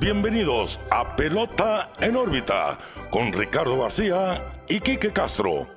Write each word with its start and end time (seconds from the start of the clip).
bienvenidos 0.00 0.80
a 0.90 1.14
Pelota 1.14 1.92
en 2.00 2.16
órbita 2.16 2.78
con 3.10 3.30
Ricardo 3.34 3.82
García 3.82 4.62
y 4.66 4.80
Quique 4.80 5.12
Castro. 5.12 5.68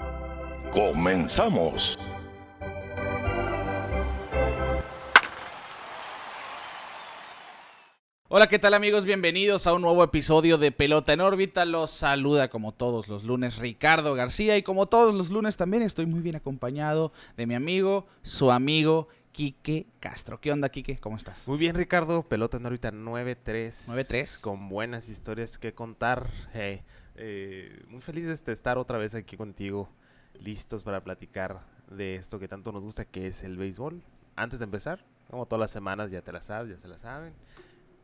Comenzamos. 0.71 1.99
Hola, 8.29 8.47
¿qué 8.47 8.57
tal 8.59 8.73
amigos? 8.73 9.03
Bienvenidos 9.03 9.67
a 9.67 9.73
un 9.73 9.81
nuevo 9.81 10.03
episodio 10.05 10.57
de 10.57 10.71
Pelota 10.71 11.11
en 11.11 11.19
órbita. 11.19 11.65
Los 11.65 11.91
saluda 11.91 12.47
como 12.47 12.71
todos 12.71 13.09
los 13.09 13.25
lunes 13.25 13.57
Ricardo 13.57 14.15
García 14.15 14.55
y 14.57 14.63
como 14.63 14.87
todos 14.87 15.13
los 15.13 15.31
lunes 15.31 15.57
también 15.57 15.83
estoy 15.83 16.05
muy 16.05 16.21
bien 16.21 16.37
acompañado 16.37 17.11
de 17.35 17.45
mi 17.45 17.55
amigo, 17.55 18.07
su 18.21 18.51
amigo 18.51 19.09
Quique 19.33 19.87
Castro. 19.99 20.39
¿Qué 20.39 20.51
onda, 20.51 20.69
Quique? 20.69 20.97
¿Cómo 20.99 21.17
estás? 21.17 21.47
Muy 21.47 21.57
bien, 21.57 21.75
Ricardo. 21.75 22.21
Pelota 22.21 22.57
en 22.57 22.67
órbita 22.67 22.91
9-3. 22.91 23.89
9-3. 23.89 24.39
Con 24.39 24.69
buenas 24.69 25.09
historias 25.09 25.57
que 25.57 25.73
contar. 25.73 26.29
Eh, 26.53 26.83
eh, 27.15 27.83
muy 27.89 27.99
feliz 27.99 28.45
de 28.45 28.53
estar 28.53 28.77
otra 28.77 28.99
vez 28.99 29.15
aquí 29.15 29.35
contigo, 29.35 29.89
listos 30.39 30.83
para 30.83 31.03
platicar 31.03 31.61
de 31.89 32.15
esto 32.15 32.37
que 32.37 32.47
tanto 32.47 32.71
nos 32.71 32.83
gusta, 32.83 33.05
que 33.05 33.25
es 33.25 33.43
el 33.43 33.57
béisbol. 33.57 34.03
Antes 34.35 34.59
de 34.59 34.65
empezar, 34.65 35.03
como 35.31 35.47
todas 35.47 35.61
las 35.61 35.71
semanas, 35.71 36.11
ya 36.11 36.21
te 36.21 36.31
la 36.31 36.43
sabes, 36.43 36.69
ya 36.69 36.77
se 36.77 36.87
la 36.87 36.99
saben. 36.99 37.33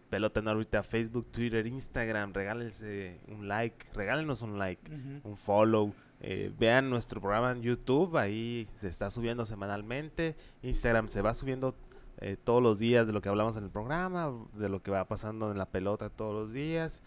Pelota 0.10 0.40
en 0.40 0.48
órbita, 0.48 0.82
Facebook, 0.82 1.32
Twitter, 1.32 1.68
Instagram. 1.68 2.34
Regálense 2.34 3.20
un 3.28 3.48
like, 3.48 3.86
regálenos 3.94 4.42
un 4.42 4.58
like, 4.58 4.92
un 5.24 5.38
follow. 5.38 5.94
Eh, 6.22 6.52
vean 6.58 6.90
nuestro 6.90 7.22
programa 7.22 7.52
en 7.52 7.62
YouTube, 7.62 8.18
ahí 8.18 8.68
se 8.76 8.88
está 8.88 9.10
subiendo 9.10 9.46
semanalmente. 9.46 10.36
Instagram 10.64 11.10
se 11.10 11.22
va 11.22 11.34
subiendo 11.34 11.76
eh, 12.22 12.36
todos 12.44 12.62
los 12.62 12.80
días 12.80 13.08
de 13.08 13.14
lo 13.14 13.22
que 13.22 13.30
hablamos 13.30 13.56
en 13.56 13.64
el 13.64 13.70
programa, 13.70 14.34
de 14.54 14.68
lo 14.68 14.82
que 14.82 14.92
va 14.92 15.06
pasando 15.06 15.52
en 15.52 15.58
la 15.58 15.66
pelota 15.66 16.10
todos 16.10 16.34
los 16.34 16.54
días. 16.54 17.02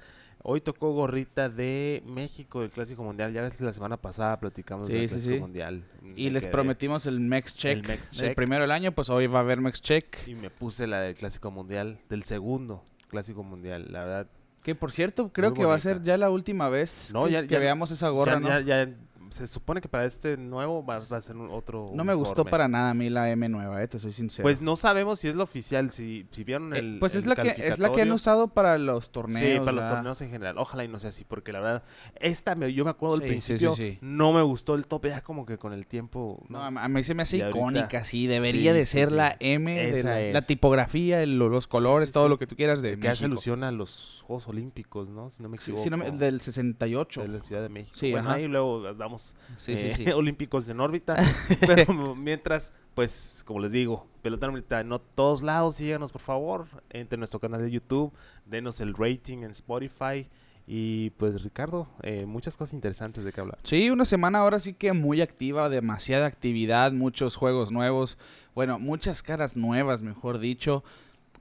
Hoy 0.44 0.60
tocó 0.60 0.92
gorrita 0.92 1.48
de 1.48 2.02
México 2.04 2.62
del 2.62 2.70
Clásico 2.70 3.04
Mundial. 3.04 3.32
Ya 3.32 3.42
ves, 3.42 3.60
la 3.60 3.72
semana 3.72 3.96
pasada 3.96 4.40
platicamos 4.40 4.88
del 4.88 5.08
Clásico 5.08 5.36
Mundial. 5.38 5.84
Y 6.16 6.30
les 6.30 6.46
prometimos 6.46 7.06
el 7.06 7.20
Mex 7.20 7.54
Check. 7.54 7.88
El, 8.20 8.34
primero 8.34 8.62
del 8.62 8.72
año, 8.72 8.90
pues 8.90 9.08
hoy 9.08 9.28
va 9.28 9.38
a 9.38 9.42
haber 9.42 9.60
Mex 9.60 9.80
Check. 9.80 10.26
Y 10.26 10.34
me 10.34 10.50
puse 10.50 10.88
la 10.88 11.00
del 11.00 11.14
Clásico 11.14 11.52
Mundial, 11.52 12.00
del 12.08 12.24
segundo 12.24 12.82
Clásico 13.08 13.44
Mundial. 13.44 13.86
La 13.90 14.00
verdad, 14.00 14.26
que 14.62 14.74
por 14.74 14.92
cierto, 14.92 15.32
creo 15.32 15.54
que 15.54 15.64
va 15.64 15.74
a 15.74 15.80
ser 15.80 16.02
ya 16.02 16.16
la 16.16 16.30
última 16.30 16.68
vez 16.68 17.12
que, 17.48 17.58
veamos 17.58 17.90
esa 17.90 18.08
gorra, 18.10 18.38
¿no? 18.38 18.60
ya, 18.60 18.88
se 19.32 19.46
supone 19.46 19.80
que 19.80 19.88
para 19.88 20.04
este 20.04 20.36
nuevo 20.36 20.84
va, 20.84 20.96
a 20.96 21.20
ser 21.20 21.36
otro. 21.36 21.90
No 21.94 22.04
me 22.04 22.14
gustó 22.14 22.44
para 22.44 22.68
nada 22.68 22.90
a 22.90 22.94
mí 22.94 23.10
la 23.10 23.30
M 23.30 23.48
nueva, 23.48 23.82
eh, 23.82 23.88
te 23.88 23.98
soy 23.98 24.12
sincero. 24.12 24.44
Pues 24.44 24.62
no 24.62 24.76
sabemos 24.76 25.18
si 25.18 25.28
es 25.28 25.36
la 25.36 25.44
oficial, 25.44 25.90
si, 25.90 26.26
si 26.30 26.44
vieron 26.44 26.74
eh, 26.74 26.78
el. 26.78 26.98
pues 26.98 27.14
es 27.14 27.26
la 27.26 27.36
que 27.36 27.54
es 27.56 27.78
la 27.78 27.92
que 27.92 28.02
han 28.02 28.12
usado 28.12 28.48
para 28.48 28.78
los 28.78 29.10
torneos. 29.10 29.40
Sí, 29.40 29.58
para 29.58 29.72
los 29.72 29.88
torneos 29.88 30.20
en 30.20 30.30
general. 30.30 30.58
Ojalá 30.58 30.84
y 30.84 30.88
no 30.88 30.98
sea 30.98 31.10
así, 31.10 31.24
porque 31.24 31.52
la 31.52 31.60
verdad, 31.60 31.82
esta 32.20 32.54
me, 32.54 32.72
yo 32.72 32.84
me 32.84 32.90
acuerdo 32.90 33.18
del 33.18 33.28
principio, 33.28 33.74
no 34.00 34.32
me 34.32 34.42
gustó 34.42 34.74
el 34.74 34.86
tope, 34.86 35.08
ya 35.08 35.22
como 35.22 35.46
que 35.46 35.58
con 35.58 35.72
el 35.72 35.86
tiempo. 35.86 36.44
No, 36.48 36.62
a 36.62 36.88
mí 36.88 37.02
se 37.02 37.14
me 37.14 37.22
hace 37.22 37.38
icónica, 37.38 38.04
sí, 38.04 38.26
debería 38.26 38.72
de 38.72 38.86
ser 38.86 39.12
la 39.12 39.36
M, 39.40 39.74
de 39.74 40.32
la, 40.32 40.42
tipografía, 40.42 41.24
los 41.26 41.66
colores, 41.66 42.12
todo 42.12 42.28
lo 42.28 42.38
que 42.38 42.46
tú 42.46 42.56
quieras 42.56 42.82
de. 42.82 42.98
Que 42.98 43.08
hace 43.08 43.24
alusión 43.24 43.64
a 43.64 43.72
los 43.72 44.22
Juegos 44.26 44.46
Olímpicos, 44.48 45.08
¿no? 45.08 45.30
Si 45.30 45.42
no 45.42 45.48
me 45.48 45.56
equivoco. 45.56 45.88
del 46.12 46.40
68. 46.40 47.22
De 47.22 47.28
la 47.28 47.40
Ciudad 47.40 47.62
de 47.62 47.68
México. 47.68 47.96
Sí, 47.98 48.12
bueno, 48.12 48.30
ahí 48.30 48.46
luego 48.46 48.94
damos 48.94 49.21
eh, 49.66 50.12
olímpicos 50.14 50.68
en 50.68 50.80
órbita. 50.80 51.16
pero 51.66 52.14
mientras, 52.14 52.72
pues, 52.94 53.42
como 53.46 53.60
les 53.60 53.72
digo, 53.72 54.06
pelota 54.22 54.46
en 54.46 54.52
órbita 54.52 54.80
en 54.80 54.90
todos 55.14 55.42
lados. 55.42 55.76
Síganos, 55.76 56.12
por 56.12 56.22
favor. 56.22 56.66
Entre 56.90 57.18
nuestro 57.18 57.40
canal 57.40 57.62
de 57.62 57.70
YouTube. 57.70 58.12
Denos 58.46 58.80
el 58.80 58.94
rating 58.94 59.38
en 59.38 59.50
Spotify. 59.50 60.28
Y 60.66 61.10
pues 61.10 61.42
Ricardo, 61.42 61.88
eh, 62.02 62.24
muchas 62.24 62.56
cosas 62.56 62.74
interesantes 62.74 63.24
de 63.24 63.32
que 63.32 63.40
hablar. 63.40 63.58
Sí, 63.64 63.90
una 63.90 64.04
semana 64.04 64.38
ahora 64.38 64.60
sí 64.60 64.74
que 64.74 64.92
muy 64.92 65.20
activa, 65.20 65.68
demasiada 65.68 66.26
actividad, 66.26 66.92
muchos 66.92 67.36
juegos 67.36 67.72
nuevos, 67.72 68.16
bueno, 68.54 68.78
muchas 68.78 69.22
caras 69.22 69.56
nuevas, 69.56 70.02
mejor 70.02 70.38
dicho. 70.38 70.84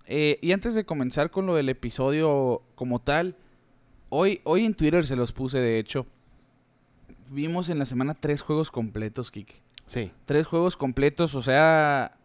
Eh, 0.08 0.40
y 0.42 0.54
antes 0.54 0.74
de 0.74 0.86
comenzar 0.86 1.30
con 1.30 1.46
lo 1.46 1.54
del 1.54 1.70
episodio 1.70 2.64
como 2.74 3.00
tal, 3.00 3.38
hoy, 4.10 4.42
hoy 4.44 4.66
en 4.66 4.74
Twitter 4.74 5.06
se 5.06 5.16
los 5.16 5.32
puse 5.32 5.60
de 5.60 5.78
hecho 5.78 6.08
vimos 7.32 7.70
en 7.70 7.80
la 7.80 7.86
semana 7.86 8.14
tres 8.14 8.42
juegos 8.42 8.72
completos, 8.72 9.32
Kike. 9.32 9.62
Sí. 9.88 10.12
Tres 10.26 10.46
juegos 10.48 10.78
completos, 10.78 11.36
o 11.36 11.42
sea, 11.42 12.18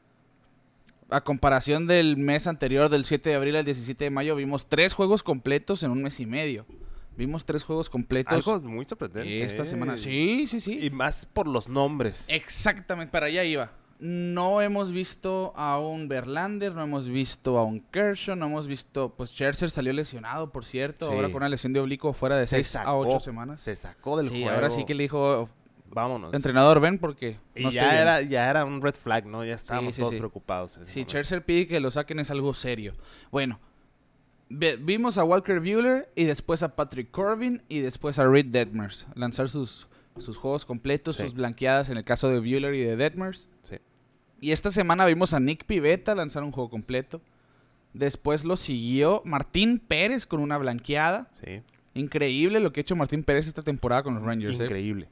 a 1.09 1.21
comparación 1.23 1.87
del 1.87 2.17
mes 2.17 2.47
anterior, 2.47 2.89
del 2.89 3.05
7 3.05 3.31
de 3.31 3.37
abril 3.37 3.57
al 3.57 3.65
17 3.65 4.05
de 4.05 4.11
mayo, 4.11 4.37
vimos 4.37 4.67
tres 4.67 4.93
juegos 4.93 5.23
completos 5.23 5.83
en 5.83 5.91
un 5.91 6.03
mes 6.03 6.21
y 6.21 6.27
medio. 6.27 6.67
Vimos 7.17 7.47
tres 7.47 7.65
juegos 7.65 7.89
completos. 7.89 8.47
Algo 8.47 8.69
muy 8.69 8.85
sorprendente. 8.85 9.43
Esta 9.43 9.65
semana. 9.65 9.97
Sí, 9.97 10.47
sí, 10.47 10.61
sí. 10.61 10.79
Y 10.85 10.91
más 10.91 11.25
por 11.25 11.47
los 11.47 11.67
nombres. 11.67 12.27
Exactamente, 12.29 13.11
para 13.11 13.27
allá 13.27 13.43
iba 13.45 13.73
no 13.99 14.61
hemos 14.61 14.93
visto 14.93 15.53
a 15.57 15.79
un 15.79 16.09
Verlander, 16.09 16.75
no 16.75 16.83
hemos 16.83 17.09
visto 17.09 17.59
a 17.59 17.65
un 17.65 17.81
Kershaw, 17.81 18.37
no 18.37 18.47
hemos 18.47 18.67
visto, 18.67 19.15
pues 19.17 19.31
Scherzer 19.31 19.71
salió 19.71 19.93
lesionado, 19.93 20.51
por 20.51 20.65
cierto, 20.65 21.11
ahora 21.11 21.29
con 21.29 21.37
una 21.37 21.49
lesión 21.49 21.73
de 21.73 21.81
oblicuo 21.81 22.13
fuera 22.13 22.37
de 22.37 22.47
6 22.47 22.77
a 22.77 22.95
8 22.95 23.21
semanas. 23.21 23.61
Se 23.61 23.75
sacó 23.75 24.17
del 24.17 24.29
sí, 24.29 24.45
ahora 24.45 24.71
sí 24.71 24.85
que 24.85 24.95
le 24.95 25.05
dijo, 25.05 25.49
vámonos. 25.91 26.35
Entrenador, 26.35 26.81
ven 26.81 26.99
porque 26.99 27.39
y 27.55 27.71
ya 27.71 28.01
era 28.01 28.23
ya 28.23 28.51
era 28.51 28.65
un 28.65 28.83
red 28.83 28.95
flag, 28.95 29.27
¿no? 29.27 29.45
Ya 29.45 29.55
estábamos 29.55 29.97
todos 29.97 30.15
preocupados. 30.15 30.79
Si 30.85 31.05
Scherzer 31.05 31.45
pide 31.45 31.67
que 31.67 31.81
lo 31.81 31.91
saquen 31.91 32.19
es 32.19 32.31
algo 32.31 32.53
serio. 32.55 32.95
Bueno, 33.31 33.61
vimos 34.49 35.17
a 35.19 35.25
Walker 35.25 35.61
Buehler 35.61 36.11
y 36.15 36.25
después 36.25 36.63
a 36.63 36.77
Patrick 36.77 37.11
Corbin 37.11 37.63
y 37.69 37.81
después 37.81 38.19
a 38.19 38.29
Reed 38.29 38.47
Detmers 38.47 39.07
lanzar 39.15 39.49
sus 39.49 39.89
sus 40.19 40.37
juegos 40.39 40.65
completos, 40.65 41.17
sus 41.17 41.35
blanqueadas 41.35 41.91
en 41.91 41.97
el 41.97 42.05
caso 42.05 42.29
de 42.29 42.41
Bueller 42.41 42.75
y 42.75 42.81
de 42.81 42.97
Detmers. 42.97 43.47
Y 44.47 44.53
esta 44.53 44.71
semana 44.71 45.05
vimos 45.07 45.35
a 45.35 45.41
Nick 45.41 45.65
Pivetta 45.65 46.15
lanzar 46.15 46.45
un 46.45 46.53
juego 46.53 46.71
completo. 46.71 47.21
Después 47.95 48.45
lo 48.45 48.57
siguió 48.57 49.21
Martín 49.25 49.81
Pérez 49.81 50.25
con 50.25 50.39
una 50.39 50.57
blanqueada. 50.57 51.29
Sí. 51.33 51.63
Increíble 51.95 52.61
lo 52.61 52.73
que 52.73 52.79
ha 52.79 52.83
hecho 52.83 52.95
Martín 52.95 53.25
Pérez 53.25 53.49
esta 53.49 53.63
temporada 53.63 54.05
con 54.05 54.15
los 54.15 54.23
Rangers. 54.23 54.61
¿eh? 54.61 54.63
Increíble. 54.63 55.09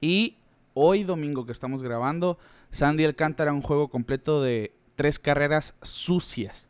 Y 0.00 0.38
hoy 0.72 1.04
domingo 1.04 1.44
que 1.44 1.52
estamos 1.52 1.82
grabando, 1.82 2.38
Sandy 2.70 3.04
Alcántara 3.04 3.52
un 3.52 3.60
juego 3.60 3.88
completo 3.88 4.42
de 4.42 4.72
tres 4.94 5.18
carreras 5.18 5.74
sucias. 5.82 6.66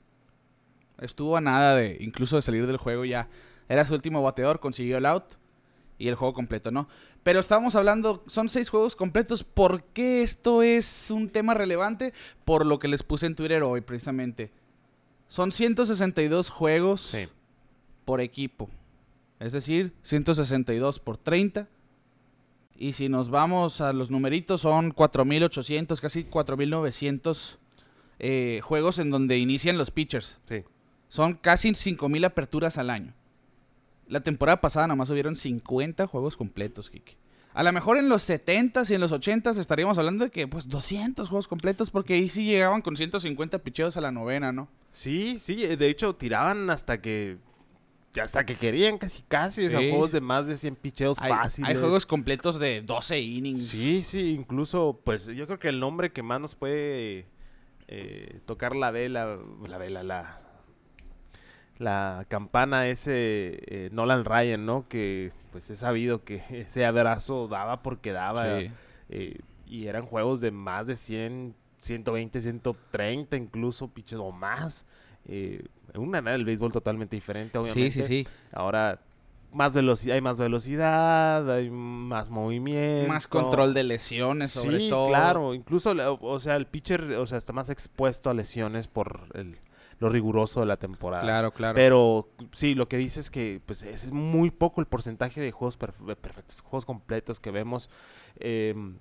Estuvo 0.99 1.37
a 1.37 1.41
nada 1.41 1.77
de 1.77 1.97
incluso 2.01 2.35
de 2.35 2.43
salir 2.43 2.67
del 2.67 2.77
juego 2.77 3.05
ya. 3.05 3.29
Era 3.69 3.87
su 3.87 3.95
último 3.95 4.21
bateador, 4.21 4.59
consiguió 4.59 4.99
el 4.99 5.07
out 5.07 5.27
y 5.97 6.09
el 6.09 6.17
juego 6.17 6.35
completo, 6.35 6.73
¿no? 6.73 6.89
Pero 7.23 7.41
estábamos 7.41 7.75
hablando, 7.75 8.25
son 8.27 8.49
seis 8.49 8.71
juegos 8.71 8.97
completos. 8.97 9.45
¿Por 9.45 9.83
qué 9.85 10.23
esto 10.23 10.63
es 10.63 11.11
un 11.11 11.29
tema 11.29 11.55
relevante? 11.55 12.15
Por 12.45 12.65
lo 12.65 12.79
que 12.79 12.89
les 12.89 13.03
puse 13.03 13.27
en 13.27 13.35
Twitter 13.35 13.63
hoy, 13.63 13.83
precisamente. 13.83 14.51
Son 15.29 15.53
162 15.53 16.49
juegos 16.49 17.15
por 18.05 18.21
equipo. 18.21 18.71
Es 19.39 19.53
decir, 19.53 19.93
162 20.03 20.99
por 20.99 21.19
30. 21.19 21.69
Y 22.77 22.95
si 22.95 23.09
nos 23.11 23.29
vamos 23.29 23.83
a 23.83 23.93
los 23.93 24.11
numeritos, 24.11 24.63
son 24.63 24.95
4.800, 24.95 26.01
casi 26.01 26.25
4.900 26.25 27.57
eh, 28.19 28.61
juegos 28.63 28.99
en 28.99 29.11
donde 29.11 29.39
inician 29.39 29.77
los 29.77 29.91
pitchers. 29.91 30.39
Sí. 30.47 30.65
Son 31.09 31.35
casi 31.35 31.71
5.000 31.71 32.25
aperturas 32.25 32.79
al 32.79 32.89
año. 32.89 33.15
La 34.11 34.21
temporada 34.21 34.61
pasada 34.61 34.89
nada 34.89 34.97
más 34.97 35.09
hubieron 35.11 35.37
50 35.37 36.07
juegos 36.07 36.37
completos, 36.37 36.91
Kike. 36.91 37.17
A 37.53 37.63
lo 37.63 37.73
mejor 37.73 37.97
en 37.97 38.09
los 38.09 38.29
70s 38.29 38.91
y 38.91 38.95
en 38.95 39.01
los 39.01 39.13
80s 39.13 39.59
estaríamos 39.59 39.99
hablando 39.99 40.25
de 40.25 40.31
que, 40.31 40.47
pues, 40.47 40.69
200 40.69 41.29
juegos 41.29 41.49
completos, 41.49 41.91
porque 41.91 42.15
ahí 42.15 42.29
sí 42.29 42.45
llegaban 42.45 42.83
con 42.83 42.97
150 42.97 43.61
picheos 43.61 43.97
a 43.97 44.01
la 44.01 44.13
novena, 44.13 44.53
¿no? 44.53 44.69
Sí, 44.91 45.39
sí, 45.39 45.65
de 45.65 45.89
hecho 45.89 46.15
tiraban 46.15 46.71
hasta 46.71 47.01
que. 47.01 47.39
Hasta 48.21 48.45
que 48.45 48.57
querían 48.57 48.99
casi, 48.99 49.23
casi. 49.23 49.67
O 49.67 49.71
sea, 49.71 49.79
juegos 49.79 50.11
de 50.11 50.21
más 50.21 50.49
de 50.49 50.57
100 50.57 50.75
picheos 50.77 51.19
fáciles. 51.19 51.69
Hay 51.69 51.77
juegos 51.77 52.07
completos 52.07 52.59
de 52.59 52.83
12 52.83 53.21
innings. 53.21 53.69
Sí, 53.69 54.03
sí, 54.03 54.31
incluso, 54.31 55.01
pues, 55.05 55.27
yo 55.27 55.47
creo 55.47 55.61
que 55.61 55.69
el 55.69 55.79
nombre 55.79 56.11
que 56.11 56.23
más 56.25 56.41
nos 56.41 56.57
puede 56.57 57.27
eh, 57.87 58.41
tocar 58.47 58.75
la 58.75 58.91
vela, 58.91 59.39
la 59.69 59.79
vela, 59.79 60.03
la, 60.03 60.41
la 61.81 62.27
campana 62.29 62.87
ese 62.89 63.59
eh, 63.67 63.89
Nolan 63.91 64.25
Ryan, 64.25 64.65
¿no? 64.67 64.87
Que 64.87 65.33
pues 65.51 65.69
he 65.71 65.77
sabido 65.77 66.25
que 66.25 66.43
ese 66.51 66.85
abrazo 66.85 67.49
daba 67.49 67.83
porque 67.83 68.13
daba. 68.13 68.61
Eh, 69.09 69.41
y 69.67 69.87
eran 69.87 70.07
juegos 70.07 70.41
de 70.41 70.51
más 70.51 70.87
de 70.87 70.97
100, 70.97 71.55
120, 71.81 72.41
130 72.41 73.37
incluso, 73.37 73.89
piches 73.89 74.19
o 74.19 74.31
más. 74.31 74.87
Eh, 75.27 75.65
una 75.95 76.21
del 76.21 76.45
béisbol 76.45 76.73
totalmente 76.73 77.17
diferente, 77.17 77.59
obviamente. 77.59 77.91
Sí, 77.91 78.03
sí, 78.03 78.25
sí. 78.25 78.29
Ahora 78.53 79.01
más 79.53 79.75
velocidad, 79.75 80.15
hay 80.15 80.21
más 80.21 80.37
velocidad, 80.37 81.51
hay 81.51 81.71
más 81.71 82.31
movimiento. 82.31 83.09
Más 83.09 83.27
control 83.27 83.75
de 83.75 83.85
lesiones, 83.85 84.51
sobre 84.51 84.89
todo. 84.89 85.09
claro. 85.09 85.55
Incluso, 85.55 85.95
o 86.21 86.41
sea, 86.41 86.57
el 86.57 86.67
pitcher, 86.67 87.15
o 87.15 87.27
sea, 87.27 87.39
está 87.39 87.53
más 87.53 87.71
expuesto 87.71 88.31
a 88.31 88.35
lesiones 88.35 88.87
por 88.87 89.23
el 89.35 89.59
lo 90.01 90.09
riguroso 90.09 90.61
de 90.61 90.67
la 90.67 90.77
temporada. 90.79 91.23
Claro, 91.23 91.53
claro. 91.53 91.75
Pero 91.77 92.29
sí, 92.53 92.75
lo 92.75 92.89
que 92.89 92.97
dices 92.97 93.25
es 93.27 93.31
que 93.31 93.61
pues 93.65 93.83
es 93.83 94.11
muy 94.13 94.51
poco 94.51 94.81
el 94.81 94.87
porcentaje 94.87 95.41
de 95.41 95.53
juegos 95.53 95.79
perf- 95.79 96.17
perfectos, 96.17 96.61
juegos 96.63 96.85
completos 96.87 97.39
que 97.39 97.51
vemos. 97.51 97.89
em, 98.39 98.97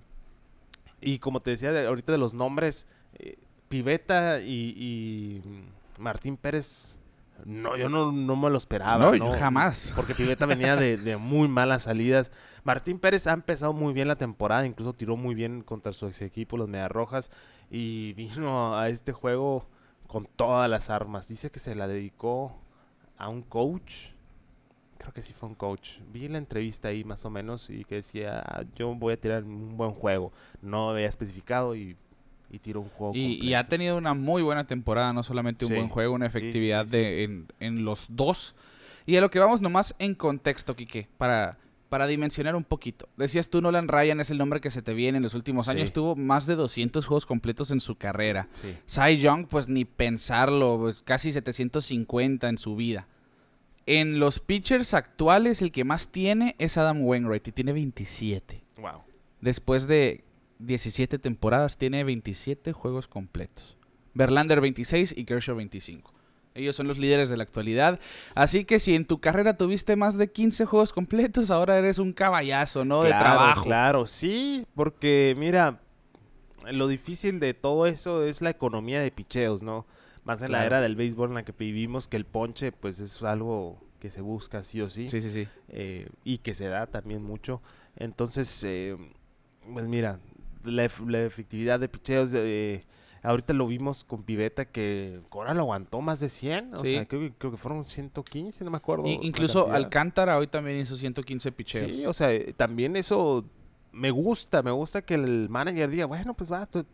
y 1.01 1.19
como 1.19 1.41
te 1.41 1.51
decía 1.51 1.71
de- 1.71 1.87
ahorita 1.87 2.11
de 2.11 2.17
los 2.17 2.33
nombres, 2.33 2.85
eh, 3.17 3.37
Piveta 3.69 4.41
y, 4.41 4.73
y 4.75 5.41
Martín 5.97 6.35
Pérez, 6.37 6.97
no, 7.45 7.77
yo 7.77 7.87
no, 7.87 8.11
no 8.11 8.35
me 8.35 8.49
lo 8.49 8.57
esperaba. 8.57 8.97
No, 8.97 9.15
¿no? 9.15 9.31
jamás. 9.31 9.93
Porque 9.95 10.13
Piveta 10.13 10.45
venía 10.45 10.75
de, 10.75 10.97
de 10.97 11.15
muy 11.15 11.47
malas 11.47 11.83
salidas. 11.83 12.33
Martín 12.65 12.99
Pérez 12.99 13.27
ha 13.27 13.31
empezado 13.31 13.71
muy 13.71 13.93
bien 13.93 14.09
la 14.09 14.17
temporada, 14.17 14.65
incluso 14.65 14.91
tiró 14.93 15.15
muy 15.15 15.35
bien 15.35 15.61
contra 15.61 15.93
su 15.93 16.07
ex 16.07 16.21
equipo, 16.21 16.57
los 16.57 16.67
Mediarrojas, 16.67 17.31
y 17.71 18.11
vino 18.13 18.77
a 18.77 18.89
este 18.89 19.13
juego 19.13 19.65
con 20.09 20.25
todas 20.25 20.69
las 20.69 20.89
armas. 20.89 21.27
Dice 21.29 21.50
que 21.51 21.59
se 21.59 21.73
la 21.75 21.88
dedicó 21.88 22.53
a 23.17 23.29
un 23.29 23.41
coach. 23.44 24.09
Creo 24.97 25.13
que 25.13 25.23
sí 25.23 25.31
fue 25.31 25.47
un 25.47 25.56
coach. 25.56 26.00
Vi 26.11 26.27
la 26.27 26.38
entrevista 26.39 26.89
ahí 26.89 27.06
más 27.06 27.23
o 27.23 27.29
menos 27.29 27.69
y 27.69 27.85
que 27.85 27.95
decía, 27.95 28.39
"Ah, 28.45 28.63
yo 28.75 28.94
voy 28.95 29.13
a 29.13 29.17
tirar 29.19 29.44
un 29.45 29.77
buen 29.77 29.91
juego. 29.91 30.33
No 30.61 30.89
había 30.89 31.07
especificado 31.07 31.73
y, 31.75 31.95
y 32.50 32.59
tiró 32.59 32.81
un 32.81 32.89
juego. 32.89 33.13
Y, 33.15 33.39
y 33.45 33.53
ha 33.53 33.63
tenido 33.63 33.95
una 33.97 34.13
muy 34.13 34.41
buena 34.41 34.65
temporada, 34.67 35.13
no 35.13 35.23
solamente 35.23 35.63
un 35.65 35.69
Sí. 35.69 35.75
buen 35.77 35.88
juego, 35.89 36.15
una 36.15 36.29
sí, 36.29 36.38
efectividad 36.38 36.85
sí. 36.88 36.97
de, 36.97 37.23
en, 37.23 37.47
en 37.59 37.85
los 37.85 38.07
dos. 38.09 38.56
Y 39.06 39.15
a 39.15 39.21
lo 39.21 39.29
que 39.31 39.39
vamos 39.39 39.61
nomás 39.61 39.95
en 40.00 40.15
contexto, 40.15 40.75
Quique, 40.75 41.07
para, 41.17 41.57
para 41.89 42.07
dimensionar 42.07 42.56
un 42.56 42.63
poquito. 42.63 43.09
Decías 43.18 43.50
tú, 43.50 43.62
Nolan 43.62 43.88
Ryan 43.88 44.19
es 44.19 44.30
el 44.30 44.38
nombre 44.38 44.62
que 44.62 44.71
se 44.71 44.81
te 44.81 44.94
viene 44.94 45.18
en 45.18 45.24
los 45.24 45.33
últimos 45.33 45.65
Sí. 45.65 45.71
años. 45.71 45.91
Tuvo 45.91 46.15
más 46.15 46.45
de 46.45 46.56
200 46.56 47.06
juegos 47.06 47.25
completos 47.25 47.71
en 47.71 47.80
su 47.80 47.95
carrera. 47.95 48.47
Sí. 48.53 48.77
Cy 48.86 49.18
Young, 49.18 49.47
pues 49.47 49.68
ni 49.68 49.86
pensarlo, 49.86 50.77
pues 50.80 51.01
casi 51.01 51.31
750 51.31 52.47
en 52.47 52.57
su 52.57 52.75
vida. 52.75 53.07
En 53.86 54.19
los 54.19 54.39
pitchers 54.39 54.94
actuales, 54.94 55.62
el 55.63 55.71
que 55.71 55.83
más 55.83 56.09
tiene 56.09 56.56
es 56.59 56.77
Adam 56.77 57.01
Wainwright 57.03 57.47
y 57.47 57.51
tiene 57.51 57.74
27. 57.74 58.63
Wow. 58.77 59.01
Después 59.42 59.88
de 59.88 60.24
17 60.59 61.18
temporadas, 61.18 61.77
tiene 61.77 62.03
27 62.03 62.71
juegos 62.71 63.07
completos. 63.07 63.77
Verlander 64.13 64.62
26 64.62 65.15
y 65.18 65.24
Kershaw 65.25 65.56
25. 65.56 66.13
Ellos 66.55 66.75
son 66.75 66.87
los 66.87 66.97
líderes 66.97 67.29
de 67.29 67.37
la 67.37 67.43
actualidad. 67.43 67.99
Así 68.35 68.65
que 68.65 68.79
si 68.79 68.95
en 68.95 69.05
tu 69.05 69.19
carrera 69.19 69.55
tuviste 69.55 69.95
más 69.95 70.17
de 70.17 70.31
15 70.31 70.65
juegos 70.65 70.91
completos, 70.93 71.51
ahora 71.51 71.77
eres 71.77 71.99
un 71.99 72.11
caballazo, 72.11 72.83
¿no? 72.85 73.03
de 73.03 73.09
Claro, 73.09 73.23
trabajo. 73.23 73.63
Claro, 73.65 74.07
sí, 74.07 74.65
porque 74.75 75.35
mira, 75.37 75.79
lo 76.71 76.87
difícil 76.87 77.39
de 77.39 77.53
todo 77.53 77.85
eso 77.85 78.23
es 78.23 78.41
la 78.41 78.49
economía 78.49 78.99
de 78.99 79.11
picheos, 79.11 79.63
¿no? 79.63 79.85
Más 80.25 80.41
en 80.41 80.51
la 80.51 80.65
era 80.65 80.81
del 80.81 80.95
béisbol 80.95 81.29
en 81.29 81.35
la 81.35 81.43
que 81.43 81.53
vivimos, 81.57 82.07
que 82.07 82.17
el 82.17 82.25
ponche, 82.25 82.71
pues 82.71 82.99
es 82.99 83.21
algo 83.23 83.79
que 83.99 84.09
se 84.09 84.21
busca 84.21 84.63
sí 84.63 84.81
o 84.81 84.89
sí, 84.89 85.07
Sí, 85.09 85.21
sí, 85.21 85.29
sí. 85.31 85.47
eh, 85.69 86.07
y 86.23 86.39
que 86.39 86.53
se 86.53 86.67
da 86.67 86.87
también 86.87 87.23
mucho. 87.23 87.61
Entonces, 87.95 88.63
eh, 88.65 88.95
pues 89.73 89.87
mira, 89.87 90.19
la, 90.63 90.89
la 91.07 91.21
efectividad 91.23 91.79
de 91.79 91.89
picheos, 91.89 92.31
eh, 92.33 92.81
ahorita 93.24 93.54
lo 93.54 93.68
vimos 93.68 94.04
con 94.04 94.24
Piveta 94.24 94.66
que 94.66 95.19
Cora 95.30 95.54
lo 95.54 95.62
aguantó 95.62 96.01
más 96.01 96.19
de 96.19 96.30
100, 96.30 96.75
o 96.75 96.80
Sí. 96.83 96.89
sea, 96.89 97.06
creo, 97.06 97.21
que- 97.21 97.33
creo 97.38 97.51
que 97.51 97.57
fueron 97.57 97.86
115, 97.86 98.63
no 98.63 98.71
me 98.71 98.77
acuerdo. 98.77 99.06
Y- 99.07 99.19
incluso. 99.21 99.71
Alcántara 99.71 100.38
hoy 100.38 100.48
también 100.48 100.77
hizo 100.77 100.95
115 100.95 101.51
picheos. 101.51 101.92
Sí, 101.92 102.06
o 102.06 102.13
sea, 102.13 102.31
eh, 102.31 102.54
también 102.56 102.95
eso 102.95 103.45
me 103.92 104.12
gusta, 104.12 104.62
me 104.62 104.69
gusta 104.71 105.01
que 105.01 105.16
el 105.16 105.50
manager 105.50 105.89
diga, 105.89 106.06
bueno, 106.06 106.33
pues 106.36 106.51
va, 106.51 106.66
tú 106.68 106.86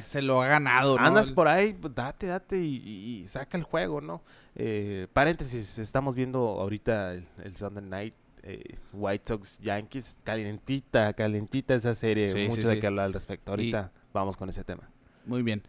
se, 0.00 0.20
lo 0.22 0.42
ha 0.42 0.46
ganado, 0.48 0.98
¿no? 0.98 1.04
andas 1.04 1.30
por 1.32 1.48
ahí, 1.48 1.72
pues, 1.72 1.94
date, 1.94 2.26
date 2.26 2.58
y, 2.62 2.76
y- 3.22 3.28
saca 3.28 3.56
el 3.56 3.62
juego, 3.64 4.00
¿no? 4.02 4.22
Eh, 4.54 5.06
paréntesis, 5.14 5.78
estamos 5.78 6.14
viendo 6.14 6.40
ahorita 6.60 7.14
el, 7.14 7.26
el 7.42 7.56
Sunday 7.56 7.82
Night, 7.84 8.14
eh, 8.42 8.76
White 8.92 9.24
Sox 9.28 9.58
Yankees, 9.60 10.18
calientita, 10.24 11.12
calientita 11.14 11.74
esa 11.74 11.94
serie, 11.94 12.28
Sí, 12.28 12.48
mucho 12.48 12.62
sí, 12.62 12.68
de 12.68 12.74
sí. 12.74 12.80
que 12.80 12.86
hablar 12.86 13.06
al 13.06 13.12
respecto. 13.14 13.52
Ahorita 13.52 13.90
vamos 14.12 14.36
con 14.36 14.48
ese 14.50 14.62
tema. 14.62 14.90
Muy 15.26 15.42
bien. 15.42 15.62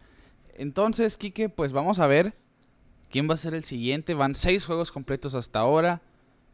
Entonces, 0.56 1.16
Quique, 1.16 1.48
pues 1.48 1.72
vamos 1.72 1.98
a 1.98 2.06
ver 2.06 2.34
quién 3.10 3.28
va 3.28 3.34
a 3.34 3.38
ser 3.38 3.54
el 3.54 3.64
siguiente. 3.64 4.14
Van 4.14 4.34
seis 4.34 4.64
juegos 4.66 4.92
completos 4.92 5.34
hasta 5.34 5.60
ahora. 5.60 6.00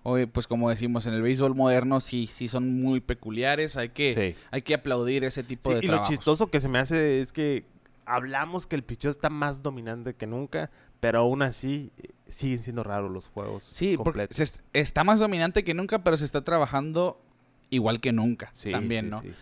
Hoy, 0.03 0.25
pues 0.27 0.47
como 0.47 0.71
decimos, 0.71 1.05
en 1.07 1.13
el 1.13 1.21
béisbol 1.23 1.55
moderno 1.55 2.01
sí, 2.01 2.27
sí 2.27 2.49
son 2.49 2.81
muy 2.81 3.01
peculiares. 3.01 3.77
Hay 3.77 3.91
que, 3.91 4.15
Sí. 4.35 4.41
hay 4.51 4.63
que 4.63 4.75
aplaudir 4.75 5.25
ese 5.25 5.43
tipo 5.43 5.69
Sí, 5.71 5.75
de 5.75 5.81
y 5.81 5.89
lo 5.89 5.95
trabajos. 5.95 6.09
chistoso 6.09 6.47
que 6.51 6.61
se 6.61 6.69
me 6.71 6.79
hace 6.79 7.21
es 7.21 7.33
que 7.33 7.65
hablamos 8.07 8.67
que 8.67 8.77
el 8.77 8.83
picheo 8.83 9.11
está 9.11 9.29
más 9.29 9.63
dominante 9.63 10.15
que 10.15 10.27
nunca, 10.27 10.71
pero 11.01 11.19
aún 11.21 11.43
así 11.43 11.93
eh, 11.99 12.09
siguen 12.29 12.63
siendo 12.63 12.83
raros 12.83 13.11
los 13.11 13.27
juegos 13.27 13.65
Sí, 13.71 13.97
porque 13.99 14.05
completos. 14.27 14.37
se 14.39 14.43
est- 14.45 14.61
está 14.73 15.05
más 15.05 15.21
dominante 15.21 15.65
que 15.65 15.75
nunca, 15.75 16.03
pero 16.03 16.17
se 16.17 16.25
está 16.25 16.43
trabajando 16.43 17.21
igual 17.69 18.01
que 18.01 18.13
nunca. 18.13 18.51
Sí, 18.55 18.73
también, 18.73 19.13
sí, 19.13 19.29
¿no? 19.29 19.35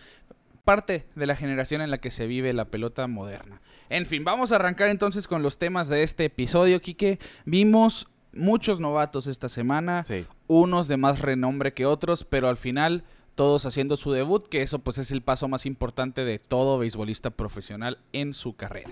Parte 0.69 1.07
de 1.15 1.25
la 1.25 1.35
generación 1.35 1.81
en 1.81 1.89
la 1.89 1.97
que 1.97 2.11
se 2.11 2.27
vive 2.27 2.53
la 2.53 2.65
pelota 2.65 3.07
moderna. 3.07 3.59
En 3.89 4.05
fin, 4.05 4.23
vamos 4.23 4.51
a 4.51 4.57
arrancar 4.57 4.89
entonces 4.89 5.27
con 5.27 5.41
los 5.41 5.57
temas 5.57 5.89
de 5.89 6.03
este 6.03 6.25
episodio, 6.25 6.79
Quique. 6.79 7.17
Vimos 7.43 8.07
muchos 8.33 8.79
novatos 8.79 9.25
esta 9.25 9.49
semana, 9.49 10.03
Sí. 10.03 10.27
unos 10.45 10.87
de 10.87 10.97
más 10.97 11.21
renombre 11.21 11.73
que 11.73 11.87
otros, 11.87 12.23
pero 12.23 12.49
al 12.49 12.57
final 12.57 13.03
todos 13.33 13.65
haciendo 13.65 13.97
su 13.97 14.11
debut, 14.11 14.47
que 14.47 14.61
eso 14.61 14.77
pues 14.77 14.99
es 14.99 15.09
el 15.09 15.23
paso 15.23 15.47
más 15.47 15.65
importante 15.65 16.23
de 16.23 16.37
todo 16.37 16.77
beisbolista 16.77 17.31
profesional 17.31 17.97
en 18.13 18.35
su 18.35 18.55
carrera. 18.55 18.91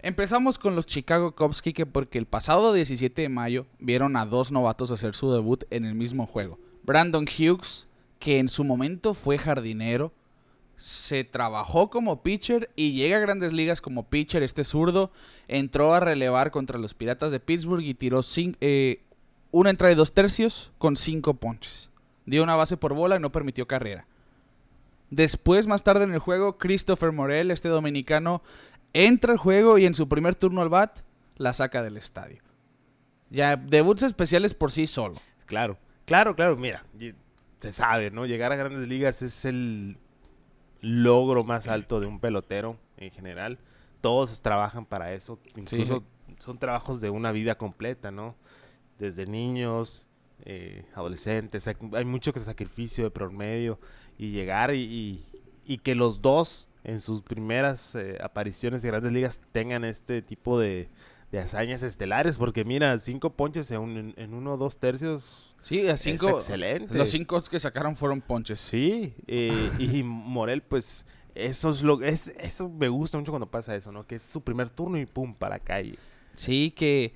Empezamos 0.00 0.58
con 0.58 0.74
los 0.74 0.86
Chicago 0.86 1.30
Cubs, 1.36 1.62
Quique, 1.62 1.86
porque 1.86 2.18
el 2.18 2.26
pasado 2.26 2.72
17 2.72 3.22
de 3.22 3.28
mayo 3.28 3.66
vieron 3.78 4.16
a 4.16 4.26
dos 4.26 4.50
novatos 4.50 4.90
hacer 4.90 5.14
su 5.14 5.30
debut 5.30 5.62
en 5.70 5.84
el 5.84 5.94
mismo 5.94 6.26
juego. 6.26 6.58
Brandon 6.82 7.24
Hughes, 7.24 7.86
que 8.18 8.40
en 8.40 8.48
su 8.48 8.64
momento 8.64 9.14
fue 9.14 9.38
jardinero, 9.38 10.12
se 10.78 11.24
trabajó 11.24 11.90
como 11.90 12.22
pitcher 12.22 12.70
y 12.76 12.92
llega 12.92 13.16
a 13.16 13.20
grandes 13.20 13.52
ligas 13.52 13.80
como 13.80 14.08
pitcher. 14.08 14.44
Este 14.44 14.62
zurdo 14.62 15.10
entró 15.48 15.92
a 15.92 16.00
relevar 16.00 16.52
contra 16.52 16.78
los 16.78 16.94
Piratas 16.94 17.32
de 17.32 17.40
Pittsburgh 17.40 17.82
y 17.82 17.94
tiró 17.94 18.20
eh, 18.60 19.02
una 19.50 19.70
entrada 19.70 19.90
de 19.90 19.96
dos 19.96 20.12
tercios 20.12 20.70
con 20.78 20.96
cinco 20.96 21.34
ponches. 21.34 21.90
Dio 22.26 22.44
una 22.44 22.54
base 22.54 22.76
por 22.76 22.94
bola 22.94 23.16
y 23.16 23.20
no 23.20 23.32
permitió 23.32 23.66
carrera. 23.66 24.06
Después, 25.10 25.66
más 25.66 25.82
tarde 25.82 26.04
en 26.04 26.12
el 26.12 26.20
juego, 26.20 26.58
Christopher 26.58 27.10
Morel, 27.10 27.50
este 27.50 27.68
dominicano, 27.68 28.40
entra 28.92 29.32
al 29.32 29.38
juego 29.38 29.78
y 29.78 29.86
en 29.86 29.94
su 29.94 30.08
primer 30.08 30.36
turno 30.36 30.62
al 30.62 30.68
bat 30.68 31.00
la 31.38 31.54
saca 31.54 31.82
del 31.82 31.96
estadio. 31.96 32.40
Ya, 33.30 33.56
debuts 33.56 34.04
especiales 34.04 34.54
por 34.54 34.70
sí 34.70 34.86
solo. 34.86 35.16
Claro, 35.46 35.76
claro, 36.04 36.36
claro. 36.36 36.56
Mira, 36.56 36.84
se 37.58 37.72
sabe, 37.72 38.12
¿no? 38.12 38.26
Llegar 38.26 38.52
a 38.52 38.56
grandes 38.56 38.86
ligas 38.86 39.22
es 39.22 39.44
el 39.44 39.98
logro 40.80 41.44
más 41.44 41.68
alto 41.68 42.00
de 42.00 42.06
un 42.06 42.20
pelotero 42.20 42.76
en 42.96 43.10
general. 43.10 43.58
Todos 44.00 44.40
trabajan 44.42 44.86
para 44.86 45.12
eso. 45.14 45.38
Incluso 45.56 46.04
son 46.38 46.58
trabajos 46.58 47.00
de 47.00 47.10
una 47.10 47.32
vida 47.32 47.56
completa, 47.56 48.10
¿no? 48.10 48.36
Desde 48.98 49.26
niños, 49.26 50.06
eh, 50.44 50.84
adolescentes. 50.94 51.68
Hay 51.68 52.04
mucho 52.04 52.32
que 52.32 52.40
sacrificio 52.40 53.04
de 53.04 53.10
promedio. 53.10 53.78
Y 54.18 54.30
llegar 54.30 54.74
y, 54.74 54.80
y- 54.82 55.24
y 55.64 55.78
que 55.78 55.94
los 55.94 56.22
dos 56.22 56.68
en 56.84 57.00
sus 57.00 57.22
primeras 57.22 57.94
eh, 57.94 58.18
apariciones 58.22 58.82
de 58.82 58.88
grandes 58.88 59.12
ligas 59.12 59.40
tengan 59.52 59.84
este 59.84 60.22
tipo 60.22 60.58
de, 60.58 60.88
de 61.32 61.38
hazañas 61.40 61.82
estelares. 61.82 62.38
Porque 62.38 62.64
mira, 62.64 62.98
cinco 62.98 63.30
ponches 63.34 63.70
en, 63.70 63.80
un- 63.80 64.14
en 64.16 64.34
uno 64.34 64.54
o 64.54 64.56
dos 64.56 64.78
tercios 64.78 65.54
Sí, 65.60 65.86
a 65.88 65.92
es 65.94 66.00
cinco. 66.00 66.30
excelente. 66.30 66.94
Los 66.96 67.10
cinco 67.10 67.42
que 67.42 67.58
sacaron 67.60 67.96
fueron 67.96 68.20
ponches. 68.20 68.60
Sí, 68.60 69.14
eh, 69.26 69.70
y 69.78 70.02
Morel, 70.02 70.62
pues, 70.62 71.04
eso 71.34 71.70
es 71.70 71.82
lo 71.82 72.02
es, 72.02 72.32
eso 72.38 72.68
me 72.68 72.88
gusta 72.88 73.18
mucho 73.18 73.32
cuando 73.32 73.50
pasa 73.50 73.74
eso, 73.76 73.92
¿no? 73.92 74.06
Que 74.06 74.16
es 74.16 74.22
su 74.22 74.40
primer 74.40 74.70
turno 74.70 74.98
y 74.98 75.06
pum, 75.06 75.34
para 75.34 75.56
la 75.56 75.60
calle. 75.60 75.98
Sí, 76.34 76.72
que. 76.76 77.12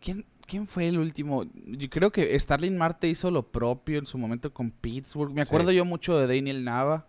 ¿Quién, 0.00 0.24
¿Quién 0.46 0.66
fue 0.66 0.88
el 0.88 0.98
último? 0.98 1.44
Yo 1.66 1.88
creo 1.90 2.10
que 2.10 2.36
Starling 2.38 2.76
Marte 2.76 3.06
hizo 3.08 3.30
lo 3.30 3.42
propio 3.52 3.98
en 4.00 4.06
su 4.06 4.18
momento 4.18 4.52
con 4.52 4.70
Pittsburgh. 4.72 5.32
Me 5.32 5.42
acuerdo 5.42 5.70
Sí. 5.70 5.76
yo 5.76 5.84
mucho 5.84 6.18
de 6.18 6.26
Daniel 6.26 6.64
Nava. 6.64 7.06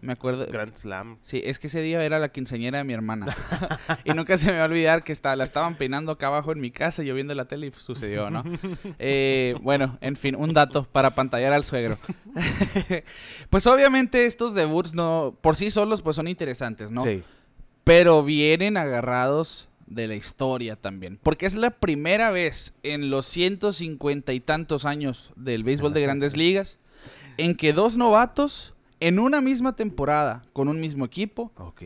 Me 0.00 0.12
acuerdo. 0.12 0.46
Grand 0.46 0.74
Slam. 0.74 1.18
Sí, 1.20 1.40
es 1.44 1.58
que 1.58 1.66
ese 1.66 1.80
día 1.80 2.02
era 2.04 2.18
la 2.18 2.30
quinceañera 2.30 2.78
de 2.78 2.84
mi 2.84 2.92
hermana. 2.92 3.36
y 4.04 4.12
nunca 4.12 4.36
se 4.36 4.50
me 4.50 4.58
va 4.58 4.62
a 4.62 4.66
olvidar 4.66 5.02
que 5.02 5.12
está, 5.12 5.34
la 5.36 5.44
estaban 5.44 5.76
peinando 5.76 6.12
acá 6.12 6.28
abajo 6.28 6.52
en 6.52 6.60
mi 6.60 6.70
casa, 6.70 7.02
yo 7.02 7.14
viendo 7.14 7.34
la 7.34 7.46
tele 7.46 7.68
y 7.68 7.72
sucedió, 7.72 8.30
¿no? 8.30 8.44
Eh, 8.98 9.54
bueno, 9.62 9.98
en 10.00 10.16
fin, 10.16 10.34
un 10.34 10.52
dato 10.52 10.84
para 10.84 11.14
pantallar 11.14 11.52
al 11.52 11.64
suegro. 11.64 11.98
pues 13.50 13.66
obviamente 13.66 14.26
estos 14.26 14.54
debuts 14.54 14.94
no, 14.94 15.36
por 15.40 15.56
sí 15.56 15.70
solos, 15.70 16.02
pues 16.02 16.16
son 16.16 16.28
interesantes, 16.28 16.90
¿no? 16.90 17.04
Sí. 17.04 17.22
pero 17.84 18.22
vienen 18.22 18.76
agarrados 18.76 19.68
de 19.86 20.06
la 20.06 20.14
historia 20.14 20.76
también. 20.76 21.18
Porque 21.22 21.46
es 21.46 21.56
la 21.56 21.70
primera 21.70 22.30
vez 22.30 22.74
en 22.82 23.10
los 23.10 23.26
150 23.26 24.32
y 24.32 24.40
tantos 24.40 24.84
años 24.84 25.32
del 25.36 25.64
béisbol 25.64 25.92
de 25.92 26.02
grandes 26.02 26.36
ligas 26.36 26.78
en 27.36 27.54
que 27.54 27.72
dos 27.72 27.96
novatos 27.96 28.74
en 29.00 29.18
una 29.18 29.40
misma 29.40 29.76
temporada 29.76 30.42
con 30.52 30.68
un 30.68 30.80
mismo 30.80 31.04
equipo, 31.04 31.52
Ok. 31.56 31.82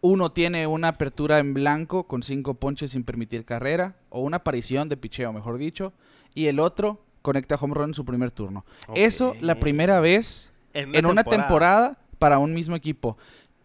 uno 0.00 0.32
tiene 0.32 0.66
una 0.66 0.88
apertura 0.88 1.38
en 1.38 1.54
blanco 1.54 2.04
con 2.04 2.22
cinco 2.22 2.54
ponches 2.54 2.92
sin 2.92 3.04
permitir 3.04 3.44
carrera, 3.44 3.96
o 4.08 4.20
una 4.20 4.38
aparición 4.38 4.88
de 4.88 4.96
picheo, 4.96 5.32
mejor 5.32 5.58
dicho, 5.58 5.92
y 6.34 6.46
el 6.46 6.58
otro 6.60 7.02
conecta 7.22 7.56
home 7.56 7.74
run 7.74 7.90
en 7.90 7.94
su 7.94 8.04
primer 8.04 8.30
turno. 8.30 8.64
Eso 8.94 9.34
la 9.40 9.56
primera 9.60 10.00
vez 10.00 10.52
en 10.72 11.04
una, 11.06 11.24
temporada. 11.24 11.98
para 12.18 12.38
un 12.38 12.54
mismo 12.54 12.76
equipo. 12.76 13.16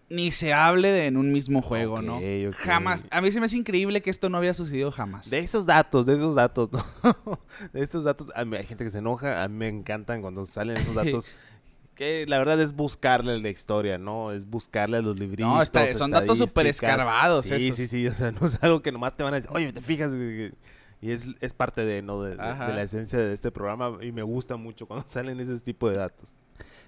Ni 0.07 0.29
se 0.29 0.53
hable 0.53 0.91
de 0.91 1.07
en 1.07 1.17
un 1.17 1.31
mismo 1.31 1.63
juego, 1.63 2.01
¿no? 2.01 2.19
Jamás. 2.57 3.05
A 3.09 3.21
mí 3.21 3.31
se 3.31 3.39
me 3.39 3.47
hace 3.47 3.57
increíble 3.57 4.01
que 4.03 4.11
esto 4.11 4.29
no 4.29 4.37
había 4.37 4.53
sucedido 4.53 4.91
jamás. 4.91 5.29
De 5.31 5.39
esos 5.39 5.65
datos, 5.65 6.05
de 6.05 6.13
esos 6.13 6.35
datos, 6.35 6.69
¿no? 6.71 6.83
de 7.73 7.81
esos 7.81 8.03
datos, 8.03 8.31
a 8.35 8.45
mí 8.45 8.55
hay 8.55 8.65
gente 8.65 8.83
que 8.83 8.91
se 8.91 8.99
enoja, 8.99 9.43
a 9.43 9.47
mí 9.47 9.55
me 9.57 9.67
encantan 9.67 10.21
cuando 10.21 10.45
salen 10.45 10.77
esos 10.77 10.93
datos. 10.95 11.31
Que 11.95 12.25
la 12.27 12.37
verdad 12.37 12.59
es 12.61 12.73
buscarle 12.75 13.39
la 13.39 13.49
historia, 13.49 13.97
¿no? 13.97 14.31
Es 14.33 14.45
buscarle 14.49 14.97
a 14.97 15.01
los 15.01 15.17
libritos. 15.19 15.47
No, 15.47 15.61
está- 15.61 15.87
son 15.95 16.11
datos 16.11 16.37
súper 16.37 16.67
escarbados 16.67 17.45
Sí, 17.45 17.53
esos. 17.53 17.75
sí, 17.77 17.87
sí. 17.87 18.07
O 18.07 18.13
sea, 18.13 18.31
no 18.39 18.45
es 18.47 18.61
algo 18.61 18.81
que 18.81 18.91
nomás 18.91 19.15
te 19.15 19.23
van 19.23 19.33
a 19.33 19.37
decir, 19.37 19.49
oye, 19.53 19.71
te 19.71 19.81
fijas. 19.81 20.11
Y 21.01 21.11
es, 21.11 21.27
es 21.39 21.53
parte 21.53 21.85
de, 21.85 22.01
¿no? 22.01 22.21
De, 22.23 22.35
de- 22.35 22.41
Ajá. 22.41 22.67
de 22.67 22.73
la 22.73 22.81
esencia 22.83 23.17
de 23.19 23.33
este 23.33 23.49
programa. 23.51 23.97
Y 24.03 24.11
me 24.11 24.23
gusta 24.23 24.57
mucho 24.57 24.87
cuando 24.87 25.05
salen 25.09 25.39
ese 25.39 25.57
tipo 25.61 25.89
de 25.89 25.95
datos. 25.95 26.29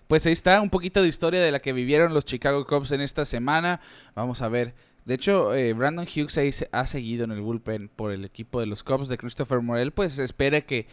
Pues 0.08 0.26
ahí 0.26 0.34
está 0.34 0.62
un 0.62 0.70
poquito 0.70 1.02
de 1.02 1.08
historia 1.08 1.42
de 1.42 1.52
la 1.52 1.60
que 1.60 1.74
vivieron 1.74 2.14
los 2.14 2.26
Chicago 2.26 2.66
Cubs 2.66 2.92
en 2.92 3.02
esta 3.02 3.26
semana. 3.26 3.80
Vamos 4.16 4.42
a 4.42 4.48
ver. 4.50 4.74
De 5.06 5.14
hecho, 5.14 5.54
eh, 5.54 5.72
Brandon 5.74 6.06
Hughes 6.06 6.38
ahí 6.38 6.52
se- 6.52 6.68
ha 6.74 6.86
seguido 6.86 7.24
en 7.24 7.32
el 7.32 7.40
bullpen 7.42 7.90
por 7.90 8.12
el 8.12 8.26
equipo 8.26 8.60
de 8.60 8.66
los 8.66 8.84
Cubs 8.84 9.08
de 9.08 9.18
Christopher 9.18 9.62
Morel. 9.62 9.92
Pues 9.92 10.20
espera 10.20 10.62
que, 10.62 10.88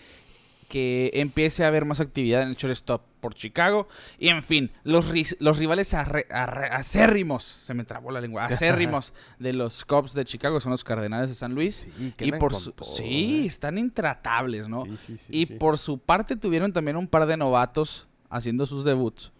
que 0.75 1.13
empiece 1.15 1.63
a 1.63 1.69
haber 1.69 1.85
más 1.85 2.01
actividad 2.01 2.43
en 2.43 2.49
el 2.49 2.57
shortstop 2.57 3.01
por 3.21 3.33
Chicago. 3.37 3.87
Y 4.19 4.31
en 4.31 4.43
fin, 4.43 4.73
los, 4.83 5.09
rivales 5.09 5.95
arre- 5.95 6.27
arre- 6.31 6.69
acérrimos, 6.73 7.45
se 7.45 7.75
me 7.75 7.85
trabó 7.85 8.11
la 8.11 8.21
lengua, 8.21 8.47
acérrimos 8.47 9.13
de 9.39 9.53
los 9.53 9.85
Cubs 9.85 10.15
de 10.15 10.25
Chicago 10.25 10.59
son 10.59 10.73
los 10.73 10.83
Cardenales 10.83 11.29
de 11.29 11.37
San 11.37 11.55
Luis. 11.55 11.87
Sí, 11.97 12.13
y 12.19 12.33
por 12.33 12.57
su- 12.57 12.73
todo, 12.73 12.89
sí, 12.93 13.43
¿eh? 13.45 13.47
están 13.47 13.79
intratables, 13.79 14.67
¿no? 14.67 14.85
Sí, 14.85 14.97
sí, 14.97 15.17
sí, 15.17 15.31
y 15.33 15.47
por 15.47 15.79
su 15.79 15.99
parte 15.99 16.35
tuvieron 16.35 16.73
también 16.73 16.97
un 16.97 17.07
par 17.07 17.27
de 17.27 17.37
novatos 17.37 18.09
haciendo 18.29 18.67
sus 18.67 18.85
debuts. 18.85 19.31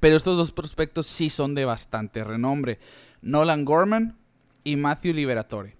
Pero 0.00 0.16
estos 0.16 0.36
dos 0.36 0.50
prospectos 0.50 1.06
sí 1.06 1.30
son 1.30 1.54
de 1.54 1.64
bastante 1.64 2.24
renombre. 2.24 2.80
Nolan 3.22 3.64
Gorman 3.64 4.16
y 4.64 4.74
Matthew 4.74 5.12
Liberatore. 5.14 5.76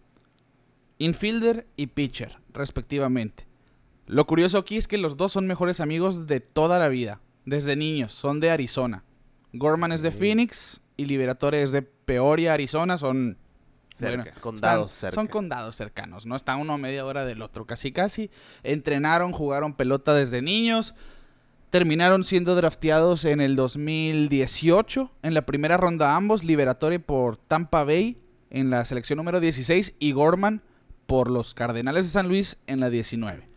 Infielder 0.99 1.67
y 1.77 1.89
pitcher, 1.89 2.39
respectivamente. 2.53 3.50
Lo 4.11 4.27
curioso 4.27 4.59
aquí 4.59 4.77
es 4.77 4.89
que 4.89 4.99
los 4.99 5.17
dos 5.17 5.33
son 5.33 5.47
mejores 5.47 5.81
amigos 5.81 6.27
de 6.27 6.41
toda 6.41 6.79
la 6.79 6.89
vida, 6.89 7.21
desde 7.45 7.77
niños, 7.77 8.13
son 8.13 8.41
de 8.41 8.51
Arizona. 8.51 9.05
Gorman 9.53 9.93
es 9.93 10.03
de. 10.03 10.11
Phoenix 10.11 10.81
y 10.97 11.05
Liberatore 11.07 11.63
es 11.63 11.71
de 11.73 11.83
Peoria, 11.83 12.53
Arizona, 12.55 12.99
son 12.99 13.37
Cerca, 13.93 14.23
bueno, 14.23 14.41
condados 14.41 14.93
están- 14.93 15.01
cerca. 15.01 15.15
Son 15.15 15.27
condados 15.27 15.77
cercanos, 15.77 16.27
¿no? 16.27 16.37
Está 16.37 16.57
uno 16.57 16.73
a 16.75 16.79
media 16.79 17.05
hora 17.05 17.25
del 17.25 17.43
otro, 17.43 17.67
casi 17.67 17.91
casi. 17.93 18.31
Entrenaron, 18.63 19.33
jugaron 19.33 19.75
pelota 19.75 20.15
desde 20.15 20.43
niños. 20.43 20.95
Terminaron 21.71 22.25
siendo 22.25 22.55
drafteados 22.57 23.25
en 23.25 23.41
el 23.41 23.55
2018. 23.57 25.11
En 25.23 25.35
la 25.35 25.43
primera 25.47 25.77
ronda 25.77 26.17
ambos, 26.17 26.45
Liberatore 26.45 26.99
por 27.01 27.37
Tampa 27.37 27.85
Bay 27.85 28.17
en 28.51 28.71
la 28.71 28.85
selección 28.85 29.17
número 29.19 29.39
16 29.41 29.95
y 29.99 30.13
Gorman 30.13 30.63
por 31.07 31.31
los 31.31 31.55
Cardenales 31.55 32.05
de 32.07 32.11
San 32.11 32.29
Luis 32.29 32.59
en 32.67 32.81
la 32.81 32.91
19. 32.91 33.50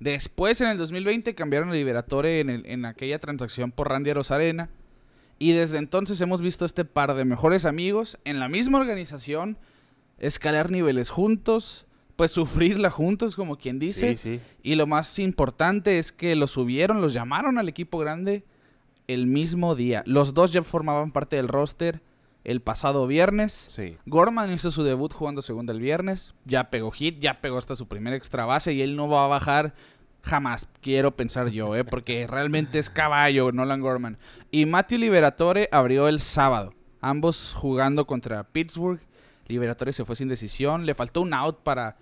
Después, 0.00 0.60
en 0.60 0.68
el 0.68 0.78
2020, 0.78 1.34
cambiaron 1.34 1.70
a 1.70 1.72
Liberatore 1.72 2.40
en, 2.40 2.50
el- 2.50 2.66
en 2.66 2.84
aquella 2.84 3.18
transacción 3.18 3.72
por 3.72 3.88
Randy 3.88 4.10
Arozarena. 4.10 4.68
Y 5.38 5.52
desde 5.52 5.78
entonces 5.78 6.20
hemos 6.20 6.40
visto 6.40 6.64
este 6.64 6.84
par 6.84 7.14
de 7.14 7.24
mejores 7.24 7.64
amigos 7.64 8.18
en 8.24 8.40
la 8.40 8.48
misma 8.48 8.78
organización, 8.80 9.58
escalar 10.18 10.70
niveles 10.70 11.10
juntos, 11.10 11.86
pues 12.16 12.30
sufrirla 12.30 12.90
juntos, 12.90 13.36
como 13.36 13.56
quien 13.58 13.78
dice. 13.78 14.16
Sí, 14.16 14.38
sí. 14.38 14.40
Y 14.62 14.74
lo 14.76 14.86
más 14.86 15.18
importante 15.18 15.98
es 15.98 16.12
que 16.12 16.34
los 16.36 16.52
subieron, 16.52 17.02
los 17.02 17.12
llamaron 17.12 17.58
al 17.58 17.68
equipo 17.68 17.98
grande 17.98 18.44
el 19.08 19.26
mismo 19.26 19.74
día. 19.74 20.02
Los 20.06 20.32
dos 20.32 20.52
ya 20.52 20.62
formaban 20.62 21.10
parte 21.12 21.36
del 21.36 21.48
roster 21.48 22.00
el 22.46 22.60
pasado 22.62 23.06
viernes. 23.06 23.52
Sí. 23.52 23.96
Gorman 24.06 24.52
hizo 24.52 24.70
su 24.70 24.82
debut 24.84 25.12
jugando 25.12 25.42
segunda 25.42 25.72
el 25.72 25.80
viernes. 25.80 26.34
Ya 26.44 26.70
pegó 26.70 26.90
hit, 26.92 27.18
ya 27.18 27.40
pegó 27.40 27.58
hasta 27.58 27.74
su 27.76 27.88
primera 27.88 28.16
extra 28.16 28.44
base 28.46 28.72
y 28.72 28.82
él 28.82 28.94
no 28.96 29.08
va 29.08 29.24
a 29.24 29.28
bajar 29.28 29.74
jamás, 30.22 30.66
quiero 30.80 31.14
pensar 31.16 31.48
yo, 31.50 31.76
¿eh? 31.76 31.84
porque 31.84 32.26
realmente 32.30 32.78
es 32.78 32.88
caballo 32.90 33.52
Nolan 33.52 33.80
Gorman. 33.80 34.18
Y 34.50 34.66
Matthew 34.66 34.98
Liberatore 34.98 35.68
abrió 35.70 36.08
el 36.08 36.20
sábado, 36.20 36.74
ambos 37.00 37.54
jugando 37.56 38.06
contra 38.06 38.44
Pittsburgh. 38.44 39.00
Liberatore 39.48 39.92
se 39.92 40.04
fue 40.04 40.16
sin 40.16 40.28
decisión, 40.28 40.86
le 40.86 40.94
faltó 40.94 41.20
un 41.20 41.32
out 41.34 41.60
para, 41.62 41.96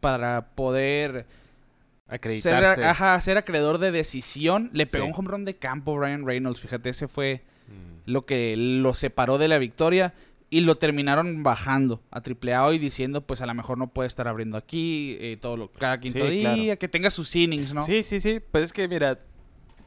para 0.00 0.50
poder 0.54 1.12
ser, 1.12 2.14
Acreditarse. 2.14 2.84
ajá, 2.84 3.20
ser 3.20 3.36
acreedor 3.36 3.78
de 3.78 3.90
decisión. 3.90 4.70
Le 4.72 4.86
pegó 4.86 5.04
Sí. 5.04 5.10
un 5.12 5.18
home 5.18 5.28
run 5.30 5.44
de 5.44 5.56
campo 5.56 5.96
Brian 5.96 6.24
Reynolds, 6.24 6.60
fíjate, 6.60 6.90
ese 6.90 7.08
fue 7.08 7.42
Mm. 7.68 8.10
lo 8.10 8.24
que 8.26 8.54
lo 8.56 8.94
separó 8.94 9.38
de 9.38 9.48
la 9.48 9.58
victoria 9.58 10.14
y 10.50 10.60
lo 10.60 10.76
terminaron 10.76 11.42
bajando 11.42 12.00
a 12.10 12.20
AAA 12.22 12.64
hoy 12.64 12.78
diciendo 12.78 13.20
pues 13.20 13.42
a 13.42 13.46
lo 13.46 13.52
mejor 13.54 13.76
no 13.76 13.88
puede 13.88 14.06
estar 14.06 14.26
abriendo 14.28 14.56
aquí 14.56 15.16
eh, 15.20 15.36
todo 15.38 15.56
lo 15.58 15.70
cada 15.72 16.00
quinto 16.00 16.24
Sí, 16.26 16.30
día, 16.38 16.54
claro. 16.54 16.78
que 16.78 16.88
tenga 16.88 17.10
sus 17.10 17.36
innings, 17.36 17.74
¿no? 17.74 17.82
Sí, 17.82 18.02
sí, 18.02 18.18
sí. 18.20 18.40
Pues 18.50 18.64
es 18.64 18.72
que, 18.72 18.88
mira, 18.88 19.18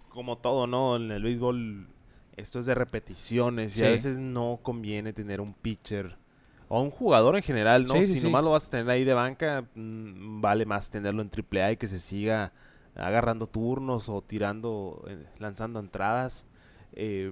como 0.09 0.37
todo, 0.37 0.67
¿no? 0.67 0.97
En 0.97 1.11
el 1.11 1.23
béisbol, 1.23 1.87
esto 2.37 2.59
es 2.59 2.65
de 2.65 2.75
repeticiones 2.75 3.75
y 3.79 3.83
a 3.85 3.89
veces 3.89 4.19
no 4.19 4.59
conviene 4.61 5.13
tener 5.13 5.41
un 5.41 5.53
pitcher 5.53 6.15
o 6.67 6.81
un 6.81 6.91
jugador 6.91 7.35
en 7.35 7.43
general, 7.43 7.85
¿no? 7.85 7.95
Sí, 7.95 8.05
si 8.05 8.23
nomás 8.23 8.43
lo 8.43 8.51
vas 8.51 8.67
a 8.67 8.71
tener 8.71 8.89
ahí 8.91 9.03
de 9.03 9.13
banca, 9.15 9.65
mm, 9.73 10.39
vale 10.41 10.65
más 10.67 10.89
tenerlo 10.91 11.21
en 11.23 11.29
AAA 11.29 11.71
y 11.73 11.77
que 11.77 11.87
se 11.87 11.97
siga 11.97 12.53
agarrando 12.95 13.47
turnos 13.47 14.09
o 14.09 14.21
tirando, 14.21 15.03
eh, 15.09 15.25
lanzando 15.39 15.79
entradas. 15.79 16.45
Eh, 16.93 17.31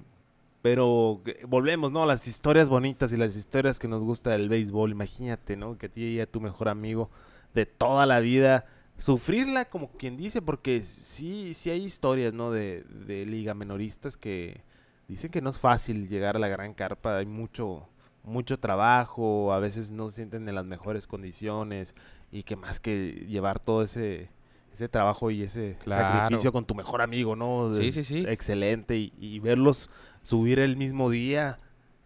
pero 0.62 1.22
volvemos, 1.48 1.92
¿no? 1.92 2.06
Las 2.06 2.28
historias 2.28 2.70
bonitas 2.70 3.14
y 3.14 3.18
las 3.18 3.36
historias 3.36 3.80
que 3.80 3.88
nos 3.88 4.04
gusta 4.04 4.32
del 4.32 4.50
béisbol. 4.50 4.92
Imagínate, 4.92 5.56
¿no? 5.56 5.78
Que 5.78 5.86
a 5.86 5.90
ti 5.90 6.04
y 6.04 6.20
a 6.20 6.30
tu 6.30 6.42
mejor 6.42 6.70
amigo 6.70 7.10
de 7.54 7.66
toda 7.66 8.06
la 8.06 8.20
vida 8.20 8.66
sufrirla 8.98 9.66
como 9.66 9.92
quien 9.92 10.18
dice, 10.18 10.42
porque 10.42 10.84
sí, 10.84 11.54
sí 11.54 11.70
hay 11.70 11.86
historias, 11.86 12.34
¿no? 12.34 12.52
De, 12.52 12.84
de 12.84 13.26
liga 13.26 13.54
menoristas 13.54 14.18
que 14.18 14.64
dicen 15.08 15.32
que 15.32 15.42
no 15.42 15.50
es 15.50 15.58
fácil 15.58 16.10
llegar 16.10 16.36
a 16.36 16.40
la 16.40 16.50
gran 16.50 16.74
carpa, 16.74 17.18
hay 17.18 17.26
mucho, 17.26 17.88
mucho 18.24 18.60
trabajo, 18.60 19.54
a 19.54 19.60
veces 19.60 19.92
no 19.92 20.10
se 20.10 20.18
sienten 20.18 20.48
en 20.48 20.56
las 20.56 20.66
mejores 20.66 21.08
condiciones 21.08 21.96
y 22.32 22.44
que 22.44 22.56
más 22.56 22.80
que 22.80 23.26
llevar 23.28 23.60
todo 23.60 23.84
ese, 23.84 24.30
ese 24.80 24.90
trabajo 24.90 25.30
y 25.30 25.44
ese 25.44 25.76
Claro. 25.84 26.08
sacrificio 26.08 26.52
con 26.52 26.66
tu 26.66 26.74
mejor 26.74 27.02
amigo, 27.02 27.36
¿no? 27.36 27.74
Sí, 27.74 27.88
Es 27.90 27.96
sí, 27.96 28.04
sí. 28.04 28.26
Excelente 28.28 28.96
y, 28.98 29.14
y 29.20 29.40
verlos 29.40 29.90
subir 30.24 30.60
el 30.60 30.78
mismo 30.78 31.10
día 31.10 31.58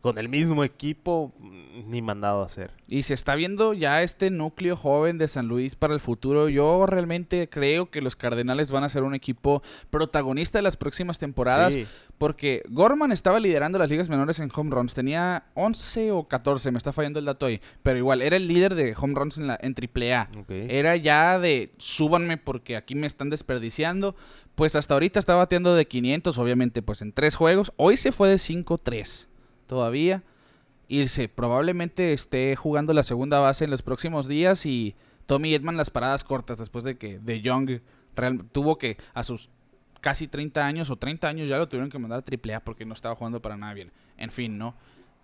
con 0.03 0.17
el 0.17 0.27
mismo 0.27 0.65
equipo, 0.65 1.31
mm, 1.39 1.89
ni 1.89 2.01
mandado 2.01 2.41
a 2.41 2.45
hacer. 2.45 2.71
Y 2.89 3.03
se 3.03 3.13
está 3.13 3.35
viendo 3.35 3.73
ya 3.73 4.03
este 4.03 4.31
núcleo 4.31 4.75
joven 4.75 5.17
de 5.17 5.29
San 5.29 5.47
Luis 5.47 5.75
para 5.75 5.93
el 5.93 6.01
futuro. 6.01 6.49
Yo 6.49 6.85
realmente 6.85 7.47
creo 7.47 7.89
que 7.89 8.01
los 8.01 8.17
Cardenales 8.17 8.69
van 8.69 8.83
a 8.83 8.89
ser 8.89 9.03
un 9.03 9.15
equipo 9.15 9.63
protagonista 9.89 10.57
de 10.57 10.63
las 10.63 10.75
próximas 10.75 11.19
temporadas. 11.19 11.73
Sí. 11.73 11.87
Porque 12.17 12.63
Gorman 12.67 13.13
estaba 13.13 13.39
liderando 13.39 13.79
las 13.79 13.89
ligas 13.89 14.09
menores 14.09 14.41
en 14.41 14.51
home 14.53 14.71
runs. 14.71 14.93
Tenía 14.93 15.45
11 15.53 16.11
o 16.11 16.27
14, 16.27 16.71
me 16.71 16.79
está 16.79 16.91
fallando 16.91 17.19
el 17.19 17.25
dato 17.25 17.45
ahí. 17.45 17.61
Pero 17.81 17.97
igual, 17.97 18.21
era 18.21 18.35
el 18.35 18.45
líder 18.45 18.75
de 18.75 18.93
home 18.99 19.15
runs 19.15 19.37
en, 19.37 19.47
la, 19.47 19.57
en 19.61 19.73
AAA. 19.73 20.27
Ok. 20.37 20.49
Era 20.49 20.97
ya 20.97 21.39
de 21.39 21.71
súbanme 21.77 22.35
porque 22.35 22.75
aquí 22.75 22.95
me 22.95 23.07
están 23.07 23.29
desperdiciando. 23.29 24.17
Pues 24.55 24.75
hasta 24.75 24.95
ahorita 24.95 25.17
está 25.17 25.35
bateando 25.35 25.73
de 25.75 25.87
500, 25.87 26.37
obviamente, 26.37 26.81
pues 26.81 27.01
en 27.01 27.13
tres 27.13 27.37
juegos. 27.37 27.71
Hoy 27.77 27.95
se 27.95 28.11
fue 28.11 28.27
de 28.27 28.35
5-3 28.35 29.27
todavía. 29.73 30.21
Y 30.87 31.07
se 31.07 31.27
probablemente 31.27 32.13
esté 32.13 32.55
jugando 32.55 32.93
la 32.93 33.01
segunda 33.03 33.39
base 33.39 33.65
en 33.65 33.71
los 33.71 33.81
próximos 33.81 34.27
días. 34.27 34.65
Y 34.67 34.95
Tommy 35.25 35.55
Edman 35.55 35.77
las 35.77 35.89
paradas 35.89 36.23
cortas 36.23 36.59
después 36.59 36.83
de 36.83 36.97
que 36.97 37.17
De 37.19 37.41
Young 37.41 37.79
real- 38.15 38.45
tuvo 38.51 38.77
que 38.77 38.97
a 39.15 39.23
sus 39.23 39.49
casi 40.01 40.27
30 40.27 40.63
años 40.65 40.89
o 40.91 40.97
30 40.97 41.27
años 41.27 41.49
ya 41.49 41.57
lo 41.57 41.67
tuvieron 41.67 41.89
que 41.89 41.97
mandar 41.97 42.19
a 42.19 42.23
AAA 42.23 42.59
porque 42.59 42.85
no 42.85 42.93
estaba 42.93 43.15
jugando 43.15 43.41
para 43.41 43.57
nada 43.57 43.73
bien. 43.73 43.91
En 44.17 44.29
fin, 44.31 44.57
¿no? 44.59 44.75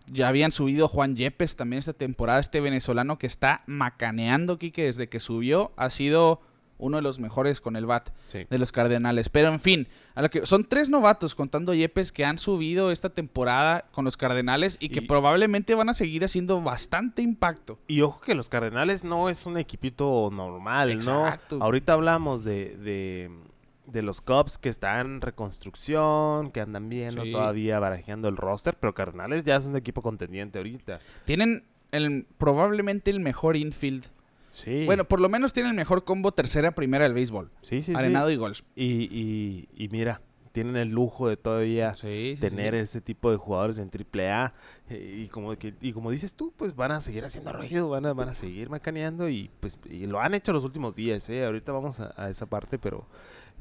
Ya 0.07 0.27
habían 0.29 0.51
subido 0.51 0.87
Juan 0.87 1.15
Yepes 1.15 1.55
también 1.55 1.79
esta 1.79 1.93
temporada, 1.93 2.39
este 2.39 2.61
venezolano 2.61 3.19
que 3.19 3.27
está 3.27 3.61
macaneando, 3.67 4.57
Kike, 4.57 4.85
desde 4.85 5.09
que 5.09 5.19
subió, 5.19 5.71
ha 5.75 5.91
sido 5.91 6.41
uno 6.79 6.97
de 6.97 7.03
los 7.03 7.19
mejores 7.19 7.61
con 7.61 7.75
el 7.75 7.85
bat 7.85 8.09
Sí. 8.25 8.47
de 8.49 8.57
los 8.57 8.71
Cardenales. 8.71 9.29
Pero 9.29 9.49
en 9.49 9.59
fin, 9.59 9.87
a 10.15 10.21
lo 10.23 10.29
que 10.29 10.45
son 10.47 10.63
tres 10.63 10.89
novatos 10.89 11.35
contando 11.35 11.73
Yepes 11.73 12.11
que 12.11 12.25
han 12.25 12.39
subido 12.39 12.89
esta 12.91 13.09
temporada 13.09 13.85
con 13.91 14.05
los 14.05 14.17
Cardenales 14.17 14.77
y 14.79 14.89
que 14.89 14.99
Y- 15.01 15.07
probablemente 15.07 15.75
van 15.75 15.89
a 15.89 15.93
seguir 15.93 16.23
haciendo 16.25 16.61
bastante 16.61 17.21
impacto. 17.21 17.77
Y 17.87 18.01
ojo 18.01 18.21
que 18.21 18.33
los 18.33 18.49
Cardenales 18.49 19.03
no 19.03 19.29
es 19.29 19.45
un 19.45 19.57
equipito 19.57 20.29
normal, 20.31 20.89
Exacto. 20.89 21.57
¿no? 21.59 21.65
Ahorita 21.65 21.93
hablamos 21.93 22.43
de, 22.43 22.77
de, 22.77 23.29
de 23.87 24.01
los 24.01 24.21
Cubs 24.21 24.57
que 24.57 24.69
están 24.69 25.05
en 25.15 25.21
reconstrucción, 25.21 26.51
que 26.51 26.61
andan 26.61 26.89
viendo 26.89 27.23
Sí. 27.23 27.31
todavía 27.31 27.79
barajeando 27.79 28.27
el 28.29 28.37
roster, 28.37 28.75
pero 28.79 28.93
Cardenales 28.93 29.43
ya 29.43 29.57
es 29.57 29.65
un 29.65 29.75
equipo 29.75 30.01
contendiente 30.01 30.57
ahorita. 30.59 30.99
Tienen 31.25 31.63
el, 31.91 32.25
probablemente 32.37 33.11
el 33.11 33.19
mejor 33.19 33.55
infield 33.57 34.05
Sí. 34.51 34.85
Bueno, 34.85 35.03
por 35.05 35.21
lo 35.21 35.29
menos 35.29 35.53
tiene 35.53 35.69
el 35.69 35.75
mejor 35.75 36.03
combo 36.03 36.31
tercera 36.31 36.71
primera 36.71 37.03
del 37.03 37.13
béisbol. 37.13 37.49
sí, 37.61 37.81
sí, 37.81 37.91
sí. 37.91 37.95
Arenado 37.95 38.29
y 38.31 38.35
Golds. 38.35 38.63
Y, 38.75 39.03
y, 39.11 39.67
y 39.75 39.89
mira, 39.89 40.21
tienen 40.51 40.75
el 40.77 40.89
lujo 40.89 41.29
de 41.29 41.37
todavía 41.37 41.95
Sí, 41.95 42.33
sí, 42.35 42.41
tener 42.41 42.73
ese 42.73 43.01
tipo 43.01 43.29
de 43.31 43.37
jugadores 43.37 43.77
en 43.77 43.89
AAA. 43.89 44.53
eh, 44.89 45.21
y, 45.25 45.27
como 45.27 45.55
que, 45.57 45.75
y 45.79 45.93
como 45.93 46.09
dices 46.11 46.33
tú, 46.33 46.51
pues 46.57 46.75
van 46.75 46.91
a 46.91 47.01
seguir 47.01 47.23
haciendo 47.23 47.53
ruido, 47.53 47.89
van 47.89 48.05
a, 48.07 48.13
van 48.13 48.29
a 48.29 48.33
seguir 48.33 48.69
macaneando 48.69 49.29
y 49.29 49.51
pues 49.59 49.77
y 49.89 50.07
lo 50.07 50.19
han 50.19 50.33
hecho 50.33 50.51
los 50.51 50.63
últimos 50.63 50.95
días. 50.95 51.29
¿eh? 51.29 51.45
Ahorita 51.45 51.71
vamos 51.71 51.99
a, 51.99 52.13
a 52.17 52.29
esa 52.31 52.47
parte, 52.47 52.79
pero 52.79 53.05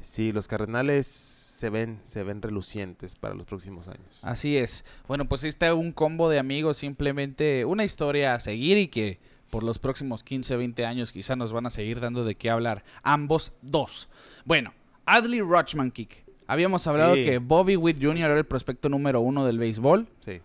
sí, 0.01 0.31
los 0.31 0.47
Cardenales 0.47 1.05
se 1.05 1.69
ven, 1.69 1.99
se 2.05 2.23
ven 2.23 2.41
relucientes 2.41 3.15
para 3.15 3.35
los 3.35 3.45
próximos 3.45 3.87
años. 3.87 4.17
Así 4.23 4.57
es. 4.57 4.83
Bueno, 5.07 5.25
pues 5.29 5.43
ahí 5.43 5.49
está 5.49 5.73
un 5.75 5.91
combo 5.91 6.27
de 6.29 6.39
amigos, 6.39 6.77
simplemente 6.77 7.65
una 7.65 7.83
historia 7.83 8.33
a 8.33 8.39
seguir 8.39 8.77
y 8.77 8.87
que 8.87 9.19
por 9.49 9.63
los 9.63 9.79
próximos 9.79 10.23
15, 10.23 10.55
20 10.57 10.85
años 10.85 11.11
quizá 11.11 11.35
nos 11.35 11.51
van 11.51 11.65
a 11.65 11.69
seguir 11.69 11.99
dando 11.99 12.23
de 12.23 12.35
qué 12.35 12.49
hablar. 12.49 12.83
Ambos 13.03 13.51
dos. 13.61 14.09
Bueno, 14.45 14.73
Adley 15.05 15.41
Rutschman 15.41 15.91
Kick. 15.91 16.23
Habíamos 16.47 16.87
hablado 16.87 17.15
Sí. 17.15 17.25
que 17.25 17.37
Bobby 17.37 17.75
Witt 17.75 17.97
Jr. 18.01 18.17
era 18.31 18.37
el 18.37 18.45
prospecto 18.45 18.89
número 18.89 19.21
uno 19.21 19.45
del 19.45 19.59
béisbol. 19.59 20.07
Sí. 20.21 20.41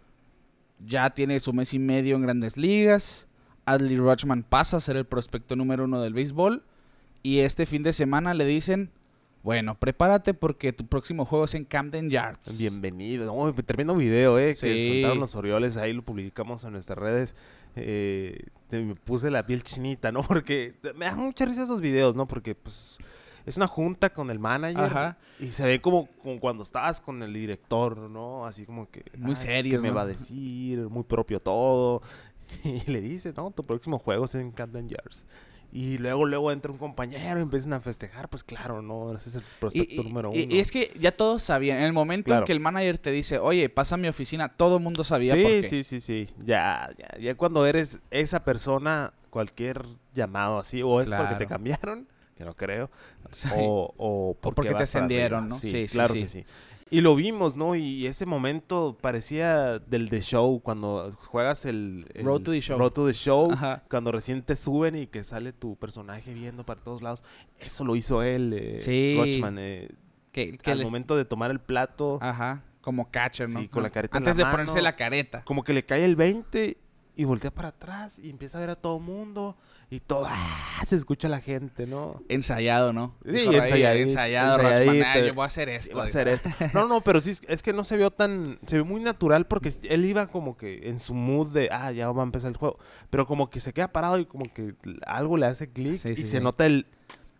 Ya 0.86 1.10
tiene 1.10 1.40
su 1.40 1.52
mes 1.52 1.72
y 1.72 1.78
medio 1.78 2.16
en 2.16 2.22
grandes 2.22 2.56
ligas. 2.56 3.26
Adley 3.66 3.96
Rutschman 3.96 4.42
pasa 4.42 4.76
a 4.76 4.80
ser 4.80 4.96
el 4.96 5.06
prospecto 5.06 5.56
número 5.56 5.84
uno 5.84 6.00
del 6.02 6.12
béisbol. 6.12 6.62
Y 7.22 7.38
este 7.38 7.64
fin 7.64 7.82
de 7.82 7.94
semana 7.94 8.34
le 8.34 8.44
dicen, 8.44 8.90
bueno, 9.44 9.74
prepárate 9.78 10.32
porque 10.34 10.72
tu 10.72 10.86
próximo 10.86 11.24
juego 11.26 11.44
es 11.44 11.54
en 11.54 11.64
Camden 11.66 12.08
Yards. 12.10 12.58
Bienvenido. 12.58 13.26
No, 13.26 13.54
tremendo 13.54 13.94
video, 13.94 14.38
eh, 14.38 14.56
que 14.58 14.88
soltaron 14.88 15.20
los 15.20 15.34
Orioles. 15.36 15.76
Ahí 15.76 15.92
lo 15.92 16.02
publicamos 16.02 16.64
en 16.64 16.72
nuestras 16.72 16.98
redes. 16.98 17.36
Eh, 17.76 18.46
te- 18.68 18.82
me 18.82 18.94
puse 18.94 19.30
la 19.30 19.44
piel 19.44 19.62
chinita, 19.62 20.10
¿no? 20.10 20.22
Porque 20.26 20.74
me 20.96 21.04
da 21.04 21.14
mucha 21.14 21.44
risa 21.44 21.64
esos 21.64 21.80
videos, 21.82 22.16
¿no? 22.16 22.26
Porque, 22.26 22.54
pues, 22.54 22.96
es 23.44 23.58
una 23.58 23.66
junta 23.68 24.08
con 24.10 24.30
el 24.30 24.38
manager. 24.38 24.82
Ajá. 24.84 25.18
Y 25.38 25.48
se 25.48 25.64
ve 25.66 25.80
como, 25.82 26.06
como 26.22 26.40
cuando 26.40 26.62
estabas 26.62 27.02
con 27.02 27.22
el 27.22 27.34
director, 27.34 27.98
¿no? 28.10 28.46
Así 28.46 28.64
como 28.64 28.88
que... 28.90 29.04
Muy 29.18 29.32
"Ay, 29.32 29.36
serios, 29.36 29.82
¿qué 29.82 29.82
me 29.82 29.90
¿no? 29.90 29.96
va 29.96 30.02
a 30.02 30.06
decir? 30.06 30.78
Muy 30.88 31.04
propio 31.04 31.38
todo. 31.38 32.00
Y 32.64 32.90
le 32.90 33.00
dice, 33.02 33.32
no, 33.36 33.50
tu 33.50 33.64
próximo 33.64 33.98
juego 33.98 34.24
es 34.24 34.34
en 34.36 34.52
Camden 34.52 34.88
Yards. 34.88 35.24
Y 35.76 35.98
luego, 35.98 36.24
luego 36.24 36.52
entra 36.52 36.70
un 36.70 36.78
compañero 36.78 37.40
y 37.40 37.42
empiezan 37.42 37.72
a 37.72 37.80
festejar. 37.80 38.28
Pues 38.28 38.44
claro, 38.44 38.80
¿no? 38.80 39.12
Ese 39.16 39.28
es 39.30 39.34
el 39.34 39.42
prospecto 39.58 40.02
y- 40.02 40.04
número 40.04 40.30
uno. 40.30 40.38
y 40.38 40.60
es 40.60 40.70
que 40.70 40.92
ya 41.00 41.10
todos 41.10 41.42
sabían. 41.42 41.78
En 41.78 41.82
el 41.84 41.92
momento 41.92 42.32
en 42.32 42.44
que 42.44 42.52
el 42.52 42.60
manager 42.60 42.96
te 42.98 43.10
dice, 43.10 43.40
oye, 43.40 43.68
pasa 43.68 43.96
a 43.96 43.98
mi 43.98 44.06
oficina, 44.06 44.50
todo 44.50 44.76
el 44.76 44.82
mundo 44.84 45.02
sabía 45.02 45.34
sí, 45.34 45.42
por 45.42 45.50
qué. 45.50 45.62
sí, 45.64 45.82
sí, 45.82 45.98
sí. 45.98 46.28
Ya, 46.46 46.90
ya, 46.96 47.18
ya 47.18 47.34
cuando 47.34 47.66
eres 47.66 47.98
esa 48.12 48.44
persona, 48.44 49.12
cualquier 49.30 49.84
llamado 50.14 50.60
así, 50.60 50.80
o 50.80 51.00
es 51.00 51.10
porque 51.12 51.34
te 51.34 51.46
cambiaron, 51.48 52.06
que 52.38 52.44
no 52.44 52.54
creo, 52.54 52.88
Sí. 53.32 53.48
o, 53.56 53.92
o 53.96 54.36
porque, 54.40 54.54
porque 54.54 54.74
te 54.76 54.82
ascendieron. 54.84 55.48
¿no? 55.48 55.56
Sí, 55.58 55.72
Sí, 55.72 55.88
sí, 55.88 55.92
claro 55.92 56.14
sí. 56.14 56.20
que 56.22 56.28
sí. 56.28 56.44
Y 56.90 57.00
lo 57.00 57.16
vimos, 57.16 57.56
¿no? 57.56 57.74
Y 57.74 58.06
ese 58.06 58.26
momento 58.26 58.96
parecía 59.00 59.78
del 59.80 60.10
The 60.10 60.20
Show, 60.20 60.60
cuando 60.62 61.12
juegas 61.26 61.64
el... 61.64 62.06
el 62.14 62.24
Road 62.24 62.42
to 62.42 62.50
the 62.52 62.60
Show. 62.60 62.78
Road 62.78 62.92
to 62.92 63.06
the 63.06 63.14
Show, 63.14 63.50
Ajá. 63.52 63.82
cuando 63.88 64.12
recién 64.12 64.42
te 64.42 64.54
suben 64.54 64.94
y 64.94 65.06
que 65.06 65.24
sale 65.24 65.52
tu 65.52 65.76
personaje 65.76 66.32
viendo 66.34 66.64
para 66.64 66.80
todos 66.80 67.02
lados. 67.02 67.24
Eso 67.58 67.84
lo 67.84 67.96
hizo 67.96 68.22
él, 68.22 68.52
eh, 68.52 68.78
Sí. 68.78 69.16
Eh, 69.18 69.88
Que, 70.30 70.58
que 70.58 70.70
al 70.70 70.78
le- 70.78 70.84
momento 70.84 71.16
de 71.16 71.24
tomar 71.24 71.50
el 71.50 71.58
plato. 71.60 72.18
Ajá, 72.20 72.62
como 72.80 73.10
catcher, 73.10 73.48
¿no? 73.48 73.60
Sí, 73.60 73.68
con 73.68 73.82
la 73.82 73.90
careta 73.90 74.18
en 74.18 74.22
Antes 74.24 74.36
la 74.36 74.44
de 74.46 74.50
ponerse 74.52 74.82
la 74.82 74.94
careta. 74.94 75.42
como 75.44 75.64
que 75.64 75.72
le 75.72 75.84
cae 75.84 76.04
el 76.04 76.16
20 76.16 76.76
y 77.16 77.24
voltea 77.24 77.50
para 77.52 77.68
atrás 77.68 78.18
y 78.18 78.28
empieza 78.30 78.58
a 78.58 78.60
ver 78.60 78.70
a 78.70 78.76
todo 78.76 78.98
mundo 79.00 79.56
y 79.94 80.00
todo 80.00 80.24
¡ah! 80.28 80.82
se 80.86 80.96
escucha 80.96 81.28
la 81.28 81.40
gente, 81.40 81.86
¿no? 81.86 82.20
Ensayado, 82.28 82.92
¿no? 82.92 83.14
Sí, 83.24 83.30
Dijo, 83.30 83.50
"Ay, 83.52 83.56
ensayadito, 83.58 84.02
ensayado, 84.08 84.58
Rutschman, 84.58 84.72
ah, 84.72 84.84
ensayadito. 84.94 85.26
yo 85.28 85.34
voy 85.34 85.42
a 85.42 85.46
hacer 85.46 85.68
Sí, 85.68 85.74
esto. 85.74 85.96
va 85.96 86.02
a 86.02 86.06
hacer 86.06 86.28
esto. 86.28 86.48
No, 86.74 86.88
no, 86.88 87.00
pero 87.02 87.20
sí 87.20 87.30
es- 87.46 87.62
que 87.62 87.72
no 87.72 87.84
se 87.84 87.96
vio 87.96 88.10
tan 88.10 88.58
se 88.66 88.78
ve 88.78 88.82
muy 88.84 89.00
natural 89.02 89.46
porque 89.46 89.72
él 89.88 90.04
iba 90.04 90.26
como 90.26 90.56
que 90.56 90.88
en 90.88 90.98
su 90.98 91.14
mood 91.14 91.48
de 91.52 91.68
ah, 91.70 91.92
ya 91.92 92.10
va 92.10 92.22
a 92.22 92.26
empezar 92.26 92.50
el 92.50 92.56
juego, 92.56 92.78
pero 93.10 93.26
como 93.26 93.50
que 93.50 93.60
se 93.60 93.72
queda 93.72 93.88
parado 93.92 94.18
y 94.18 94.26
como 94.26 94.44
que 94.52 94.74
algo 95.06 95.36
le 95.36 95.46
hace 95.46 95.70
clic 95.70 95.98
Sí, 95.98 96.10
y 96.10 96.16
sí, 96.16 96.22
se 96.26 96.38
sí. 96.38 96.42
nota 96.42 96.66
el 96.66 96.86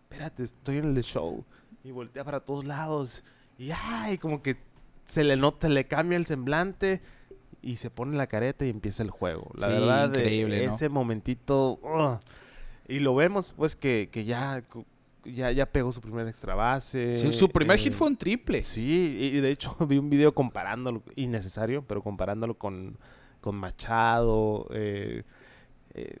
espérate, 0.03 0.43
estoy 0.43 0.77
en 0.77 0.95
el 0.95 1.03
show 1.03 1.43
y 1.83 1.91
voltea 1.91 2.23
para 2.23 2.39
todos 2.39 2.63
lados 2.65 3.23
y 3.57 3.71
ay, 3.71 4.17
como 4.17 4.41
que 4.41 4.55
se 5.05 5.23
le 5.23 5.35
nota, 5.35 5.67
se 5.67 5.73
le 5.73 5.85
cambia 5.85 6.15
el 6.17 6.25
semblante 6.25 7.01
y 7.61 7.75
se 7.77 7.89
pone 7.89 8.15
la 8.15 8.27
careta 8.27 8.63
y 8.65 8.69
empieza 8.69 9.01
el 9.03 9.09
juego. 9.09 9.51
La 9.55 9.67
Sí, 9.67 9.73
verdad, 9.73 10.05
eh, 10.15 10.19
increíble, 10.19 10.65
¿no? 10.67 10.71
ese 10.73 10.87
momentito. 10.89 11.79
Y 12.87 12.99
lo 12.99 13.15
vemos 13.15 13.53
pues 13.55 13.75
que, 13.75 14.09
que 14.11 14.25
ya 14.25 14.63
ya 15.25 15.51
ya 15.51 15.65
pegó 15.65 15.91
su 15.91 16.01
primer 16.01 16.27
extra 16.27 16.53
base. 16.55 17.15
Sí, 17.15 17.33
su 17.33 17.49
primer 17.49 17.77
eh, 17.77 17.81
hit 17.83 17.93
fue 17.93 18.07
un 18.07 18.15
triple. 18.17 18.61
Sí, 18.63 19.17
y 19.19 19.37
y 19.37 19.41
de 19.41 19.49
hecho 19.51 19.75
vi 19.87 19.97
un 19.97 20.09
video 20.09 20.33
comparándolo, 20.33 21.01
innecesario, 21.15 21.83
pero 21.83 22.01
comparándolo 22.03 22.53
con, 22.55 22.97
con 23.41 23.55
Machado. 23.55 24.67
eh, 24.71 25.23
eh, 25.95 26.17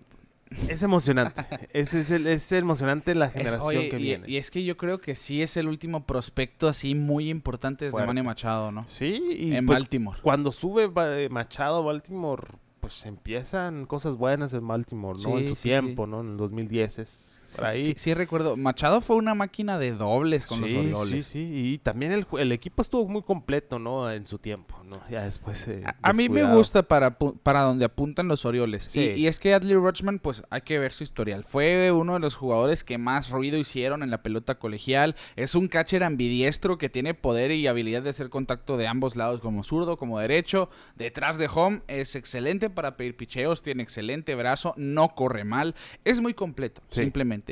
es 0.67 0.83
emocionante. 0.83 1.43
es, 1.73 1.93
es, 1.93 2.11
el- 2.11 2.27
es 2.27 2.51
emocionante 2.51 3.13
la 3.15 3.29
generación 3.29 3.77
oye, 3.77 3.89
que 3.89 3.97
y, 3.99 4.01
viene. 4.03 4.29
y 4.29 4.37
es 4.37 4.51
que 4.51 4.63
yo 4.63 4.77
creo 4.77 4.99
que 4.99 5.15
sí 5.15 5.41
es 5.41 5.57
el 5.57 5.67
último 5.67 6.05
prospecto 6.05 6.67
así 6.67 6.95
muy 6.95 7.29
importante 7.29 7.85
desde 7.85 7.91
Fuerte. 7.93 8.07
Manny 8.07 8.21
Machado, 8.23 8.71
¿no? 8.71 8.87
sí, 8.87 9.21
y 9.37 9.53
en 9.55 9.65
pues, 9.65 9.79
Baltimore. 9.79 10.19
cuando 10.21 10.51
sube 10.51 10.89
eh, 10.95 11.29
Machado 11.29 11.77
a 11.77 11.81
Baltimore, 11.81 12.43
pues 12.85 13.03
empiezan 13.07 13.87
cosas 13.87 14.15
buenas 14.15 14.53
en 14.53 14.67
Baltimore, 14.67 15.19
¿no? 15.23 15.39
en 15.39 15.47
su 15.47 15.55
sí, 15.55 15.63
tiempo, 15.63 16.05
¿no? 16.05 16.21
En 16.21 16.33
el 16.33 16.37
2010 16.37 16.99
es 16.99 17.39
por 17.55 17.65
ahí. 17.65 17.85
Sí, 17.87 17.93
sí 17.97 18.13
recuerdo. 18.13 18.57
Machado 18.57 19.01
fue 19.01 19.15
una 19.15 19.35
máquina 19.35 19.79
de 19.79 19.91
dobles 19.91 20.45
con 20.45 20.61
los 20.61 20.71
Orioles. 20.71 21.07
sí, 21.07 21.23
sí, 21.23 21.73
y 21.73 21.77
también 21.79 22.11
el, 22.11 22.51
equipo 22.51 22.81
estuvo 22.81 23.07
muy 23.07 23.21
completo, 23.21 23.79
¿no? 23.79 24.11
En 24.11 24.25
su 24.25 24.39
tiempo, 24.39 24.75
¿no? 24.83 25.01
Ya 25.09 25.23
después 25.23 25.67
eh, 25.67 25.83
A, 25.85 26.09
a 26.09 26.13
mí 26.13 26.29
me 26.29 26.43
gusta 26.43 26.83
para, 26.83 27.15
donde 27.63 27.85
apuntan 27.85 28.27
los 28.27 28.45
Orioles. 28.45 28.87
Sí. 28.89 28.99
Y, 28.99 29.21
y 29.21 29.27
es 29.27 29.39
que 29.39 29.53
Adley 29.53 29.75
Rutschman, 29.75 30.19
pues 30.19 30.43
hay 30.49 30.61
que 30.61 30.79
ver 30.79 30.91
su 30.91 31.03
historial. 31.03 31.43
Fue 31.43 31.91
uno 31.91 32.13
de 32.13 32.19
los 32.19 32.35
jugadores 32.35 32.83
que 32.83 32.97
más 32.97 33.29
ruido 33.29 33.57
hicieron 33.57 34.03
en 34.03 34.11
la 34.11 34.21
pelota 34.21 34.55
colegial. 34.55 35.15
Es 35.35 35.55
un 35.55 35.67
catcher 35.67 36.03
ambidiestro 36.03 36.77
que 36.77 36.89
tiene 36.89 37.13
poder 37.13 37.51
y 37.51 37.67
habilidad 37.67 38.03
de 38.03 38.09
hacer 38.09 38.29
contacto 38.29 38.77
de 38.77 38.87
ambos 38.87 39.15
lados, 39.15 39.41
como 39.41 39.63
zurdo, 39.63 39.97
como 39.97 40.19
derecho. 40.19 40.69
Detrás 40.95 41.37
de 41.37 41.49
home 41.53 41.81
es 41.87 42.15
excelente 42.15 42.69
para 42.69 42.97
pedir 42.97 43.15
picheos, 43.15 43.61
tiene 43.61 43.83
excelente 43.83 44.35
brazo, 44.35 44.73
no 44.77 45.09
corre 45.15 45.43
mal. 45.43 45.75
Es 46.03 46.21
muy 46.21 46.33
completo, 46.33 46.81
Sí. 46.89 47.01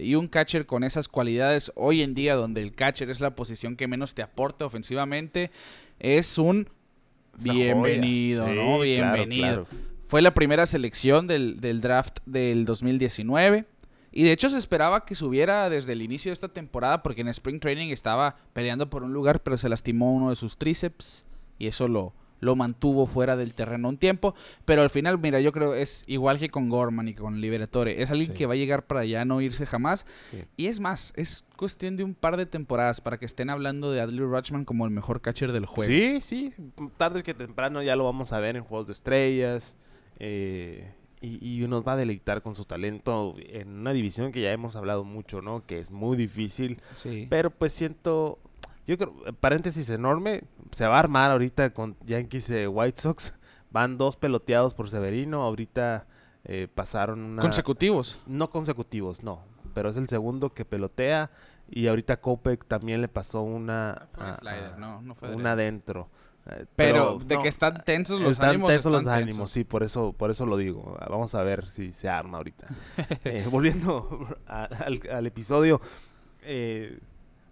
Y 0.02 0.16
un 0.16 0.28
catcher 0.28 0.66
con 0.66 0.84
esas 0.84 1.08
cualidades 1.08 1.72
hoy 1.76 2.02
en 2.02 2.14
día, 2.14 2.36
donde 2.36 2.62
el 2.62 2.74
catcher 2.74 3.10
es 3.10 3.20
la 3.20 3.36
posición 3.36 3.76
que 3.76 3.88
menos 3.88 4.16
te 4.16 4.22
aporta 4.22 4.66
ofensivamente, 4.66 5.52
es 6.00 6.38
un. 6.38 6.70
Bienvenido, 7.40 8.46
Sí, 8.48 8.52
¿no? 8.54 8.62
claro, 8.64 8.82
Bienvenido. 8.82 9.66
claro. 9.66 9.68
Fue 10.06 10.22
la 10.22 10.34
primera 10.34 10.66
selección 10.66 11.26
del, 11.28 11.60
del 11.60 11.82
draft 11.82 12.20
del 12.26 12.66
2019. 12.66 13.66
Y 14.12 14.24
de 14.24 14.32
hecho 14.32 14.50
se 14.50 14.60
esperaba 14.60 15.06
que 15.06 15.16
subiera 15.16 15.70
desde 15.70 15.94
el 15.94 16.04
inicio 16.04 16.30
de 16.30 16.34
esta 16.34 16.50
temporada 16.50 17.02
porque 17.02 17.22
en 17.22 17.30
Spring 17.30 17.60
Training 17.60 17.90
estaba 17.90 18.36
peleando 18.54 18.88
por 18.88 19.02
un 19.04 19.12
lugar, 19.12 19.42
pero 19.42 19.58
se 19.58 19.70
lastimó 19.70 20.14
uno 20.14 20.30
de 20.30 20.36
sus 20.36 20.58
tríceps 20.58 21.26
y 21.58 21.66
eso 21.66 21.88
lo, 21.88 22.14
lo 22.44 22.56
mantuvo 22.56 23.08
fuera 23.08 23.36
del 23.36 23.54
terreno 23.54 23.90
un 23.90 23.98
tiempo. 23.98 24.36
Pero 24.66 24.82
al 24.84 24.90
final, 24.90 25.18
mira, 25.20 25.40
yo 25.42 25.52
creo 25.52 25.74
es 25.74 26.04
igual 26.08 26.38
que 26.40 26.50
con 26.50 26.70
Gorman 26.70 27.08
y 27.08 27.14
con 27.16 27.42
Liberatore. 27.42 28.02
Es 28.02 28.12
alguien 28.12 28.32
Sí. 28.32 28.38
que 28.38 28.46
va 28.46 28.54
a 28.54 28.58
llegar 28.58 28.86
para 28.86 29.02
allá, 29.02 29.26
no 29.26 29.42
irse 29.42 29.66
jamás. 29.66 30.06
Sí. 30.32 30.44
Y 30.58 30.68
es 30.68 30.80
más, 30.80 31.14
es 31.16 31.46
cuestión 31.58 31.98
de 31.98 32.04
un 32.04 32.14
par 32.14 32.38
de 32.38 32.46
temporadas 32.46 33.02
para 33.02 33.18
que 33.18 33.26
estén 33.26 33.50
hablando 33.50 33.92
de 33.92 34.02
Adley 34.02 34.20
Rutschman 34.20 34.66
como 34.66 34.86
el 34.86 34.92
mejor 34.92 35.22
catcher 35.22 35.52
del 35.52 35.66
juego. 35.66 35.92
Sí, 35.92 36.20
sí, 36.22 36.54
tarde 36.98 37.24
que 37.24 37.34
temprano 37.34 37.82
ya 37.82 37.96
lo 37.96 38.04
vamos 38.04 38.34
a 38.34 38.40
ver 38.40 38.56
en 38.56 38.64
Juegos 38.64 38.88
de 38.88 38.94
Estrellas. 38.94 39.76
eh, 40.20 40.92
y, 41.22 41.64
y 41.64 41.68
nos 41.70 41.88
va 41.88 41.94
a 41.94 41.96
deleitar 41.96 42.42
con 42.42 42.54
su 42.54 42.66
talento 42.66 43.36
en 43.38 43.70
una 43.70 43.94
división 43.94 44.34
que 44.34 44.42
ya 44.42 44.52
hemos 44.52 44.76
hablado 44.76 45.06
mucho, 45.06 45.42
¿no? 45.42 45.66
Que 45.66 45.80
es 45.80 45.90
muy 45.90 46.18
difícil. 46.18 46.82
Sí. 46.96 47.28
Pero 47.30 47.50
pues 47.50 47.72
siento, 47.72 48.40
yo 48.86 48.98
creo, 48.98 49.13
eh, 49.26 49.34
paréntesis 49.34 49.89
enorme, 49.89 50.43
se 50.72 50.86
va 50.86 50.98
a 50.98 51.00
armar 51.00 51.32
ahorita 51.32 51.72
con 51.74 51.96
Yankees 52.06 52.50
eh, 52.52 52.67
White 52.67 53.02
Sox. 53.02 53.34
Van 53.72 53.98
dos 53.98 54.17
peloteados 54.17 54.74
por 54.76 54.89
Severino, 54.89 55.41
ahorita 55.41 56.06
eh, 56.46 56.67
pasaron 56.74 57.19
una... 57.22 57.41
Consecutivos. 57.41 58.26
No 58.28 58.50
consecutivos, 58.52 59.24
no. 59.24 59.41
Pero 59.74 59.89
es 59.89 59.98
el 59.98 60.08
segundo 60.08 60.54
que 60.54 60.63
pelotea. 60.65 61.32
Y 61.69 61.88
ahorita 61.88 62.17
Kopek 62.17 62.65
también 62.65 63.02
le 63.02 63.08
pasó 63.08 63.41
una... 63.41 64.08
Fue 64.12 64.24
un 64.26 64.30
a- 64.30 64.34
slider, 64.36 64.74
a- 64.74 64.78
no, 64.78 65.02
no 65.02 65.15
fue 65.15 65.34
una 65.34 65.54
adentro. 65.54 66.10
Eh, 66.46 66.65
Pero, 66.76 67.17
de 67.26 67.36
no, 67.38 67.41
que 67.41 67.48
están 67.48 67.84
tensos 67.86 68.19
los 68.19 68.34
están 68.34 68.50
ánimos. 68.50 68.69
tensos 68.69 68.91
los 68.91 69.02
están 69.02 69.13
ánimos, 69.15 69.36
tensos. 69.38 69.52
sí, 69.52 69.63
por 69.63 69.82
eso, 69.82 70.12
por 70.13 70.30
eso 70.30 70.46
lo 70.46 70.58
digo. 70.58 70.96
Vamos 71.10 71.34
a 71.34 71.41
ver 71.41 71.65
si 71.69 71.93
se 71.93 72.10
arma 72.10 72.38
ahorita. 72.38 72.67
Eh, 73.24 73.48
volviendo 73.50 74.28
a- 74.46 74.65
al, 74.86 75.00
al 75.12 75.26
episodio, 75.26 75.82
eh, 76.41 77.00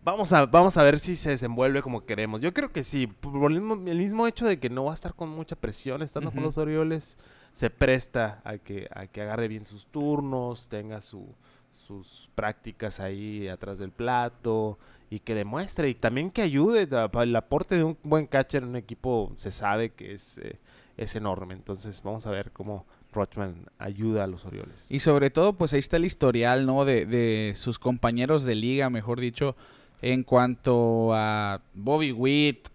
vamos, 0.04 0.34
a, 0.34 0.46
vamos 0.46 0.78
a 0.78 0.84
ver 0.84 1.00
si 1.00 1.16
se 1.16 1.32
desenvuelve 1.32 1.82
como 1.82 2.06
queremos. 2.06 2.42
Yo 2.42 2.54
creo 2.54 2.72
que 2.72 2.84
sí, 2.84 3.08
por 3.08 3.52
el 3.52 3.62
mismo, 3.62 3.90
el 3.90 3.98
mismo 3.98 4.28
hecho 4.28 4.46
de 4.46 4.60
que 4.60 4.70
no 4.70 4.86
va 4.86 4.92
a 4.92 4.94
estar 4.94 5.14
con 5.14 5.30
mucha 5.30 5.56
presión 5.56 6.02
estando 6.02 6.32
con 6.32 6.44
los 6.44 6.58
Orioles, 6.58 7.18
se 7.54 7.70
presta 7.70 8.42
a 8.44 8.58
que, 8.58 8.88
a 8.94 9.08
que 9.08 9.22
agarre 9.22 9.48
bien 9.48 9.66
sus 9.66 9.86
turnos, 9.88 10.68
tenga 10.70 11.02
su, 11.02 11.28
sus 11.70 12.30
prácticas 12.36 13.00
ahí 13.00 13.48
atrás 13.48 13.78
del 13.78 13.92
plato 13.92 14.78
y 15.10 15.20
que 15.20 15.36
demuestre 15.36 15.90
y 15.90 15.94
también 15.94 16.32
que 16.32 16.42
ayude. 16.42 16.88
El 17.14 17.36
aporte 17.36 17.76
de 17.76 17.84
un 17.84 17.98
buen 18.04 18.28
catcher 18.28 18.64
en 18.64 18.70
un 18.70 18.76
equipo 18.78 19.34
se 19.36 19.52
sabe 19.52 19.90
que 19.90 20.14
es, 20.14 20.38
eh, 20.38 20.58
es 20.98 21.16
enorme. 21.16 21.54
Entonces 21.54 22.02
vamos 22.02 22.26
a 22.26 22.32
ver 22.32 22.52
cómo 22.52 22.86
Rochman 23.12 23.66
ayuda 23.78 24.24
a 24.24 24.28
los 24.28 24.46
Orioles. 24.46 24.86
Y 24.90 25.00
sobre 25.00 25.30
todo, 25.30 25.54
pues 25.54 25.74
ahí 25.74 25.80
está 25.80 25.98
el 25.98 26.06
historial, 26.06 26.66
¿no? 26.66 26.86
De, 26.86 27.06
de 27.06 27.54
sus 27.56 27.78
compañeros 27.78 28.46
de 28.46 28.56
liga, 28.56 28.90
mejor 28.90 29.20
dicho, 29.20 29.58
en 30.02 30.24
cuanto 30.24 31.14
a 31.14 31.62
Bobby 31.74 32.12
Witt, 32.12 32.68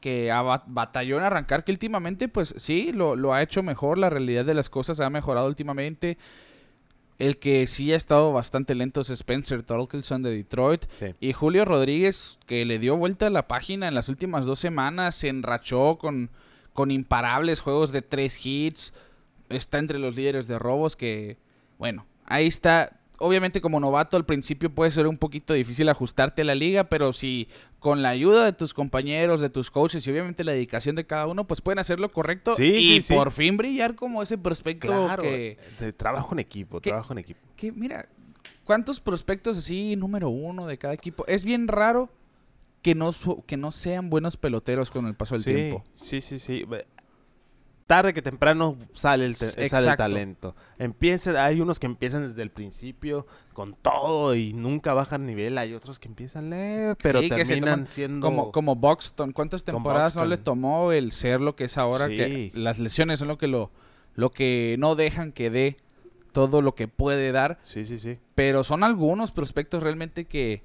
que 0.00 0.30
batalló 0.66 1.16
en 1.16 1.22
arrancar, 1.22 1.64
que 1.64 1.72
últimamente, 1.72 2.28
pues 2.28 2.54
sí, 2.58 2.92
lo, 2.92 3.16
lo, 3.16 3.32
ha 3.32 3.42
hecho 3.42 3.62
mejor, 3.62 3.96
la 3.96 4.10
realidad 4.10 4.44
de 4.44 4.54
las 4.54 4.68
cosas 4.68 5.00
ha 5.00 5.08
mejorado 5.08 5.46
últimamente. 5.46 6.18
El 7.18 7.38
que 7.38 7.66
sí 7.68 7.92
ha 7.92 7.96
estado 7.96 8.32
bastante 8.32 8.74
lento 8.74 9.00
es 9.00 9.10
Spencer 9.10 9.62
Torkelson 9.62 10.22
de 10.22 10.30
Detroit. 10.30 10.84
Y 11.20 11.32
Julio 11.32 11.64
Rodríguez, 11.64 12.38
que 12.46 12.64
le 12.64 12.78
dio 12.78 12.96
vuelta 12.96 13.28
a 13.28 13.30
la 13.30 13.46
página 13.46 13.86
en 13.86 13.94
las 13.94 14.08
últimas 14.08 14.46
dos 14.46 14.58
semanas, 14.58 15.14
se 15.14 15.28
enrachó 15.28 15.96
con, 15.96 16.30
con 16.72 16.90
imparables 16.90 17.60
juegos 17.60 17.92
de 17.92 18.02
tres 18.02 18.44
hits. 18.44 18.92
Está 19.48 19.78
entre 19.78 20.00
los 20.00 20.16
líderes 20.16 20.48
de 20.48 20.58
robos 20.58 20.96
que, 20.96 21.38
bueno, 21.78 22.04
ahí 22.26 22.48
está 22.48 23.00
obviamente 23.18 23.60
como 23.60 23.80
novato 23.80 24.16
al 24.16 24.24
principio 24.24 24.74
puede 24.74 24.90
ser 24.90 25.06
un 25.06 25.16
poquito 25.16 25.54
difícil 25.54 25.88
ajustarte 25.88 26.42
a 26.42 26.44
la 26.44 26.54
liga, 26.54 26.84
pero 26.84 27.12
si 27.12 27.48
con 27.78 28.02
la 28.02 28.10
ayuda 28.10 28.44
de 28.44 28.52
tus 28.52 28.74
compañeros, 28.74 29.40
de 29.40 29.50
tus 29.50 29.70
coaches 29.70 30.06
y 30.06 30.10
obviamente 30.10 30.44
la 30.44 30.52
dedicación 30.52 30.96
de 30.96 31.04
cada 31.04 31.26
uno, 31.26 31.46
pues 31.46 31.60
pueden 31.60 31.78
hacer 31.78 32.00
lo 32.00 32.10
correcto 32.10 32.54
y 32.58 33.00
por 33.02 33.30
fin 33.30 33.56
brillar 33.56 33.94
como 33.94 34.22
ese 34.22 34.38
prospecto 34.38 35.08
que... 35.20 35.58
De 35.78 35.92
trabajo 35.92 36.34
en 36.34 36.38
equipo, 36.40 36.80
trabajo 36.80 37.12
en 37.12 37.18
equipo. 37.18 37.40
Que 37.56 37.72
mira, 37.72 38.08
¿cuántos 38.64 39.00
prospectos 39.00 39.58
así 39.58 39.96
número 39.96 40.28
uno 40.30 40.66
de 40.66 40.78
cada 40.78 40.94
equipo? 40.94 41.24
Es 41.26 41.44
bien 41.44 41.68
raro 41.68 42.10
que 42.82 42.94
no, 42.94 43.12
que 43.46 43.56
no 43.56 43.72
sean 43.72 44.10
buenos 44.10 44.36
peloteros 44.36 44.90
con 44.90 45.06
el 45.06 45.14
paso 45.14 45.34
del 45.34 45.44
tiempo. 45.44 45.84
Sí, 45.94 46.20
sí, 46.20 46.38
sí 46.38 46.64
tarde 47.86 48.14
que 48.14 48.22
temprano 48.22 48.76
sale 48.94 49.26
el, 49.26 49.34
sale 49.34 49.90
el 49.90 49.96
talento. 49.96 50.54
Empieza, 50.78 51.44
hay 51.44 51.60
unos 51.60 51.78
que 51.78 51.86
empiezan 51.86 52.26
desde 52.26 52.42
el 52.42 52.50
principio 52.50 53.26
con 53.52 53.74
todo 53.74 54.34
y 54.34 54.52
nunca 54.52 54.94
bajan 54.94 55.26
nivel. 55.26 55.58
Hay 55.58 55.74
otros 55.74 55.98
que 55.98 56.08
empiezan 56.08 56.50
leer, 56.50 56.96
pero 57.02 57.20
terminan 57.20 57.86
siendo... 57.88 58.26
Como, 58.26 58.52
como 58.52 58.76
Buxton. 58.76 59.32
¿Cuántas 59.32 59.64
temporadas 59.64 60.16
no 60.16 60.24
le 60.24 60.38
tomó 60.38 60.92
el 60.92 61.12
ser 61.12 61.40
lo 61.40 61.56
que 61.56 61.64
es 61.64 61.78
ahora? 61.78 62.08
Que 62.08 62.50
las 62.54 62.78
lesiones 62.78 63.18
son 63.18 63.28
lo 63.28 63.38
que, 63.38 63.48
lo, 63.48 63.70
lo 64.14 64.30
que 64.30 64.76
no 64.78 64.94
dejan 64.94 65.32
que 65.32 65.50
dé 65.50 65.76
todo 66.32 66.62
lo 66.62 66.74
que 66.74 66.88
puede 66.88 67.32
dar. 67.32 67.58
Sí, 67.62 67.84
sí, 67.84 67.98
sí. 67.98 68.18
Pero 68.34 68.64
son 68.64 68.82
algunos 68.82 69.30
prospectos 69.30 69.82
realmente 69.82 70.24
que 70.24 70.62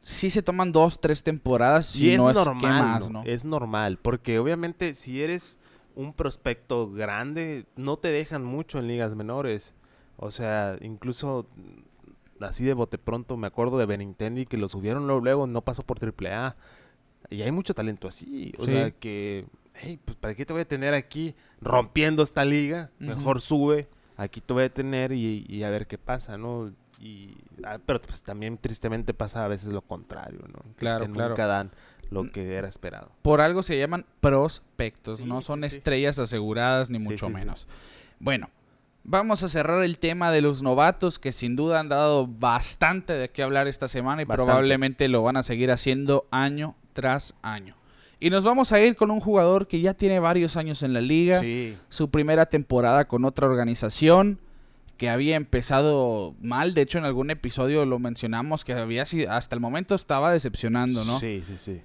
sí 0.00 0.30
se 0.30 0.42
toman 0.42 0.72
dos, 0.72 1.00
tres 1.00 1.22
temporadas 1.22 1.96
y, 1.96 2.16
no 2.16 2.30
es 2.30 2.36
normal, 2.36 3.12
¿no? 3.12 3.22
Es 3.24 3.44
normal, 3.44 3.98
porque 4.00 4.38
obviamente 4.38 4.94
si 4.94 5.22
eres 5.22 5.58
un 6.00 6.14
prospecto 6.14 6.90
grande, 6.90 7.66
no 7.76 7.98
te 7.98 8.08
dejan 8.08 8.44
mucho 8.44 8.78
en 8.78 8.88
ligas 8.88 9.14
menores. 9.14 9.74
O 10.16 10.30
sea, 10.30 10.76
incluso 10.80 11.46
mm, 11.56 12.44
así 12.44 12.64
de 12.64 12.74
bote 12.74 12.98
pronto 12.98 13.36
me 13.36 13.46
acuerdo 13.46 13.78
de 13.78 13.86
Benintendi 13.86 14.46
que 14.46 14.56
lo 14.56 14.68
subieron 14.68 15.06
luego, 15.06 15.46
no 15.46 15.62
pasó 15.62 15.82
por 15.82 15.98
AAA. 16.02 16.56
Y 17.28 17.42
hay 17.42 17.52
mucho 17.52 17.74
talento 17.74 18.08
así. 18.08 18.52
O 18.58 18.64
sea, 18.64 18.90
que, 18.90 19.46
hey, 19.74 20.00
pues 20.04 20.16
¿para 20.16 20.34
qué 20.34 20.46
te 20.46 20.52
voy 20.52 20.62
a 20.62 20.68
tener 20.68 20.94
aquí 20.94 21.34
rompiendo 21.60 22.22
esta 22.22 22.44
liga? 22.44 22.90
Mejor 22.98 23.40
sube, 23.40 23.88
aquí 24.16 24.40
te 24.40 24.52
voy 24.52 24.64
a 24.64 24.72
tener 24.72 25.12
y, 25.12 25.62
a 25.62 25.70
ver 25.70 25.86
qué 25.86 25.98
pasa, 25.98 26.38
¿no? 26.38 26.72
Y, 26.98 27.36
ah, 27.62 27.78
pero 27.84 28.00
pues 28.00 28.22
también 28.22 28.58
tristemente 28.58 29.14
pasa 29.14 29.44
a 29.44 29.48
veces 29.48 29.72
lo 29.72 29.82
contrario, 29.82 30.40
¿no? 30.48 30.74
Claro, 30.76 31.06
que 31.06 31.12
claro. 31.12 31.30
Nunca 31.30 31.46
dan 31.46 31.70
lo 32.10 32.30
que 32.30 32.54
era 32.54 32.68
esperado. 32.68 33.10
Por 33.22 33.40
algo 33.40 33.62
se 33.62 33.78
llaman 33.78 34.04
prospectos, 34.20 35.20
no 35.20 35.40
son 35.40 35.64
estrellas 35.64 36.18
aseguradas 36.18 36.90
ni 36.90 36.98
mucho 36.98 37.28
menos. 37.30 37.66
Bueno, 38.18 38.50
vamos 39.04 39.42
a 39.42 39.48
cerrar 39.48 39.82
el 39.84 39.98
tema 39.98 40.30
de 40.30 40.42
los 40.42 40.62
novatos 40.62 41.18
que 41.18 41.32
sin 41.32 41.56
duda 41.56 41.80
han 41.80 41.88
dado 41.88 42.26
bastante 42.26 43.14
de 43.14 43.30
qué 43.30 43.42
hablar 43.42 43.68
esta 43.68 43.88
semana 43.88 44.22
y 44.22 44.26
probablemente 44.26 45.08
lo 45.08 45.22
van 45.22 45.36
a 45.36 45.42
seguir 45.42 45.70
haciendo 45.70 46.26
año 46.30 46.74
tras 46.92 47.34
año. 47.42 47.76
Y 48.22 48.28
nos 48.28 48.44
vamos 48.44 48.72
a 48.72 48.80
ir 48.80 48.96
con 48.96 49.10
un 49.10 49.20
jugador 49.20 49.66
que 49.66 49.80
ya 49.80 49.94
tiene 49.94 50.20
varios 50.20 50.56
años 50.56 50.82
en 50.82 50.92
la 50.92 51.00
liga, 51.00 51.40
su 51.88 52.10
primera 52.10 52.46
temporada 52.46 53.08
con 53.08 53.24
otra 53.24 53.46
organización 53.46 54.38
que 54.98 55.08
había 55.08 55.36
empezado 55.36 56.34
mal. 56.42 56.74
De 56.74 56.82
hecho, 56.82 56.98
en 56.98 57.06
algún 57.06 57.30
episodio 57.30 57.86
lo 57.86 57.98
mencionamos 57.98 58.66
que 58.66 58.74
había 58.74 59.04
hasta 59.30 59.54
el 59.54 59.60
momento 59.60 59.94
estaba 59.94 60.30
decepcionando, 60.30 61.02
¿no? 61.06 61.18
Sí, 61.18 61.40
sí, 61.42 61.56
sí. 61.56 61.80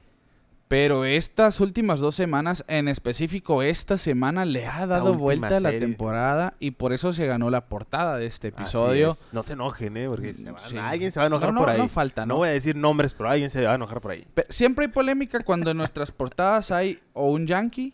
Pero 0.68 1.06
estas 1.06 1.60
últimas 1.60 2.00
dos 2.00 2.16
semanas, 2.16 2.66
en 2.68 2.88
específico 2.88 3.62
esta 3.62 4.00
semana, 4.00 4.46
le 4.46 4.66
ha 4.66 4.88
dado 4.88 5.14
vuelta 5.14 5.58
a 5.58 5.60
la 5.60 5.70
temporada 5.72 6.56
y 6.60 6.72
por 6.72 6.92
eso 6.92 7.14
se 7.14 7.28
ganó 7.28 7.52
la 7.52 7.68
portada 7.68 8.18
de 8.18 8.26
este 8.26 8.48
episodio. 8.48 9.10
No 9.32 9.44
se 9.44 9.54
enojen, 9.54 9.96
¿eh? 9.96 10.08
Porque 10.08 10.34
alguien 10.82 11.12
se 11.12 11.20
va 11.20 11.26
a 11.26 11.28
enojar 11.28 11.54
por 11.54 11.70
ahí. 11.70 11.78
No 11.78 11.88
falta, 11.88 12.26
¿no? 12.26 12.38
voy 12.38 12.50
a 12.50 12.52
decir 12.52 12.76
nombres, 12.76 13.14
pero 13.14 13.30
alguien 13.30 13.50
se 13.52 13.64
va 13.64 13.74
a 13.74 13.76
enojar 13.76 14.02
por 14.02 14.12
ahí. 14.12 14.28
siempre 14.50 14.86
hay 14.86 14.92
polémica 14.92 15.40
cuando 15.42 15.70
en 15.70 15.78
nuestras 15.78 16.12
portadas 16.12 16.72
hay 16.72 17.00
o 17.14 17.30
un 17.30 17.46
Yankee, 17.46 17.94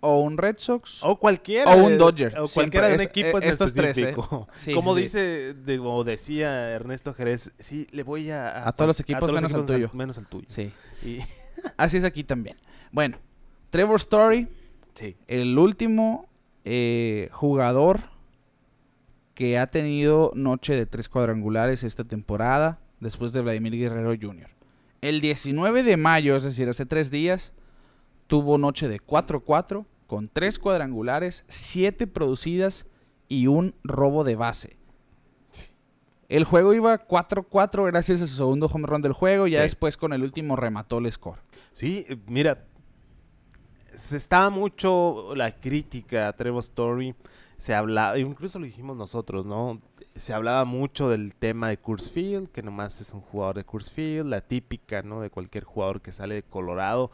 o 0.00 0.20
un 0.20 0.36
Red 0.36 0.56
Sox. 0.58 1.02
O 1.02 1.18
cualquiera. 1.18 1.74
O 1.74 1.84
un 1.84 1.96
Dodger. 1.96 2.38
O 2.38 2.46
cualquiera 2.46 2.88
de 2.88 2.96
un 2.96 3.00
equipo 3.00 3.40
e, 3.40 3.48
estos 3.48 3.72
tres, 3.72 3.96
¿eh? 3.96 4.14
Como 4.74 4.94
dice, 4.94 5.56
o 5.80 6.04
decía 6.04 6.70
Ernesto 6.72 7.14
Jerez, 7.14 7.52
sí, 7.58 7.86
le 7.90 8.02
voy 8.02 8.30
a... 8.30 8.68
A, 8.68 8.72
todos 8.72 8.88
los 8.88 9.00
equipos, 9.00 9.32
menos 9.32 9.54
al 9.54 9.64
tuyo. 9.64 9.90
Menos 9.94 10.18
al 10.18 10.26
tuyo. 10.26 10.46
Sí. 10.48 10.70
Y... 11.02 11.20
Así 11.76 11.96
es 11.96 12.04
aquí 12.04 12.24
también. 12.24 12.56
Bueno, 12.92 13.18
Trevor 13.70 13.96
Story, 13.96 14.48
sí. 14.94 15.16
el 15.26 15.58
último 15.58 16.28
eh, 16.64 17.28
jugador 17.32 18.00
que 19.34 19.58
ha 19.58 19.66
tenido 19.66 20.30
noche 20.34 20.74
de 20.74 20.86
tres 20.86 21.08
cuadrangulares 21.08 21.82
esta 21.82 22.04
temporada, 22.04 22.78
después 23.00 23.32
de 23.32 23.42
Vladimir 23.42 23.74
Guerrero 23.74 24.14
Jr. 24.20 24.48
El 25.00 25.20
19 25.20 25.82
de 25.82 25.96
mayo, 25.96 26.36
es 26.36 26.44
decir, 26.44 26.68
hace 26.68 26.86
tres 26.86 27.10
días, 27.10 27.52
tuvo 28.26 28.58
noche 28.58 28.88
de 28.88 29.00
4-4 29.00 29.84
con 30.06 30.28
tres 30.28 30.58
cuadrangulares, 30.58 31.44
siete 31.48 32.06
producidas 32.06 32.86
y 33.28 33.48
un 33.48 33.74
robo 33.82 34.24
de 34.24 34.36
base. 34.36 34.76
El 36.28 36.44
juego 36.44 36.72
iba 36.72 37.06
4-4 37.06 37.86
gracias 37.86 38.22
a 38.22 38.26
su 38.26 38.36
segundo 38.36 38.66
home 38.66 38.86
run 38.86 39.02
del 39.02 39.12
juego. 39.12 39.46
Ya 39.46 39.62
después 39.62 39.96
con 39.96 40.12
el 40.12 40.22
último 40.22 40.56
remató 40.56 40.98
el 40.98 41.12
score. 41.12 41.40
Sí, 41.74 42.06
mira, 42.28 42.64
se 43.96 44.16
estaba 44.16 44.48
mucho 44.48 45.34
la 45.34 45.56
crítica 45.56 46.28
a 46.28 46.32
Trevor 46.32 46.60
Story. 46.60 47.16
Se 47.58 47.74
hablaba, 47.74 48.16
incluso 48.16 48.60
lo 48.60 48.66
dijimos 48.66 48.96
nosotros, 48.96 49.44
¿no? 49.44 49.80
Se 50.14 50.32
hablaba 50.32 50.64
mucho 50.64 51.10
del 51.10 51.34
tema 51.34 51.68
de 51.68 51.76
Field, 51.76 52.48
que 52.50 52.62
nomás 52.62 53.00
es 53.00 53.12
un 53.12 53.20
jugador 53.22 53.56
de 53.56 53.64
Field, 53.64 54.28
la 54.28 54.40
típica, 54.40 55.02
¿no? 55.02 55.20
De 55.20 55.30
cualquier 55.30 55.64
jugador 55.64 56.00
que 56.00 56.12
sale 56.12 56.36
de 56.36 56.42
Colorado. 56.44 57.10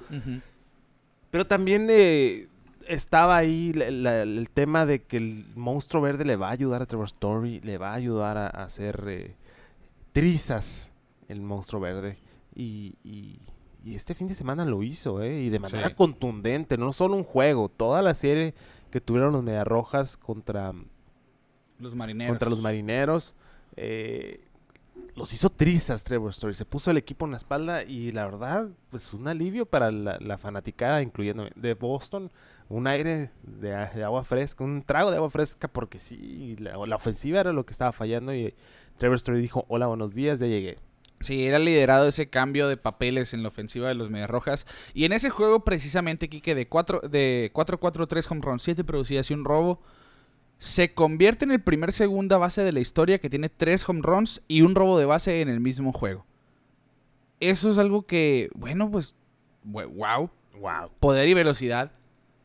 Pero 1.30 1.46
también 1.46 1.86
eh, 1.88 2.48
estaba 2.86 3.38
ahí 3.38 3.72
el 3.74 4.50
tema 4.52 4.84
de 4.84 5.02
que 5.04 5.16
el 5.16 5.46
monstruo 5.56 6.02
verde 6.02 6.26
le 6.26 6.36
va 6.36 6.48
a 6.48 6.52
ayudar 6.52 6.82
a 6.82 6.86
Trevor 6.86 7.06
Story, 7.06 7.60
le 7.60 7.78
va 7.78 7.92
a 7.92 7.94
ayudar 7.94 8.36
a, 8.36 8.48
hacer 8.48 9.04
eh, 9.08 9.36
trizas 10.12 10.90
el 11.28 11.40
monstruo 11.40 11.80
verde. 11.80 12.18
Y, 12.54 13.38
este 13.86 14.14
fin 14.14 14.28
de 14.28 14.34
semana 14.34 14.64
lo 14.64 14.82
hizo, 14.82 15.22
¿eh? 15.22 15.40
Y 15.42 15.50
de 15.50 15.58
manera 15.58 15.94
contundente, 15.94 16.76
no 16.76 16.92
solo 16.92 17.16
un 17.16 17.24
juego, 17.24 17.68
toda 17.68 18.02
la 18.02 18.14
serie 18.14 18.54
que 18.90 19.00
tuvieron 19.00 19.32
los 19.32 19.42
Mediarrojas 19.42 20.16
contra 20.16 20.72
los 21.78 21.94
marineros. 21.94 22.32
Contra 22.32 22.50
los 22.50 22.60
marineros. 22.60 23.34
Eh, 23.76 24.40
los 25.14 25.32
hizo 25.32 25.50
trizas 25.50 26.04
Trevor 26.04 26.30
Story. 26.30 26.54
Se 26.54 26.64
puso 26.64 26.90
el 26.90 26.96
equipo 26.96 27.24
en 27.24 27.32
la 27.32 27.36
espalda 27.36 27.82
y 27.82 28.12
la 28.12 28.24
verdad, 28.24 28.68
pues 28.90 29.12
un 29.14 29.28
alivio 29.28 29.66
para 29.66 29.90
la, 29.90 30.18
la 30.20 30.38
fanaticada, 30.38 31.02
incluyendo 31.02 31.48
de 31.54 31.74
Boston. 31.74 32.30
Un 32.68 32.86
aire 32.86 33.30
de, 33.42 33.74
agua 33.74 34.22
fresca, 34.22 34.62
un 34.62 34.82
trago 34.82 35.10
de 35.10 35.16
agua 35.16 35.30
fresca, 35.30 35.66
porque 35.66 35.98
sí, 35.98 36.54
la, 36.58 36.78
ofensiva 36.94 37.40
era 37.40 37.52
lo 37.52 37.66
que 37.66 37.72
estaba 37.72 37.90
fallando. 37.90 38.32
Y 38.32 38.54
Trevor 38.98 39.16
Story 39.16 39.40
dijo: 39.40 39.64
Hola, 39.68 39.88
buenos 39.88 40.14
días, 40.14 40.38
ya 40.38 40.46
llegué. 40.46 40.78
Sí, 41.20 41.46
era 41.46 41.58
liderado 41.58 42.08
ese 42.08 42.30
cambio 42.30 42.66
de 42.66 42.76
papeles 42.76 43.34
en 43.34 43.42
la 43.42 43.48
ofensiva 43.48 43.88
de 43.88 43.94
los 43.94 44.10
Medias 44.10 44.30
Rojas. 44.30 44.66
Y 44.94 45.04
en 45.04 45.12
ese 45.12 45.30
juego, 45.30 45.64
precisamente, 45.64 46.28
Kike, 46.28 46.54
de 46.54 46.68
4-4-3 46.68 48.08
de 48.08 48.26
home 48.28 48.40
run, 48.42 48.58
7 48.58 48.84
producidas 48.84 49.30
y 49.30 49.34
un 49.34 49.44
robo 49.44 49.80
se 50.60 50.92
convierte 50.92 51.46
en 51.46 51.52
el 51.52 51.62
primer 51.62 51.90
segunda 51.90 52.36
base 52.36 52.62
de 52.62 52.72
la 52.72 52.80
historia 52.80 53.18
que 53.18 53.30
tiene 53.30 53.48
tres 53.48 53.88
home 53.88 54.02
runs 54.02 54.42
y 54.46 54.60
un 54.60 54.74
robo 54.74 54.98
de 54.98 55.06
base 55.06 55.40
en 55.40 55.48
el 55.48 55.58
mismo 55.58 55.90
juego. 55.90 56.26
Eso 57.40 57.70
es 57.70 57.78
algo 57.78 58.02
que, 58.06 58.50
bueno, 58.54 58.90
pues, 58.90 59.16
wow. 59.64 60.30
Wow. 60.58 60.90
Poder 61.00 61.28
y 61.28 61.34
velocidad. 61.34 61.92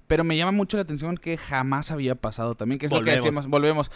Pero 0.08 0.24
me 0.24 0.38
llama 0.38 0.52
mucho 0.52 0.78
la 0.78 0.84
atención 0.84 1.18
que 1.18 1.38
jamás 1.38 1.89
había 1.89 2.15
pasado 2.15 2.56
también, 2.56 2.80
que 2.80 2.86
es 2.86 2.91
lo 2.91 3.04
que 3.04 3.12
decíamos, 3.12 3.48
volvemos. 3.48 3.91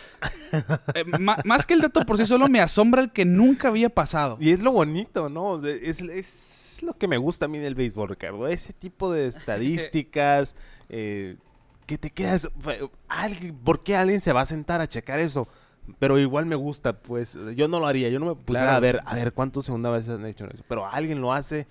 Eh, 0.96 1.06
más 1.06 1.66
que 1.66 1.76
el 1.76 1.82
dato 1.82 2.04
por 2.06 2.18
sí 2.18 2.26
solo, 2.26 2.50
me 2.50 2.60
asombra 2.60 3.02
el 3.02 3.12
que 3.12 3.24
nunca 3.24 3.68
había 3.68 3.90
pasado. 3.90 4.38
Y 4.40 4.50
es 4.50 4.62
lo 4.62 4.72
bonito, 4.72 5.30
¿no? 5.30 5.64
Es, 5.64 6.02
es 6.02 6.82
lo 6.82 6.98
que 6.98 7.08
me 7.08 7.18
gusta 7.18 7.46
a 7.46 7.48
mí 7.48 7.60
del 7.60 7.76
béisbol, 7.76 8.10
Ricardo. 8.10 8.48
Ese 8.48 8.74
tipo 8.74 9.12
de 9.12 9.28
estadísticas 9.28 10.56
eh, 10.90 11.38
que 11.86 11.98
te 11.98 12.10
quedas... 12.10 12.50
¿Por 13.64 13.84
qué 13.84 13.96
alguien 13.96 14.22
se 14.22 14.34
va 14.34 14.42
a 14.42 14.46
sentar 14.46 14.82
a 14.82 14.88
checar 14.88 15.20
eso? 15.20 15.48
Pero 16.00 16.20
igual 16.20 16.46
me 16.46 16.56
gusta, 16.56 16.94
pues 17.02 17.38
yo 17.56 17.68
no 17.68 17.80
lo 17.80 17.88
haría. 17.88 18.10
Yo 18.10 18.20
no 18.20 18.28
me 18.28 18.36
pusiera 18.36 18.62
Claro. 18.62 18.78
a 18.78 18.80
ver, 18.80 19.02
a 19.06 19.16
ver 19.16 19.34
cuántos 19.34 19.66
segunda 19.66 19.90
veces 19.90 20.10
han 20.10 20.26
hecho 20.26 20.46
eso. 20.46 20.64
Pero 20.68 20.88
alguien 20.88 21.22
lo 21.22 21.34
hace 21.34 21.68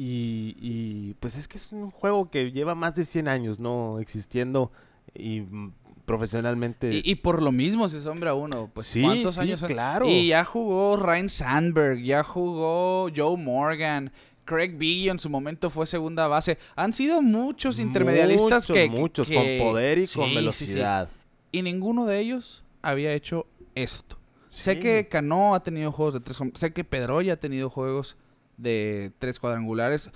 y, 0.00 0.56
y, 0.60 1.14
pues 1.20 1.36
es 1.36 1.48
que 1.48 1.56
es 1.58 1.72
un 1.72 1.90
juego 1.90 2.30
que 2.30 2.52
lleva 2.52 2.74
más 2.74 2.94
de 2.94 3.04
100 3.04 3.26
años, 3.28 3.58
¿no? 3.58 3.98
Existiendo 3.98 4.70
y 5.14 5.40
mm, 5.40 5.72
profesionalmente. 6.04 6.90
Y, 6.92 7.02
y 7.04 7.14
por 7.16 7.42
lo 7.42 7.52
mismo 7.52 7.88
se 7.88 7.98
asombra 7.98 8.34
uno. 8.34 8.70
Pues, 8.72 8.86
Sí, 8.86 9.02
¿cuántos 9.02 9.34
sí, 9.34 9.40
años 9.40 9.60
son? 9.60 9.68
claro. 9.68 10.06
Y 10.08 10.28
ya 10.28 10.44
jugó 10.44 10.96
Ryan 10.96 11.28
Sandberg, 11.28 12.02
ya 12.02 12.22
jugó 12.22 13.08
Joe 13.14 13.36
Morgan. 13.36 14.12
Craig 14.44 14.76
Billy 14.78 15.10
en 15.10 15.18
su 15.18 15.28
momento 15.28 15.68
fue 15.68 15.84
segunda 15.86 16.26
base. 16.26 16.56
Han 16.76 16.92
sido 16.94 17.20
muchos 17.20 17.78
intermedialistas 17.78 18.68
Muchos, 18.70 18.74
que... 18.76 18.88
Muchos, 18.88 19.28
que- 19.28 19.34
con 19.58 19.66
poder 19.72 19.98
y 19.98 20.06
Sí, 20.06 20.16
con 20.18 20.24
sí, 20.26 20.30
sí. 20.30 20.36
velocidad. 20.36 21.08
Y 21.52 21.62
ninguno 21.62 22.06
de 22.06 22.18
ellos 22.20 22.62
había 22.82 23.12
hecho 23.12 23.46
esto. 23.74 24.16
Sé 24.48 24.78
que 24.78 25.06
Cano 25.08 25.54
ha 25.54 25.62
tenido 25.62 25.92
juegos 25.92 26.14
de 26.14 26.20
tres 26.20 26.40
hom- 26.40 26.54
Sé 26.56 26.72
que 26.72 26.82
Pedroya 26.84 27.34
ha 27.34 27.36
tenido 27.36 27.68
juegos 27.68 28.16
de 28.58 29.12
tres 29.18 29.38
cuadrangulares. 29.38 30.10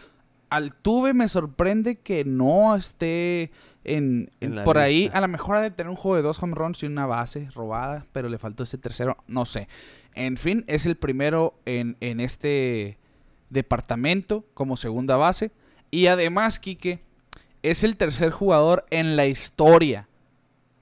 Altuve 0.51 1.15
me 1.15 1.31
sorprende 1.31 1.97
que 1.97 2.25
no 2.27 2.77
esté 2.77 3.51
en, 3.85 4.31
En 4.41 4.51
en- 4.51 4.57
la 4.57 4.65
por 4.65 4.77
ahí. 4.77 5.09
A 5.15 5.21
lo 5.23 5.29
mejor 5.29 5.57
ha 5.57 5.61
de 5.63 5.71
tener 5.71 5.89
un 5.89 5.97
juego 5.97 6.17
de 6.17 6.23
dos 6.23 6.43
home 6.43 6.55
runs 6.55 6.83
y 6.83 6.87
una 6.87 7.07
base 7.07 7.49
robada, 7.55 8.05
pero 8.13 8.29
le 8.29 8.37
faltó 8.39 8.65
ese 8.65 8.77
tercero. 8.77 9.17
No 9.27 9.47
sé. 9.47 9.69
En 10.15 10.37
fin, 10.37 10.63
es 10.67 10.85
el 10.85 10.97
primero 10.97 11.55
en, 11.65 11.97
en 12.01 12.21
este 12.21 12.99
departamento 13.49 14.45
como 14.55 14.77
segunda 14.77 15.17
base. 15.17 15.53
Y 15.91 16.07
además, 16.09 16.59
Quique, 16.59 17.01
es 17.63 17.85
el 17.85 17.97
tercer 17.97 18.31
jugador 18.31 18.85
en 18.91 19.17
la 19.17 19.27
historia 19.27 20.09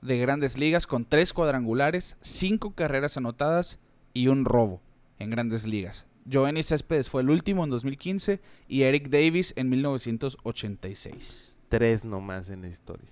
de 0.02 0.18
grandes 0.18 0.56
ligas 0.58 0.86
con 0.86 1.04
tres 1.04 1.32
cuadrangulares, 1.32 2.16
cinco 2.22 2.72
carreras 2.74 3.16
anotadas 3.16 3.78
y 4.14 4.28
un 4.28 4.44
robo 4.44 4.80
en 5.18 5.30
grandes 5.30 5.66
ligas. 5.66 6.06
Joenny 6.30 6.62
Céspedes 6.62 7.08
fue 7.08 7.22
el 7.22 7.30
último 7.30 7.64
en 7.64 7.70
2015 7.70 8.40
y 8.68 8.82
Eric 8.82 9.08
Davis 9.08 9.52
en 9.56 9.68
1986. 9.70 11.56
Tres 11.68 12.04
nomás 12.04 12.50
en 12.50 12.62
la 12.62 12.68
historia. 12.68 13.08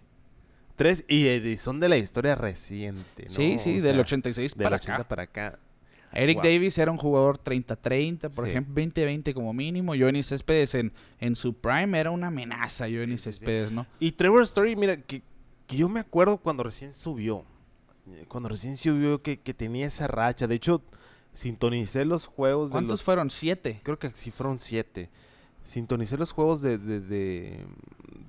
Tres, 0.77 1.05
y, 1.09 1.27
eh, 1.27 1.57
son 1.57 1.81
de 1.81 1.89
la 1.89 1.97
historia 1.97 2.35
reciente, 2.37 3.25
¿no? 3.25 3.31
Sí, 3.31 3.59
sí, 3.59 3.79
O 3.79 3.83
del 3.83 3.95
sea, 3.95 4.01
86 4.01 4.55
del 4.57 4.63
para 4.65 4.77
80 4.77 4.95
acá. 4.95 5.09
para 5.09 5.23
acá. 5.25 5.59
Eric 6.13 6.37
Wow. 6.37 6.45
Davis 6.45 6.79
era 6.79 6.91
un 6.91 6.97
jugador 6.99 7.39
30-30, 7.39 8.31
por 8.31 8.45
Sí. 8.45 8.51
ejemplo, 8.53 8.75
20-20 8.75 9.35
como 9.35 9.53
mínimo. 9.53 9.93
Joenny 9.95 10.23
Céspedes 10.23 10.75
en, 10.75 10.93
en 11.21 11.37
su 11.37 11.53
prime 11.55 11.99
era 11.99 12.11
una 12.11 12.29
amenaza, 12.29 12.87
sí. 12.87 13.19
Céspedes, 13.19 13.73
¿no? 13.73 13.87
Y 14.01 14.13
Trevor 14.13 14.43
Story, 14.43 14.75
mira, 14.77 15.03
que, 15.03 15.23
que 15.67 15.77
yo 15.77 15.89
me 15.89 16.01
acuerdo 16.01 16.39
cuando 16.39 16.63
recién 16.63 16.95
subió. 16.95 17.45
eh, 18.11 18.25
Cuando 18.29 18.49
recién 18.49 18.77
subió 18.77 19.21
que, 19.21 19.39
que 19.41 19.53
tenía 19.53 19.87
esa 19.87 20.07
racha. 20.07 20.47
De 20.47 20.55
hecho, 20.55 20.83
sintonicé 21.39 22.05
los 22.05 22.27
juegos 22.27 22.71
de 22.71 22.73
¿Cuántos 22.73 22.99
los... 22.99 23.03
fueron? 23.05 23.31
Siete. 23.31 23.81
Creo 23.85 23.99
que 23.99 24.11
sí 24.15 24.31
fueron 24.33 24.59
siete. 24.59 25.09
Sintonicé 25.63 26.17
los 26.17 26.33
juegos 26.33 26.61
de, 26.63 26.79
de, 26.79 27.01
de, 27.01 27.65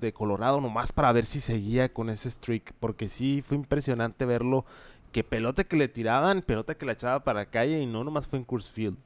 de 0.00 0.12
Colorado 0.12 0.60
nomás 0.60 0.92
para 0.92 1.10
ver 1.10 1.24
si 1.26 1.40
seguía 1.40 1.92
con 1.92 2.08
ese 2.08 2.30
streak. 2.30 2.72
Porque 2.78 3.08
sí 3.08 3.42
fue 3.46 3.56
impresionante 3.56 4.24
verlo. 4.26 4.64
Que 5.10 5.24
pelota 5.24 5.64
que 5.64 5.74
le 5.76 5.88
tiraban, 5.88 6.42
pelota 6.42 6.76
que 6.76 6.86
la 6.86 6.92
echaba 6.92 7.24
para 7.24 7.46
calle 7.46 7.80
y 7.80 7.86
no 7.86 8.04
nomás 8.04 8.28
fue 8.28 8.38
en 8.38 8.44
Coors 8.44 8.70
Field. 8.70 8.96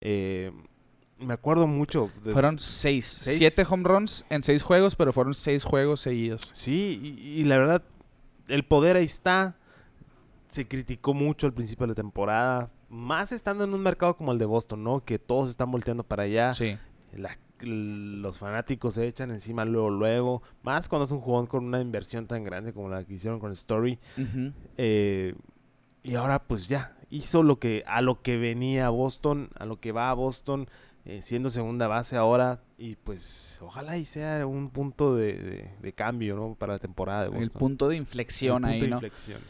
Eh, 0.00 0.50
me 1.18 1.34
acuerdo 1.34 1.66
mucho. 1.66 2.10
de- 2.24 2.32
Fueron 2.32 2.58
seis. 2.58 3.04
¿Seis? 3.06 3.36
Siete 3.38 3.66
home 3.68 3.86
runs 3.86 4.24
en 4.30 4.42
seis 4.42 4.62
juegos, 4.62 4.96
pero 4.96 5.12
fueron 5.12 5.34
seis 5.34 5.64
juegos 5.64 6.00
seguidos. 6.00 6.48
Sí, 6.54 6.98
y, 7.22 7.40
y 7.40 7.44
la 7.44 7.58
verdad, 7.58 7.82
el 8.48 8.64
poder 8.64 8.96
ahí 8.96 9.04
está. 9.04 9.56
Se 10.54 10.68
criticó 10.68 11.14
mucho 11.14 11.46
al 11.48 11.52
principio 11.52 11.84
de 11.86 11.88
la 11.92 11.94
temporada. 11.96 12.70
Más 12.88 13.32
estando 13.32 13.64
en 13.64 13.74
un 13.74 13.80
mercado 13.80 14.16
como 14.16 14.30
el 14.32 14.38
de 14.38 14.44
Boston, 14.44 14.84
¿no? 14.84 15.04
Que 15.04 15.18
todos 15.18 15.50
están 15.50 15.70
volteando 15.70 16.04
para 16.04 16.22
allá. 16.24 16.54
Sí. 16.54 16.76
la- 17.16 17.36
los 17.60 18.36
fanáticos 18.38 18.94
se 18.94 19.06
echan 19.06 19.30
encima 19.30 19.64
luego, 19.64 19.88
luego. 19.90 20.42
Más 20.62 20.88
cuando 20.88 21.04
es 21.06 21.10
un 21.12 21.20
jugador 21.20 21.48
con 21.48 21.64
una 21.64 21.80
inversión 21.80 22.26
tan 22.26 22.44
grande 22.44 22.72
como 22.72 22.88
la 22.88 23.04
que 23.04 23.14
hicieron 23.14 23.40
con 23.40 23.52
Story. 23.52 23.98
Eh, 24.76 25.34
y 26.02 26.14
ahora 26.16 26.40
pues 26.42 26.68
ya, 26.68 26.96
hizo 27.10 27.42
lo 27.42 27.58
que 27.58 27.82
a 27.86 28.00
lo 28.02 28.20
que 28.22 28.36
venía 28.36 28.86
a 28.86 28.90
Boston, 28.90 29.48
a 29.58 29.64
lo 29.64 29.80
que 29.80 29.92
va 29.92 30.10
a 30.10 30.14
Boston, 30.14 30.68
eh, 31.04 31.20
siendo 31.22 31.50
segunda 31.50 31.86
base 31.88 32.16
ahora. 32.16 32.60
Y 32.78 32.96
pues 32.96 33.58
ojalá 33.62 33.96
y 33.96 34.04
sea 34.04 34.46
un 34.46 34.70
punto 34.70 35.14
de, 35.16 35.32
de- 35.34 35.70
de 35.80 35.92
cambio, 35.92 36.36
¿no? 36.36 36.54
Para 36.56 36.74
la 36.74 36.78
temporada 36.78 37.22
de 37.22 37.28
Boston. 37.28 37.42
El 37.44 37.50
punto 37.50 37.88
de 37.88 37.94
El 37.96 38.02
inflexión 38.02 38.62
punto 38.62 38.68
ahí, 38.74 38.80
de 38.80 38.88
¿no? 38.88 38.96
inflexión. 38.96 39.40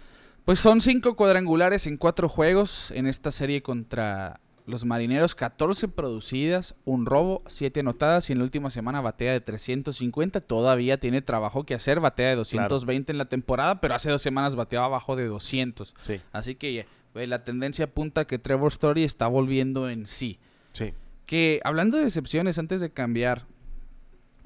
Pues 0.44 0.58
son 0.60 0.80
cinco 0.80 1.16
cuadrangulares 1.16 1.86
en 1.86 1.96
cuatro 1.96 2.28
juegos 2.28 2.90
en 2.90 3.06
esta 3.06 3.30
serie 3.30 3.62
contra 3.62 4.40
los 4.66 4.84
marineros. 4.84 5.34
14 5.34 5.88
producidas, 5.88 6.74
un 6.84 7.06
robo, 7.06 7.42
7 7.46 7.80
anotadas 7.80 8.28
y 8.28 8.32
en 8.32 8.38
la 8.38 8.44
última 8.44 8.70
semana 8.70 9.00
batea 9.00 9.32
de 9.32 9.40
350. 9.40 10.40
Todavía 10.42 10.98
tiene 10.98 11.22
trabajo 11.22 11.64
que 11.64 11.74
hacer, 11.74 12.00
batea 12.00 12.30
de 12.30 12.36
220 12.36 13.12
en 13.12 13.18
la 13.18 13.24
temporada, 13.26 13.80
pero 13.80 13.94
hace 13.94 14.10
dos 14.10 14.20
semanas 14.22 14.54
bateaba 14.54 14.86
abajo 14.86 15.16
de 15.16 15.26
200. 15.26 15.94
Sí, 16.00 16.20
Así 16.32 16.54
que 16.56 16.86
eh, 17.14 17.26
la 17.26 17.44
tendencia 17.44 17.86
apunta 17.86 18.22
a 18.22 18.26
que 18.26 18.38
Trevor 18.38 18.70
Story 18.72 19.02
está 19.04 19.26
volviendo 19.28 19.88
en 19.88 20.06
sí. 20.06 20.38
sí. 20.72 20.92
Que 21.26 21.60
hablando 21.64 21.96
de 21.96 22.04
excepciones, 22.04 22.58
antes 22.58 22.80
de 22.82 22.90
cambiar, 22.90 23.46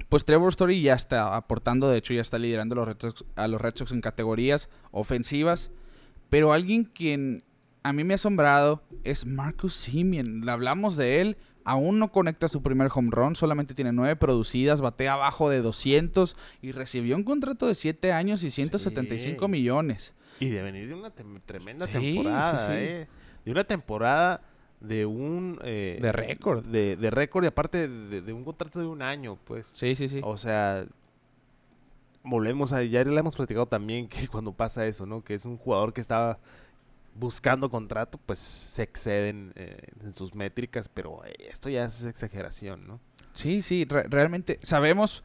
pues 0.07 0.23
Trevor 0.23 0.49
Story 0.49 0.81
ya 0.81 0.93
está 0.93 1.35
aportando, 1.35 1.89
de 1.89 1.97
hecho 1.97 2.13
ya 2.13 2.21
está 2.21 2.39
liderando 2.39 2.75
los 2.75 2.87
Red 2.87 2.97
Sox- 2.97 3.25
a 3.35 3.47
los 3.49 3.59
Red 3.59 3.73
Sox 3.75 3.91
en 3.91 3.99
categorías 4.01 4.69
ofensivas. 4.91 5.71
Pero 6.29 6.53
alguien 6.53 6.83
quien 6.85 7.43
a 7.83 7.93
mí 7.93 8.03
me 8.03 8.13
ha 8.13 8.15
asombrado 8.15 8.83
es 9.03 9.25
Marcus 9.25 9.73
Simeon. 9.73 10.41
Le 10.45 10.51
hablamos 10.51 10.95
de 10.97 11.21
él, 11.21 11.37
aún 11.63 11.97
no 11.99 12.11
conecta 12.11 12.47
su 12.47 12.61
primer 12.61 12.89
home 12.93 13.09
run, 13.11 13.35
solamente 13.35 13.73
tiene 13.73 13.91
nueve 13.91 14.15
producidas, 14.15 14.81
batea 14.81 15.13
abajo 15.13 15.49
de 15.49 15.61
200 15.61 16.35
y 16.61 16.71
recibió 16.71 17.15
un 17.15 17.23
contrato 17.23 17.67
de 17.67 17.75
7 17.75 18.11
años 18.11 18.43
y 18.43 18.51
175 18.51 19.45
Sí. 19.45 19.51
millones. 19.51 20.13
Y 20.39 20.49
de 20.49 20.61
venir 20.61 20.87
de 20.87 20.93
una 20.95 21.13
tem- 21.13 21.41
tremenda 21.45 21.85
Sí, 21.87 21.91
temporada, 21.93 22.57
sí, 22.57 22.65
sí. 22.67 22.73
¿eh? 22.73 23.07
De 23.45 23.51
una 23.51 23.63
temporada 23.63 24.41
de 24.79 25.05
un... 25.05 25.59
eh, 25.63 25.99
De 26.01 26.11
récord. 26.11 26.65
De, 26.65 26.95
de 26.95 27.09
récord 27.09 27.43
y 27.43 27.47
aparte 27.47 27.87
de, 27.89 28.21
de 28.21 28.33
un 28.33 28.43
contrato 28.45 28.79
de 28.79 28.85
un 28.85 29.01
año, 29.01 29.37
pues. 29.45 29.71
Sí, 29.73 29.95
sí, 29.95 30.07
sí. 30.07 30.21
O 30.23 30.37
sea, 30.37 30.85
volvemos 32.23 32.73
a... 32.73 32.83
Ya 32.83 33.03
le 33.03 33.19
hemos 33.19 33.35
platicado 33.35 33.65
también 33.67 34.07
que 34.07 34.27
cuando 34.31 34.51
pasa 34.53 34.85
eso, 34.87 35.05
¿no? 35.05 35.23
Que 35.23 35.33
es 35.35 35.45
un 35.45 35.57
jugador 35.57 35.93
que 35.93 36.01
estaba 36.01 36.39
buscando 37.15 37.69
contrato, 37.69 38.17
pues 38.25 38.39
se 38.39 38.83
exceden 38.83 39.51
eh, 39.55 39.77
en 40.03 40.13
sus 40.13 40.35
métricas, 40.35 40.87
pero 40.89 41.23
eh, 41.25 41.33
esto 41.49 41.69
ya 41.69 41.83
es 41.85 42.03
exageración, 42.05 42.87
¿no? 42.87 42.99
Sí, 43.33 43.61
sí, 43.61 43.85
re- 43.85 44.03
realmente 44.09 44.59
sabemos 44.63 45.23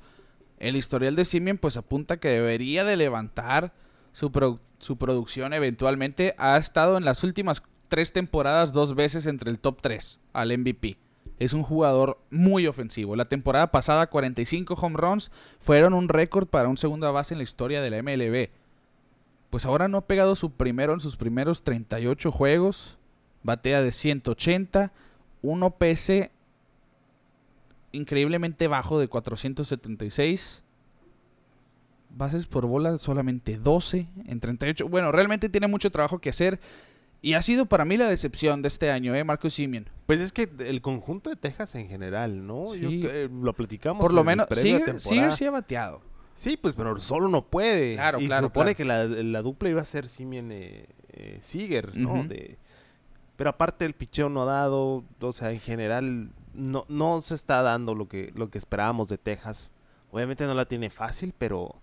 el 0.59 0.77
historial 0.77 1.15
de 1.17 1.25
Simeon 1.25 1.59
pues 1.59 1.77
apunta 1.77 2.17
que 2.19 2.29
debería 2.29 2.85
de 2.85 2.97
levantar 2.97 3.73
su, 4.13 4.31
produ- 4.31 4.61
su 4.79 4.97
producción 4.97 5.53
eventualmente. 5.53 6.35
Ha 6.39 6.57
estado 6.57 6.97
en 6.97 7.05
las 7.05 7.23
últimas 7.23 7.63
tres 7.89 8.13
temporadas 8.13 8.73
dos 8.73 8.95
veces 8.95 9.27
entre 9.27 9.51
el 9.51 9.59
top 9.59 9.81
3 9.81 10.21
al 10.33 10.57
MVP. 10.59 10.97
Es 11.39 11.53
un 11.53 11.63
jugador 11.63 12.19
muy 12.31 12.67
ofensivo. 12.67 13.17
La 13.17 13.25
temporada 13.25 13.71
pasada 13.71 14.07
45 14.09 14.75
home 14.75 14.97
runs 14.97 15.31
fueron 15.59 15.95
un 15.95 16.09
récord 16.09 16.47
para 16.47 16.69
un 16.69 16.77
segunda 16.77 17.11
base 17.11 17.35
en 17.35 17.39
la 17.39 17.45
historia 17.45 17.81
de 17.81 17.91
la 17.91 18.03
MLB. 18.03 18.51
Pues 19.51 19.67
ahora 19.67 19.89
no 19.89 19.99
ha 19.99 20.07
pegado 20.07 20.37
su 20.37 20.51
primero 20.51 20.93
en 20.93 21.01
sus 21.01 21.17
primeros 21.17 21.63
38 21.63 22.31
juegos. 22.31 22.99
Batea 23.43 23.83
de 23.83 23.93
180. 23.93 24.93
Un 25.43 25.63
OPS 25.63 26.31
increíblemente 27.93 28.69
bajo 28.69 28.99
de 28.99 29.09
476. 29.09 30.63
Bases 32.11 32.47
por 32.47 32.67
bola 32.67 32.97
solamente 32.99 33.59
12 33.59 34.09
en 34.27 34.41
38. 34.41 34.89
Bueno, 34.89 35.11
realmente 35.11 35.49
tiene 35.49 35.67
mucho 35.67 35.91
trabajo 35.91 36.21
que 36.21 36.31
hacer. 36.31 36.61
Y 37.25 37.33
ha 37.33 37.41
sido 37.41 37.65
para 37.65 37.87
mí 37.87 37.97
la 37.97 38.07
decepción 38.07 38.61
de 38.61 38.69
este 38.69 38.91
año, 38.91 39.15
¿eh? 39.15 39.25
Marcus 39.25 39.55
Simeon. 39.55 39.89
Pues 40.05 40.21
es 40.21 40.31
que 40.31 40.47
el 40.59 40.83
conjunto 40.83 41.31
de 41.31 41.37
Texas 41.37 41.75
en 41.75 41.89
general, 41.89 42.47
¿no? 42.47 42.75
Yo 42.75 42.91
Sí. 42.91 43.01
que- 43.01 43.31
lo 43.33 43.55
platicamos. 43.55 44.03
Por 44.03 44.13
lo 44.13 44.21
en 44.21 44.27
menos, 44.27 44.47
Seager, 44.51 45.01
sí 45.33 45.45
ha 45.47 45.51
bateado. 45.51 46.03
Sí, 46.35 46.59
pues, 46.59 46.75
pero 46.75 47.01
solo 47.01 47.29
no 47.29 47.47
puede. 47.47 47.95
Claro, 47.95 48.21
y 48.21 48.27
claro, 48.27 48.43
se 48.43 48.49
supone 48.49 48.75
claro. 48.75 49.09
que 49.09 49.17
la, 49.17 49.23
la 49.23 49.41
dupla 49.41 49.71
iba 49.71 49.81
a 49.81 49.87
ser 49.87 50.07
Simeon 50.07 50.53
eh, 50.53 50.87
eh, 51.15 51.39
Seager, 51.41 51.97
¿no? 51.97 52.13
Ujú. 52.13 52.29
De, 52.29 52.59
pero 53.37 53.49
aparte 53.49 53.87
el 53.87 53.95
picheo 53.95 54.29
no 54.29 54.43
ha 54.43 54.45
dado, 54.61 55.05
o 55.19 55.33
sea, 55.33 55.51
en 55.51 55.61
general 55.61 56.29
no, 56.53 56.85
no 56.91 57.23
se 57.23 57.37
está 57.37 57.63
dando 57.63 57.95
lo 57.95 58.07
que, 58.07 58.33
lo 58.35 58.51
que 58.51 58.59
esperábamos 58.59 59.09
de 59.09 59.17
Texas. 59.17 59.73
Obviamente 60.11 60.45
no 60.47 60.53
la 60.53 60.67
tiene 60.67 60.91
fácil, 60.91 61.33
pero 61.39 61.81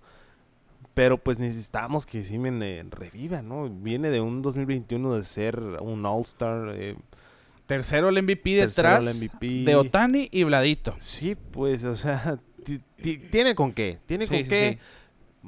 Pero 0.94 1.18
pues 1.18 1.40
necesitamos 1.40 2.06
que 2.06 2.24
Simen 2.24 2.62
eh, 2.64 2.84
reviva, 2.90 3.42
¿no? 3.42 3.70
Viene 3.70 4.10
de 4.10 4.20
un 4.22 4.42
2021 4.42 5.16
de 5.16 5.24
ser 5.24 5.60
un 5.60 6.06
All-Star. 6.06 6.72
Eh, 6.76 6.96
Tercero 7.66 8.10
el 8.10 8.22
MVP 8.22 8.56
detrás 8.56 9.06
el 9.06 9.16
MVP. 9.16 9.64
de 9.64 9.76
Otani 9.76 10.28
y 10.32 10.44
Vladito. 10.44 10.94
sí, 11.00 11.36
pues, 11.36 11.86
o 11.86 11.96
sea, 11.96 12.38
ti- 12.66 12.82
ti- 13.02 13.18
tiene 13.20 13.56
con 13.56 13.72
qué. 13.72 14.00
Tiene 14.06 14.26
Sí, 14.26 14.30
con 14.36 14.44
sí, 14.44 14.50
qué. 14.50 14.80
sí. 15.44 15.48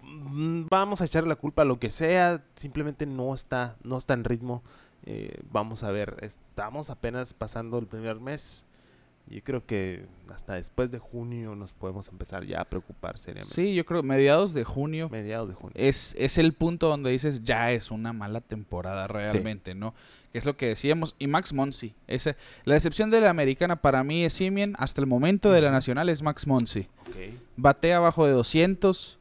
Mm, 0.00 0.66
Vamos 0.70 1.00
a 1.00 1.04
echarle 1.04 1.28
la 1.28 1.36
culpa 1.36 1.62
a 1.62 1.64
lo 1.66 1.78
que 1.78 1.90
sea. 1.90 2.42
Simplemente 2.54 3.04
no 3.06 3.34
está, 3.34 3.76
no 3.82 3.98
está 3.98 4.14
en 4.14 4.24
ritmo. 4.24 4.62
Eh, 5.04 5.40
vamos 5.50 5.84
a 5.84 5.90
ver, 5.90 6.16
estamos 6.22 6.90
apenas 6.90 7.34
pasando 7.34 7.78
el 7.78 7.86
primer 7.86 8.20
mes. 8.20 8.64
Yo 9.30 9.42
creo 9.42 9.66
que 9.66 10.06
hasta 10.32 10.54
después 10.54 10.90
de 10.90 10.98
junio 10.98 11.54
nos 11.54 11.72
podemos 11.72 12.08
empezar 12.08 12.44
ya 12.44 12.60
a 12.60 12.64
preocupar 12.64 13.18
seriamente. 13.18 13.54
Sí, 13.54 13.74
yo 13.74 13.84
creo 13.84 14.02
mediados 14.02 14.54
de 14.54 14.64
junio 14.64 15.08
Mediados 15.08 15.48
de 15.48 15.54
junio. 15.54 15.72
es, 15.74 16.14
es 16.18 16.38
el 16.38 16.52
punto 16.54 16.88
donde 16.88 17.10
dices 17.10 17.42
ya 17.44 17.72
es 17.72 17.90
una 17.90 18.12
mala 18.12 18.40
temporada 18.40 19.06
realmente, 19.06 19.74
¿no? 19.74 19.94
Que 20.32 20.38
es 20.38 20.44
lo 20.44 20.56
que 20.56 20.66
decíamos. 20.66 21.14
Y 21.18 21.26
Max 21.26 21.52
Monsi. 21.52 21.94
Ese, 22.06 22.36
la 22.64 22.74
decepción 22.74 23.10
de 23.10 23.20
la 23.20 23.30
americana 23.30 23.76
para 23.76 24.04
mí 24.04 24.24
es 24.24 24.34
Simeon. 24.34 24.74
Hasta 24.78 25.00
el 25.00 25.06
momento 25.06 25.50
de 25.52 25.62
la 25.62 25.70
nacional 25.70 26.08
es 26.08 26.22
Max 26.22 26.46
Monsi. 26.46 26.88
Ok. 27.08 27.16
Batea 27.56 27.96
abajo 27.96 28.26
de 28.26 28.32
200. 28.32 29.18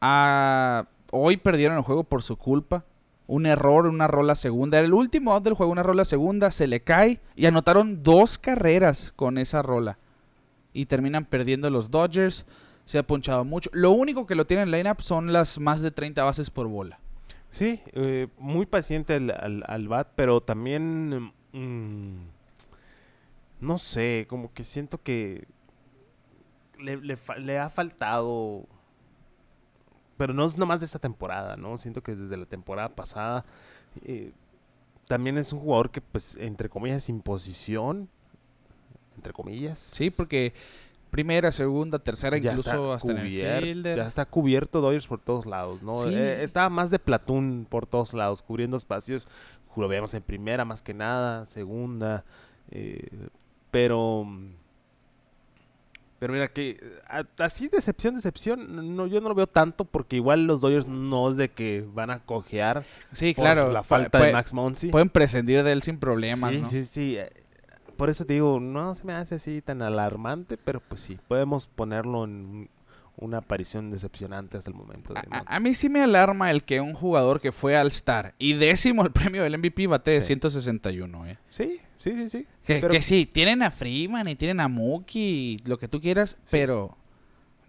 Ah, 0.00 0.86
hoy 1.10 1.36
perdieron 1.36 1.76
el 1.76 1.82
juego 1.82 2.04
por 2.04 2.22
su 2.22 2.36
culpa. 2.36 2.84
Un 3.26 3.46
error, 3.46 3.86
una 3.86 4.06
rola 4.06 4.34
segunda. 4.34 4.78
Era 4.78 4.86
el 4.86 4.94
último 4.94 5.32
out 5.32 5.44
del 5.44 5.54
juego, 5.54 5.72
una 5.72 5.82
rola 5.82 6.04
segunda. 6.04 6.50
Se 6.50 6.66
le 6.66 6.80
cae 6.80 7.20
y 7.36 7.46
anotaron 7.46 8.02
dos 8.02 8.38
carreras 8.38 9.12
con 9.16 9.38
esa 9.38 9.62
rola. 9.62 9.98
Y 10.72 10.86
terminan 10.86 11.24
perdiendo 11.24 11.70
los 11.70 11.90
Dodgers. 11.90 12.46
Se 12.84 12.98
ha 12.98 13.06
punchado 13.06 13.44
mucho. 13.44 13.70
Lo 13.72 13.92
único 13.92 14.26
que 14.26 14.34
lo 14.34 14.46
tiene 14.46 14.64
en 14.64 14.70
line-up 14.70 15.00
son 15.00 15.32
las 15.32 15.58
más 15.58 15.80
de 15.80 15.90
30 15.90 16.22
bases 16.22 16.50
por 16.50 16.68
bola. 16.68 16.98
Sí, 17.54 17.80
eh, 17.92 18.26
muy 18.38 18.66
paciente 18.66 19.14
al, 19.14 19.64
al, 19.68 19.86
bat, 19.86 20.08
pero 20.16 20.40
también, 20.40 21.32
mm, 21.52 22.16
no 23.60 23.78
sé, 23.78 24.26
como 24.28 24.52
que 24.52 24.64
siento 24.64 25.00
que 25.00 25.46
le, 26.80 26.96
le 26.96 27.58
ha 27.60 27.70
faltado, 27.70 28.66
pero 30.16 30.32
no 30.34 30.44
es 30.46 30.56
nomás 30.58 30.80
de 30.80 30.86
esta 30.86 30.98
temporada, 30.98 31.56
¿no? 31.56 31.78
Siento 31.78 32.02
que 32.02 32.14
desde 32.14 32.36
la 32.36 32.46
temporada 32.46 32.88
pasada 32.90 33.44
eh, 34.04 34.32
también 35.08 35.38
es 35.38 35.52
un 35.52 35.60
jugador 35.60 35.90
que, 35.90 36.00
pues, 36.00 36.36
entre 36.36 36.68
comillas, 36.68 37.04
sin 37.04 37.20
posición, 37.20 38.08
entre 39.16 39.32
comillas. 39.32 39.78
Sí, 39.78 40.10
porque 40.10 40.52
primera, 41.10 41.52
segunda, 41.52 41.98
tercera, 42.00 42.38
ya 42.38 42.52
incluso 42.52 42.92
hasta 42.92 43.12
en 43.12 43.18
el 43.18 43.26
cubier- 43.28 43.62
fielder. 43.62 43.96
Ya 43.98 44.06
está 44.06 44.24
cubierto 44.26 44.80
Dodgers 44.80 45.06
por 45.06 45.20
todos 45.20 45.46
lados, 45.46 45.82
¿no? 45.82 45.94
Sí. 46.02 46.14
Eh, 46.14 46.42
estaba 46.42 46.68
más 46.70 46.90
de 46.90 46.98
platón 46.98 47.66
por 47.68 47.86
todos 47.86 48.14
lados, 48.14 48.42
cubriendo 48.42 48.76
espacios. 48.76 49.28
Lo 49.76 49.88
veíamos 49.88 50.14
en 50.14 50.22
primera 50.22 50.64
más 50.64 50.82
que 50.82 50.94
nada, 50.94 51.46
segunda. 51.46 52.24
eh, 52.70 53.08
pero... 53.70 54.26
Pero 56.24 56.32
mira 56.32 56.48
que 56.48 56.70
eh, 56.70 56.78
a- 57.06 57.44
así 57.44 57.68
decepción, 57.68 58.14
decepción, 58.14 58.96
no, 58.96 59.06
yo 59.06 59.20
no 59.20 59.28
lo 59.28 59.34
veo 59.34 59.46
tanto 59.46 59.84
porque 59.84 60.16
igual 60.16 60.46
los 60.46 60.62
Dodgers 60.62 60.88
no 60.88 61.28
es 61.28 61.36
de 61.36 61.50
que 61.50 61.84
van 61.92 62.10
a 62.10 62.20
cojear 62.20 62.86
Sí, 63.12 63.34
por 63.34 63.42
claro. 63.44 63.70
la 63.70 63.82
falta 63.82 64.22
de 64.22 64.32
Max 64.32 64.54
Monsi. 64.54 64.88
Pueden 64.88 65.10
prescindir 65.10 65.62
de 65.62 65.72
él 65.72 65.82
sin 65.82 65.98
problemas, 65.98 66.50
sí, 66.50 66.58
¿no? 66.60 66.66
sí, 66.66 66.84
sí. 66.84 67.16
eh, 67.18 67.28
Por 67.98 68.08
eso 68.08 68.24
te 68.24 68.32
digo, 68.32 68.58
no 68.58 68.94
se 68.94 69.04
me 69.04 69.12
hace 69.12 69.34
así 69.34 69.60
tan 69.60 69.82
alarmante, 69.82 70.56
pero 70.56 70.80
pues 70.80 71.02
sí, 71.02 71.18
podemos 71.28 71.66
ponerlo 71.66 72.24
en 72.24 72.70
una 73.18 73.38
aparición 73.38 73.90
decepcionante 73.90 74.56
hasta 74.56 74.70
el 74.70 74.76
momento. 74.76 75.12
de 75.12 75.20
A, 75.30 75.44
a- 75.56 75.60
mí 75.60 75.74
sí 75.74 75.90
me 75.90 76.00
alarma 76.00 76.50
el 76.50 76.64
que 76.64 76.80
un 76.80 76.94
jugador 76.94 77.42
que 77.42 77.52
fue 77.52 77.76
al 77.76 77.88
Star 77.88 78.32
y 78.38 78.54
décimo 78.54 79.04
el 79.04 79.10
premio 79.12 79.42
del 79.42 79.58
MVP 79.58 79.86
bate 79.88 80.12
de 80.12 80.20
Sí. 80.22 80.28
161, 80.28 81.26
¿eh? 81.26 81.36
Sí, 81.50 81.80
sí, 82.04 82.16
sí, 82.16 82.28
sí. 82.28 82.46
Que, 82.64 82.80
Pero- 82.80 82.88
que 82.90 83.02
sí, 83.02 83.26
tienen 83.26 83.62
a 83.62 83.70
Freeman 83.70 84.28
y 84.28 84.36
tienen 84.36 84.60
a 84.60 84.68
Mookie 84.68 85.58
lo 85.64 85.78
que 85.78 85.88
tú 85.88 86.00
quieras, 86.00 86.36
Sí. 86.44 86.48
pero 86.52 86.96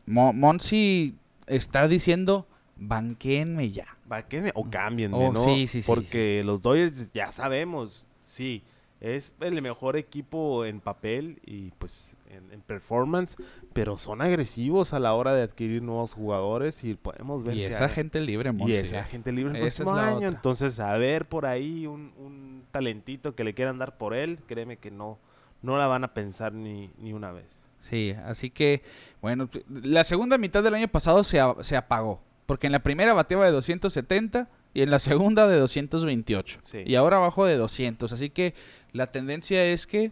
Mo- 0.05 0.33
Monsi 0.33 1.15
está 1.47 1.87
diciendo, 1.87 2.47
banquenme 2.77 3.71
ya. 3.71 3.85
Que- 4.29 4.51
o 4.53 4.69
cámbienme, 4.69 5.17
Oh, 5.17 5.31
¿no? 5.33 5.43
sí, 5.43 5.67
sí, 5.67 5.81
sí, 5.81 5.87
Porque 5.87 6.43
los 6.45 6.61
Dodgers 6.61 7.11
ya 7.13 7.31
sabemos, 7.31 8.05
sí, 8.23 8.61
es 9.01 9.33
el 9.39 9.61
mejor 9.61 9.97
equipo 9.97 10.65
en 10.65 10.79
papel 10.79 11.39
y 11.45 11.71
pues 11.79 12.14
en, 12.29 12.51
en 12.51 12.61
performance, 12.61 13.35
pero 13.73 13.97
son 13.97 14.21
agresivos 14.21 14.93
a 14.93 14.99
la 14.99 15.13
hora 15.13 15.33
de 15.33 15.43
adquirir 15.43 15.81
nuevos 15.81 16.13
jugadores 16.13 16.83
y 16.83 16.95
podemos 16.95 17.43
ver 17.43 17.55
Y 17.55 17.59
que 17.59 17.67
esa 17.67 17.89
gente 17.89 18.19
libre, 18.21 18.49
y 18.49 18.53
Monsi. 18.53 18.73
esa 18.73 18.99
¿eh? 18.99 19.03
gente 19.03 19.31
libre 19.31 19.59
el 19.59 19.65
Esa 19.67 19.83
próximo 19.83 19.99
año. 20.05 20.15
otra. 20.17 20.27
Entonces, 20.29 20.79
a 20.79 20.95
ver 20.97 21.27
por 21.27 21.45
ahí 21.45 21.87
un, 21.87 22.13
un 22.17 22.63
talentito 22.71 23.35
que 23.35 23.43
le 23.43 23.53
quieran 23.53 23.77
dar 23.77 23.97
por 23.97 24.13
él, 24.13 24.39
créeme 24.47 24.77
que 24.77 24.91
no, 24.91 25.17
no 25.61 25.77
la 25.77 25.87
van 25.87 26.03
a 26.03 26.13
pensar 26.13 26.53
ni, 26.53 26.91
ni 26.97 27.13
una 27.13 27.31
vez. 27.31 27.61
Sí, 27.79 28.15
así 28.25 28.49
que, 28.49 28.81
bueno, 29.21 29.47
la 29.69 30.03
segunda 30.03 30.37
mitad 30.39 30.63
del 30.63 30.73
año 30.73 30.87
pasado 30.87 31.23
se, 31.23 31.39
a- 31.39 31.55
se 31.61 31.77
apagó. 31.77 32.21
Porque 32.47 32.65
en 32.67 32.73
la 32.73 32.79
primera 32.83 33.13
bateaba 33.13 33.45
de 33.45 33.51
270 33.51 34.49
y 34.73 34.81
en 34.81 34.89
la 34.91 34.99
segunda 34.99 35.47
de 35.47 35.57
228. 35.57 36.59
Sí. 36.63 36.79
Y 36.85 36.95
ahora 36.95 37.17
abajo 37.17 37.45
de 37.45 37.57
200. 37.57 38.11
Así 38.11 38.29
que 38.29 38.53
la 38.91 39.07
tendencia 39.11 39.63
es 39.65 39.87
que 39.87 40.11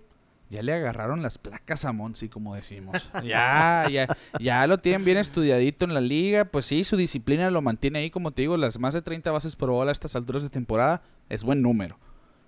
ya 0.54 0.62
le 0.62 0.72
agarraron 0.72 1.24
las 1.24 1.40
placas 1.40 1.84
a 1.84 1.94
Monsi, 1.94 2.30
como 2.30 2.54
decimos. 2.54 3.10
ya, 3.24 3.88
ya, 3.92 4.08
ya 4.40 4.68
lo 4.68 4.78
tienen 4.78 5.04
bien 5.04 5.18
estudiadito 5.18 5.84
en 5.84 5.96
la 5.96 6.02
liga. 6.02 6.46
Pues 6.46 6.68
sí, 6.68 6.84
su 6.84 6.96
disciplina 6.96 7.50
lo 7.50 7.64
mantiene 7.64 8.00
ahí, 8.00 8.12
como 8.12 8.32
te 8.32 8.44
digo, 8.44 8.56
las 8.56 8.78
más 8.78 8.94
de 8.94 9.02
30 9.02 9.32
bases 9.32 9.56
por 9.56 9.72
bola 9.72 9.90
a 9.90 9.94
estas 9.94 10.16
alturas 10.16 10.44
de 10.44 10.52
temporada 10.52 11.02
es 11.30 11.44
buen 11.44 11.64
número. 11.64 11.98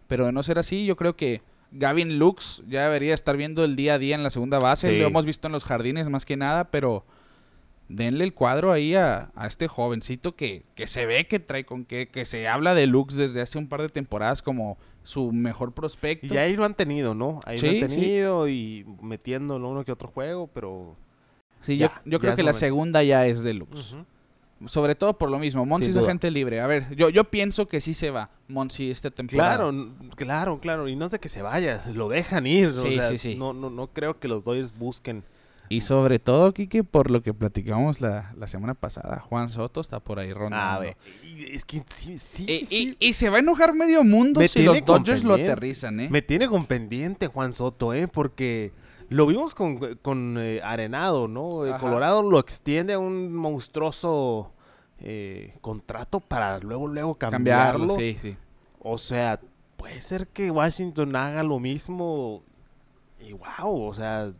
Pero 0.07 0.27
de 0.27 0.31
no 0.31 0.43
ser 0.43 0.59
así, 0.59 0.85
yo 0.85 0.95
creo 0.95 1.15
que 1.15 1.41
Gavin 1.71 2.19
Lux 2.19 2.63
ya 2.67 2.83
debería 2.83 3.15
estar 3.15 3.37
viendo 3.37 3.63
el 3.63 3.75
día 3.75 3.95
a 3.95 3.97
día 3.97 4.13
en 4.13 4.21
la 4.21 4.29
segunda 4.29 4.59
base. 4.59 4.91
Sí. 4.91 4.99
Lo 4.99 5.07
hemos 5.07 5.25
visto 5.25 5.47
en 5.47 5.53
los 5.53 5.63
jardines 5.63 6.07
más 6.07 6.25
que 6.27 6.37
nada, 6.37 6.65
pero 6.65 7.07
denle 7.89 8.23
el 8.23 8.35
cuadro 8.35 8.71
ahí 8.71 8.93
a, 8.93 9.31
a 9.35 9.47
este 9.47 9.67
jovencito 9.67 10.35
que, 10.35 10.63
que 10.75 10.85
se 10.85 11.07
ve 11.07 11.25
que 11.25 11.39
trae 11.39 11.65
con 11.65 11.85
que, 11.85 12.07
que 12.07 12.25
se 12.25 12.47
habla 12.47 12.75
de 12.75 12.85
Lux 12.85 13.15
desde 13.15 13.41
hace 13.41 13.57
un 13.57 13.67
par 13.67 13.81
de 13.81 13.89
temporadas 13.89 14.43
como 14.43 14.77
su 15.05 15.31
mejor 15.31 15.71
prospecto. 15.71 16.33
Y 16.33 16.37
ahí 16.37 16.55
lo 16.55 16.65
han 16.65 16.73
tenido, 16.73 17.15
¿no? 17.15 17.39
Ahí 17.45 17.57
lo 17.57 17.69
han 17.69 17.89
sí. 17.89 17.95
tenido 17.95 18.49
y 18.49 18.85
metiéndolo 19.01 19.69
uno 19.69 19.85
que 19.85 19.91
otro 19.93 20.09
juego, 20.09 20.47
pero... 20.53 20.97
sí, 21.61 21.77
ya, 21.77 22.01
yo, 22.03 22.11
yo 22.11 22.19
creo 22.19 22.35
que 22.35 22.43
la 22.43 22.53
segunda 22.53 23.01
ya 23.03 23.25
es 23.25 23.41
de 23.43 23.53
Lux. 23.53 23.95
Sobre 24.67 24.95
todo 24.95 25.17
por 25.17 25.29
lo 25.29 25.37
mismo. 25.37 25.65
Monsi 25.65 25.91
es 25.91 25.97
agente 25.97 26.31
libre. 26.31 26.61
A 26.61 26.67
ver, 26.67 26.95
yo, 26.95 27.09
yo 27.09 27.25
pienso 27.25 27.67
que 27.67 27.81
sí 27.81 27.93
se 27.93 28.09
va 28.09 28.29
Monsi 28.47 28.89
esta 28.89 29.11
temporada. 29.11 29.57
Claro, 29.57 29.89
claro, 30.15 30.59
claro. 30.59 30.87
Y 30.87 30.95
no 30.95 31.05
es 31.05 31.11
de 31.11 31.19
que 31.19 31.29
se 31.29 31.41
vaya, 31.41 31.83
lo 31.93 32.07
dejan 32.07 32.47
ir. 32.47 32.69
o 32.69 32.71
Sí, 32.71 32.93
sea, 32.93 33.03
sí, 33.03 33.17
sí. 33.17 33.35
No, 33.35 33.53
no, 33.53 33.69
no 33.69 33.87
creo 33.87 34.17
que 34.19 34.27
los 34.27 34.43
Dodgers 34.43 34.75
busquen. 34.77 35.23
Y 35.69 35.81
sobre 35.81 36.19
todo, 36.19 36.53
Kike, 36.53 36.83
por 36.83 37.09
lo 37.11 37.21
que 37.23 37.33
platicamos 37.33 37.99
la, 38.01 38.33
la 38.37 38.47
semana 38.47 38.73
pasada, 38.75 39.19
Juan 39.19 39.49
Soto 39.49 39.81
está 39.81 39.99
por 39.99 40.19
ahí 40.19 40.31
rondando. 40.33 40.65
A 40.65 40.79
ver, 40.79 40.97
y 41.23 41.53
es 41.55 41.65
que 41.65 41.83
sí, 41.89 42.17
sí, 42.17 42.45
Y, 42.47 42.65
sí. 42.65 42.97
y- 42.99 43.07
y 43.09 43.13
se 43.13 43.29
va 43.29 43.37
a 43.37 43.39
enojar 43.39 43.73
medio 43.73 44.03
mundo 44.03 44.39
Me 44.41 44.47
si 44.47 44.63
los 44.63 44.83
Dodgers 44.85 45.23
lo 45.23 45.33
aterrizan, 45.33 45.99
¿eh? 45.99 46.07
Me 46.09 46.21
tiene 46.21 46.47
con 46.47 46.65
pendiente 46.65 47.27
Juan 47.27 47.51
Soto, 47.53 47.93
¿eh? 47.93 48.07
Porque 48.07 48.73
lo 49.09 49.25
vimos 49.27 49.55
con, 49.55 49.95
con 50.01 50.37
eh, 50.39 50.61
Arenado, 50.63 51.27
¿no? 51.27 51.65
Eh, 51.65 51.71
Ajá. 51.71 51.79
Colorado 51.79 52.21
lo 52.23 52.39
extiende 52.39 52.93
a 52.93 52.99
un 52.99 53.33
monstruoso 53.33 54.51
eh, 54.99 55.55
contrato 55.61 56.19
para 56.19 56.59
luego, 56.59 56.87
luego 56.87 57.15
cambiarlo. 57.15 57.87
Cambiarlo, 57.87 57.95
sí, 57.95 58.17
sí. 58.19 58.37
O 58.79 58.97
sea, 58.97 59.39
puede 59.77 60.01
ser 60.01 60.27
que 60.27 60.51
Washington 60.51 61.15
haga 61.15 61.43
lo 61.43 61.59
mismo 61.59 62.43
y 63.19 63.33
wow, 63.33 63.81
o 63.87 63.93
sea, 63.93 64.31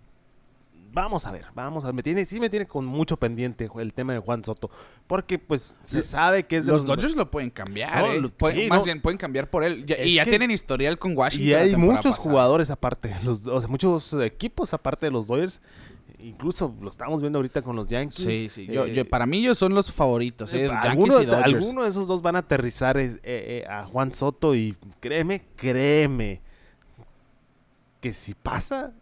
vamos 0.96 1.26
a 1.28 1.32
ver, 1.32 1.46
vamos 1.54 1.84
a 1.84 1.88
ver. 1.88 1.94
Me 1.94 2.02
tiene, 2.02 2.26
sí 2.26 2.40
me 2.40 2.50
tiene 2.50 2.66
con 2.66 2.86
mucho 2.86 3.18
pendiente 3.18 3.70
el 3.80 3.94
tema 3.94 4.14
de 4.14 4.20
Juan 4.20 4.44
Soto, 4.44 4.72
porque 5.06 5.38
pues 5.38 5.76
se 5.84 6.02
sabe 6.02 6.44
que 6.48 6.58
es 6.58 6.66
de 6.66 6.72
Los 6.72 6.86
Dodgers 6.86 7.16
lo 7.16 7.30
pueden 7.30 7.52
cambiar, 7.52 8.00
No, 8.04 8.12
¿eh? 8.14 8.20
lo- 8.22 8.30
Pueden- 8.30 8.64
sí, 8.64 8.70
más 8.70 8.80
no. 8.80 8.86
bien, 8.86 9.02
pueden 9.02 9.18
cambiar 9.20 9.50
por 9.50 9.64
él. 9.64 9.86
Ya- 9.86 10.02
y 10.04 10.16
ya 10.16 10.24
que- 10.24 10.32
tienen 10.32 10.50
historial 10.50 10.98
con 10.98 11.16
Washington. 11.16 11.48
Y 11.50 11.54
hay 11.54 11.76
muchos 11.76 12.14
pasada. 12.16 12.24
jugadores 12.24 12.72
aparte, 12.72 13.14
los, 13.24 13.46
o 13.46 13.60
sea, 13.62 13.70
muchos 13.70 14.14
equipos 14.14 14.74
aparte 14.74 15.06
de 15.06 15.12
los 15.12 15.28
Dodgers, 15.28 15.62
incluso 16.18 16.74
lo 16.82 16.90
estamos 16.90 17.20
viendo 17.22 17.38
ahorita 17.38 17.62
con 17.62 17.76
los 17.76 17.90
Yankees. 17.90 18.16
Sí, 18.16 18.50
sí. 18.50 18.66
Yo, 18.66 18.86
eh, 18.86 18.94
yo- 18.94 19.06
para 19.08 19.26
mí 19.26 19.40
ellos 19.40 19.58
son 19.58 19.74
los 19.76 19.92
favoritos, 19.92 20.52
¿eh? 20.54 20.66
eh, 20.66 20.70
alguno, 20.72 21.22
y 21.22 21.26
Dodgers. 21.26 21.44
alguno 21.44 21.84
de 21.84 21.90
esos 21.90 22.08
dos 22.08 22.22
van 22.22 22.36
a 22.38 22.40
aterrizar 22.40 22.98
a 23.70 23.86
Juan 23.86 24.14
Soto 24.14 24.56
y 24.56 24.76
créeme, 25.02 25.42
créeme 25.58 26.42
que 28.02 28.14
si 28.14 28.34
pasa, 28.34 28.94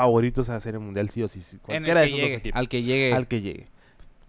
favoritos 0.00 0.48
a 0.50 0.56
hacer 0.56 0.74
el 0.74 0.80
mundial 0.80 1.08
sí 1.10 1.22
o 1.22 1.28
sí. 1.28 1.40
Cualquiera 1.58 2.00
de 2.00 2.06
esos 2.06 2.20
dos 2.20 2.30
equipos. 2.30 2.58
al 2.58 2.68
que 2.68 2.82
llegue. 2.82 3.12
Al 3.14 3.28
que 3.28 3.40
llegue. 3.40 3.66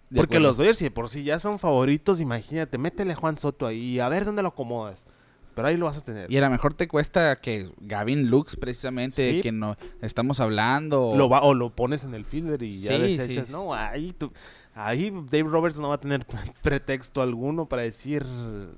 de 0.09 0.17
Porque 0.17 0.35
acuerdo. 0.37 0.47
los 0.49 0.57
Dodgers, 0.57 0.77
si 0.77 0.83
de 0.85 0.91
por 0.91 1.07
sí 1.09 1.23
ya 1.23 1.39
son 1.39 1.57
favoritos, 1.57 2.19
imagínate, 2.19 2.77
métele 2.77 3.13
a 3.13 3.15
Juan 3.15 3.37
Soto 3.37 3.65
ahí 3.65 3.97
a 3.99 4.09
ver 4.09 4.25
dónde 4.25 4.41
lo 4.41 4.49
acomodas. 4.49 5.05
pero 5.53 5.67
ahí 5.67 5.75
lo 5.75 5.85
vas 5.85 5.97
a 5.97 6.03
tener. 6.05 6.31
Y 6.31 6.37
a 6.37 6.41
lo 6.41 6.49
mejor 6.49 6.73
te 6.73 6.87
cuesta 6.87 7.35
que 7.35 7.69
Gavin 7.81 8.29
Lux, 8.29 8.55
precisamente, 8.55 9.31
Sí. 9.35 9.41
que 9.41 9.51
no 9.51 9.75
estamos 10.01 10.39
hablando. 10.39 11.09
o- 11.09 11.17
Lo 11.17 11.27
va, 11.27 11.41
o 11.41 11.53
lo 11.53 11.75
pones 11.75 12.05
en 12.05 12.13
el 12.13 12.23
fielder 12.23 12.63
y 12.63 12.79
ya 12.79 12.95
Sí, 12.95 13.01
desechas. 13.01 13.47
sí. 13.47 13.51
No, 13.53 13.73
ahí, 13.73 14.13
tú- 14.13 14.31
ahí 14.75 15.11
Dave 15.29 15.43
Roberts 15.49 15.77
no 15.81 15.89
va 15.89 15.95
a 15.95 15.99
tener 15.99 16.25
pre- 16.25 16.39
pretexto 16.61 17.21
alguno 17.21 17.65
para 17.67 17.81
decir 17.81 18.25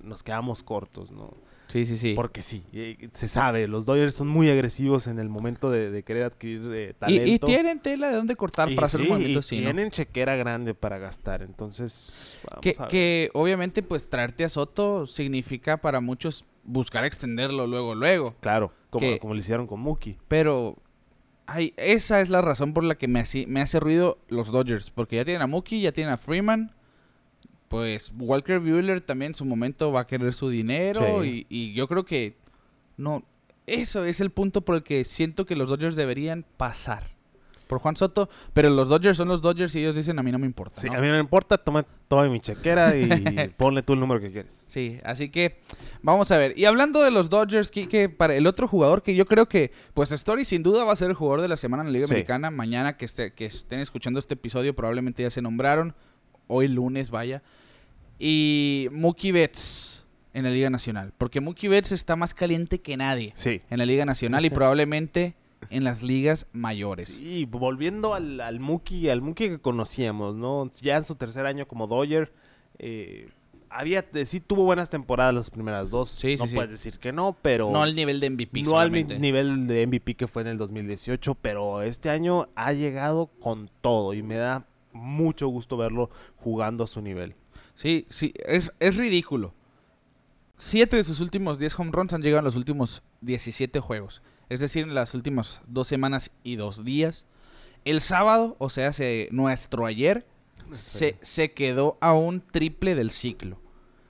nos 0.01 0.23
quedamos 0.23 0.63
cortos, 0.63 1.11
¿no? 1.11 1.35
Sí, 1.73 1.85
sí, 1.87 1.97
sí. 1.97 2.13
Porque 2.15 2.41
sí, 2.43 2.63
eh, 2.71 3.09
se 3.13 3.27
sabe, 3.27 3.67
los 3.67 3.85
Dodgers 3.87 4.13
son 4.13 4.27
muy 4.27 4.47
agresivos 4.49 5.07
en 5.07 5.17
el 5.17 5.27
momento 5.27 5.71
de, 5.71 5.89
de 5.89 6.03
querer 6.03 6.23
adquirir 6.25 6.61
eh, 6.73 6.93
talento. 6.97 7.27
y 7.27 7.39
tienen 7.39 7.79
tela 7.79 8.09
de 8.09 8.15
dónde 8.15 8.35
cortar 8.35 8.71
Y 8.71 8.75
para 8.75 8.85
hacer 8.85 9.01
un 9.01 9.07
sí, 9.07 9.11
movimiento. 9.13 9.41
Tienen 9.41 9.89
chequera 9.89 10.35
grande 10.35 10.75
para 10.75 10.99
gastar, 10.99 11.41
entonces. 11.41 12.37
vamos 12.47 12.61
Que, 12.61 12.75
a 12.77 12.81
ver. 12.83 12.87
que 12.89 13.29
obviamente, 13.33 13.81
pues 13.81 14.07
traerte 14.07 14.43
a 14.43 14.49
Soto 14.49 15.07
significa 15.07 15.77
para 15.77 15.99
muchos 15.99 16.45
buscar 16.63 17.05
extenderlo 17.05 17.65
luego, 17.67 17.95
luego. 17.95 18.35
Claro, 18.39 18.71
como, 18.91 19.07
que- 19.07 19.19
como 19.19 19.33
lo 19.33 19.39
hicieron 19.39 19.65
con 19.65 19.79
Mookie. 19.79 20.17
Pero 20.27 20.77
ay, 21.47 21.73
esa 21.77 22.21
es 22.21 22.29
la 22.29 22.41
razón 22.41 22.73
por 22.73 22.83
la 22.83 22.95
que 22.95 23.07
me, 23.07 23.19
hace- 23.19 23.47
me 23.47 23.61
hace 23.61 23.79
ruido 23.79 24.19
los 24.29 24.51
Dodgers. 24.51 24.91
Porque 24.91 25.15
ya 25.15 25.25
tienen 25.25 25.41
a 25.41 25.47
Mookie, 25.47 25.81
ya 25.81 25.91
tienen 25.91 26.13
a 26.13 26.17
Freeman. 26.17 26.71
Pues 27.73 28.13
Walker 28.19 28.59
Buehler 28.59 29.01
también 29.01 29.31
en 29.31 29.35
su 29.35 29.45
momento 29.45 29.91
va 29.91 30.01
a 30.01 30.07
querer 30.07 30.33
su 30.35 30.47
dinero. 30.49 31.23
Sí. 31.23 31.47
Y, 31.49 31.69
y 31.69 31.73
yo 31.73 31.87
creo 31.87 32.05
que 32.05 32.35
no. 32.97 33.23
Eso 33.65 34.05
es 34.05 34.21
el 34.21 34.29
punto 34.29 34.61
por 34.61 34.75
el 34.75 34.83
que 34.83 35.03
siento 35.05 35.45
que 35.45 35.55
los 35.55 35.69
Dodgers 35.69 35.95
deberían 35.95 36.45
pasar. 36.57 37.03
Por 37.67 37.79
Juan 37.79 37.95
Soto. 37.95 38.29
Pero 38.53 38.69
los 38.69 38.89
Dodgers 38.89 39.17
son 39.17 39.29
los 39.29 39.41
Dodgers 39.41 39.73
y 39.73 39.79
ellos 39.79 39.95
dicen 39.95 40.19
a 40.19 40.21
mí 40.23 40.31
no 40.31 40.37
me 40.37 40.45
importa. 40.45 40.79
Sí, 40.81 40.87
¿no? 40.87 40.93
a 40.93 41.01
mí 41.01 41.07
no 41.07 41.13
me 41.13 41.19
importa, 41.19 41.57
toma, 41.57 41.83
toma 42.07 42.27
mi 42.27 42.39
chequera 42.39 42.95
y 42.95 43.07
ponle 43.57 43.81
tú 43.81 43.93
el 43.93 44.01
número 44.01 44.21
que 44.21 44.31
quieres. 44.31 44.53
Sí, 44.53 44.99
así 45.03 45.29
que 45.29 45.59
vamos 46.03 46.29
a 46.29 46.37
ver. 46.37 46.55
Y 46.59 46.65
hablando 46.65 47.01
de 47.01 47.09
los 47.09 47.31
Dodgers, 47.31 47.71
que 47.71 48.07
para 48.07 48.35
el 48.35 48.45
otro 48.45 48.67
jugador 48.67 49.01
que 49.01 49.15
yo 49.15 49.25
creo 49.25 49.47
que, 49.47 49.71
pues 49.95 50.11
Story 50.11 50.45
sin 50.45 50.61
duda 50.61 50.83
va 50.83 50.93
a 50.93 50.95
ser 50.95 51.09
el 51.09 51.15
jugador 51.15 51.41
de 51.41 51.47
la 51.47 51.57
semana 51.57 51.81
en 51.81 51.87
la 51.87 51.93
Liga 51.93 52.05
Sí. 52.07 52.13
Americana. 52.13 52.51
Mañana 52.51 52.97
que, 52.97 53.05
esté, 53.05 53.33
que 53.33 53.45
estén 53.45 53.79
escuchando 53.79 54.19
este 54.19 54.35
episodio 54.35 54.75
probablemente 54.75 55.23
ya 55.23 55.31
se 55.31 55.41
nombraron. 55.41 55.95
Hoy 56.47 56.67
lunes, 56.67 57.09
vaya. 57.09 57.41
Y 58.19 58.87
Mookie 58.91 59.31
Betts 59.31 60.05
en 60.33 60.43
la 60.43 60.49
Liga 60.51 60.69
Nacional. 60.69 61.13
Porque 61.17 61.41
Mookie 61.41 61.67
Betts 61.67 61.91
está 61.91 62.15
más 62.15 62.33
caliente 62.33 62.79
que 62.79 62.97
nadie 62.97 63.31
Sí. 63.35 63.61
en 63.69 63.77
la 63.79 63.85
Liga 63.85 64.05
Nacional 64.05 64.45
y 64.45 64.49
probablemente 64.51 65.35
en 65.69 65.83
las 65.83 66.03
ligas 66.03 66.47
mayores. 66.51 67.07
Sí, 67.07 67.45
volviendo 67.45 68.13
al, 68.13 68.39
al 68.41 68.59
Mookie, 68.59 69.09
al 69.09 69.21
Mookie 69.21 69.49
que 69.49 69.59
conocíamos, 69.59 70.35
¿no? 70.35 70.69
Ya 70.81 70.97
en 70.97 71.03
su 71.03 71.15
tercer 71.15 71.45
año 71.45 71.67
como 71.67 71.87
Dodger, 71.87 72.31
eh, 72.79 73.29
había, 73.69 74.05
eh, 74.13 74.25
sí 74.25 74.39
tuvo 74.39 74.65
buenas 74.65 74.89
temporadas 74.89 75.33
las 75.33 75.49
primeras 75.49 75.89
dos. 75.89 76.15
Sí, 76.17 76.35
no 76.37 76.43
sí, 76.43 76.49
sí. 76.49 76.55
puedes 76.55 76.71
decir 76.71 76.99
que 76.99 77.11
no, 77.11 77.35
pero... 77.41 77.71
No 77.71 77.81
al 77.81 77.95
nivel 77.95 78.19
de 78.19 78.29
MVP. 78.29 78.61
no 78.63 78.77
al 78.77 78.91
nivel 78.91 79.65
de 79.67 79.87
MVP 79.87 80.15
que 80.15 80.27
fue 80.27 80.41
en 80.43 80.49
el 80.49 80.57
2018, 80.57 81.35
pero 81.35 81.81
este 81.81 82.09
año 82.09 82.49
ha 82.55 82.73
llegado 82.73 83.27
con 83.39 83.69
todo 83.81 84.13
y 84.13 84.21
me 84.21 84.35
da 84.35 84.65
mucho 84.91 85.47
gusto 85.47 85.75
verlo 85.77 86.09
jugando 86.35 86.83
a 86.83 86.87
su 86.87 87.01
nivel. 87.01 87.35
Sí, 87.75 88.05
sí, 88.09 88.33
es, 88.45 88.71
es 88.79 88.97
ridículo. 88.97 89.53
Siete 90.57 90.97
de 90.97 91.03
sus 91.03 91.19
últimos 91.19 91.59
10 91.59 91.77
home 91.79 91.91
runs 91.91 92.13
han 92.13 92.21
llegado 92.21 92.39
en 92.39 92.45
los 92.45 92.55
últimos 92.55 93.01
17 93.21 93.79
juegos. 93.79 94.21
Es 94.49 94.59
decir, 94.59 94.83
en 94.83 94.93
las 94.93 95.13
últimas 95.13 95.61
dos 95.67 95.87
semanas 95.87 96.31
y 96.43 96.55
dos 96.55 96.83
días. 96.85 97.25
El 97.85 97.99
sábado, 98.01 98.55
o 98.59 98.69
sea, 98.69 98.93
se- 98.93 99.27
nuestro 99.31 99.85
ayer, 99.85 100.25
se, 100.71 101.17
se 101.21 101.51
quedó 101.51 101.97
a 102.01 102.13
un 102.13 102.41
triple 102.41 102.95
del 102.95 103.11
ciclo. 103.11 103.59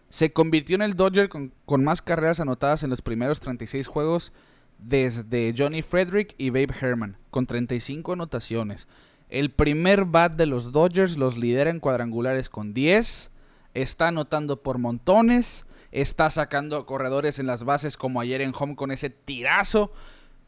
Se 0.09 0.31
convirtió 0.31 0.75
en 0.75 0.83
el 0.83 0.93
Dodger 0.95 1.29
con, 1.29 1.53
con 1.65 1.83
más 1.83 2.01
carreras 2.01 2.39
anotadas 2.39 2.83
en 2.83 2.89
los 2.91 3.01
primeros 3.01 3.39
36 3.39 3.87
juegos 3.87 4.31
desde 4.77 5.53
Johnny 5.57 5.81
Frederick 5.81 6.35
y 6.37 6.49
Babe 6.51 6.73
Herman, 6.79 7.17
con 7.31 7.47
35 7.47 8.13
anotaciones. 8.13 8.87
El 9.29 9.49
primer 9.49 10.05
bat 10.05 10.35
de 10.35 10.45
los 10.45 10.71
Dodgers 10.71 11.17
los 11.17 11.37
lidera 11.37 11.71
en 11.71 11.79
cuadrangulares 11.79 12.49
con 12.49 12.73
10. 12.75 13.31
Está 13.73 14.09
anotando 14.09 14.61
por 14.61 14.77
montones. 14.77 15.65
Está 15.91 16.29
sacando 16.29 16.85
corredores 16.85 17.39
en 17.39 17.47
las 17.47 17.63
bases 17.63 17.97
como 17.97 18.19
ayer 18.19 18.41
en 18.41 18.53
home 18.57 18.75
con 18.75 18.91
ese 18.91 19.09
tirazo. 19.09 19.91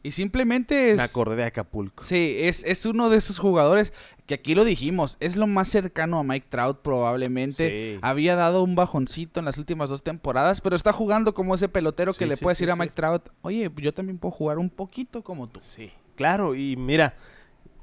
Y 0.02 0.12
simplemente 0.12 0.90
es... 0.92 0.98
Me 0.98 1.02
acordé 1.02 1.34
de 1.34 1.44
Acapulco. 1.44 2.04
Sí, 2.04 2.36
es, 2.38 2.62
es 2.64 2.86
uno 2.86 3.10
de 3.10 3.16
esos 3.16 3.40
jugadores 3.40 3.92
que 4.26 4.34
aquí 4.34 4.54
lo 4.54 4.64
dijimos, 4.64 5.16
es 5.18 5.36
lo 5.36 5.46
más 5.46 5.68
cercano 5.68 6.18
a 6.18 6.22
Mike 6.22 6.46
Trout 6.48 6.80
probablemente. 6.80 7.94
Sí. 7.94 7.98
Había 8.02 8.36
dado 8.36 8.62
un 8.62 8.74
bajoncito 8.74 9.40
en 9.40 9.46
las 9.46 9.58
últimas 9.58 9.90
dos 9.90 10.02
temporadas, 10.04 10.60
pero 10.60 10.76
está 10.76 10.92
jugando 10.92 11.34
como 11.34 11.54
ese 11.54 11.68
pelotero 11.68 12.12
que 12.12 12.24
Sí, 12.24 12.28
le 12.28 12.36
sí, 12.36 12.42
puede 12.42 12.52
decir 12.52 12.70
a. 12.70 12.76
Mike 12.76 12.92
Trout, 12.94 13.30
oye, 13.42 13.70
yo 13.76 13.94
también 13.94 14.18
puedo 14.18 14.32
jugar 14.32 14.58
un 14.58 14.70
poquito 14.70 15.22
como 15.24 15.48
tú. 15.48 15.60
Sí, 15.62 15.90
claro, 16.14 16.54
y 16.54 16.76
mira, 16.76 17.14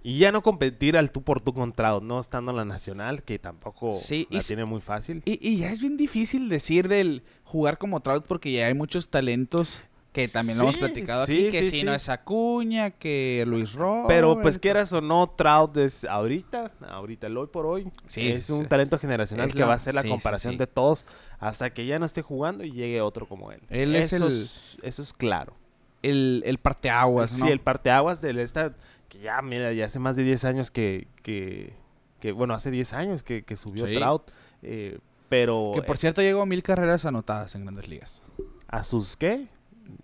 y 0.03 0.19
ya 0.19 0.31
no 0.31 0.41
competir 0.43 0.97
al 0.97 1.11
tú 1.11 1.21
por 1.23 1.39
tú 1.41 1.53
con 1.53 1.71
Trout, 1.73 2.03
no 2.03 2.19
estando 2.19 2.51
en 2.51 2.57
la 2.57 2.65
nacional, 2.65 3.23
que 3.23 3.39
tampoco 3.39 3.93
Sí, 3.93 4.27
la 4.29 4.41
tiene 4.41 4.65
muy 4.65 4.81
fácil. 4.81 5.21
Y, 5.25 5.39
y 5.47 5.57
ya 5.57 5.71
es 5.71 5.79
bien 5.79 5.95
difícil 5.97 6.49
decir 6.49 6.87
del 6.89 7.23
jugar 7.43 7.77
como 7.77 8.01
Trout 8.01 8.25
porque 8.27 8.51
ya 8.51 8.67
hay 8.67 8.73
muchos 8.73 9.09
talentos 9.09 9.81
que 10.11 10.27
también 10.27 10.59
lo 10.59 10.65
hemos 10.65 10.77
platicado 10.77 11.25
sí, 11.25 11.47
aquí, 11.47 11.57
que 11.57 11.71
si 11.71 11.83
no 11.83 11.91
es 11.95 12.07
Acuña, 12.07 12.91
que 12.91 13.43
Luis 13.47 13.73
Robert. 13.73 14.07
Pero 14.09 14.39
pues 14.41 14.59
quieras 14.59 14.93
o 14.93 15.01
no, 15.01 15.27
Trout 15.35 15.75
es 15.77 16.05
ahorita, 16.05 16.71
ahorita, 16.87 17.25
el 17.25 17.35
hoy 17.35 17.47
por 17.47 17.65
hoy, 17.65 17.89
es 18.15 18.47
un 18.51 18.65
talento 18.67 18.99
generacional 18.99 19.47
Es 19.47 19.53
que 19.55 19.61
la- 19.61 19.65
va 19.65 19.73
a 19.73 19.79
ser 19.79 19.95
la 19.95 20.03
comparación 20.03 20.57
de 20.57 20.67
todos 20.67 21.07
hasta 21.39 21.71
que 21.73 21.87
ya 21.87 21.97
no 21.97 22.05
esté 22.05 22.21
jugando 22.21 22.63
y 22.63 22.71
llegue 22.71 23.01
otro 23.01 23.25
como 23.27 23.51
él. 23.51 23.61
Él 23.69 23.95
es 23.95 24.13
eso 24.13 24.27
el- 24.27 24.33
es, 24.33 24.77
eso 24.83 25.01
es 25.01 25.13
claro. 25.13 25.55
El, 26.03 26.43
el 26.45 26.57
parteaguas, 26.59 27.31
¿no? 27.39 27.45
Sí, 27.45 27.51
el 27.51 27.61
parteaguas 27.61 28.21
del 28.21 28.37
esta 28.37 28.75
que 29.13 29.19
ya 29.19 29.41
mira, 29.41 29.71
ya 29.73 29.85
hace 29.85 29.99
más 29.99 30.15
de 30.15 30.23
10 30.23 30.45
años 30.45 30.71
que 30.71 31.07
que, 31.21 31.73
que, 32.19 32.31
bueno, 32.31 32.53
hace 32.53 32.71
10 32.71 32.93
años 32.93 33.23
que, 33.23 33.43
que 33.43 33.55
subió 33.57 33.85
Sí. 33.87 33.93
Trout, 33.95 34.23
eh, 34.61 34.99
pero 35.29 35.71
Que 35.75 35.81
por 35.81 35.95
eh, 35.95 35.99
cierto 35.99 36.21
llegó 36.21 36.41
a 36.41 36.45
mil 36.45 36.63
carreras 36.63 37.05
anotadas 37.05 37.53
en 37.55 37.63
grandes 37.63 37.87
ligas. 37.87 38.21
a 38.67 38.83
sus 38.83 39.15
qué? 39.17 39.47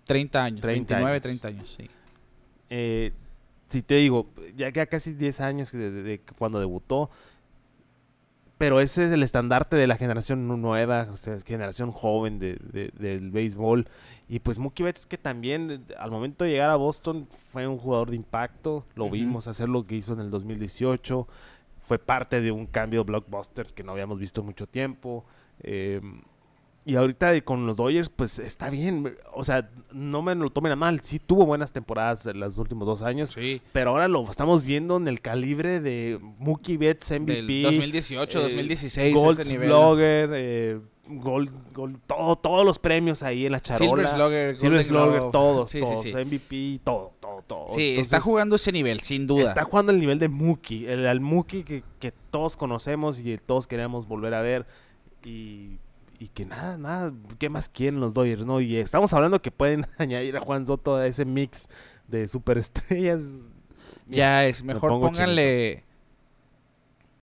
30 0.06 0.44
años, 0.44 0.62
30 0.62 0.96
29, 0.96 1.12
años. 1.12 1.22
30 1.22 1.48
años, 1.48 1.76
sí. 1.78 1.88
Eh, 2.70 3.12
si 3.70 3.82
te 3.82 3.96
digo, 3.96 4.28
ya 4.56 4.72
que 4.72 4.86
casi 4.88 5.14
10 5.14 5.42
años 5.42 5.72
de, 5.72 5.92
de- 5.92 6.04
de 6.04 6.20
cuando 6.38 6.60
debutó, 6.60 7.10
pero 8.60 8.80
ese 8.80 9.06
es 9.06 9.12
el 9.12 9.24
estandarte 9.24 9.76
de 9.76 9.88
la 9.88 9.96
generación 9.98 10.48
nu- 10.48 10.58
nueva, 10.58 11.08
o 11.12 11.18
sea, 11.18 11.40
generación 11.40 11.92
joven 11.92 12.38
de, 12.38 12.58
de- 12.72 12.92
del 13.00 13.32
béisbol. 13.32 13.88
Y 14.28 14.40
pues 14.40 14.60
Mookie 14.60 14.84
Betts 14.84 15.08
que 15.08 15.18
también 15.18 15.72
eh, 15.72 15.80
al 15.98 16.12
momento 16.12 16.44
de 16.46 16.52
llegar 16.52 16.70
a 16.70 16.76
Boston 16.76 17.26
fue 17.52 17.66
un 17.66 17.78
jugador 17.80 18.12
de 18.12 18.18
impacto, 18.18 18.86
lo 18.94 19.06
vimos 19.10 19.48
hacer 19.48 19.68
lo 19.70 19.88
que 19.88 19.96
hizo 19.96 20.14
en 20.14 20.20
el 20.20 20.30
2018, 20.30 21.28
fue 21.82 21.98
parte 21.98 22.40
de 22.42 22.52
un 22.52 22.68
cambio 22.68 23.04
blockbuster 23.04 23.66
que 23.74 23.84
no 23.84 23.94
habíamos 23.94 24.20
visto 24.20 24.44
mucho 24.44 24.68
tiempo. 24.68 25.26
eh, 25.62 26.00
y 26.86 26.96
ahorita 26.96 27.40
con 27.42 27.68
los 27.68 27.78
Dodgers, 27.78 28.10
pues 28.10 28.40
está 28.40 28.70
bien. 28.70 29.16
O 29.34 29.44
sea, 29.44 29.70
no 29.92 30.22
me 30.22 30.34
lo 30.34 30.50
tomen 30.50 30.72
a 30.72 30.76
mal. 30.76 31.02
Sí 31.02 31.20
tuvo 31.20 31.46
buenas 31.46 31.72
temporadas 31.72 32.26
en 32.26 32.40
los 32.40 32.58
últimos 32.58 32.88
dos 32.88 33.02
años. 33.04 33.32
Sí. 33.32 33.62
Pero 33.74 33.92
ahora 33.92 34.08
lo 34.08 34.28
estamos 34.30 34.64
viendo 34.64 34.98
en 34.98 35.08
el 35.08 35.22
calibre 35.22 35.82
de 35.82 36.20
Mookie 36.40 36.78
Betts 36.78 37.12
MVP. 37.12 37.34
Del 37.34 37.64
2018, 37.64 38.40
eh, 38.40 38.42
2016, 38.44 39.16
Gold 39.16 39.40
ese 39.42 39.54
nivel. 39.54 39.70
Slugger, 39.70 40.30
eh, 40.34 40.80
Gold, 41.12 41.50
Gold- 41.74 42.00
todo, 42.08 42.36
todos 42.38 42.66
los 42.66 42.80
premios 42.80 43.24
ahí 43.24 43.46
en 43.46 43.52
la 43.52 43.60
charola. 43.60 43.88
Silver 43.88 44.08
Slugger, 44.10 44.58
Silver 44.58 44.84
Slugger, 44.84 45.32
todos, 45.32 45.70
Sí, 45.72 45.80
todos. 45.82 46.04
sí. 46.04 46.14
MVP, 46.16 46.80
todo, 46.84 47.14
todo, 47.20 47.44
todo. 47.46 47.66
Sí, 47.76 47.96
está 47.98 48.20
jugando 48.20 48.56
ese 48.56 48.72
nivel, 48.72 49.00
sin 49.02 49.26
duda. 49.28 49.44
Está 49.44 49.64
jugando 49.64 49.92
el 49.92 50.00
nivel 50.00 50.18
de 50.20 50.28
Mookie, 50.30 50.86
el, 50.88 51.06
al 51.08 51.20
Mookie 51.20 51.64
que, 51.64 51.84
que 52.00 52.12
todos 52.32 52.56
conocemos 52.58 53.20
y 53.20 53.38
todos 53.38 53.68
queremos 53.68 54.08
volver 54.08 54.34
a 54.36 54.42
ver. 54.42 54.66
Y, 55.26 55.78
y 56.20 56.28
que 56.28 56.46
nada, 56.46 56.78
nada, 56.78 57.14
¿qué 57.38 57.50
más 57.50 57.70
quieren 57.70 58.00
los 58.00 58.14
Dodgers? 58.14 58.46
no? 58.46 58.60
Y 58.62 58.76
estamos 58.76 59.14
hablando 59.14 59.42
que 59.42 59.52
pueden 59.52 59.86
añadir 59.98 60.36
a 60.38 60.42
Juan 60.42 60.66
Soto 60.66 60.98
a 60.98 61.08
ese 61.08 61.26
mix 61.26 61.68
de 62.08 62.28
superestrellas. 62.28 63.24
Mira, 64.06 64.18
ya 64.18 64.46
es, 64.46 64.64
me 64.64 64.74
mejor 64.74 64.90
pónganle 65.00 65.84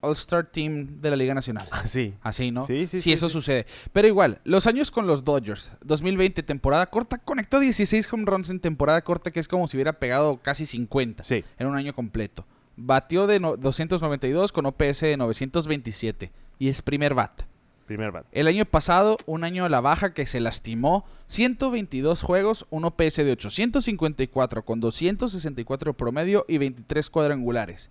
All-Star 0.01 0.47
Team 0.47 1.01
de 1.01 1.11
la 1.11 1.17
Liga 1.17 1.35
Nacional. 1.35 1.67
Sí, 1.85 2.15
Así, 2.23 2.51
¿no? 2.53 2.63
Sí, 2.63 2.87
sí, 2.87 2.99
Si 2.99 3.03
sí, 3.03 3.13
eso 3.13 3.29
sí. 3.29 3.33
sucede. 3.33 3.67
Pero 3.93 4.07
igual, 4.07 4.41
los 4.45 4.67
años 4.67 4.91
con 4.91 5.07
los 5.07 5.25
Dodgers. 5.25 5.73
2020, 5.83 6.43
temporada 6.43 6.87
corta, 6.87 7.19
conectó 7.19 7.59
16 7.59 8.13
home 8.13 8.25
runs 8.27 8.51
en 8.51 8.61
temporada 8.61 9.03
corta, 9.03 9.31
que 9.33 9.41
es 9.41 9.49
como 9.49 9.67
si 9.67 9.77
hubiera 9.77 9.95
pegado 9.99 10.37
casi 10.43 10.65
50 10.65 11.25
sí. 11.25 11.45
en 11.59 11.67
un 11.67 11.75
año 11.77 11.93
completo. 11.95 12.47
Batió 12.77 13.27
de 13.27 13.41
no- 13.41 13.57
292 13.57 14.53
con 14.53 14.67
OPS 14.67 15.01
de 15.01 15.17
927. 15.17 16.31
Y 16.59 16.69
es 16.69 16.83
primer 16.83 17.15
bat. 17.15 17.43
Primer 17.87 18.11
bat. 18.11 18.27
El 18.33 18.49
año 18.49 18.65
pasado, 18.65 19.17
un 19.27 19.45
año 19.45 19.65
a 19.65 19.69
la 19.69 19.81
baja 19.81 20.13
que 20.13 20.27
se 20.27 20.41
lastimó, 20.41 21.05
122 21.27 22.21
juegos, 22.23 22.67
un 22.71 22.85
OPS 22.85 23.17
de 23.25 23.33
854 23.33 24.65
con 24.65 24.81
264 24.81 25.95
promedio 25.95 26.45
y 26.49 26.59
23 26.59 27.09
cuadrangulares. 27.11 27.91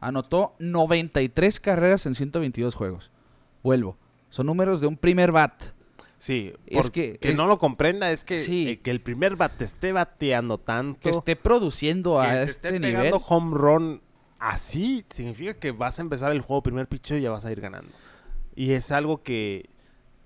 Anotó 0.00 0.54
93 0.58 1.58
carreras 1.60 2.04
en 2.06 2.14
122 2.14 2.74
juegos. 2.74 3.10
Vuelvo, 3.62 3.96
son 4.28 4.46
números 4.46 4.80
de 4.82 4.86
un 4.86 4.96
primer 4.98 5.32
bat. 5.32 5.54
Sí, 6.18 6.52
Es 6.66 6.76
porque 6.82 7.18
que- 7.18 7.34
no 7.34 7.46
lo 7.46 7.58
comprenda 7.58 8.10
es 8.10 8.24
que, 8.24 8.38
Sí. 8.38 8.68
eh, 8.68 8.80
que 8.80 8.90
el 8.90 9.00
primer 9.00 9.36
bat 9.36 9.56
te 9.56 9.64
esté 9.64 9.92
bateando 9.92 10.58
tanto, 10.58 11.00
Que 11.00 11.10
esté 11.10 11.36
produciendo 11.36 12.20
que 12.20 12.26
a 12.26 12.32
te 12.32 12.42
este 12.44 12.68
esté 12.68 12.80
nivel. 12.80 13.14
home 13.28 13.56
run 13.56 14.00
así, 14.38 15.04
significa 15.10 15.54
que 15.54 15.72
vas 15.72 15.98
a 15.98 16.02
empezar 16.02 16.32
el 16.32 16.40
juego 16.40 16.62
primer 16.62 16.86
picho 16.86 17.16
y 17.16 17.22
ya 17.22 17.30
vas 17.30 17.44
a 17.44 17.52
ir 17.52 17.60
ganando. 17.60 17.90
Y 18.56 18.72
es 18.72 18.90
algo 18.90 19.22
que, 19.22 19.68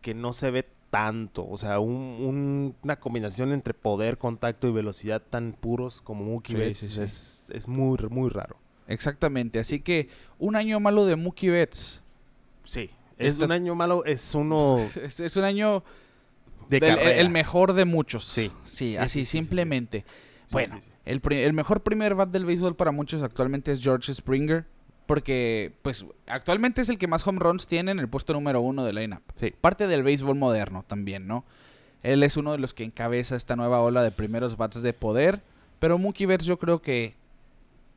que 0.00 0.14
no 0.14 0.32
se 0.32 0.50
ve 0.50 0.66
tanto. 0.90 1.46
O 1.48 1.58
sea, 1.58 1.78
un- 1.80 1.92
un- 1.92 2.76
una 2.82 2.98
combinación 2.98 3.52
entre 3.52 3.74
poder, 3.74 4.16
contacto 4.18 4.66
y 4.68 4.72
velocidad 4.72 5.20
tan 5.28 5.52
puros 5.52 6.00
como 6.00 6.24
Mookie 6.24 6.52
Sí, 6.54 6.58
Betts 6.58 6.78
sí, 6.80 6.86
sí. 6.88 7.00
Es, 7.02 7.44
es 7.50 7.68
muy, 7.68 7.98
muy 8.08 8.30
raro. 8.30 8.56
Exactamente. 8.86 9.58
Así 9.58 9.80
que 9.80 10.08
un 10.38 10.56
año 10.56 10.80
malo 10.80 11.04
de 11.06 11.16
Mookie 11.16 11.50
Betts. 11.50 12.02
Sí. 12.64 12.90
Es 13.18 13.36
un 13.38 13.52
año 13.52 13.74
malo, 13.74 14.04
es 14.06 14.34
uno 14.34 14.76
Es, 15.02 15.20
es 15.20 15.36
un 15.36 15.44
año 15.44 15.84
de 16.68 16.80
del- 16.80 16.98
el, 16.98 17.28
mejor 17.30 17.72
de 17.74 17.84
muchos. 17.84 18.24
Sí. 18.24 18.50
Sí, 18.64 18.94
Sí, 18.94 18.96
así 18.96 19.20
sí, 19.20 19.24
sí, 19.24 19.24
sí, 19.24 19.30
sí. 19.30 19.38
simplemente. 19.38 20.04
Bueno. 20.52 20.78
El, 21.04 21.20
el 21.32 21.52
mejor 21.52 21.82
primer 21.82 22.14
bat 22.14 22.28
del 22.30 22.44
béisbol 22.44 22.74
para 22.76 22.90
muchos 22.92 23.22
actualmente 23.22 23.72
es 23.72 23.82
George 23.82 24.12
Springer. 24.14 24.66
Porque, 25.10 25.72
pues, 25.82 26.06
actualmente 26.28 26.82
es 26.82 26.88
el 26.88 26.96
que 26.96 27.08
más 27.08 27.26
home 27.26 27.40
runs 27.40 27.66
tiene 27.66 27.90
en 27.90 27.98
el 27.98 28.06
puesto 28.06 28.32
número 28.32 28.60
uno 28.60 28.84
de 28.84 28.92
lineup. 28.92 29.22
Sí. 29.34 29.52
Parte 29.60 29.88
del 29.88 30.04
béisbol 30.04 30.36
moderno 30.36 30.84
también, 30.86 31.26
¿no? 31.26 31.44
Él 32.04 32.22
es 32.22 32.36
uno 32.36 32.52
de 32.52 32.58
los 32.58 32.74
que 32.74 32.84
encabeza 32.84 33.34
esta 33.34 33.56
nueva 33.56 33.80
ola 33.80 34.04
de 34.04 34.12
primeros 34.12 34.56
bats 34.56 34.80
de 34.82 34.92
poder. 34.92 35.40
Pero 35.80 35.98
Mookie 35.98 36.26
Betts 36.26 36.44
yo 36.44 36.60
creo 36.60 36.80
que, 36.80 37.14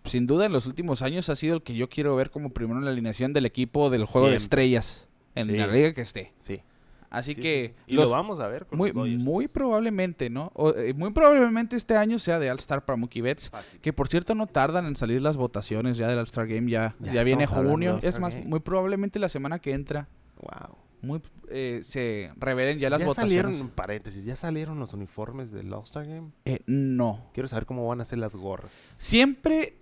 sin 0.06 0.26
duda, 0.26 0.48
en 0.48 0.54
los 0.54 0.66
últimos 0.66 1.04
años 1.04 1.30
ha 1.30 1.36
sido 1.36 1.54
el 1.54 1.62
que 1.62 1.76
yo 1.76 1.88
quiero 1.88 2.16
ver 2.16 2.32
como 2.32 2.50
primero 2.50 2.80
en 2.80 2.86
la 2.86 2.90
alineación 2.90 3.32
del 3.32 3.46
equipo 3.46 3.92
del 3.92 4.06
juego 4.06 4.32
de 4.32 4.38
estrellas. 4.38 5.06
En 5.36 5.46
Sí. 5.46 5.52
la 5.56 5.68
liga 5.68 5.94
que 5.94 6.02
esté. 6.02 6.32
Sí. 6.42 6.62
Así 7.14 7.34
Sí, 7.36 7.42
que... 7.42 7.74
sí. 7.78 7.84
Y 7.94 7.96
los- 7.96 8.10
lo 8.10 8.16
vamos 8.16 8.40
a 8.40 8.48
ver 8.48 8.66
con 8.66 8.78
muy, 8.78 8.92
los 8.92 9.08
muy 9.24 9.48
probablemente, 9.48 10.30
¿no? 10.30 10.52
O, 10.56 10.72
eh, 10.72 10.94
muy 10.94 11.12
probablemente 11.12 11.76
este 11.76 11.96
año 11.96 12.20
sea 12.20 12.40
de 12.40 12.50
All-Star 12.52 12.84
para 12.84 12.98
Mookie 12.98 13.22
Betts. 13.22 13.50
Fácil. 13.50 13.80
Que 13.80 13.94
por 13.94 14.08
cierto 14.08 14.36
no 14.36 14.48
tardan 14.48 14.86
en 14.88 14.96
salir 14.96 15.22
las 15.22 15.38
votaciones 15.38 15.98
ya 15.98 16.08
del 16.08 16.18
All-Star 16.20 16.48
Game. 16.48 16.70
Ya, 16.70 16.96
Ya 17.00 17.14
ya, 17.14 17.24
viene 17.24 17.46
junio. 17.46 18.00
Es 18.02 18.20
más, 18.20 18.34
Game. 18.34 18.48
muy 18.48 18.60
probablemente 18.60 19.20
la 19.20 19.30
semana 19.30 19.60
que 19.60 19.72
entra 19.74 20.08
Wow. 20.42 20.76
muy, 21.02 21.22
eh, 21.50 21.82
se 21.84 22.32
revelen 22.38 22.80
ya 22.80 22.90
las 22.90 23.00
ya 23.02 23.06
votaciones. 23.06 23.32
salieron, 23.44 23.54
en 23.56 23.70
paréntesis, 23.70 24.26
ya 24.26 24.36
salieron 24.36 24.80
los 24.80 24.94
uniformes 24.94 25.52
del 25.52 25.72
All-Star 25.72 26.08
Game. 26.08 26.32
Eh, 26.46 26.62
no. 26.66 27.30
Quiero 27.34 27.48
saber 27.48 27.66
cómo 27.68 27.88
van 27.88 28.02
a 28.02 28.06
ser 28.06 28.18
las 28.20 28.36
gorras. 28.36 28.96
Siempre 28.98 29.76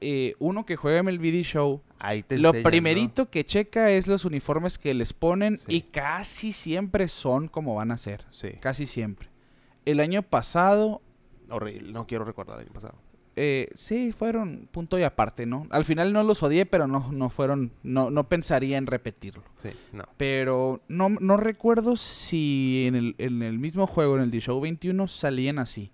eh, 0.00 0.34
uno 0.38 0.64
que 0.66 0.76
juega 0.76 1.02
MLB 1.02 1.42
Show, 1.42 1.82
Ahí 1.98 2.22
te 2.22 2.38
lo 2.38 2.48
enseñan, 2.48 2.62
¿no? 2.62 2.70
primerito 2.70 3.30
que 3.30 3.44
checa 3.44 3.90
es 3.90 4.06
los 4.06 4.24
uniformes 4.24 4.78
que 4.78 4.94
les 4.94 5.12
ponen 5.12 5.58
Sí. 5.58 5.64
y 5.68 5.80
casi 5.82 6.52
siempre 6.52 7.08
son 7.08 7.48
como 7.48 7.74
van 7.74 7.90
a 7.90 7.96
ser. 7.98 8.24
Sí. 8.30 8.52
Casi 8.60 8.86
siempre. 8.86 9.28
El 9.84 10.00
año 10.00 10.22
pasado 10.22 11.02
Horrible. 11.50 11.92
No 11.92 12.06
quiero 12.06 12.24
recordar 12.24 12.58
el 12.60 12.66
año 12.66 12.72
pasado. 12.72 12.94
Eh, 13.36 13.68
sí, 13.74 14.12
fueron 14.12 14.68
punto 14.70 14.98
y 14.98 15.02
aparte, 15.02 15.46
¿no? 15.46 15.66
Al 15.70 15.84
final 15.84 16.12
no 16.12 16.22
los 16.22 16.42
odié, 16.42 16.66
pero 16.66 16.86
no, 16.86 17.10
no 17.12 17.28
fueron, 17.30 17.72
no, 17.82 18.10
no 18.10 18.28
pensaría 18.28 18.76
en 18.76 18.86
repetirlo. 18.86 19.42
Sí, 19.56 19.70
no. 19.92 20.04
Pero 20.16 20.80
no, 20.88 21.08
no 21.08 21.36
recuerdo 21.36 21.96
si 21.96 22.84
en 22.86 22.94
el, 22.96 23.14
en 23.18 23.42
el 23.42 23.58
mismo 23.58 23.86
juego, 23.86 24.16
en 24.16 24.22
el 24.22 24.30
The 24.30 24.40
Show 24.40 24.60
21, 24.60 25.08
salían 25.08 25.58
así. 25.58 25.90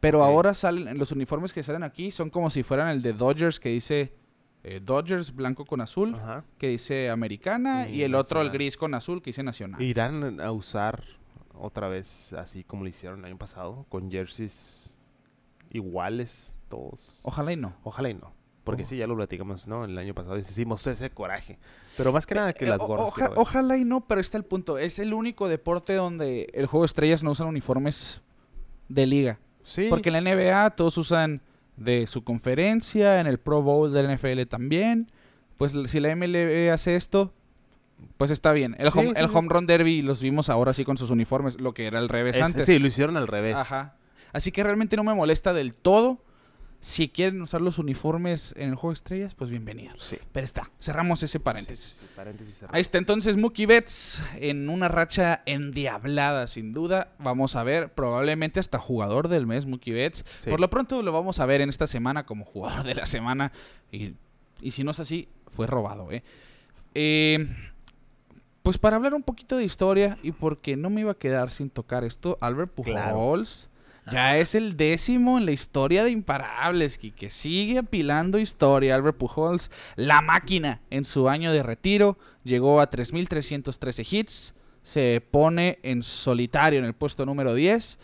Pero 0.00 0.22
ahora 0.22 0.54
salen, 0.54 0.96
los 0.98 1.10
uniformes 1.12 1.52
que 1.52 1.62
salen 1.62 1.82
aquí 1.82 2.10
son 2.10 2.30
como 2.30 2.50
si 2.50 2.62
fueran 2.62 2.88
el 2.88 3.02
de 3.02 3.12
Dodgers 3.12 3.58
que 3.58 3.70
dice 3.70 4.12
eh, 4.64 4.80
Dodgers 4.84 5.34
blanco 5.34 5.64
con 5.64 5.80
azul, 5.80 6.14
Ajá. 6.14 6.44
que 6.58 6.68
dice 6.68 7.10
americana, 7.10 7.88
Y 7.88 7.96
y 7.96 8.02
el 8.02 8.14
otro 8.14 8.40
el 8.42 8.50
gris 8.50 8.76
con 8.76 8.94
azul 8.94 9.20
que 9.22 9.30
dice 9.30 9.42
nacional. 9.42 9.80
Irán 9.82 10.40
a 10.40 10.52
usar 10.52 11.02
otra 11.54 11.88
vez 11.88 12.32
así 12.34 12.62
como 12.64 12.82
lo 12.84 12.88
hicieron 12.88 13.20
el 13.20 13.24
año 13.26 13.38
pasado, 13.38 13.86
con 13.88 14.10
jerseys 14.10 14.96
iguales 15.70 16.54
todos. 16.68 17.18
Ojalá 17.22 17.52
y 17.52 17.56
no. 17.56 17.74
Ojalá 17.82 18.10
y 18.10 18.14
no. 18.14 18.32
Porque 18.64 18.82
Oh. 18.82 18.86
sí, 18.86 18.96
ya 18.98 19.06
lo 19.06 19.16
platicamos, 19.16 19.66
¿no? 19.66 19.84
El 19.84 19.96
año 19.96 20.14
pasado 20.14 20.36
hicimos 20.38 20.86
ese 20.86 21.10
coraje. 21.10 21.58
Pero 21.96 22.12
más 22.12 22.26
que 22.26 22.34
nada 22.34 22.52
que 22.52 22.66
Eh, 22.66 22.68
las 22.68 22.80
o- 22.80 22.86
gorras. 22.86 23.06
oja- 23.06 23.30
ojalá 23.36 23.76
y 23.78 23.84
no, 23.84 24.02
pero 24.06 24.20
está 24.20 24.36
el 24.36 24.44
punto. 24.44 24.76
Es 24.78 24.98
el 24.98 25.14
único 25.14 25.48
deporte 25.48 25.94
donde 25.94 26.50
el 26.52 26.66
juego 26.66 26.82
de 26.84 26.86
estrellas 26.86 27.24
no 27.24 27.30
usan 27.30 27.46
uniformes 27.48 28.20
de 28.88 29.06
liga. 29.06 29.38
Sí. 29.68 29.86
Porque 29.90 30.08
en 30.10 30.22
la 30.24 30.34
NBA 30.34 30.70
todos 30.70 30.96
usan 30.98 31.40
de 31.76 32.06
su 32.06 32.24
conferencia, 32.24 33.20
en 33.20 33.26
el 33.26 33.38
Pro 33.38 33.62
Bowl 33.62 33.92
del 33.92 34.06
NFL 34.16 34.42
también. 34.48 35.10
Pues 35.56 35.72
si 35.86 36.00
la 36.00 36.14
MLB 36.14 36.70
hace 36.72 36.96
esto, 36.96 37.32
pues 38.16 38.30
está 38.30 38.52
bien. 38.52 38.74
El, 38.78 38.90
Sí, 38.90 38.98
home, 38.98 39.08
sí, 39.08 39.14
el 39.16 39.26
home 39.32 39.48
run 39.50 39.66
derby 39.66 40.02
los 40.02 40.20
vimos 40.20 40.48
ahora 40.48 40.72
sí 40.72 40.84
con 40.84 40.96
sus 40.96 41.10
uniformes, 41.10 41.60
lo 41.60 41.74
que 41.74 41.86
era 41.86 41.98
al 41.98 42.08
revés 42.08 42.36
Es- 42.36 42.42
antes. 42.42 42.66
sí, 42.66 42.78
lo 42.78 42.86
hicieron 42.86 43.16
al 43.16 43.26
revés. 43.26 43.56
Ajá. 43.56 43.94
Así 44.32 44.52
que 44.52 44.62
realmente 44.62 44.96
no 44.96 45.04
me 45.04 45.14
molesta 45.14 45.52
del 45.52 45.74
todo. 45.74 46.22
Si 46.80 47.08
quieren 47.08 47.42
usar 47.42 47.60
los 47.60 47.78
uniformes 47.78 48.54
en 48.56 48.68
el 48.68 48.76
juego 48.76 48.90
de 48.90 48.94
estrellas, 48.94 49.34
pues 49.34 49.50
bienvenidos. 49.50 50.00
Sí. 50.00 50.16
Pero 50.30 50.44
está, 50.44 50.70
cerramos 50.80 51.22
ese 51.24 51.40
paréntesis. 51.40 51.84
Sí, 51.84 51.92
sí, 51.94 52.06
sí, 52.06 52.12
paréntesis 52.14 52.54
cerrado. 52.54 52.76
Ahí 52.76 52.82
está 52.82 52.98
entonces 52.98 53.36
Mookie 53.36 53.66
Betts 53.66 54.20
en 54.36 54.68
una 54.68 54.86
racha 54.86 55.42
endiablada, 55.44 56.46
sin 56.46 56.72
duda. 56.72 57.10
Vamos 57.18 57.56
a 57.56 57.64
ver, 57.64 57.92
probablemente 57.92 58.60
hasta 58.60 58.78
jugador 58.78 59.26
del 59.26 59.46
mes, 59.46 59.66
Mookie 59.66 59.90
Betts. 59.90 60.24
Por 60.48 60.60
lo 60.60 60.70
pronto 60.70 61.02
lo 61.02 61.10
vamos 61.10 61.40
a 61.40 61.46
ver 61.46 61.62
en 61.62 61.68
esta 61.68 61.88
semana 61.88 62.26
como 62.26 62.44
jugador 62.44 62.84
de 62.84 62.94
la 62.94 63.06
semana. 63.06 63.50
Y, 63.90 64.14
y 64.62 64.70
si 64.70 64.84
no 64.84 64.92
es 64.92 65.00
así, 65.00 65.28
fue 65.48 65.66
robado, 65.66 66.12
¿eh? 66.12 66.22
Eh, 66.94 67.44
Pues 68.62 68.78
para 68.78 68.96
hablar 68.96 69.14
un 69.14 69.22
poquito 69.22 69.56
de 69.56 69.64
historia 69.64 70.18
y 70.22 70.30
porque 70.30 70.76
no 70.76 70.90
me 70.90 71.00
iba 71.00 71.12
a 71.12 71.18
quedar 71.18 71.50
sin 71.50 71.70
tocar 71.70 72.04
esto, 72.04 72.38
Albert 72.40 72.72
Claro. 72.84 73.42
Ya 74.10 74.38
es 74.38 74.54
el 74.54 74.76
décimo 74.76 75.38
en 75.38 75.46
la 75.46 75.52
historia 75.52 76.04
de 76.04 76.10
imparables, 76.10 76.98
que 76.98 77.30
sigue 77.30 77.78
apilando 77.78 78.38
historia. 78.38 78.94
Albert 78.94 79.18
Pujols, 79.18 79.70
la 79.96 80.20
máquina 80.22 80.80
en 80.90 81.04
su 81.04 81.28
año 81.28 81.52
de 81.52 81.62
retiro, 81.62 82.18
llegó 82.44 82.80
a 82.80 82.90
3.313 82.90 84.06
hits, 84.12 84.54
se 84.82 85.22
pone 85.30 85.78
en 85.82 86.02
solitario 86.02 86.78
en 86.78 86.84
el 86.84 86.94
puesto 86.94 87.26
número 87.26 87.54
10. 87.54 87.98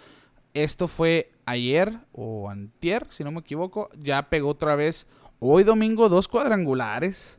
Esto 0.55 0.89
fue 0.89 1.33
ayer 1.47 1.99
o 2.13 2.51
antier, 2.51 3.07
si 3.11 3.25
no 3.25 3.33
me 3.33 3.41
equivoco, 3.41 3.91
ya 3.99 4.29
pegó 4.29 4.51
otra 4.51 4.77
vez 4.77 5.07
hoy 5.41 5.65
domingo 5.65 6.09
dos 6.09 6.29
cuadrangulares. 6.29 7.39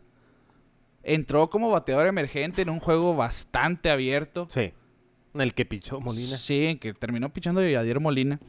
Entró 1.04 1.50
como 1.50 1.70
bateador 1.70 2.08
emergente 2.08 2.64
en 2.64 2.70
un 2.70 2.80
juego 2.80 3.16
bastante 3.16 3.92
abierto. 3.92 4.48
Sí. 4.50 4.74
El 5.36 5.54
que 5.54 5.66
pichó 5.66 6.00
Molina. 6.00 6.38
Sí, 6.38 6.66
en 6.66 6.80
que 6.80 6.94
terminó 6.94 7.32
pichando 7.32 7.62
Yadier 7.62 8.00
Molina. 8.00 8.40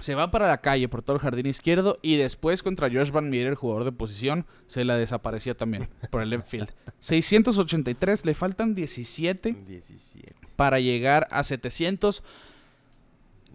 Se 0.00 0.14
va 0.14 0.30
para 0.30 0.48
la 0.48 0.60
calle 0.60 0.88
por 0.88 1.02
todo 1.02 1.16
el 1.16 1.22
jardín 1.22 1.46
izquierdo 1.46 1.98
y 2.02 2.16
después 2.16 2.62
contra 2.62 2.88
Josh 2.90 3.10
Van 3.10 3.30
Meter, 3.30 3.48
el 3.48 3.54
jugador 3.54 3.84
de 3.84 3.92
posición, 3.92 4.46
se 4.66 4.84
la 4.84 4.96
desapareció 4.96 5.54
también 5.56 5.88
por 6.10 6.22
el 6.22 6.30
left 6.30 6.48
field. 6.48 6.70
683, 6.98 8.24
le 8.26 8.34
faltan 8.34 8.74
17 8.74 9.52
17. 9.66 10.34
para 10.56 10.80
llegar 10.80 11.28
a 11.30 11.42
700. 11.42 12.22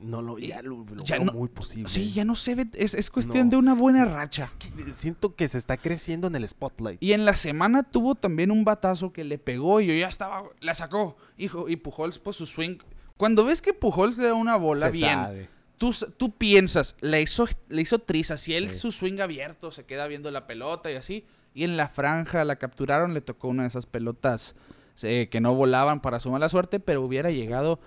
No 0.01 0.21
lo, 0.21 0.37
ya 0.37 0.61
lo, 0.61 0.83
lo 0.93 1.03
Ya 1.03 1.15
veo 1.15 1.25
no- 1.25 1.33
muy 1.33 1.47
posible. 1.47 1.87
Sí, 1.87 2.11
ya 2.11 2.25
no 2.25 2.35
se 2.35 2.53
ve, 2.53 2.67
es, 2.73 2.93
es 2.93 3.09
cuestión 3.09 3.45
No. 3.47 3.51
de 3.51 3.57
una 3.57 3.73
buena 3.73 4.03
racha. 4.05 4.45
Siento 4.91 5.35
que 5.35 5.47
se 5.47 5.57
está 5.57 5.77
creciendo 5.77 6.27
en 6.27 6.35
el 6.35 6.47
spotlight. 6.47 7.01
Y 7.01 7.13
en 7.13 7.23
la 7.23 7.33
semana 7.33 7.81
tuvo 7.83 8.13
también 8.15 8.51
un 8.51 8.65
batazo 8.65 9.13
que 9.13 9.23
le 9.23 9.37
pegó 9.37 9.79
y 9.79 9.87
yo 9.87 9.93
ya 9.93 10.09
estaba, 10.09 10.43
la 10.59 10.73
sacó. 10.75 11.15
Hijo, 11.37 11.69
y 11.69 11.77
Pujols, 11.77 12.19
pues 12.19 12.35
su 12.35 12.45
swing. 12.45 12.77
Cuando 13.17 13.45
ves 13.45 13.61
que 13.61 13.73
Pujols 13.73 14.17
le 14.17 14.25
da 14.25 14.33
una 14.33 14.57
bola 14.57 14.87
Se 14.87 14.91
bien, 14.91 15.13
sabe. 15.13 15.49
Tú, 15.77 15.93
tú 16.17 16.31
piensas, 16.35 16.95
le 17.01 17.21
hizo, 17.21 17.47
le 17.69 17.81
hizo 17.81 17.99
trizas. 17.99 18.41
Si 18.41 18.53
él 18.55 18.69
Sí. 18.71 18.79
su 18.79 18.91
swing 18.91 19.19
abierto 19.19 19.71
se 19.71 19.85
queda 19.85 20.07
viendo 20.07 20.31
la 20.31 20.47
pelota 20.47 20.91
y 20.91 20.95
así. 20.95 21.25
Y 21.53 21.63
en 21.63 21.77
la 21.77 21.87
franja 21.87 22.43
la 22.43 22.57
capturaron, 22.57 23.13
le 23.13 23.21
tocó 23.21 23.47
una 23.47 23.63
de 23.63 23.69
esas 23.69 23.85
pelotas 23.85 24.55
eh, 25.03 25.27
que 25.29 25.41
no 25.41 25.53
volaban 25.53 26.01
para 26.01 26.19
su 26.19 26.31
mala 26.31 26.47
suerte, 26.49 26.79
pero 26.79 27.01
hubiera 27.01 27.29
llegado. 27.31 27.79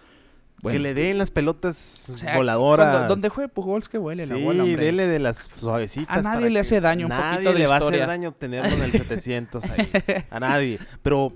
Bueno, 0.61 0.75
que 0.77 0.81
le 0.83 0.93
den 0.95 1.19
las 1.19 1.31
pelotas 1.31 2.11
o 2.11 2.17
sea, 2.17 2.37
voladoras. 2.37 2.89
cuando- 2.91 3.09
donde 3.15 3.29
juegue 3.29 3.49
Pujols 3.49 3.89
que 3.89 3.97
huele 3.97 4.27
la 4.27 4.35
sí, 4.37 4.43
bola, 4.43 4.65
hombre. 4.65 4.85
dele 4.87 5.07
de 5.07 5.19
las 5.21 5.49
suavecitas. 5.57 6.27
A 6.27 6.35
nadie 6.35 6.51
le 6.51 6.59
hace 6.59 6.81
daño 6.81 7.07
un 7.07 7.11
nadie 7.11 7.33
poquito 7.37 7.53
de 7.53 7.59
le 7.61 7.67
va 7.69 7.75
a 7.75 7.79
hacer 7.79 8.07
daño 8.07 8.33
tenerlo 8.33 8.77
en 8.77 8.83
el 8.83 8.91
700 8.93 9.65
ahí. 9.71 9.89
A 10.31 10.41
nadie. 10.41 10.81
Pero, 11.03 11.33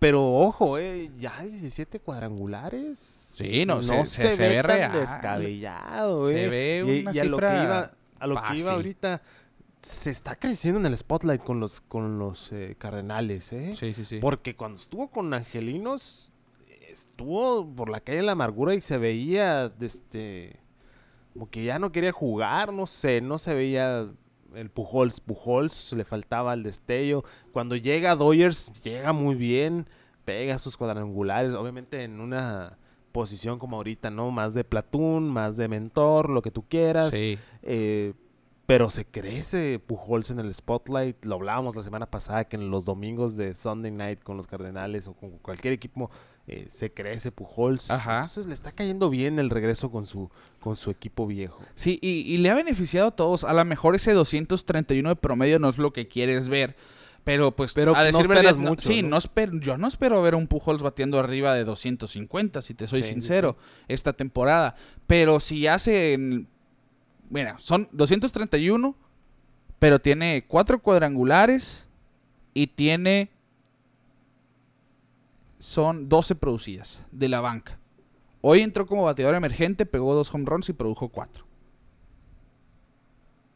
pero 0.00 0.26
ojo, 0.34 0.76
eh, 0.78 1.10
ya 1.20 1.40
17 1.42 2.00
cuadrangulares. 2.00 2.98
Sí, 2.98 3.64
no, 3.64 3.82
se- 3.84 4.04
se- 4.06 4.34
se 4.36 4.48
ve 4.48 4.56
tan 4.56 4.64
real. 4.66 4.92
descabellado, 5.00 6.26
Se 6.26 6.44
eh. 6.44 6.48
ve 6.48 6.84
Y- 6.86 7.00
una 7.02 7.12
y 7.14 7.18
a 7.20 7.24
lo 7.24 7.36
que 7.38 7.44
iba, 7.44 7.90
a 8.18 8.26
lo 8.26 8.42
que 8.42 8.58
iba 8.58 8.72
ahorita, 8.72 9.22
se 9.82 10.10
está 10.10 10.34
creciendo 10.36 10.80
en 10.80 10.86
el 10.86 10.96
spotlight 10.98 11.42
con 11.42 11.60
los, 11.60 11.80
con 11.80 12.18
los 12.18 12.50
eh, 12.52 12.74
Cardenales, 12.78 13.52
¿eh? 13.52 13.74
Sí, 13.78 13.94
sí, 13.94 14.04
sí. 14.04 14.18
Porque 14.20 14.56
cuando 14.56 14.78
estuvo 14.80 15.08
con 15.08 15.32
Angelinos, 15.32 16.30
estuvo 16.90 17.66
por 17.66 17.88
la 17.88 18.00
calle 18.00 18.18
de 18.18 18.24
la 18.24 18.32
amargura 18.32 18.74
y 18.74 18.80
se 18.80 18.98
veía, 18.98 19.72
este, 19.80 20.56
como 21.32 21.48
que 21.48 21.64
ya 21.64 21.78
no 21.78 21.92
quería 21.92 22.12
jugar, 22.12 22.72
no 22.72 22.86
sé, 22.86 23.20
no 23.20 23.38
se 23.38 23.54
veía 23.54 24.08
el 24.54 24.70
Pujols, 24.70 25.20
Pujols, 25.20 25.92
le 25.92 26.04
faltaba 26.04 26.54
el 26.54 26.62
destello. 26.62 27.24
Cuando 27.52 27.76
llega 27.76 28.12
a 28.12 28.16
Dodgers, 28.16 28.72
llega 28.82 29.12
muy 29.12 29.34
bien, 29.34 29.86
pega 30.24 30.58
sus 30.58 30.76
cuadrangulares, 30.76 31.52
obviamente 31.52 32.04
en 32.04 32.20
una 32.20 32.78
posición 33.12 33.58
como 33.58 33.76
ahorita, 33.76 34.10
¿no? 34.10 34.30
Más 34.30 34.54
de 34.54 34.64
platoon, 34.64 35.28
más 35.28 35.56
de 35.56 35.68
mentor, 35.68 36.30
lo 36.30 36.42
que 36.42 36.50
tú 36.50 36.64
quieras. 36.68 37.14
Sí. 37.14 37.38
Eh, 37.62 38.14
pero 38.66 38.88
se 38.88 39.04
crece 39.04 39.80
Pujols 39.80 40.30
en 40.30 40.38
el 40.38 40.54
spotlight. 40.54 41.24
Lo 41.24 41.34
hablábamos 41.34 41.74
la 41.74 41.82
semana 41.82 42.06
pasada 42.06 42.44
que 42.44 42.54
en 42.54 42.70
los 42.70 42.84
domingos 42.84 43.36
de 43.36 43.52
Sunday 43.56 43.90
Night 43.90 44.22
con 44.22 44.36
los 44.36 44.46
Cardenales 44.46 45.08
o 45.08 45.14
con 45.14 45.38
cualquier 45.38 45.74
equipo 45.74 46.08
eh, 46.46 46.66
se 46.70 46.92
crece 46.92 47.30
Pujols. 47.32 47.90
Ajá. 47.90 48.16
Entonces 48.18 48.46
le 48.46 48.54
está 48.54 48.72
cayendo 48.72 49.08
bien 49.10 49.38
el 49.38 49.50
regreso 49.50 49.90
con 49.90 50.06
su, 50.06 50.30
con 50.60 50.76
su 50.76 50.90
equipo 50.90 51.26
viejo. 51.26 51.62
Sí, 51.74 51.98
y, 52.02 52.08
y 52.22 52.38
le 52.38 52.50
ha 52.50 52.54
beneficiado 52.54 53.08
a 53.08 53.10
todos. 53.12 53.44
A 53.44 53.52
lo 53.52 53.64
mejor 53.64 53.94
ese 53.94 54.12
231 54.12 55.08
de 55.08 55.16
promedio 55.16 55.58
no 55.58 55.68
es 55.68 55.78
lo 55.78 55.92
que 55.92 56.08
quieres 56.08 56.48
ver. 56.48 56.76
Pero 57.22 57.54
pues, 57.54 57.74
Pero 57.74 57.94
a 57.94 58.02
decir 58.02 58.26
verdad, 58.26 58.56
no- 58.56 58.70
mucho, 58.70 58.88
sí, 58.88 59.02
¿no? 59.02 59.18
espero, 59.18 59.52
yo 59.60 59.76
no 59.76 59.86
espero 59.86 60.22
ver 60.22 60.32
a 60.34 60.36
un 60.38 60.46
Pujols 60.46 60.82
batiendo 60.82 61.18
arriba 61.20 61.54
de 61.54 61.64
250, 61.64 62.62
si 62.62 62.72
te 62.72 62.88
soy 62.88 63.02
Sí, 63.02 63.08
sí, 63.08 63.12
sincero, 63.12 63.58
esta 63.88 64.14
temporada. 64.14 64.74
Pero 65.06 65.38
si 65.38 65.66
hacen, 65.66 66.48
mira, 67.28 67.56
son 67.58 67.88
231, 67.92 68.96
pero 69.78 69.98
tiene 70.00 70.44
cuatro 70.48 70.78
cuadrangulares 70.80 71.86
y 72.54 72.68
tiene, 72.68 73.28
son 75.60 76.08
12 76.08 76.34
producidas 76.34 77.00
de 77.12 77.28
la 77.28 77.40
banca. 77.40 77.78
Hoy 78.40 78.60
entró 78.62 78.86
como 78.86 79.04
bateador 79.04 79.36
emergente, 79.36 79.86
pegó 79.86 80.14
dos 80.14 80.34
home 80.34 80.46
runs 80.46 80.68
y 80.68 80.72
produjo 80.72 81.08
cuatro. 81.10 81.44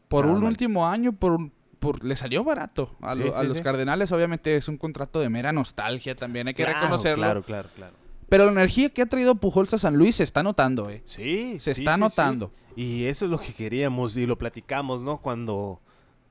Por 0.07 0.25
Nada 0.25 0.37
un 0.37 0.43
último 0.43 0.87
año, 0.87 1.13
por 1.13 1.33
un- 1.33 1.51
por- 1.79 2.03
le 2.03 2.15
salió 2.15 2.43
barato 2.43 2.95
a, 3.01 3.13
Sí, 3.13 3.19
lo- 3.19 3.35
a 3.35 3.43
los 3.43 3.57
sí. 3.57 3.63
Cardenales. 3.63 4.11
Obviamente 4.11 4.55
es 4.55 4.67
un 4.67 4.77
contrato 4.77 5.19
de 5.19 5.29
mera 5.29 5.51
nostalgia 5.51 6.15
también, 6.15 6.47
hay 6.47 6.53
que 6.53 6.63
Claro, 6.63 6.79
reconocerlo. 6.79 7.23
Claro, 7.23 7.43
claro, 7.43 7.69
claro. 7.75 7.93
Pero 8.29 8.45
la 8.45 8.51
energía 8.51 8.89
que 8.89 9.01
ha 9.01 9.05
traído 9.05 9.35
Pujols 9.35 9.73
a 9.73 9.77
San 9.77 9.95
Luis 9.95 10.15
se 10.15 10.23
está 10.23 10.41
notando, 10.41 10.89
eh. 10.89 11.01
Sí, 11.05 11.57
Se 11.59 11.71
está 11.71 11.97
notando. 11.97 12.51
Y 12.75 13.05
eso 13.05 13.25
es 13.25 13.31
lo 13.31 13.39
que 13.39 13.53
queríamos 13.53 14.17
y 14.17 14.25
lo 14.25 14.37
platicamos, 14.37 15.03
¿no? 15.03 15.17
Cuando 15.17 15.79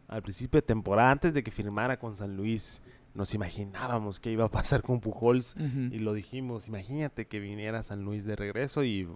al 0.09 0.22
principio 0.22 0.59
de 0.61 0.66
temporada, 0.66 1.11
antes 1.12 1.35
de 1.35 1.43
que 1.43 1.51
firmara 1.51 1.99
con 1.99 2.14
San 2.16 2.37
Luis, 2.37 2.81
nos 3.15 3.33
imaginábamos 3.35 4.21
qué 4.21 4.31
iba 4.33 4.45
a 4.45 4.51
pasar 4.51 4.83
con 4.83 5.01
Pujols 5.01 5.55
y 5.93 5.99
lo 6.01 6.12
dijimos. 6.15 6.69
Imagínate 6.69 7.27
que 7.27 7.41
viniera 7.41 7.83
San 7.83 8.03
Luis 8.05 8.25
de 8.25 8.37
regreso 8.37 8.83
y, 8.85 9.09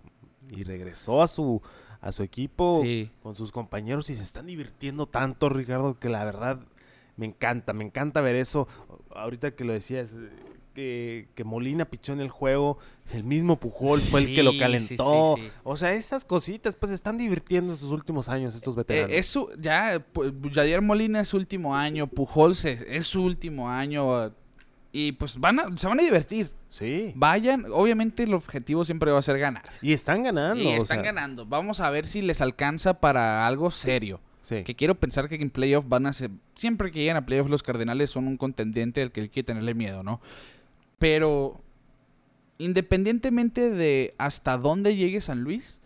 y 0.50 0.64
regresó 0.64 1.20
a 1.22 1.28
su 1.28 1.60
a 2.00 2.12
su 2.12 2.22
equipo 2.22 2.80
Sí. 2.84 3.10
con 3.24 3.34
sus 3.34 3.50
compañeros 3.50 4.08
y 4.08 4.14
se 4.14 4.22
están 4.22 4.46
divirtiendo 4.46 5.06
tanto, 5.06 5.48
Ricardo, 5.48 5.98
que 5.98 6.08
la 6.08 6.24
verdad 6.24 6.60
me 7.16 7.26
encanta, 7.26 7.72
me 7.72 7.82
encanta 7.84 8.20
ver 8.20 8.36
eso. 8.36 8.68
Ahorita 9.10 9.50
que 9.56 9.64
lo 9.64 9.72
decías, 9.72 10.12
eh, 10.14 10.28
que, 10.78 11.26
que 11.34 11.42
Molina 11.42 11.86
pichó 11.86 12.12
en 12.12 12.20
el 12.20 12.28
juego, 12.28 12.78
el 13.12 13.24
mismo 13.24 13.58
Pujol 13.58 13.98
fue 13.98 14.20
el 14.20 14.26
que 14.32 14.44
lo 14.44 14.56
calentó. 14.56 15.34
sí, 15.36 15.42
sí, 15.42 15.48
sí. 15.48 15.56
O 15.64 15.76
sea, 15.76 15.92
esas 15.92 16.24
cositas, 16.24 16.76
pues 16.76 16.90
se 16.90 16.94
están 16.94 17.18
divirtiendo 17.18 17.72
en 17.72 17.78
sus 17.80 17.90
últimos 17.90 18.28
años 18.28 18.54
estos 18.54 18.74
Eh, 18.74 18.78
veteranos. 18.78 19.10
es 19.12 19.26
su, 19.26 19.48
ya, 19.58 20.00
pues, 20.12 20.32
Yadier 20.52 20.80
Molina 20.80 21.20
es 21.22 21.28
su 21.28 21.36
último 21.36 21.74
año, 21.74 22.06
Pujols 22.06 22.64
es, 22.64 22.82
es 22.88 23.08
su 23.08 23.24
último 23.24 23.68
año. 23.68 24.26
eh, 24.26 24.30
Y 24.92 25.12
pues 25.12 25.36
van 25.38 25.58
a, 25.58 25.76
se 25.76 25.88
van 25.88 25.98
a 25.98 26.02
divertir. 26.04 26.50
Sí. 26.68 27.12
Vayan, 27.16 27.66
obviamente 27.72 28.22
el 28.22 28.34
objetivo 28.34 28.84
siempre 28.84 29.10
va 29.10 29.18
a 29.18 29.22
ser 29.22 29.36
ganar. 29.38 29.64
Y 29.82 29.92
están 29.94 30.22
ganando. 30.22 30.62
Y 30.62 30.66
o 30.68 30.70
están 30.82 30.98
sea, 30.98 31.02
ganando. 31.02 31.44
Vamos 31.44 31.80
a 31.80 31.90
ver 31.90 32.06
si 32.06 32.22
les 32.22 32.40
alcanza 32.40 33.00
para 33.00 33.48
algo 33.48 33.72
serio. 33.72 34.20
Sí. 34.42 34.62
Que 34.64 34.74
quiero 34.76 34.94
pensar 34.94 35.28
que 35.28 35.34
en 35.34 35.50
playoff 35.50 35.84
van 35.88 36.06
a 36.06 36.12
ser. 36.12 36.30
Siempre 36.54 36.90
que 36.92 37.00
lleguen 37.00 37.16
a 37.16 37.26
playoff, 37.26 37.48
los 37.50 37.62
Cardenales 37.64 38.10
son 38.10 38.28
un 38.28 38.36
contendiente 38.38 39.02
al 39.02 39.10
que 39.12 39.22
hay 39.22 39.28
que 39.28 39.42
tenerle 39.42 39.74
miedo, 39.74 40.02
¿no? 40.02 40.20
Pero. 40.98 41.62
Independientemente 42.60 43.70
de 43.70 44.14
hasta 44.18 44.58
dónde 44.58 44.96
llegue 44.96 45.20
San 45.20 45.42
Luis, 45.44 45.80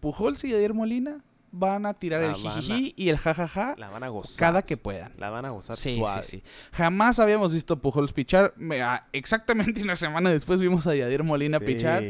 Pujols 0.00 0.42
y 0.44 0.50
Yadier 0.52 0.72
Molina 0.72 1.22
van 1.52 1.84
a 1.84 1.92
tirar 1.94 2.22
La 2.22 2.28
el 2.28 2.34
jijiji 2.34 2.94
y 2.96 3.10
el 3.10 3.18
jajaja 3.18 3.74
La 3.76 3.90
van 3.90 4.02
a 4.04 4.08
gozar. 4.08 4.38
cada 4.38 4.62
que 4.62 4.78
puedan. 4.78 5.12
La 5.18 5.28
van 5.28 5.44
a 5.44 5.50
gozar 5.50 5.76
Sí, 5.76 5.96
suave. 5.96 6.22
sí, 6.22 6.38
sí. 6.38 6.42
Jamás 6.72 7.18
habíamos 7.18 7.52
visto 7.52 7.78
Pujols 7.78 8.14
pichar. 8.14 8.54
Ah, 8.80 9.06
exactamente 9.12 9.82
una 9.82 9.96
semana 9.96 10.30
después 10.30 10.60
vimos 10.60 10.86
a 10.86 10.94
Yadier 10.94 11.24
Molina 11.24 11.58
Sí. 11.58 11.64
pichar. 11.66 12.04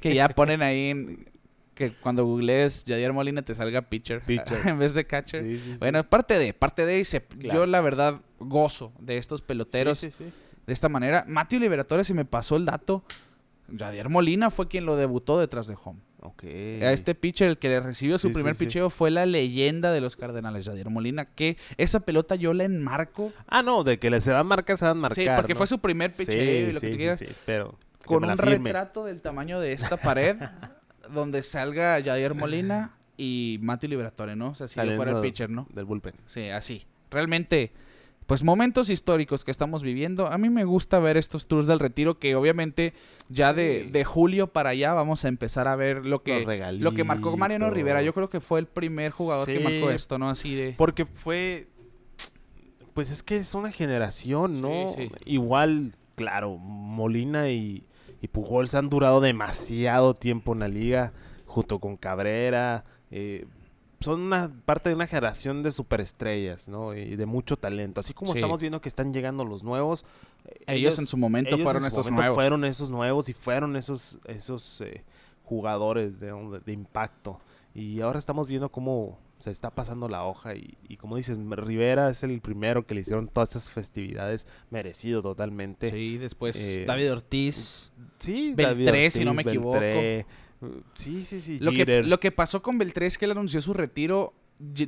Que 0.00 0.14
ya 0.14 0.28
ponen 0.28 0.62
ahí 0.62 0.90
en- 0.90 1.28
que 1.74 1.90
cuando 1.94 2.24
googlees 2.24 2.84
Yadier 2.84 3.12
Molina 3.12 3.42
te 3.42 3.54
salga 3.56 3.82
pitcher, 3.82 4.20
Pitcher. 4.22 4.58
en 4.68 4.78
vez 4.78 4.94
de 4.94 5.06
catcher. 5.06 5.42
Sí, 5.42 5.58
sí, 5.58 5.72
sí. 5.72 5.78
Bueno, 5.80 6.04
parte 6.08 6.38
de, 6.38 6.54
parte 6.54 6.86
de, 6.86 7.00
y 7.00 7.04
se- 7.04 7.22
Claro. 7.24 7.60
yo 7.60 7.66
la 7.66 7.80
verdad 7.80 8.20
gozo 8.38 8.92
de 9.00 9.16
estos 9.16 9.42
peloteros 9.42 9.98
Sí, 9.98 10.10
sí, 10.12 10.24
sí. 10.24 10.32
De 10.66 10.72
esta 10.72 10.88
manera. 10.88 11.24
Matthew 11.28 11.60
Liberatore, 11.60 12.04
si 12.04 12.14
me 12.14 12.24
pasó 12.24 12.56
el 12.56 12.64
dato, 12.64 13.04
Yadier 13.68 14.08
Molina 14.08 14.50
fue 14.50 14.68
quien 14.68 14.84
lo 14.86 14.96
debutó 14.96 15.38
detrás 15.38 15.66
de 15.66 15.76
home. 15.82 16.00
Ok. 16.20 16.44
A 16.44 16.92
este 16.92 17.14
pitcher, 17.16 17.48
el 17.48 17.58
que 17.58 17.68
le 17.68 17.80
recibió 17.80 18.16
su 18.18 18.28
Sí, 18.28 18.34
primer 18.34 18.54
sí, 18.54 18.60
sí. 18.60 18.64
picheo 18.66 18.90
fue 18.90 19.10
la 19.10 19.26
leyenda 19.26 19.90
de 19.92 20.00
los 20.00 20.14
Cardenales, 20.16 20.64
Yadier 20.64 20.88
Molina, 20.88 21.24
que 21.24 21.56
esa 21.78 22.00
pelota 22.00 22.36
yo 22.36 22.54
la 22.54 22.62
enmarco. 22.64 23.32
Ah, 23.48 23.62
no, 23.62 23.82
de 23.82 23.98
que 23.98 24.08
le 24.10 24.20
se 24.20 24.30
van 24.30 24.40
a 24.40 24.44
marcar, 24.44 24.78
se 24.78 24.84
van 24.84 24.98
a 24.98 25.00
marcar. 25.00 25.24
sí, 25.24 25.30
porque 25.34 25.54
¿no? 25.54 25.58
fue 25.58 25.66
su 25.66 25.80
primer 25.80 26.12
picheo 26.12 26.68
y 26.68 26.72
lo 26.74 26.78
sí, 26.80 26.86
que 26.86 26.92
sí, 26.92 26.98
quieras. 26.98 27.18
sí, 27.18 27.26
pero 27.44 27.76
con 28.04 28.24
un 28.24 28.36
firme. 28.36 28.70
retrato 28.70 29.04
del 29.04 29.20
tamaño 29.20 29.58
de 29.58 29.72
esta 29.72 29.96
pared 29.96 30.36
donde 31.12 31.42
salga 31.42 32.00
Jair 32.02 32.34
Molina 32.34 32.92
y 33.16 33.58
Mati 33.60 33.88
Liberatore, 33.88 34.36
¿no? 34.36 34.50
O 34.50 34.54
sea, 34.54 34.68
si 34.68 34.76
yo 34.84 34.94
fuera 34.96 35.10
el 35.12 35.20
pitcher, 35.20 35.50
¿no? 35.50 35.66
Del 35.72 35.84
bullpen. 35.86 36.14
Sí, 36.26 36.48
así. 36.50 36.86
Realmente, 37.10 37.72
pues 38.32 38.42
momentos 38.44 38.88
históricos 38.88 39.44
que 39.44 39.50
estamos 39.50 39.82
viviendo. 39.82 40.26
A 40.26 40.38
mí 40.38 40.48
me 40.48 40.64
gusta 40.64 40.98
ver 41.00 41.18
estos 41.18 41.48
tours 41.48 41.66
del 41.66 41.78
retiro 41.78 42.18
que 42.18 42.34
obviamente 42.34 42.94
ya 43.28 43.52
de, 43.52 43.90
de 43.92 44.04
julio 44.04 44.46
para 44.46 44.70
allá 44.70 44.94
vamos 44.94 45.26
a 45.26 45.28
empezar 45.28 45.68
a 45.68 45.76
ver 45.76 46.06
lo 46.06 46.22
que, 46.22 46.40
lo 46.78 46.94
que 46.94 47.04
marcó 47.04 47.36
Mariano. 47.36 47.68
Rivera. 47.68 48.00
Yo 48.00 48.14
creo 48.14 48.30
que 48.30 48.40
fue 48.40 48.58
el 48.60 48.66
primer 48.66 49.12
jugador 49.12 49.46
que 49.46 49.60
marcó 49.60 49.90
esto, 49.90 50.16
¿no? 50.18 50.30
Así 50.30 50.54
de... 50.54 50.74
Porque 50.78 51.04
fue. 51.04 51.66
Pues 52.94 53.10
es 53.10 53.22
que 53.22 53.36
es 53.36 53.52
una 53.52 53.70
generación, 53.70 54.62
¿no? 54.62 54.94
Sí, 54.96 55.08
sí. 55.08 55.10
Igual, 55.26 55.94
claro, 56.14 56.56
Molina 56.56 57.50
y, 57.50 57.84
y 58.22 58.28
Pujols 58.28 58.74
han 58.74 58.88
durado 58.88 59.20
demasiado 59.20 60.14
tiempo 60.14 60.54
en 60.54 60.60
la 60.60 60.68
liga, 60.68 61.12
junto 61.44 61.80
con 61.80 61.98
Cabrera. 61.98 62.86
eh, 63.10 63.44
son 64.02 64.20
una 64.20 64.50
parte 64.64 64.88
de 64.88 64.94
una 64.94 65.06
generación 65.06 65.62
de 65.62 65.72
superestrellas, 65.72 66.68
¿no? 66.68 66.94
Y 66.94 67.16
de 67.16 67.26
mucho 67.26 67.56
talento. 67.56 68.00
Así 68.00 68.12
como 68.14 68.32
Sí. 68.32 68.38
estamos 68.38 68.60
viendo 68.60 68.80
que 68.80 68.88
están 68.88 69.12
llegando 69.12 69.44
los 69.44 69.62
nuevos. 69.62 70.04
eh, 70.44 70.64
Ellos 70.66 70.98
en 70.98 71.06
su 71.06 71.16
momento 71.16 71.54
ellos 71.54 71.64
fueron 71.64 71.82
su 71.82 71.88
esos 71.88 72.04
momento 72.06 72.20
nuevos. 72.22 72.34
Fueron 72.36 72.64
esos 72.64 72.90
nuevos 72.90 73.28
y 73.28 73.32
fueron 73.32 73.76
esos, 73.76 74.18
esos 74.26 74.80
eh, 74.80 75.04
jugadores 75.44 76.20
de, 76.20 76.32
de 76.64 76.72
impacto. 76.72 77.40
Y 77.74 78.00
ahora 78.00 78.18
estamos 78.18 78.48
viendo 78.48 78.68
cómo 78.70 79.18
se 79.38 79.50
está 79.50 79.70
pasando 79.70 80.08
la 80.08 80.24
hoja 80.24 80.54
y, 80.54 80.76
y 80.88 80.96
como 80.98 81.16
dices, 81.16 81.38
Rivera 81.50 82.10
es 82.10 82.22
el 82.22 82.40
primero 82.40 82.86
que 82.86 82.94
le 82.94 83.00
hicieron 83.00 83.26
todas 83.26 83.50
esas 83.50 83.70
festividades, 83.70 84.46
merecido 84.70 85.20
totalmente. 85.20 85.90
Sí, 85.90 86.16
después 86.18 86.54
Eh, 86.56 86.84
David 86.86 87.12
Ortiz. 87.12 87.90
Sí, 88.18 88.52
Beltré, 88.54 88.84
David 88.84 89.10
si 89.10 89.24
no 89.24 89.34
me 89.34 89.42
equivoco. 89.42 89.80
Beltré. 89.80 90.26
Sí, 90.94 91.24
sí, 91.24 91.40
sí. 91.40 91.58
Lo 91.60 91.72
que, 91.72 92.02
lo 92.02 92.20
que 92.20 92.30
pasó 92.32 92.62
con 92.62 92.78
Beltré 92.78 93.06
es 93.06 93.18
que 93.18 93.24
él 93.26 93.30
anunció 93.32 93.60
su 93.62 93.72
retiro 93.74 94.34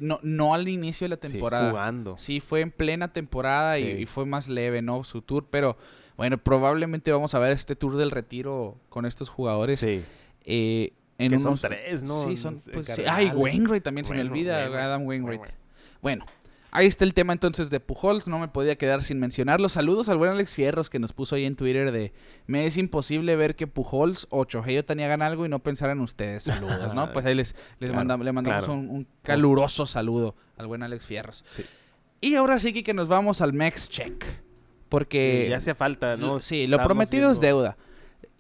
no, 0.01 0.21
no 0.23 0.55
al 0.55 0.69
inicio 0.69 1.07
de 1.07 1.09
la 1.11 1.19
Sí, 1.23 1.33
temporada. 1.33 1.71
jugando. 1.71 2.17
Sí, 2.17 2.41
fue 2.41 2.61
en 2.61 2.71
plena 2.71 3.13
temporada 3.13 3.79
y, 3.79 3.85
Sí. 3.97 4.03
y 4.03 4.07
fue 4.07 4.25
más 4.25 4.49
leve, 4.49 4.83
¿no? 4.83 5.03
Su 5.05 5.21
tour, 5.23 5.47
pero 5.51 5.77
bueno, 6.17 6.39
probablemente 6.39 7.11
vamos 7.11 7.35
a 7.35 7.41
ver 7.41 7.51
este 7.53 7.75
tour 7.75 7.97
del 7.97 8.11
retiro 8.13 8.77
con 8.89 9.05
estos 9.07 9.29
jugadores. 9.29 9.81
Sí. 9.81 10.03
eh, 10.45 10.93
en 11.19 11.31
Que 11.31 11.39
son 11.39 11.49
unos- 11.53 11.61
tres, 11.63 12.03
¿no? 12.03 12.25
Sí, 12.29 12.37
son. 12.37 12.59
Pues, 12.73 12.87
sí. 12.89 13.03
Wainwright 13.35 13.83
también 13.83 14.05
se 14.05 14.13
me 14.15 14.21
olvida. 14.21 14.59
Wainwright, 14.59 14.81
Adam 14.81 15.07
Wainwright. 15.07 15.41
Wainwright. 15.41 15.61
Bueno, 16.03 16.25
ahí 16.75 16.87
está 16.87 17.05
el 17.05 17.15
tema 17.15 17.33
entonces 17.33 17.71
de 17.71 17.81
Pujols. 17.81 18.29
No 18.29 18.39
me 18.39 18.49
podía 18.49 18.77
quedar 18.77 19.03
sin 19.03 19.19
mencionarlo. 19.19 19.71
Saludos 19.71 20.11
al 20.11 20.19
buen 20.19 20.31
Alex 20.31 20.53
Fierros 20.53 20.91
que 20.91 20.99
nos 20.99 21.15
puso 21.15 21.37
ahí 21.37 21.47
en 21.47 21.57
Twitter 21.57 21.91
de 21.93 22.13
me 22.47 22.67
es 22.67 22.77
imposible 22.77 23.35
ver 23.37 23.57
que 23.57 23.67
Pujols 23.67 24.27
o 24.29 24.45
Chohei 24.45 24.77
Otani 24.77 25.03
hagan 25.05 25.23
algo 25.23 25.47
y 25.47 25.49
no 25.49 25.61
pensar 25.61 25.89
en 25.89 26.01
ustedes. 26.01 26.43
Saludos, 26.43 26.93
¿no? 26.95 27.11
Pues 27.15 27.25
ahí 27.25 27.35
les, 27.35 27.55
les 27.79 27.91
Claro, 27.91 27.95
manda- 28.07 28.23
le 28.23 28.33
mandamos 28.33 28.65
claro. 28.65 28.79
un, 28.79 28.91
un 28.91 29.07
caluroso 29.23 29.87
saludo 29.87 30.37
al 30.59 30.67
buen 30.67 30.83
Alex 30.83 31.07
Fierros. 31.07 31.45
Sí. 31.49 31.65
Y 32.21 32.35
ahora 32.37 32.59
sí 32.59 32.83
que 32.83 32.93
nos 32.95 33.09
vamos 33.09 33.41
al 33.41 33.53
Mex 33.55 33.89
Check. 33.89 34.25
Porque 34.89 35.45
Sí, 35.45 35.51
ya 35.51 35.57
hacía 35.57 35.75
falta, 35.75 36.17
¿no? 36.17 36.39
Sí, 36.41 36.67
lo 36.67 36.83
prometido 36.83 37.31
es 37.31 37.41
deuda. 37.41 37.77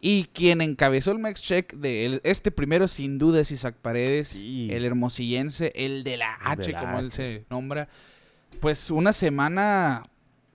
Y 0.00 0.24
quien 0.34 0.60
encabezó 0.60 1.10
el 1.12 1.18
Mex 1.18 1.42
Check 1.42 1.72
de 1.74 2.04
el- 2.06 2.20
este 2.24 2.50
primero, 2.50 2.86
sin 2.88 3.18
duda, 3.18 3.40
es 3.40 3.50
Isaac 3.50 3.76
Paredes, 3.80 4.28
Sí. 4.28 4.68
el 4.70 4.84
hermosillense, 4.84 5.72
el 5.74 6.04
de 6.04 6.18
la 6.18 6.34
H, 6.42 6.66
de 6.66 6.72
la 6.72 6.80
como 6.80 6.98
él 6.98 7.10
se 7.10 7.44
nombra. 7.48 7.88
Pues 8.60 8.90
una 8.90 9.12
semana 9.12 10.04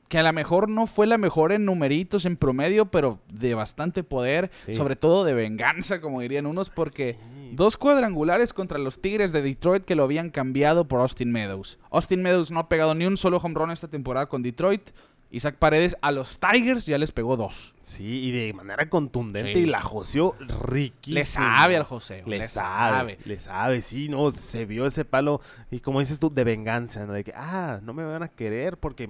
que 0.08 0.18
a 0.18 0.24
lo 0.24 0.34
mejor 0.34 0.70
no 0.70 0.88
fue 0.88 1.06
la 1.06 1.20
mejor 1.20 1.52
en 1.52 1.66
numeritos, 1.66 2.26
en 2.26 2.36
promedio, 2.36 2.86
pero 2.86 3.20
de 3.32 3.54
bastante 3.54 4.04
poder, 4.04 4.50
Sí. 4.66 4.74
sobre 4.74 4.96
todo 4.96 5.24
de 5.24 5.36
venganza, 5.36 6.02
como 6.02 6.22
dirían 6.22 6.48
unos, 6.48 6.72
porque 6.72 7.14
Sí. 7.14 7.52
dos 7.54 7.78
cuadrangulares 7.78 8.52
contra 8.54 8.80
los 8.80 9.02
Tigres 9.02 9.32
de 9.32 9.44
Detroit 9.44 9.86
que 9.86 9.94
lo 9.94 10.04
habían 10.04 10.32
cambiado 10.32 10.88
por 10.88 11.02
Austin 11.02 11.32
Meadows. 11.32 11.78
Austin 11.92 12.24
Meadows 12.24 12.50
no 12.50 12.60
ha 12.60 12.70
pegado 12.70 12.96
ni 12.96 13.06
un 13.06 13.18
solo 13.18 13.38
home 13.38 13.54
run 13.54 13.70
esta 13.70 13.88
temporada 13.88 14.26
con 14.26 14.42
Detroit. 14.42 14.90
Isaac 15.32 15.58
Paredes 15.58 15.96
a 16.02 16.12
los 16.12 16.40
Tigers 16.40 16.86
ya 16.88 16.98
les 16.98 17.12
pegó 17.12 17.38
dos. 17.38 17.76
Sí, 17.82 18.04
y 18.26 18.32
de 18.32 18.54
manera 18.54 18.90
contundente 18.90 19.54
Sí. 19.54 19.60
y 19.60 19.66
la 19.66 19.82
joseó 19.82 20.36
riquísimo. 20.64 21.16
Le 21.20 21.24
sabe 21.24 21.76
al 21.78 21.84
José. 21.84 22.24
Le, 22.26 22.48
sabe, 22.48 23.20
le 23.26 23.40
sabe, 23.40 23.82
sí, 23.84 24.10
no, 24.10 24.32
se 24.32 24.66
vio 24.66 24.86
ese 24.88 25.06
palo 25.06 25.42
y 25.70 25.80
como 25.82 26.00
dices 26.00 26.18
tú, 26.20 26.34
de 26.34 26.44
venganza, 26.44 27.06
¿no? 27.06 27.14
De 27.14 27.24
que, 27.24 27.34
ah, 27.36 27.80
no 27.84 27.94
me 27.94 28.04
van 28.06 28.24
a 28.24 28.28
querer 28.28 28.78
porque 28.78 29.08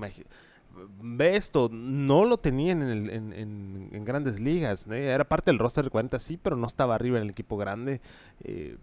ve 1.01 1.35
esto, 1.35 1.69
no 1.71 2.25
lo 2.25 2.37
tenían 2.37 2.81
en, 2.81 2.89
el- 2.89 3.09
en- 3.09 3.33
en- 3.33 3.89
en 3.93 4.05
grandes 4.05 4.39
ligas, 4.39 4.87
¿no? 4.87 4.95
era 4.95 5.23
parte 5.27 5.51
del 5.51 5.59
roster 5.59 5.83
de 5.85 5.89
40, 5.89 6.19
sí, 6.19 6.37
pero 6.41 6.55
no 6.55 6.67
estaba 6.67 6.95
arriba 6.95 7.17
en 7.17 7.23
el 7.23 7.29
equipo 7.31 7.57
grande. 7.57 8.01
eh, 8.43 8.77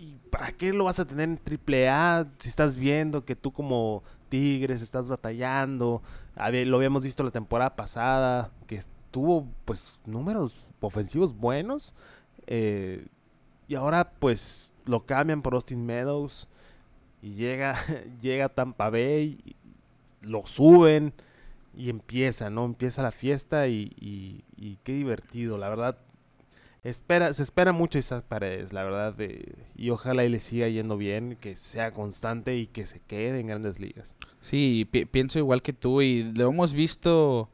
¿Y 0.00 0.14
para 0.30 0.52
qué 0.52 0.72
lo 0.72 0.84
vas 0.84 1.00
a 1.00 1.06
tener 1.06 1.28
en 1.28 1.40
AAA 1.44 2.28
si 2.38 2.48
estás 2.48 2.76
viendo 2.76 3.24
que 3.24 3.34
tú 3.34 3.52
como 3.52 4.04
Tigres 4.28 4.82
estás 4.82 5.08
batallando? 5.08 6.02
Lo 6.36 6.76
habíamos 6.76 7.02
visto 7.02 7.22
la 7.22 7.30
temporada 7.30 7.76
pasada, 7.76 8.50
que 8.66 8.82
tuvo 9.10 9.46
pues 9.64 9.98
números 10.06 10.54
ofensivos 10.80 11.36
buenos. 11.36 11.94
eh, 12.46 13.06
y 13.66 13.74
ahora 13.74 14.12
pues 14.18 14.72
lo 14.86 15.04
cambian 15.04 15.42
por 15.42 15.52
Austin 15.54 15.84
Meadows 15.84 16.48
y 17.20 17.34
llega, 17.34 17.76
llega 18.22 18.48
Tampa 18.48 18.88
Bay, 18.88 19.38
lo 20.22 20.46
suben 20.46 21.12
y 21.76 21.90
empieza, 21.90 22.48
¿no? 22.48 22.64
Empieza 22.64 23.02
la 23.02 23.10
fiesta 23.10 23.68
y 23.68 24.78
qué 24.84 24.92
divertido, 24.92 25.58
la 25.58 25.68
verdad. 25.68 25.98
Espera, 26.84 27.32
se 27.34 27.42
espera 27.42 27.72
mucho 27.72 27.98
Isaac 27.98 28.24
Paredes, 28.28 28.72
la 28.72 28.84
verdad, 28.84 29.14
y 29.76 29.90
ojalá 29.90 30.24
y 30.24 30.28
le 30.28 30.38
siga 30.38 30.68
yendo 30.68 30.96
bien, 30.96 31.36
que 31.40 31.56
sea 31.56 31.92
constante 31.92 32.56
y 32.56 32.66
que 32.68 32.86
se 32.86 33.00
quede 33.00 33.40
en 33.40 33.48
grandes 33.48 33.80
ligas. 33.80 34.14
Sí, 34.40 34.86
pi- 34.90 35.04
pienso 35.04 35.38
igual 35.38 35.60
que 35.60 35.72
tú 35.72 36.02
y 36.02 36.22
lo 36.32 36.48
hemos 36.48 36.72
visto 36.72 37.48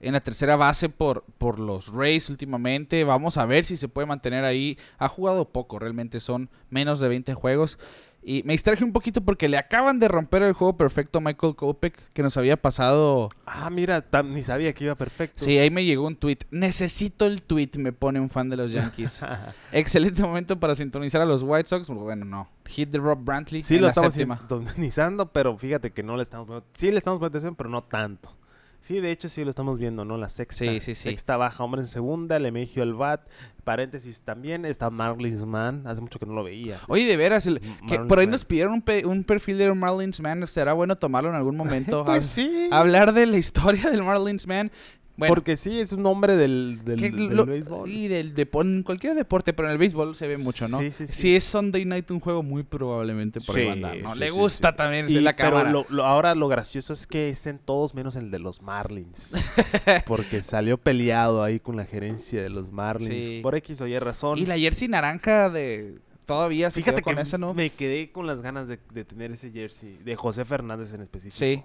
en 0.00 0.12
la 0.12 0.20
tercera 0.20 0.54
base 0.54 0.88
por, 0.88 1.24
por 1.38 1.58
los 1.58 1.88
Rays 1.92 2.30
últimamente. 2.30 3.02
Vamos 3.02 3.36
a 3.36 3.46
ver 3.46 3.64
si 3.64 3.76
se 3.76 3.88
puede 3.88 4.06
mantener 4.06 4.44
ahí. 4.44 4.78
Ha 4.98 5.08
jugado 5.08 5.48
poco, 5.48 5.80
realmente 5.80 6.20
son 6.20 6.48
menos 6.70 7.00
de 7.00 7.08
20 7.08 7.34
juegos. 7.34 7.78
Y 8.22 8.42
me 8.42 8.52
distraje 8.52 8.84
un 8.84 8.92
poquito 8.92 9.20
porque 9.22 9.48
le 9.48 9.56
acaban 9.56 9.98
de 10.00 10.08
romper 10.08 10.42
el 10.42 10.52
juego 10.52 10.76
perfecto 10.76 11.18
a 11.18 11.20
Michael 11.22 11.54
Kopech 11.54 11.94
que 12.12 12.22
nos 12.22 12.36
había 12.36 12.56
pasado. 12.56 13.28
Ah, 13.46 13.70
mira, 13.70 14.10
tam- 14.10 14.32
ni 14.34 14.42
sabía 14.42 14.72
que 14.74 14.84
iba 14.84 14.94
perfecto. 14.96 15.44
Sí, 15.44 15.56
ahí 15.56 15.70
me 15.70 15.84
llegó 15.84 16.06
un 16.06 16.16
tweet. 16.16 16.38
Necesito 16.50 17.24
el 17.26 17.40
tweet, 17.42 17.70
me 17.78 17.92
pone 17.92 18.20
un 18.20 18.28
fan 18.28 18.50
de 18.50 18.56
los 18.56 18.70
Yankees. 18.72 19.20
Excelente 19.72 20.20
momento 20.22 20.58
para 20.60 20.74
sintonizar 20.74 21.22
a 21.22 21.26
los 21.26 21.42
White 21.42 21.68
Sox. 21.68 21.88
Bueno, 21.88 22.24
no. 22.24 22.48
Hit 22.66 22.90
the 22.90 22.98
Rob 22.98 23.24
Brantley. 23.24 23.62
Sí, 23.62 23.76
en 23.76 23.80
lo 23.82 23.86
la 23.86 23.90
estamos 23.92 24.12
sintonizando, 24.12 25.32
pero 25.32 25.56
fíjate 25.56 25.92
que 25.92 26.02
no 26.02 26.16
le 26.16 26.22
estamos 26.22 26.46
poniendo- 26.46 26.66
Sí 26.74 26.90
le 26.90 26.98
estamos 26.98 27.18
poniendo 27.18 27.38
atención, 27.38 27.54
pero 27.54 27.70
no 27.70 27.82
tanto. 27.84 28.34
Sí, 28.80 29.00
de 29.00 29.10
hecho 29.10 29.28
sí 29.28 29.42
lo 29.44 29.50
estamos 29.50 29.78
viendo, 29.78 30.04
¿no? 30.04 30.16
La 30.16 30.28
sexta. 30.28 30.64
Sí, 30.64 30.80
sí, 30.80 30.94
sí. 30.94 31.10
Sexta 31.10 31.36
baja, 31.36 31.62
hombre 31.64 31.80
en 31.82 31.88
segunda, 31.88 32.38
Lemegio 32.38 32.82
al 32.82 32.94
bat. 32.94 33.28
Paréntesis 33.64 34.22
también, 34.22 34.64
está 34.64 34.88
Marlins 34.88 35.44
Man. 35.44 35.82
Hace 35.86 36.00
mucho 36.00 36.18
que 36.18 36.24
no 36.26 36.32
lo 36.32 36.44
veía. 36.44 36.78
Oye, 36.88 37.04
de 37.04 37.16
veras, 37.16 37.44
el- 37.46 37.60
que 37.88 37.98
por 38.00 38.18
ahí 38.20 38.26
Man. 38.26 38.32
nos 38.32 38.44
pidieron 38.44 38.72
un, 38.74 38.82
pe- 38.82 39.04
un 39.04 39.24
perfil 39.24 39.58
de 39.58 39.74
Marlins 39.74 40.20
Man. 40.20 40.46
¿Será 40.46 40.72
bueno 40.72 40.96
tomarlo 40.96 41.28
en 41.28 41.36
algún 41.36 41.56
momento? 41.56 42.04
Pues 42.06 42.26
sí. 42.28 42.68
Hablar 42.70 43.12
de 43.12 43.26
la 43.26 43.36
historia 43.36 43.90
del 43.90 44.02
Marlins 44.04 44.46
Man. 44.46 44.70
Bueno, 45.18 45.34
Porque 45.34 45.56
sí, 45.56 45.80
es 45.80 45.92
un 45.92 46.06
hombre 46.06 46.36
del, 46.36 46.80
del, 46.84 47.00
que 47.00 47.10
del 47.10 47.34
lo- 47.36 47.44
béisbol. 47.44 47.90
y 47.90 48.06
del 48.06 48.34
depo- 48.36 48.62
en 48.62 48.84
cualquier 48.84 49.14
deporte, 49.14 49.52
pero 49.52 49.66
en 49.66 49.72
el 49.72 49.78
béisbol 49.78 50.14
se 50.14 50.28
ve 50.28 50.38
mucho, 50.38 50.68
¿no? 50.68 50.78
Sí, 50.78 50.92
sí, 50.92 51.06
sí. 51.08 51.12
Si 51.12 51.34
es 51.36 51.42
Sunday 51.42 51.84
Night 51.84 52.08
un 52.12 52.20
juego, 52.20 52.44
muy 52.44 52.62
probablemente 52.62 53.40
por 53.40 53.58
ahí 53.58 53.68
andar, 53.68 53.96
Sí, 53.96 54.02
¿no? 54.02 54.14
Le 54.14 54.30
gusta 54.30 54.76
también 54.76 55.10
Y- 55.10 55.18
la 55.20 55.34
pero 55.34 55.50
cámara. 55.50 55.70
lo- 55.72 55.86
lo- 55.88 56.04
ahora 56.04 56.34
lo 56.36 56.46
gracioso 56.46 56.92
es 56.92 57.08
que 57.08 57.30
estén 57.30 57.58
todos 57.58 57.94
menos 57.94 58.14
el 58.14 58.30
de 58.30 58.38
los 58.38 58.62
Marlins. 58.62 59.32
porque 60.06 60.40
salió 60.42 60.78
peleado 60.78 61.42
ahí 61.42 61.58
con 61.58 61.76
la 61.76 61.84
gerencia 61.84 62.40
de 62.40 62.48
los 62.50 62.70
Marlins. 62.70 63.10
Sí. 63.12 63.40
Por 63.42 63.56
X 63.56 63.80
o 63.82 63.86
Y 63.88 63.98
razón. 63.98 64.38
Y 64.38 64.46
la 64.46 64.56
jersey 64.56 64.86
naranja 64.88 65.50
de... 65.50 65.98
Todavía 66.26 66.70
se 66.70 66.80
Fíjate 66.80 66.96
quedó 66.96 67.04
con 67.04 67.16
que 67.16 67.22
esa, 67.22 67.38
¿no? 67.38 67.54
me 67.54 67.70
quedé 67.70 68.12
con 68.12 68.26
las 68.26 68.40
ganas 68.42 68.68
de, 68.68 68.78
de 68.92 69.04
tener 69.04 69.32
ese 69.32 69.50
jersey, 69.50 69.96
de 70.04 70.14
José 70.14 70.44
Fernández 70.44 70.92
en 70.92 71.00
específico. 71.00 71.38
Sí. 71.38 71.62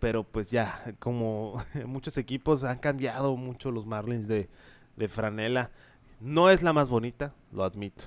Pero 0.00 0.24
pues 0.24 0.50
ya, 0.50 0.94
como 0.98 1.62
muchos 1.86 2.18
equipos 2.18 2.64
han 2.64 2.78
cambiado 2.78 3.36
mucho 3.36 3.70
los 3.70 3.86
Marlins 3.86 4.26
de, 4.26 4.48
de 4.96 5.08
franela. 5.08 5.70
No 6.20 6.50
es 6.50 6.62
la 6.62 6.72
más 6.72 6.88
bonita, 6.90 7.32
lo 7.52 7.62
admito. 7.64 8.04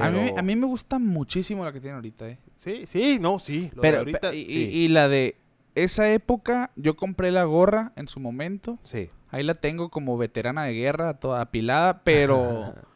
A, 0.00 0.10
mí, 0.10 0.20
pero- 0.26 0.38
a 0.38 0.42
mí 0.42 0.56
me 0.56 0.66
gusta 0.66 0.98
muchísimo 0.98 1.64
la 1.64 1.72
que 1.72 1.80
tiene 1.80 1.94
ahorita, 1.96 2.28
¿eh? 2.28 2.38
Sí, 2.56 2.84
sí, 2.86 3.18
no, 3.20 3.38
sí. 3.38 3.70
lo 3.74 3.80
de 3.80 3.88
Pero, 3.88 3.98
ahorita, 3.98 4.34
y, 4.34 4.44
sí, 4.44 4.52
y- 4.52 4.84
y 4.84 4.88
la 4.88 5.08
de 5.08 5.36
esa 5.74 6.10
época, 6.12 6.70
yo 6.76 6.96
compré 6.96 7.30
la 7.30 7.44
gorra 7.44 7.92
en 7.96 8.08
su 8.08 8.18
momento. 8.20 8.78
sí. 8.82 9.10
Ahí 9.30 9.42
la 9.42 9.54
tengo 9.54 9.90
como 9.90 10.16
veterana 10.16 10.64
de 10.64 10.72
guerra, 10.74 11.14
toda 11.14 11.40
apilada, 11.42 12.00
pero 12.04 12.74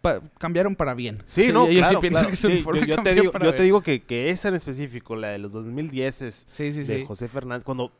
pa- 0.00 0.20
cambiaron 0.38 0.76
para 0.76 0.94
bien. 0.94 1.22
Sí, 1.26 1.50
no, 1.52 1.66
yo, 1.68 1.74
claro, 1.80 1.88
sí 1.88 1.96
pienso 2.00 2.18
claro, 2.20 2.30
que 2.30 2.36
su 2.36 2.46
sí, 2.48 2.52
uniforme 2.54 2.80
yo, 2.80 2.96
yo 2.96 3.02
te 3.02 3.14
digo, 3.14 3.32
para 3.32 3.44
yo 3.44 3.50
te 3.52 3.56
bien. 3.58 3.64
digo 3.64 3.82
que, 3.82 4.02
que 4.02 4.30
esa 4.30 4.48
en 4.48 4.54
específico, 4.54 5.16
la 5.16 5.28
de 5.28 5.38
los 5.38 5.52
2010 5.52 6.22
es 6.22 6.46
Sí, 6.48 6.72
sí, 6.72 6.84
de 6.84 6.98
sí. 7.00 7.04
José 7.06 7.28
Fernández, 7.28 7.64
cuando, 7.64 7.92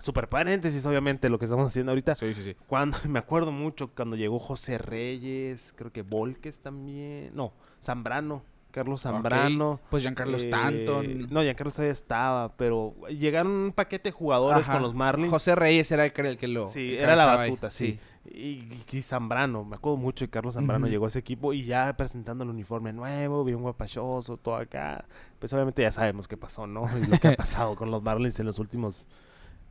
super 0.00 0.28
paréntesis 0.28 0.84
obviamente 0.86 1.28
lo 1.28 1.38
que 1.38 1.44
estamos 1.46 1.66
haciendo 1.66 1.92
ahorita, 1.92 2.14
Sí, 2.16 2.32
sí, 2.34 2.42
sí. 2.42 2.56
cuando, 2.66 2.96
me 3.08 3.18
acuerdo 3.18 3.52
mucho 3.52 3.88
cuando 3.94 4.16
llegó 4.16 4.38
José 4.38 4.78
Reyes, 4.78 5.74
creo 5.76 5.92
que 5.92 6.02
Volques 6.02 6.60
también, 6.60 7.30
no, 7.34 7.52
Zambrano, 7.82 8.42
Carlos 8.70 9.02
Zambrano. 9.02 9.80
Pues 9.90 10.02
Giancarlo 10.02 10.36
eh, 10.36 10.40
Stanton. 10.40 11.26
No, 11.30 11.42
Giancarlo 11.42 11.70
todavía 11.72 11.92
estaba, 11.92 12.56
pero 12.56 12.94
llegaron 13.08 13.50
un 13.52 13.72
paquete 13.72 14.10
de 14.10 14.12
jugadores 14.12 14.62
Ajá. 14.64 14.74
con 14.74 14.82
los 14.82 14.94
Marlins. 14.94 15.30
José 15.30 15.54
Reyes 15.54 15.90
era 15.90 16.04
el 16.04 16.12
que- 16.12 16.36
que 16.36 16.48
lo. 16.48 16.68
Sí, 16.68 16.94
era 16.96 17.16
la 17.16 17.32
ahí. 17.40 17.50
batuta, 17.50 17.70
sí. 17.70 17.98
Y, 18.30 18.68
y 18.92 19.02
Zambrano, 19.02 19.64
me 19.64 19.76
acuerdo 19.76 19.96
mucho 19.96 20.24
de 20.26 20.30
Carlos 20.30 20.54
Zambrano, 20.54 20.86
llegó 20.86 21.06
a 21.06 21.08
ese 21.08 21.18
equipo 21.18 21.54
y 21.54 21.64
ya 21.64 21.96
presentando 21.96 22.44
el 22.44 22.50
uniforme 22.50 22.92
nuevo, 22.92 23.42
bien 23.42 23.62
guapachoso, 23.62 24.36
todo 24.36 24.56
acá. 24.56 25.06
Pues 25.38 25.50
obviamente 25.54 25.80
ya 25.80 25.90
sabemos 25.90 26.28
qué 26.28 26.36
pasó, 26.36 26.66
¿no? 26.66 26.86
Y 26.98 27.06
lo 27.06 27.18
que 27.18 27.28
ha 27.28 27.36
pasado 27.36 27.74
con 27.74 27.90
los 27.90 28.02
Marlins 28.02 28.38
en 28.38 28.44
los 28.46 28.58
últimos, 28.58 29.02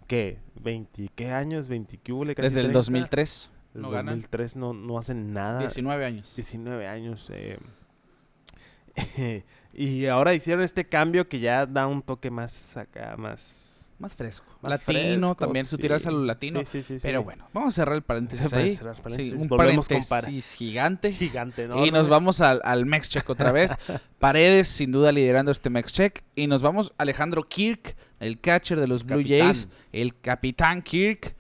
¿qué? 0.07 0.39
¿20 0.63 1.11
qué 1.13 1.31
años? 1.31 1.69
¿20 1.69 1.99
qué 2.01 2.13
Desde 2.41 2.61
el 2.61 2.71
30. 2.71 2.73
2003. 2.73 3.51
Desde 3.73 3.81
no 3.81 3.91
ganan. 3.91 4.15
2003 4.15 4.55
no, 4.55 4.73
no 4.73 4.97
hacen 4.97 5.33
nada. 5.33 5.59
19 5.59 6.03
años. 6.03 6.33
19 6.35 6.87
años. 6.87 7.29
eh. 7.31 7.59
y 9.73 10.05
ahora 10.05 10.33
hicieron 10.33 10.63
este 10.63 10.85
cambio 10.87 11.27
que 11.27 11.39
ya 11.39 11.65
da 11.65 11.87
un 11.87 12.01
toque 12.01 12.31
más 12.31 12.77
acá, 12.77 13.15
más... 13.17 13.73
Más 13.99 14.13
fresco. 14.13 14.45
más 14.61 14.69
latino, 14.69 15.29
fresco, 15.29 15.35
también 15.37 15.65
su 15.65 15.75
tirarse 15.75 16.07
a 16.07 16.11
lo 16.11 16.23
latino. 16.23 16.59
Sí, 16.65 16.83
sí, 16.83 16.99
sí, 16.99 17.01
Pero 17.01 17.23
bueno, 17.23 17.49
vamos 17.51 17.73
a 17.73 17.81
cerrar 17.81 17.95
el 17.95 18.03
paréntesis 18.03 18.53
ahí. 18.53 18.75
cerrar 18.75 18.95
Sí, 18.95 19.01
paréntesis. 19.01 19.33
un 19.33 19.47
Volvemos 19.47 19.87
paréntesis 19.87 20.53
gigante. 20.53 21.11
Gigante, 21.11 21.67
¿no? 21.67 21.83
Y 21.83 21.89
nos 21.89 22.07
vamos 22.07 22.39
al, 22.39 22.61
al 22.63 22.85
Mex 22.85 23.09
Check 23.09 23.27
otra 23.27 23.51
vez. 23.51 23.71
Paredes, 24.19 24.67
sin 24.67 24.91
duda, 24.91 25.11
liderando 25.11 25.51
este 25.51 25.71
Mex 25.71 25.91
Check. 25.93 26.23
Y 26.35 26.45
nos 26.45 26.61
vamos 26.61 26.93
Alejandro 26.99 27.49
Kirk, 27.49 27.95
el 28.19 28.39
catcher 28.39 28.79
de 28.79 28.87
los 28.87 29.03
Blue 29.03 29.17
Capitán. 29.17 29.47
Jays. 29.47 29.67
El 29.91 30.19
capitán 30.19 30.83
Kirk. 30.83 31.35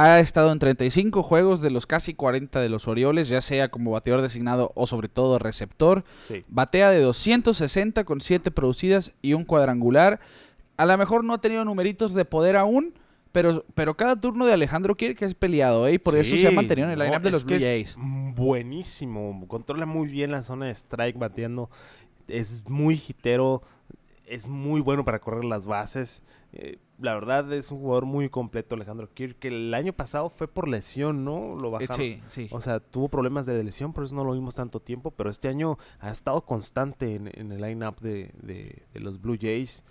Ha 0.00 0.20
estado 0.20 0.52
en 0.52 0.60
35 0.60 1.24
juegos 1.24 1.60
de 1.60 1.70
los 1.70 1.84
casi 1.84 2.14
40 2.14 2.60
de 2.60 2.68
los 2.68 2.86
Orioles, 2.86 3.28
ya 3.28 3.40
sea 3.40 3.68
como 3.68 3.90
bateador 3.90 4.22
designado 4.22 4.70
o 4.76 4.86
sobre 4.86 5.08
todo 5.08 5.40
receptor. 5.40 6.04
Sí. 6.22 6.44
Batea 6.46 6.90
de 6.90 7.00
260 7.00 8.04
con 8.04 8.20
7 8.20 8.52
producidas 8.52 9.12
y 9.22 9.32
un 9.32 9.44
cuadrangular. 9.44 10.20
A 10.76 10.86
lo 10.86 10.96
mejor 10.96 11.24
no 11.24 11.34
ha 11.34 11.40
tenido 11.40 11.64
numeritos 11.64 12.14
de 12.14 12.24
poder 12.24 12.54
aún, 12.54 12.94
pero, 13.32 13.64
pero 13.74 13.96
cada 13.96 14.14
turno 14.14 14.46
de 14.46 14.52
Alejandro 14.52 14.96
Kirk 14.96 15.20
es 15.22 15.34
peleado, 15.34 15.88
¿eh? 15.88 15.94
Y 15.94 15.98
por 15.98 16.14
eso 16.16 16.36
se 16.36 16.46
ha 16.46 16.52
mantenido 16.52 16.86
en 16.86 16.92
el 16.92 16.98
no, 17.00 17.04
lineup 17.04 17.22
de 17.22 17.30
los 17.32 17.44
Blue 17.44 17.56
es 17.56 17.64
Jays. 17.64 17.96
buenísimo. 17.98 19.44
Controla 19.48 19.84
muy 19.84 20.06
bien 20.06 20.30
la 20.30 20.44
zona 20.44 20.66
de 20.66 20.72
strike 20.74 21.18
bateando. 21.18 21.70
Es 22.28 22.62
muy 22.68 22.94
hitero. 22.94 23.62
Es 24.26 24.46
muy 24.46 24.80
bueno 24.80 25.04
para 25.04 25.18
correr 25.18 25.44
las 25.44 25.66
bases. 25.66 26.22
Eh, 26.52 26.78
la 27.00 27.14
verdad 27.14 27.52
es 27.52 27.70
un 27.70 27.78
jugador 27.78 28.06
muy 28.06 28.28
completo, 28.28 28.74
Alejandro 28.74 29.08
Kirk. 29.14 29.38
Que 29.38 29.48
el 29.48 29.72
año 29.74 29.92
pasado 29.92 30.30
fue 30.30 30.48
por 30.48 30.66
lesión, 30.68 31.24
¿no? 31.24 31.56
Lo 31.56 31.68
Eh, 31.68 31.86
bajaron. 31.86 31.96
sí, 31.96 32.20
sí. 32.28 32.48
O 32.50 32.60
sea, 32.60 32.80
tuvo 32.80 33.08
problemas 33.08 33.46
de 33.46 33.62
lesión, 33.62 33.92
por 33.92 34.04
eso 34.04 34.14
no 34.14 34.24
lo 34.24 34.32
vimos 34.32 34.54
tanto 34.54 34.80
tiempo. 34.80 35.10
Pero 35.12 35.30
este 35.30 35.48
año 35.48 35.78
ha 36.00 36.10
estado 36.10 36.40
constante 36.44 37.14
en, 37.14 37.30
en 37.34 37.52
el 37.52 37.60
line-up 37.60 38.00
de, 38.00 38.32
de- 38.42 38.82
de 38.92 39.00
los 39.00 39.20
Blue 39.20 39.36
Jays. 39.40 39.84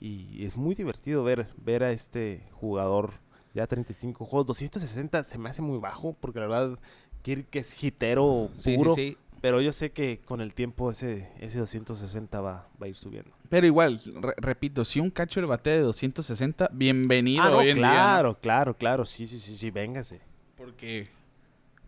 Y 0.00 0.44
es 0.44 0.56
muy 0.56 0.74
divertido 0.74 1.24
ver, 1.24 1.48
ver 1.56 1.82
a 1.84 1.92
este 1.92 2.42
jugador 2.52 3.12
ya 3.54 3.66
35 3.66 4.24
juegos. 4.24 4.46
260 4.46 5.24
se 5.24 5.38
me 5.38 5.48
hace 5.50 5.62
muy 5.62 5.78
bajo, 5.78 6.14
porque 6.20 6.40
la 6.40 6.46
verdad, 6.46 6.78
Kirk 7.22 7.54
es 7.56 7.82
hitero 7.82 8.50
Sí, 8.58 8.72
sí, 8.72 8.76
puro. 8.76 8.94
sí. 8.94 9.16
Pero 9.44 9.60
yo 9.60 9.74
sé 9.74 9.92
que 9.92 10.20
con 10.24 10.40
el 10.40 10.54
tiempo 10.54 10.90
ese, 10.90 11.28
ese 11.38 11.58
260 11.58 12.40
va, 12.40 12.66
va 12.80 12.86
a 12.86 12.88
ir 12.88 12.94
subiendo. 12.96 13.30
Pero 13.50 13.66
igual, 13.66 14.00
re- 14.22 14.32
repito, 14.38 14.86
si 14.86 15.00
un 15.00 15.10
catcher 15.10 15.44
batea 15.44 15.74
de 15.74 15.80
260, 15.80 16.70
bienvenido 16.72 17.42
ah, 17.42 17.50
no, 17.50 17.58
hoy 17.58 17.68
en 17.68 17.74
día, 17.76 17.84
¿no? 17.84 17.90
claro, 17.92 18.38
claro, 18.40 18.74
claro. 18.78 19.04
Sí, 19.04 19.26
sí, 19.26 19.38
sí, 19.38 19.54
sí, 19.54 19.70
véngase. 19.70 20.22
Porque. 20.56 21.08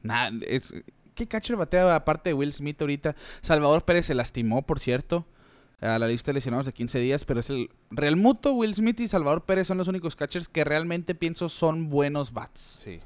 Nada, 0.02 0.38
es. 0.46 0.74
¿Qué 1.14 1.26
catcher 1.26 1.56
batea 1.56 1.94
aparte 1.94 2.28
de 2.28 2.34
Will 2.34 2.52
Smith 2.52 2.78
ahorita? 2.78 3.16
Salvador 3.40 3.86
Pérez 3.86 4.04
se 4.04 4.14
lastimó, 4.14 4.60
por 4.60 4.78
cierto. 4.78 5.24
a 5.80 5.98
la 5.98 6.08
lista 6.08 6.32
de 6.32 6.34
lesionados 6.34 6.66
de 6.66 6.74
15 6.74 6.98
días, 6.98 7.24
pero 7.24 7.40
es 7.40 7.48
el 7.48 7.70
Real 7.90 8.16
Muto, 8.16 8.52
Will 8.52 8.74
Smith 8.74 9.00
y 9.00 9.08
Salvador 9.08 9.46
Pérez 9.46 9.66
son 9.66 9.78
los 9.78 9.88
únicos 9.88 10.14
catchers 10.14 10.46
que 10.46 10.62
realmente 10.62 11.14
pienso 11.14 11.48
son 11.48 11.88
buenos 11.88 12.34
bats. 12.34 12.80
Sí. 12.84 13.00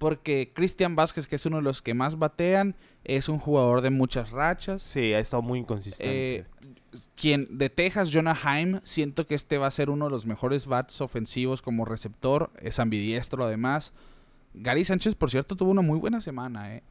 Porque 0.00 0.50
Cristian 0.54 0.96
Vázquez, 0.96 1.26
que 1.26 1.36
es 1.36 1.44
uno 1.44 1.58
de 1.58 1.62
los 1.62 1.82
que 1.82 1.92
más 1.92 2.18
batean, 2.18 2.74
es 3.04 3.28
un 3.28 3.38
jugador 3.38 3.82
de 3.82 3.90
muchas 3.90 4.30
rachas. 4.30 4.80
Sí, 4.80 5.12
ha 5.12 5.18
estado 5.18 5.42
muy 5.42 5.58
inconsistente. 5.58 6.36
Eh, 6.36 6.44
quien 7.14 7.58
de 7.58 7.68
Texas, 7.68 8.10
Jonah 8.10 8.34
Heim, 8.34 8.80
siento 8.82 9.26
que 9.26 9.34
este 9.34 9.58
va 9.58 9.66
a 9.66 9.70
ser 9.70 9.90
uno 9.90 10.06
de 10.06 10.10
los 10.10 10.24
mejores 10.24 10.64
bats 10.66 11.02
ofensivos 11.02 11.60
como 11.60 11.84
receptor. 11.84 12.50
Es 12.62 12.78
ambidiestro 12.78 13.44
además. 13.44 13.92
Gary 14.54 14.86
Sánchez, 14.86 15.14
por 15.14 15.30
cierto, 15.30 15.54
tuvo 15.54 15.70
una 15.70 15.82
muy 15.82 15.98
buena 15.98 16.22
semana, 16.22 16.74
¿eh? 16.74 16.82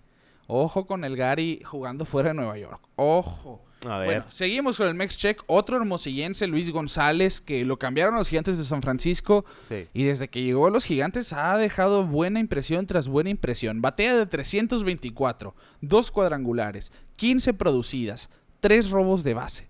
Ojo 0.51 0.87
con 0.87 1.03
el 1.03 1.15
Gary 1.15 1.61
jugando 1.63 2.05
fuera 2.05 2.29
de 2.29 2.33
Nueva 2.33 2.57
York. 2.57 2.81
Ojo. 2.95 3.61
a 3.87 3.99
ver. 3.99 4.07
Bueno, 4.07 4.25
seguimos 4.29 4.77
con 4.77 4.87
el 4.87 4.95
Mex 4.95 5.15
Check. 5.15 5.43
Otro 5.45 5.77
hermosillense, 5.77 6.47
Luis 6.47 6.71
González, 6.71 7.39
que 7.39 7.63
lo 7.65 7.77
cambiaron 7.77 8.15
a 8.15 8.17
los 8.17 8.29
gigantes 8.29 8.57
de 8.57 8.63
San 8.63 8.81
Francisco. 8.81 9.45
sí. 9.67 9.87
Y 9.93 10.05
desde 10.05 10.27
que 10.27 10.41
llegó 10.41 10.65
a 10.65 10.71
los 10.71 10.85
gigantes 10.85 11.33
ha 11.33 11.55
dejado 11.55 12.03
buena 12.03 12.39
impresión 12.39 12.87
tras 12.87 13.07
buena 13.07 13.29
impresión. 13.29 13.79
Batea 13.79 14.17
de 14.17 14.25
324, 14.25 15.53
dos 15.81 16.09
cuadrangulares, 16.09 16.91
15 17.17 17.53
producidas, 17.53 18.31
tres 18.59 18.89
robos 18.89 19.23
de 19.23 19.35
base. 19.35 19.69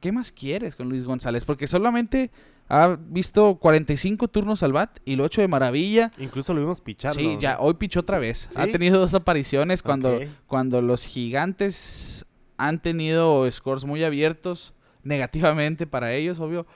¿Qué 0.00 0.12
más 0.12 0.30
quieres 0.30 0.76
con 0.76 0.90
Luis 0.90 1.04
González? 1.04 1.46
Porque 1.46 1.66
solamente 1.66 2.30
ha 2.68 2.96
visto 2.98 3.56
45 3.56 4.28
turnos 4.28 4.62
al 4.62 4.72
bat 4.72 4.98
y 5.04 5.16
lo 5.16 5.24
ha 5.24 5.26
hecho 5.26 5.40
de 5.40 5.48
maravilla. 5.48 6.12
Incluso 6.18 6.54
lo 6.54 6.60
vimos 6.60 6.80
pichando. 6.80 7.18
Sí, 7.18 7.36
ya 7.40 7.58
hoy 7.60 7.74
pichó 7.74 8.00
otra 8.00 8.18
vez. 8.18 8.48
Ha 8.56 8.66
tenido 8.66 8.98
dos 9.00 9.14
apariciones 9.14 9.82
cuando, 9.82 10.18
cuando 10.46 10.80
los 10.80 11.04
gigantes 11.04 12.24
han 12.56 12.80
tenido 12.80 13.50
scores 13.50 13.84
muy 13.84 14.04
abiertos 14.04 14.72
negativamente 15.02 15.86
para 15.86 16.12
ellos, 16.14 16.40
obvio. 16.40 16.66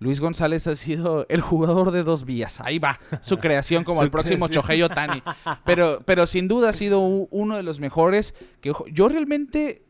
Luis 0.00 0.20
González 0.20 0.66
ha 0.68 0.76
sido 0.76 1.26
el 1.28 1.40
jugador 1.40 1.90
de 1.90 2.04
dos 2.04 2.24
vías. 2.24 2.60
Ahí 2.60 2.78
va, 2.78 3.00
su 3.20 3.38
creación 3.40 3.82
como 3.82 3.98
Su 3.98 4.04
el 4.04 4.10
próximo. 4.10 4.46
Shohei 4.46 4.82
Otani. 4.82 5.22
Pero, 5.64 6.02
pero 6.04 6.26
sin 6.28 6.46
duda 6.46 6.70
ha 6.70 6.72
sido 6.72 7.00
uno 7.00 7.56
de 7.56 7.64
los 7.64 7.80
mejores. 7.80 8.34
Que 8.60 8.72
yo 8.92 9.08
realmente, 9.08 9.82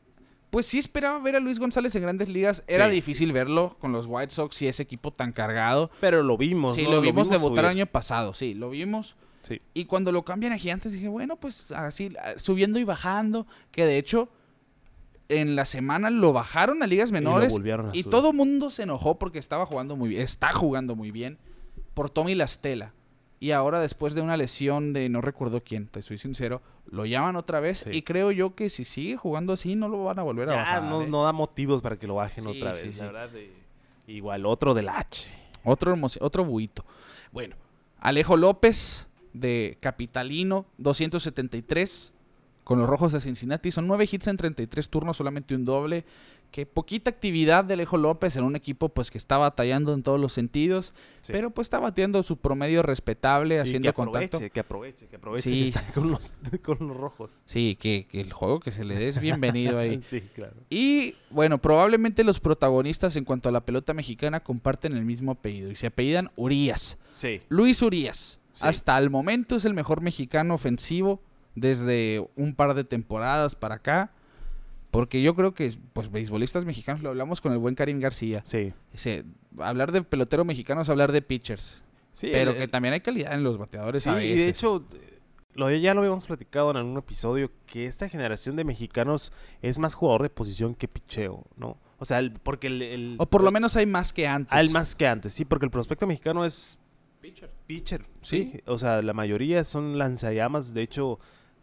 pues 0.51 0.67
sí 0.67 0.79
esperaba 0.79 1.19
ver 1.19 1.37
a 1.37 1.41
Luis 1.41 1.59
González 1.59 1.95
en 1.95 2.03
grandes 2.03 2.29
ligas. 2.29 2.65
Era 2.67 2.87
Sí. 2.89 2.95
difícil 2.95 3.33
verlo 3.33 3.77
con 3.81 3.93
los 3.93 4.07
White 4.09 4.33
Sox 4.33 4.61
y 4.63 4.69
ese 4.69 4.83
equipo 4.83 5.13
tan 5.13 5.33
cargado. 5.33 5.91
Pero 6.01 6.23
lo 6.23 6.37
vimos. 6.39 6.75
Sí, 6.75 6.85
¿no? 6.85 6.93
lo 6.93 7.01
vimos 7.01 7.29
debutar 7.29 7.65
el 7.67 7.71
año 7.73 7.87
pasado, 7.87 8.35
sí, 8.35 8.55
lo 8.55 8.71
vimos. 8.71 9.17
Sí. 9.43 9.61
Y 9.75 9.85
cuando 9.85 10.11
lo 10.13 10.25
cambian 10.25 10.53
a 10.53 10.59
Gigantes 10.59 10.93
dije, 10.93 11.09
bueno, 11.09 11.37
pues 11.37 11.71
así, 11.73 12.11
a- 12.23 12.39
subiendo 12.39 12.79
y 12.79 12.85
bajando, 12.85 13.47
que 13.71 13.87
de 13.87 13.99
hecho 13.99 14.29
en 15.29 15.57
la 15.57 15.65
semana 15.67 16.09
lo 16.11 16.33
bajaron 16.33 16.83
a 16.83 16.87
ligas 16.87 17.13
menores 17.13 17.53
y 17.53 17.57
subir. 17.57 18.11
todo 18.11 18.33
mundo 18.33 18.71
se 18.71 18.85
enojó 18.85 19.19
porque 19.19 19.39
estaba 19.39 19.67
jugando 19.67 19.95
muy 19.97 20.09
bien, 20.09 20.23
está 20.23 20.53
jugando 20.53 20.97
muy 20.97 21.11
bien 21.11 21.39
por 21.95 22.09
Tommy 22.11 22.35
Lastela. 22.35 22.95
Y 23.41 23.53
ahora 23.53 23.81
después 23.81 24.15
de 24.15 24.21
una 24.21 24.37
lesión 24.37 24.93
de 24.93 25.09
no 25.09 25.21
recuerdo 25.21 25.63
quién, 25.63 25.87
te 25.87 26.03
soy 26.03 26.19
sincero, 26.19 26.61
lo 26.91 27.07
llaman 27.07 27.37
otra 27.37 27.61
vez 27.61 27.79
Sí. 27.85 27.91
y 27.93 28.03
creo 28.03 28.33
yo 28.33 28.55
que 28.55 28.69
si 28.69 28.85
sigue 28.85 29.17
jugando 29.17 29.53
así 29.53 29.77
no 29.77 29.89
lo 29.89 30.03
van 30.05 30.19
a 30.19 30.23
volver 30.23 30.51
a 30.51 30.55
bajar. 30.57 30.83
no, 30.83 31.03
¿eh? 31.03 31.07
no 31.07 31.23
da 31.25 31.33
motivos 31.33 31.81
para 31.83 31.97
que 31.97 32.07
lo 32.09 32.17
bajen 32.17 32.45
Sí, 32.45 32.51
otra 32.51 32.73
vez. 32.73 32.81
sí. 32.81 32.99
La 32.99 33.07
verdad, 33.07 33.31
eh, 33.37 33.53
igual 34.09 34.45
otro 34.47 34.75
del 34.75 34.89
H. 34.89 35.29
Otro, 35.65 35.95
hermosi- 35.95 36.19
otro 36.21 36.45
buito. 36.45 36.85
Bueno, 37.31 37.55
Alejo 38.01 38.37
López 38.37 39.07
de 39.35 39.77
Capitalino, 39.81 40.67
273 40.79 42.13
con 42.65 42.79
los 42.79 42.89
Rojos 42.89 43.13
de 43.13 43.21
Cincinnati. 43.21 43.71
Son 43.71 43.87
9 43.87 44.09
hits 44.11 44.27
en 44.27 44.37
33 44.37 44.89
turnos, 44.91 45.17
solamente 45.17 45.55
un 45.55 45.65
doble. 45.65 46.05
Que 46.51 46.65
poquita 46.65 47.11
actividad 47.11 47.65
de 47.65 47.75
Alejo 47.75 47.99
López 47.99 48.35
en 48.37 48.43
un 48.45 48.57
equipo 48.57 48.89
pues 48.89 49.11
que 49.11 49.19
está 49.19 49.37
batallando 49.37 49.93
en 49.93 50.03
todos 50.03 50.19
los 50.19 50.33
sentidos. 50.33 50.95
Sí. 51.21 51.33
Pero 51.33 51.51
pues 51.51 51.67
está 51.67 51.79
batiendo 51.79 52.23
su 52.23 52.39
promedio 52.39 52.83
respetable, 52.83 53.61
haciendo 53.61 53.89
que 53.91 53.93
contacto. 53.93 54.41
que 54.51 54.61
aproveche, 54.61 55.07
que 55.09 55.17
aproveche 55.17 55.49
Sí. 55.51 55.63
que 55.65 55.69
está 55.79 55.93
con 55.93 56.11
los, 56.11 56.33
con 56.63 56.89
los 56.89 56.97
rojos. 56.97 57.43
Sí, 57.45 57.77
que, 57.79 58.07
que 58.11 58.21
el 58.23 58.33
juego 58.33 58.61
que 58.61 58.73
se 58.73 58.85
le 58.85 58.97
dé 58.99 59.09
es 59.09 59.21
bienvenido 59.21 59.79
ahí. 59.79 60.01
Sí, 60.09 60.23
claro. 60.35 60.55
Y 60.71 61.15
bueno, 61.31 61.59
probablemente 61.59 62.25
los 62.25 62.41
protagonistas 62.41 63.15
en 63.17 63.25
cuanto 63.25 63.51
a 63.51 63.53
la 63.53 63.61
pelota 63.67 63.93
mexicana 63.93 64.41
comparten 64.41 64.95
el 64.97 65.05
mismo 65.05 65.33
apellido 65.33 65.71
y 65.71 65.77
se 65.77 65.89
apellidan 65.89 66.31
Urias. 66.37 66.97
Sí. 67.15 67.43
Luis 67.51 67.83
Urias, 67.83 68.41
Sí. 68.55 68.63
hasta 68.67 68.97
el 68.99 69.11
momento 69.11 69.57
es 69.57 69.65
el 69.67 69.75
mejor 69.75 70.01
mexicano 70.01 70.55
ofensivo 70.55 71.21
desde 71.55 72.27
un 72.37 72.55
par 72.55 72.75
de 72.75 72.85
temporadas 72.85 73.55
para 73.55 73.77
acá. 73.77 74.13
Porque 74.91 75.21
yo 75.23 75.35
creo 75.35 75.53
que, 75.55 75.73
pues, 75.93 76.11
beisbolistas 76.11 76.65
mexicanos, 76.65 77.03
lo 77.03 77.11
hablamos 77.11 77.41
con 77.41 77.53
el 77.53 77.59
buen 77.59 77.75
Karim 77.75 78.01
García. 78.01 78.43
Sí. 78.47 78.73
Hablar 79.59 79.93
de 79.93 80.03
pelotero 80.03 80.45
mexicano 80.45 80.81
es 80.83 80.89
hablar 80.89 81.13
de 81.13 81.21
pitchers. 81.23 81.83
Sí, 82.13 82.29
pero 82.33 82.53
el- 82.53 82.57
que 82.59 82.69
también 82.69 82.95
hay 82.95 83.01
calidad 83.01 83.35
en 83.35 83.45
los 83.45 83.59
bateadores 83.59 84.03
Sí, 84.03 84.09
a 84.09 84.15
veces. 84.15 84.31
y 84.31 84.39
de 84.41 84.49
hecho, 84.49 84.85
lo, 85.55 85.71
ya 85.71 85.95
lo 85.95 86.01
habíamos 86.01 86.27
platicado 86.27 86.71
en 86.71 86.79
algún 86.79 86.97
episodio, 86.97 87.51
que 87.67 87.87
esta 87.87 88.09
generación 88.09 88.57
de 88.57 88.65
mexicanos 88.65 89.33
es 89.63 89.79
más 89.79 89.95
jugador 89.95 90.23
de 90.23 90.31
posición 90.31 90.75
que 90.75 90.89
picheo, 90.89 91.45
¿no? 91.57 91.77
O 91.99 92.05
sea, 92.05 92.19
el- 92.21 92.33
porque 92.33 92.69
el... 92.69 92.83
el- 92.83 93.17
o 93.19 93.27
por 93.27 93.43
lo 93.43 93.51
menos 93.53 93.77
hay 93.77 93.87
más 93.87 94.13
que 94.13 94.27
antes. 94.27 94.53
Hay 94.53 94.69
más 94.71 94.95
que 94.95 95.07
antes, 95.07 95.33
sí, 95.33 95.45
porque 95.45 95.65
el 95.67 95.71
prospecto 95.71 96.07
mexicano 96.07 96.45
es 96.45 96.79
Pitcher. 97.21 97.51
pitcher, 97.67 98.05
sí. 98.23 98.51
Sí. 98.55 98.61
O 98.67 98.79
sea, 98.79 99.03
la 99.03 99.13
mayoría 99.13 99.65
son 99.65 99.99
lanzallamas. 99.99 100.73
De 100.73 100.83
hecho, 100.83 101.19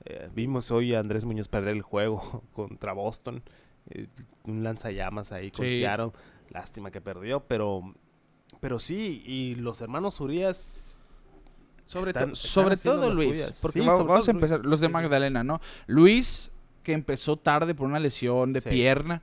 eh, 0.05 0.29
vimos 0.33 0.71
hoy 0.71 0.93
a 0.93 0.99
Andrés 0.99 1.25
Muñoz 1.25 1.47
perder 1.47 1.75
el 1.75 1.81
juego 1.81 2.43
contra 2.53 2.93
Boston. 2.93 3.43
eh, 3.89 4.07
un 4.45 4.63
lanzallamas 4.63 5.31
ahí 5.31 5.51
con 5.51 5.65
Sí. 5.65 5.75
Seattle. 5.75 6.11
Lástima 6.49 6.91
que 6.91 7.01
perdió, 7.01 7.41
pero... 7.41 7.93
Pero 8.61 8.79
sí, 8.79 9.21
y 9.25 9.55
los 9.55 9.81
hermanos 9.81 10.19
Urias... 10.21 10.81
Sobre, 11.85 12.11
están- 12.11 12.29
to- 12.29 12.33
están 12.33 12.49
sobre 12.49 12.73
haciendo 12.75 13.01
todo 13.01 13.13
Luis. 13.13 13.59
Porque 13.61 13.79
Sí, 13.79 13.85
va- 13.85 13.95
sobre 13.95 14.07
vamos 14.07 14.27
a 14.27 14.31
todo 14.31 14.39
Luis. 14.39 14.51
empezar. 14.51 14.65
Los 14.65 14.79
de. 14.79 14.89
Magdalena, 14.89 15.43
¿no? 15.43 15.61
Luis, 15.85 16.51
que 16.81 16.93
empezó 16.93 17.37
tarde 17.37 17.75
por 17.75 17.87
una 17.87 17.99
lesión 17.99 18.53
de 18.53 18.61
Sí. 18.61 18.69
pierna, 18.69 19.21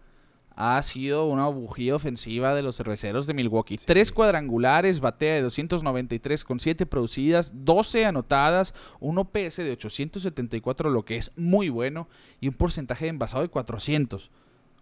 ha 0.56 0.80
sido 0.82 1.26
una 1.26 1.46
bujía 1.46 1.94
ofensiva 1.94 2.54
de 2.54 2.62
los 2.62 2.76
cerveceros 2.76 3.26
de 3.26 3.34
Milwaukee. 3.34 3.78
Sí. 3.78 3.84
Tres 3.86 4.12
cuadrangulares, 4.12 5.00
batea 5.00 5.34
de 5.34 5.42
293 5.42 6.44
con 6.44 6.60
7 6.60 6.86
producidas, 6.86 7.52
12 7.64 8.04
anotadas, 8.04 8.74
un 9.00 9.18
OPS 9.18 9.56
de 9.58 9.72
874, 9.72 10.90
lo 10.90 11.04
que 11.04 11.16
es 11.16 11.32
muy 11.36 11.68
bueno, 11.68 12.08
y 12.40 12.48
un 12.48 12.54
porcentaje 12.54 13.06
de 13.06 13.10
envasado 13.10 13.42
de 13.42 13.48
400. 13.48 14.30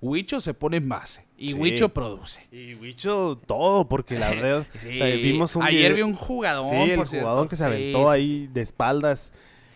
Huicho 0.02 0.40
se 0.40 0.54
pone 0.54 0.78
en 0.78 0.88
base 0.88 1.26
y 1.36 1.50
Sí. 1.50 1.54
Huicho 1.54 1.90
produce. 1.90 2.46
Y 2.50 2.74
Wicho 2.74 3.38
todo, 3.46 3.86
porque 3.86 4.18
la 4.18 4.30
verdad... 4.30 4.66
Sí, 4.78 4.88
vimos 4.88 5.54
un 5.56 5.62
Ayer 5.62 5.94
vi 5.94 6.02
un 6.02 6.14
jugador. 6.14 6.66
Sí, 6.70 6.90
el 6.90 6.96
por 6.96 7.08
jugador 7.08 7.48
que 7.48 7.56
se 7.56 7.64
aventó 7.64 8.08
ahí 8.08 8.48
de 8.52 8.62
espaldas. 8.62 9.32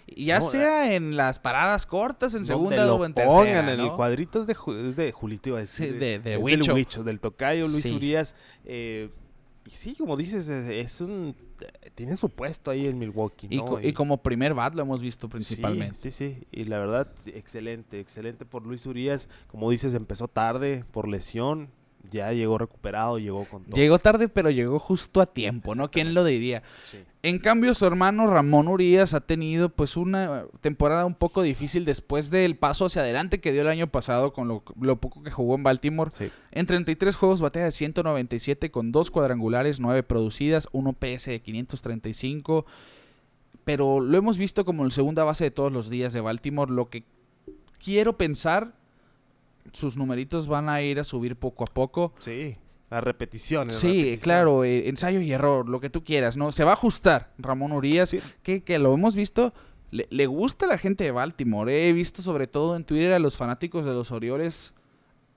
Ya 0.06 0.38
No, 0.38 0.50
sea 0.50 0.94
en 0.94 1.16
las 1.16 1.38
paradas 1.38 1.86
cortas, 1.86 2.34
en 2.34 2.44
segunda 2.44 2.92
o 2.94 3.04
en 3.04 3.14
pongan 3.14 3.28
tercera. 3.44 3.60
en 3.60 3.68
el 3.68 3.78
¿no? 3.78 3.96
cuadrito 3.96 4.40
es 4.40 4.46
de, 4.46 4.54
Ju- 4.54 4.94
de 4.94 5.12
Julito, 5.12 5.48
iba 5.48 5.58
a 5.58 5.60
decir. 5.62 5.88
Sí, 5.92 5.94
de- 5.96 6.36
Huicho. 6.38 6.62
Del 6.66 6.72
Huicho, 6.74 7.04
del 7.04 7.20
tocayo 7.20 7.66
Luis 7.68 7.82
Sí. 7.84 7.92
Urias. 7.94 8.34
eh, 8.64 9.08
y 9.66 9.70
sí, 9.70 9.94
como 9.94 10.16
dices, 10.18 10.46
es, 10.48 10.68
es 10.68 11.00
un... 11.00 11.34
Tiene 11.94 12.18
su 12.18 12.28
puesto 12.28 12.70
ahí 12.70 12.86
en 12.86 12.98
Milwaukee, 12.98 13.46
Y, 13.48 13.56
¿no? 13.56 13.64
co- 13.64 13.80
y 13.80 13.94
como 13.94 14.18
primer 14.22 14.52
bat 14.52 14.74
lo 14.74 14.82
hemos 14.82 15.00
visto 15.00 15.28
principalmente. 15.30 15.94
Sí, 15.96 16.10
sí, 16.10 16.34
sí. 16.36 16.46
Y 16.52 16.64
la 16.64 16.78
verdad, 16.78 17.10
excelente, 17.26 17.98
excelente 17.98 18.44
por 18.44 18.66
Luis 18.66 18.84
Urias. 18.84 19.30
Como 19.46 19.70
dices, 19.70 19.94
empezó 19.94 20.28
tarde 20.28 20.84
por 20.90 21.08
lesión. 21.08 21.70
Ya 22.10 22.32
llegó 22.32 22.58
recuperado, 22.58 23.18
llegó 23.18 23.44
con 23.44 23.64
todo. 23.64 23.74
Llegó 23.74 23.98
tarde, 23.98 24.28
pero 24.28 24.50
llegó 24.50 24.78
justo 24.78 25.20
a 25.20 25.26
tiempo, 25.26 25.74
¿no? 25.74 25.90
¿Quién 25.90 26.14
lo 26.14 26.24
diría? 26.24 26.62
Sí. 26.82 26.98
En 27.22 27.38
cambio, 27.38 27.72
su 27.74 27.86
hermano 27.86 28.26
Ramón 28.26 28.68
Urias 28.68 29.14
ha 29.14 29.20
tenido 29.20 29.70
pues 29.70 29.96
una 29.96 30.44
temporada 30.60 31.06
un 31.06 31.14
poco 31.14 31.42
difícil 31.42 31.84
después 31.84 32.30
del 32.30 32.56
paso 32.56 32.84
hacia 32.84 33.02
adelante 33.02 33.40
que 33.40 33.52
dio 33.52 33.62
el 33.62 33.68
año 33.68 33.86
pasado 33.86 34.32
con 34.32 34.46
lo, 34.46 34.62
lo 34.80 35.00
poco 35.00 35.22
que 35.22 35.30
jugó 35.30 35.54
en 35.54 35.62
Baltimore. 35.62 36.10
Sí. 36.16 36.30
En 36.52 36.66
33 36.66 37.16
juegos 37.16 37.40
batea 37.40 37.64
de 37.64 37.72
197 37.72 38.70
con 38.70 38.92
dos 38.92 39.10
cuadrangulares, 39.10 39.80
9 39.80 40.02
producidas, 40.02 40.68
1 40.72 40.92
PS 40.92 41.26
de 41.26 41.40
535. 41.40 42.66
Pero 43.64 44.00
lo 44.00 44.18
hemos 44.18 44.36
visto 44.36 44.64
como 44.64 44.84
el 44.84 44.92
segunda 44.92 45.24
base 45.24 45.44
de 45.44 45.50
todos 45.50 45.72
los 45.72 45.88
días 45.88 46.12
de 46.12 46.20
Baltimore. 46.20 46.70
Lo 46.70 46.90
que 46.90 47.04
quiero 47.82 48.16
pensar, 48.16 48.74
sus 49.72 49.96
numeritos 49.96 50.46
van 50.46 50.68
a 50.68 50.82
ir 50.82 51.00
a 51.00 51.04
subir 51.04 51.36
poco 51.36 51.64
a 51.64 51.66
poco. 51.66 52.12
Sí. 52.18 52.56
Las 52.90 53.02
repeticiones. 53.02 53.74
Sí, 53.74 53.88
repetición. 53.88 54.20
claro, 54.20 54.64
eh, 54.64 54.88
ensayo 54.88 55.20
y 55.20 55.32
error, 55.32 55.68
lo 55.68 55.80
que 55.80 55.90
tú 55.90 56.04
quieras, 56.04 56.36
¿no? 56.36 56.52
Se 56.52 56.64
va 56.64 56.70
a 56.70 56.74
ajustar 56.74 57.32
Ramón 57.38 57.72
Urias, 57.72 58.10
Sí. 58.10 58.20
que, 58.42 58.62
que 58.62 58.78
lo 58.78 58.92
hemos 58.94 59.16
visto, 59.16 59.52
le, 59.90 60.06
le 60.10 60.26
gusta 60.26 60.66
a 60.66 60.68
la 60.68 60.78
gente 60.78 61.02
de 61.04 61.10
Baltimore. 61.10 61.72
eh. 61.72 61.88
He 61.88 61.92
visto 61.92 62.22
sobre 62.22 62.46
todo 62.46 62.76
en 62.76 62.84
Twitter 62.84 63.12
a 63.12 63.18
los 63.18 63.36
fanáticos 63.36 63.84
de 63.84 63.92
los 63.92 64.10
Orioles 64.12 64.74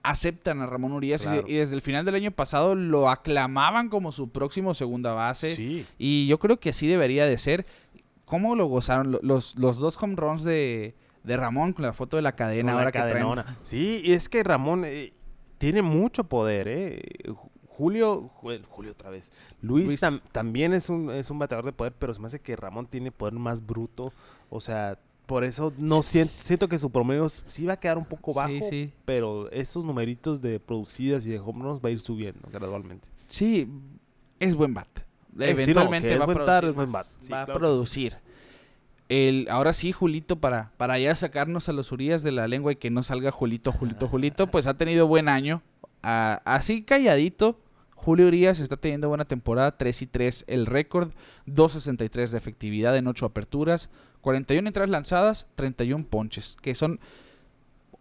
aceptan 0.04 0.62
a 0.62 0.66
Ramón 0.68 0.94
Urias 0.94 1.22
y- 1.24 1.26
Claro. 1.26 1.44
y, 1.48 1.54
desde 1.56 1.76
el 1.76 1.82
final 1.82 2.06
del 2.06 2.16
año 2.16 2.32
pasado 2.32 2.76
lo 2.76 3.10
aclamaban 3.10 3.90
como 3.90 4.12
su 4.12 4.30
próximo 4.30 4.74
segunda 4.74 5.14
base. 5.14 5.54
Sí. 5.56 5.86
Y 5.98 6.28
yo 6.28 6.40
creo 6.40 6.60
que 6.60 6.70
así 6.70 6.88
debería 6.88 7.26
de 7.26 7.38
ser. 7.38 7.66
¿Cómo 8.26 8.56
lo 8.56 8.68
gozaron 8.68 9.12
Lo- 9.12 9.20
los, 9.22 9.58
los 9.58 9.80
dos 9.80 10.02
home 10.02 10.16
runs 10.16 10.44
de, 10.44 10.96
de 11.28 11.38
Ramón 11.38 11.74
con 11.74 11.86
la 11.86 11.94
foto 11.94 12.16
de 12.18 12.24
la 12.24 12.32
cadena 12.36 12.74
ahora 12.74 12.92
que 12.92 13.00
traen? 13.00 13.14
cadenona. 13.14 13.58
Sí, 13.64 14.02
y 14.04 14.14
es 14.14 14.30
que 14.30 14.44
Ramón, 14.44 14.84
eh, 14.86 15.14
tiene 15.58 15.82
mucho 15.82 16.24
poder, 16.24 16.68
¿eh? 16.68 17.02
Ju- 17.26 17.50
Julio, 17.68 18.32
Ju- 18.42 18.64
Julio 18.70 18.92
otra 18.94 19.10
vez. 19.12 19.32
Luis, 19.62 19.86
Luis. 19.88 20.02
tam- 20.02 20.22
también 20.32 20.74
es 20.74 20.90
un, 20.90 21.12
es 21.12 21.30
un 21.30 21.38
bateador 21.38 21.66
de 21.66 21.74
poder, 21.74 21.94
pero 22.00 22.14
se 22.14 22.20
me 22.20 22.26
hace 22.28 22.40
que 22.40 22.56
Ramón 22.56 22.88
tiene 22.88 23.12
poder 23.12 23.34
más 23.36 23.64
bruto. 23.66 24.12
O 24.50 24.60
sea, 24.62 24.98
por 25.28 25.44
eso 25.44 25.74
no 25.78 26.02
Sí, 26.04 26.24
siento 26.26 26.70
que 26.70 26.78
su 26.80 26.90
promedio 26.90 27.28
sí 27.30 27.66
va 27.66 27.74
a 27.74 27.80
quedar 27.80 27.98
un 27.98 28.06
poco 28.06 28.34
bajo, 28.34 28.50
Sí, 28.50 28.62
sí. 28.70 28.94
pero 29.06 29.52
esos 29.52 29.84
numeritos 29.86 30.42
de 30.42 30.60
producidas 30.60 31.26
y 31.26 31.30
de 31.32 31.40
home 31.40 31.64
runs 31.64 31.84
va 31.84 31.90
a 31.90 31.92
ir 31.92 32.00
subiendo 32.00 32.48
gradualmente. 32.52 33.08
Sí, 33.28 33.70
es 34.40 34.56
buen 34.56 34.74
bat. 34.74 34.88
Eh, 35.40 35.52
Eventualmente 35.52 36.18
va 36.18 36.24
a 36.24 36.26
buen 36.26 36.38
producir. 36.38 37.32
va 37.32 37.42
a 37.42 37.46
producir. 37.46 38.18
Ahora 39.50 39.74
sí, 39.74 39.92
Julito, 39.92 40.38
para, 40.40 40.72
para 40.78 41.00
ya 41.00 41.16
sacarnos 41.16 41.70
a 41.70 41.74
los 41.74 41.92
Urias 41.92 42.24
de 42.24 42.32
la 42.32 42.48
lengua 42.48 42.74
y 42.74 42.76
que 42.76 42.90
no 42.90 43.04
salga 43.04 43.32
Julito, 43.32 43.72
Julito, 43.72 44.08
Julito, 44.08 44.48
pues 44.48 44.68
ha 44.68 44.76
tenido 44.76 45.08
buen 45.08 45.30
año. 45.30 45.62
Así 46.02 46.84
calladito, 46.84 47.60
Julio 47.98 48.28
Urias 48.28 48.60
está 48.60 48.78
teniendo 48.78 49.10
buena 49.10 49.26
temporada, 49.26 49.78
3 49.78 50.04
y 50.04 50.08
3 50.08 50.46
el 50.48 50.66
récord, 50.66 51.12
2.63 51.48 52.30
de 52.30 52.38
efectividad 52.38 52.96
en 52.96 53.08
8 53.08 53.26
aperturas, 53.26 53.90
41 54.22 54.68
entradas 54.68 54.90
lanzadas, 54.90 55.48
31 55.56 56.06
ponches, 56.06 56.58
que 56.62 56.76
son... 56.76 57.00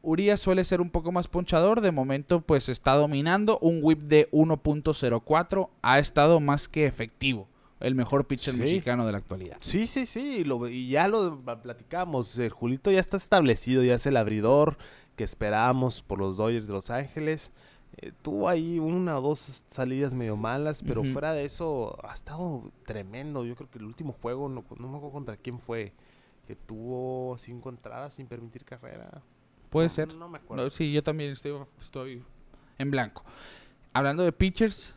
Urias 0.03 0.39
suele 0.39 0.65
ser 0.65 0.81
un 0.81 0.91
poco 0.91 1.11
más 1.11 1.27
ponchador, 1.27 1.81
de 1.81 1.91
momento 1.91 2.41
pues 2.41 2.69
está 2.69 2.95
dominando, 2.95 3.59
un 3.59 3.81
whip 3.83 4.03
de 4.03 4.31
1.04, 4.31 5.71
ha 5.83 5.99
estado 5.99 6.39
más 6.39 6.69
que 6.69 6.87
efectivo, 6.87 7.49
el 7.81 7.95
mejor 7.95 8.27
pitcher 8.27 8.55
Sí. 8.55 8.61
mexicano 8.61 9.05
de 9.07 9.13
la 9.13 9.19
actualidad. 9.19 9.59
Sí, 9.61 9.87
sí, 9.87 10.07
sí, 10.07 10.39
y, 10.39 10.45
lo- 10.45 10.69
y 10.69 10.89
ya 10.89 11.09
lo 11.09 11.41
platicamos. 11.63 12.39
El 12.39 12.51
Julito 12.51 12.91
ya 12.91 13.01
está 13.01 13.17
establecido, 13.17 13.83
ya 13.83 13.95
es 13.95 14.07
el 14.07 14.17
abridor 14.17 14.79
que 15.17 15.25
esperábamos 15.25 16.03
por 16.03 16.19
los 16.19 16.37
Dodgers 16.37 16.67
de 16.67 16.73
Los 16.73 16.91
Ángeles. 16.91 17.53
Eh, 17.99 18.13
tuvo 18.23 18.49
ahí 18.49 18.79
una 18.79 19.19
o 19.19 19.23
dos 19.23 19.65
salidas 19.69 20.13
medio 20.15 20.37
malas, 20.37 20.83
pero 20.87 21.03
fuera 21.05 21.33
de 21.33 21.45
eso 21.47 21.97
ha 22.07 22.13
estado 22.13 22.71
tremendo. 22.85 23.45
Yo 23.45 23.55
creo 23.57 23.71
que 23.71 23.79
el 23.79 23.85
último 23.85 24.13
juego, 24.13 24.49
no, 24.49 24.65
no 24.79 24.89
me 24.89 24.97
acuerdo 24.97 25.13
contra 25.13 25.37
quién 25.37 25.59
fue, 25.59 25.93
que 26.47 26.57
tuvo 26.57 27.37
cinco 27.39 27.71
entradas 27.71 28.15
sin 28.15 28.27
permitir 28.27 28.65
carrera. 28.65 29.23
Puede 29.71 29.89
No, 29.89 29.95
ser. 29.95 30.15
No 30.15 30.29
me 30.29 30.39
acuerdo. 30.39 30.65
No, 30.65 30.71
sí, 30.71 30.93
yo 30.93 31.03
también 31.03 31.33
estoy, 31.33 31.53
estoy 31.81 32.23
en 32.79 32.91
blanco. 32.91 33.25
Hablando 33.95 34.23
de 34.25 34.33
pitchers, 34.33 34.95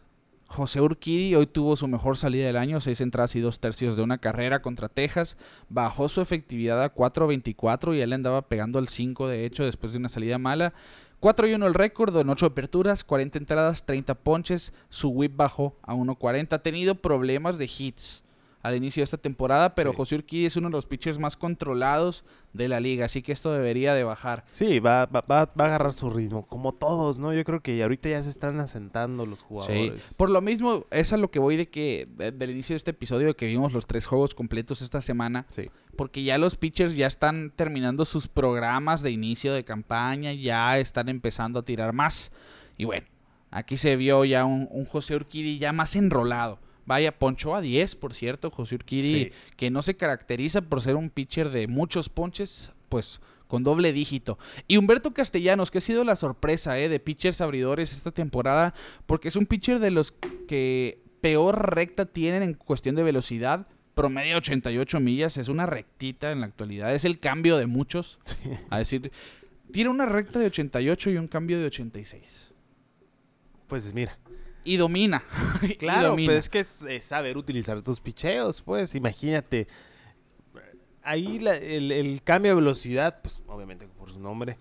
José 0.49 0.81
Urquidi 0.81 1.35
hoy 1.35 1.45
tuvo 1.45 1.75
su 1.75 1.87
mejor 1.87 2.17
salida 2.17 2.47
del 2.47 2.57
año, 2.57 2.81
seis 2.81 3.01
entradas 3.01 3.35
y 3.35 3.39
dos 3.39 3.59
tercios 3.59 3.95
de 3.95 4.01
una 4.01 4.17
carrera 4.17 4.63
contra 4.63 4.89
Texas. 4.89 5.37
Bajó 5.69 6.09
su 6.09 6.21
efectividad 6.21 6.83
a 6.83 6.93
4.24 6.93 7.95
y 7.95 8.01
él 8.01 8.13
andaba 8.13 8.41
pegando 8.41 8.79
al 8.79 8.87
5 8.87 9.27
de 9.27 9.45
hecho 9.45 9.63
después 9.63 9.93
de 9.93 9.99
una 9.99 10.09
salida 10.09 10.39
mala. 10.39 10.73
4 11.19 11.47
y 11.47 11.53
1 11.53 11.67
el 11.67 11.73
récord 11.75 12.17
en 12.17 12.29
8 12.29 12.47
aperturas, 12.47 13.03
40 13.03 13.37
entradas, 13.37 13.85
30 13.85 14.15
ponches. 14.15 14.73
Su 14.89 15.09
whip 15.09 15.35
bajó 15.35 15.77
a 15.83 15.93
1.40. 15.93 16.53
Ha 16.53 16.63
tenido 16.63 16.95
problemas 16.95 17.59
de 17.59 17.65
hits 17.65 18.23
al 18.61 18.75
inicio 18.75 19.01
de 19.01 19.05
esta 19.05 19.17
temporada, 19.17 19.73
pero 19.75 19.91
Sí. 19.91 19.97
José 19.97 20.15
Urquidi 20.15 20.45
es 20.45 20.55
uno 20.57 20.67
de 20.67 20.73
los 20.73 20.85
pitchers 20.85 21.17
más 21.19 21.37
controlados 21.37 22.25
de 22.53 22.67
la 22.67 22.79
liga, 22.79 23.05
así 23.05 23.21
que 23.21 23.31
esto 23.31 23.53
debería 23.53 23.93
de 23.93 24.03
bajar. 24.03 24.43
Sí, 24.51 24.79
va, 24.79 25.05
va, 25.05 25.21
va, 25.21 25.45
va 25.45 25.63
a 25.63 25.67
agarrar 25.67 25.93
su 25.93 26.09
ritmo, 26.09 26.45
como 26.47 26.73
todos, 26.73 27.19
¿no? 27.19 27.33
Yo 27.33 27.43
creo 27.43 27.61
que 27.61 27.81
ahorita 27.81 28.09
ya 28.09 28.23
se 28.23 28.29
están 28.29 28.59
asentando 28.59 29.25
los 29.25 29.39
Sí, 29.39 29.45
jugadores. 29.47 30.13
por 30.17 30.29
lo 30.29 30.41
mismo, 30.41 30.85
es 30.91 31.13
a 31.13 31.17
lo 31.17 31.29
que 31.31 31.39
voy 31.39 31.55
de 31.57 31.69
que 31.69 32.07
de- 32.17 32.31
del 32.31 32.49
inicio 32.49 32.73
de 32.73 32.77
este 32.77 32.91
episodio 32.91 33.35
que 33.37 33.45
vimos 33.45 33.71
los 33.71 33.85
tres 33.87 34.05
juegos 34.07 34.33
completos 34.35 34.81
esta 34.81 35.01
semana, 35.01 35.45
Sí. 35.49 35.69
porque 35.95 36.23
ya 36.23 36.37
los 36.37 36.55
pitchers 36.55 36.95
ya 36.95 37.07
están 37.07 37.51
terminando 37.55 38.03
sus 38.03 38.27
programas 38.27 39.01
de 39.03 39.11
inicio 39.11 39.53
de 39.53 39.63
campaña, 39.63 40.33
ya 40.33 40.79
están 40.79 41.07
empezando 41.07 41.59
a 41.59 41.63
tirar 41.63 41.93
más. 41.93 42.31
Y 42.77 42.85
bueno, 42.85 43.05
aquí 43.51 43.77
se 43.77 43.95
vio 43.95 44.25
ya 44.25 44.43
un, 44.45 44.67
un 44.71 44.85
José 44.85 45.15
Urquidi 45.15 45.59
ya 45.59 45.71
más 45.71 45.95
enrolado. 45.95 46.59
Vaya, 46.89 47.11
ponchó 47.19 47.53
a 47.55 47.61
10, 47.61 47.95
por 47.97 48.15
cierto, 48.15 48.49
José 48.49 48.73
Urquidi, 48.73 49.25
Sí. 49.25 49.31
que 49.57 49.69
no 49.69 49.83
se 49.83 49.95
caracteriza 49.95 50.61
por 50.63 50.81
ser 50.81 50.95
un 50.95 51.11
pitcher 51.11 51.51
de 51.51 51.67
muchos 51.67 52.09
ponches, 52.09 52.71
pues 52.89 53.21
con 53.47 53.61
doble 53.61 53.93
dígito. 53.93 54.39
Y 54.67 54.77
Humberto 54.77 55.13
Castellanos, 55.13 55.69
que 55.69 55.77
ha 55.77 55.81
sido 55.81 56.03
la 56.03 56.15
sorpresa 56.15 56.79
eh, 56.79 56.89
de 56.89 56.99
pitchers 56.99 57.41
abridores 57.41 57.93
esta 57.93 58.09
temporada, 58.11 58.73
porque 59.05 59.27
es 59.27 59.35
un 59.35 59.45
pitcher 59.45 59.77
de 59.77 59.91
los 59.91 60.11
que 60.47 61.03
peor 61.21 61.75
recta 61.75 62.05
tienen 62.07 62.41
en 62.41 62.55
cuestión 62.55 62.95
de 62.95 63.03
velocidad. 63.03 63.67
Promedio 63.93 64.37
88 64.37 64.99
millas, 64.99 65.37
es 65.37 65.47
una 65.47 65.67
rectita 65.67 66.31
en 66.31 66.39
la 66.41 66.47
actualidad. 66.47 66.95
Es 66.95 67.05
el 67.05 67.19
cambio 67.19 67.57
de 67.57 67.67
muchos. 67.67 68.17
A 68.71 68.79
decir, 68.79 69.11
tiene 69.71 69.91
una 69.91 70.07
recta 70.07 70.39
de 70.39 70.47
88 70.47 71.11
y 71.11 71.17
un 71.17 71.27
cambio 71.27 71.59
de 71.59 71.65
86. 71.67 72.51
Pues 73.67 73.93
mira. 73.93 74.17
Y 74.69 74.77
domina. 74.77 75.23
Y 75.61 75.75
Claro, 75.75 76.09
domina. 76.09 76.29
pero 76.29 76.39
es 76.39 76.49
que 76.49 76.59
es, 76.59 76.79
es 76.87 77.05
saber 77.05 77.37
utilizar 77.37 77.81
tus 77.81 77.99
picheos, 77.99 78.61
pues, 78.61 78.93
imagínate. 78.95 79.67
Ahí 81.01 81.39
la- 81.39 81.55
el, 81.55 81.91
el 81.91 82.21
cambio 82.23 82.51
de 82.51 82.55
velocidad, 82.55 83.21
pues, 83.21 83.39
obviamente 83.47 83.87
por 83.87 84.11
su 84.11 84.19
nombre, 84.19 84.57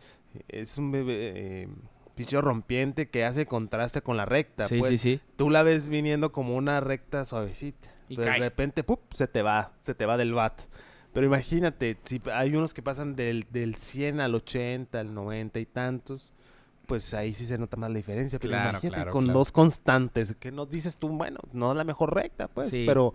es 0.48 0.78
un 0.78 0.90
bebé, 0.92 1.14
eh, 1.62 1.68
picheo 2.14 2.40
rompiente 2.40 3.09
que 3.09 3.24
hace 3.24 3.46
contraste 3.46 4.00
con 4.02 4.16
la 4.16 4.24
recta, 4.24 4.66
Sí, 4.68 4.78
pues. 4.78 5.00
sí, 5.00 5.16
sí. 5.16 5.20
Tú 5.36 5.50
la 5.50 5.62
ves 5.62 5.88
viniendo 5.88 6.32
como 6.32 6.56
una 6.56 6.80
recta 6.80 7.24
suavecita. 7.24 7.90
Y 8.09 8.16
pero 8.16 8.28
cae. 8.30 8.40
de 8.40 8.46
repente, 8.46 8.84
¡pup! 8.84 9.00
se 9.14 9.26
te 9.28 9.42
va, 9.42 9.72
se 9.82 9.94
te 9.94 10.06
va 10.06 10.16
del 10.16 10.32
bat. 10.32 10.62
Pero 11.12 11.26
imagínate, 11.26 11.98
si 12.04 12.20
hay 12.32 12.54
unos 12.54 12.72
que 12.72 12.82
pasan 12.82 13.14
del, 13.16 13.46
del 13.50 13.74
100 13.74 14.20
al 14.20 14.34
80, 14.34 15.00
al 15.00 15.12
90 15.12 15.59
y 15.61 15.66
tantos, 15.66 16.32
pues 16.89 17.12
ahí 17.14 17.32
sí 17.34 17.45
se 17.47 17.59
nota 17.59 17.76
más 17.76 17.91
la 17.91 17.99
diferencia. 17.99 18.39
Pero 18.41 18.51
Claro, 18.53 18.70
imagínate 18.70 18.97
claro, 18.97 19.12
con 19.12 19.24
claro. 19.24 19.39
dos 19.39 19.53
constantes, 19.53 20.34
que 20.41 20.51
no 20.51 20.66
dices 20.66 20.97
tú, 20.97 21.09
bueno, 21.11 21.39
no 21.53 21.72
la 21.74 21.84
mejor 21.84 22.14
recta, 22.14 22.49
pues, 22.49 22.70
Sí. 22.70 22.84
pero 22.86 23.12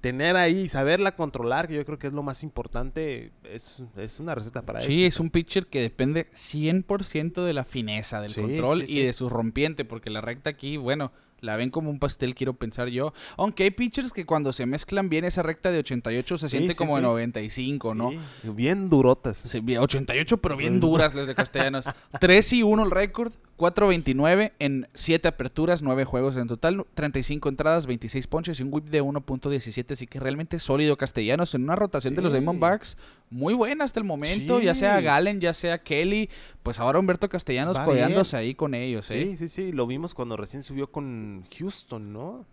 tener 0.00 0.36
ahí, 0.36 0.68
saberla 0.68 1.16
controlar, 1.16 1.66
que 1.66 1.74
yo 1.74 1.84
creo 1.84 1.98
que 1.98 2.06
es 2.06 2.12
lo 2.12 2.22
más 2.22 2.44
importante, 2.44 3.32
es, 3.42 3.82
es 3.96 4.20
una 4.20 4.34
receta 4.36 4.62
para 4.62 4.80
Sí, 4.80 5.02
es 5.02 5.08
éxito. 5.08 5.22
un 5.24 5.30
pitcher 5.30 5.66
que 5.66 5.80
depende 5.82 6.28
100% 6.32 7.44
de 7.44 7.52
la 7.52 7.64
fineza, 7.64 8.20
del 8.20 8.30
Sí, 8.32 8.40
control 8.40 8.78
sí, 8.80 8.84
y 8.84 9.00
sí. 9.00 9.02
de 9.02 9.12
su 9.12 9.28
rompiente, 9.28 9.84
porque 9.84 10.10
la 10.10 10.20
recta 10.20 10.50
aquí, 10.50 10.76
bueno, 10.76 11.10
la 11.40 11.56
ven 11.56 11.70
como 11.70 11.90
un 11.90 11.98
pastel, 11.98 12.34
quiero 12.34 12.54
pensar 12.54 12.88
yo. 12.88 13.12
Aunque 13.36 13.64
hay 13.64 13.70
pitchers 13.70 14.12
que 14.12 14.26
cuando 14.26 14.52
se 14.52 14.66
mezclan 14.66 15.08
bien 15.08 15.24
esa 15.24 15.42
recta 15.42 15.70
de 15.70 15.78
88 15.78 16.38
se 16.38 16.46
Sí, 16.46 16.50
siente 16.50 16.72
sí, 16.74 16.78
como 16.78 16.94
de 16.96 17.00
sí. 17.02 17.06
95, 17.06 17.94
¿no? 17.94 18.10
Bien 18.42 18.88
durotas. 18.88 19.38
Sí, 19.38 19.60
bien, 19.60 19.80
88, 19.80 20.38
pero 20.38 20.56
Bien 20.56 20.80
duras 20.80 21.14
las 21.14 21.26
de 21.26 21.34
Castellanos. 21.34 21.86
3 22.20 22.52
y 22.54 22.62
1 22.62 22.82
el 22.82 22.90
récord, 22.90 23.32
4.29 23.58 24.52
en 24.60 24.88
7 24.94 25.26
aperturas, 25.26 25.82
9 25.82 26.04
juegos 26.04 26.36
en 26.36 26.46
total, 26.46 26.86
35 26.94 27.48
entradas, 27.48 27.86
26 27.86 28.26
ponches 28.28 28.60
y 28.60 28.62
un 28.62 28.72
whip 28.72 28.84
de 28.84 29.02
1.17. 29.02 29.92
Así 29.92 30.06
que 30.06 30.20
realmente 30.20 30.60
sólido 30.60 30.96
Castellanos 30.96 31.54
en 31.54 31.64
una 31.64 31.74
rotación 31.74 32.14
de 32.14 32.22
los. 32.22 32.32
Diamondbacks 32.32 32.96
muy 33.30 33.54
buena 33.54 33.84
hasta 33.84 33.98
el 33.98 34.04
momento. 34.04 34.60
Ya 34.60 34.74
sea. 34.74 35.00
Galen, 35.00 35.40
ya 35.40 35.54
sea 35.54 35.78
Kelly, 35.78 36.30
pues 36.62 36.78
ahora 36.78 36.98
Humberto 36.98 37.28
Castellanos 37.28 37.76
Va 37.76 37.84
codeándose 37.84 38.36
ahí 38.36 38.54
con 38.54 38.74
ellos. 38.74 39.10
¿eh? 39.10 39.24
Sí, 39.24 39.36
sí, 39.36 39.48
sí, 39.48 39.72
lo 39.72 39.86
vimos 39.86 40.14
cuando 40.14 40.36
recién 40.36 40.62
subió 40.62 40.90
con 40.90 41.44
Houston, 41.58 42.12
¿no? 42.12 42.46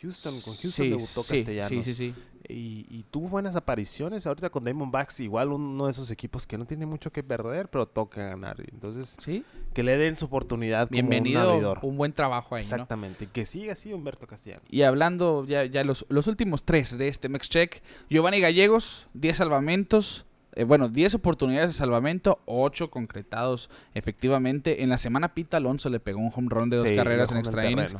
Houston, 0.00 0.40
con 0.40 0.54
Houston 0.54 0.70
Sí, 0.70 0.88
debutó 0.90 1.22
Castellanos. 1.22 1.68
Sí, 1.68 1.82
sí, 1.82 1.94
sí. 1.94 2.14
Y, 2.48 2.86
y 2.88 3.04
tuvo 3.10 3.28
buenas 3.28 3.56
apariciones. 3.56 4.26
Ahorita 4.26 4.48
con 4.48 4.64
Diamondbacks, 4.64 5.20
igual 5.20 5.52
uno 5.52 5.84
de 5.84 5.90
esos 5.90 6.10
equipos 6.10 6.46
que 6.46 6.56
no 6.56 6.64
tiene 6.64 6.86
mucho 6.86 7.12
que 7.12 7.22
perder, 7.22 7.68
pero 7.68 7.86
toca 7.86 8.22
ganar. 8.24 8.56
Entonces, 8.72 9.16
Sí. 9.22 9.44
que 9.74 9.82
le 9.82 9.98
den 9.98 10.16
su 10.16 10.24
oportunidad 10.26 10.88
como 10.88 10.98
un 11.00 11.08
Bienvenido, 11.10 11.50
abridor. 11.50 11.78
un 11.82 11.96
buen 11.98 12.12
trabajo 12.14 12.54
ahí, 12.54 12.62
¿no? 12.62 12.66
Exactamente. 12.66 13.26
Que 13.26 13.44
siga 13.44 13.74
así 13.74 13.92
Humberto 13.92 14.26
Castellanos. 14.26 14.64
Y 14.70 14.80
hablando 14.82 15.44
ya, 15.44 15.64
ya 15.66 15.84
los, 15.84 16.06
los 16.08 16.26
últimos 16.26 16.64
tres 16.64 16.96
de 16.96 17.08
este 17.08 17.28
Mex 17.28 17.50
Check, 17.50 17.82
Giovanni 18.08 18.40
Gallegos, 18.40 19.08
10 19.12 19.36
salvamentos, 19.36 20.24
eh, 20.54 20.64
bueno, 20.64 20.88
10 20.88 21.14
oportunidades 21.16 21.70
de 21.70 21.74
salvamento, 21.74 22.40
8 22.46 22.90
concretados 22.90 23.68
efectivamente. 23.94 24.82
En 24.82 24.88
la 24.88 24.96
semana 24.98 25.34
Pita 25.34 25.58
Alonso 25.58 25.90
le 25.90 26.00
pegó 26.00 26.18
un 26.18 26.32
home 26.34 26.48
run 26.50 26.70
de 26.70 26.78
dos 26.78 26.88
Sí, 26.88 26.96
carreras 26.96 27.30
en 27.30 27.36
extra 27.36 27.70
innings. 27.70 27.94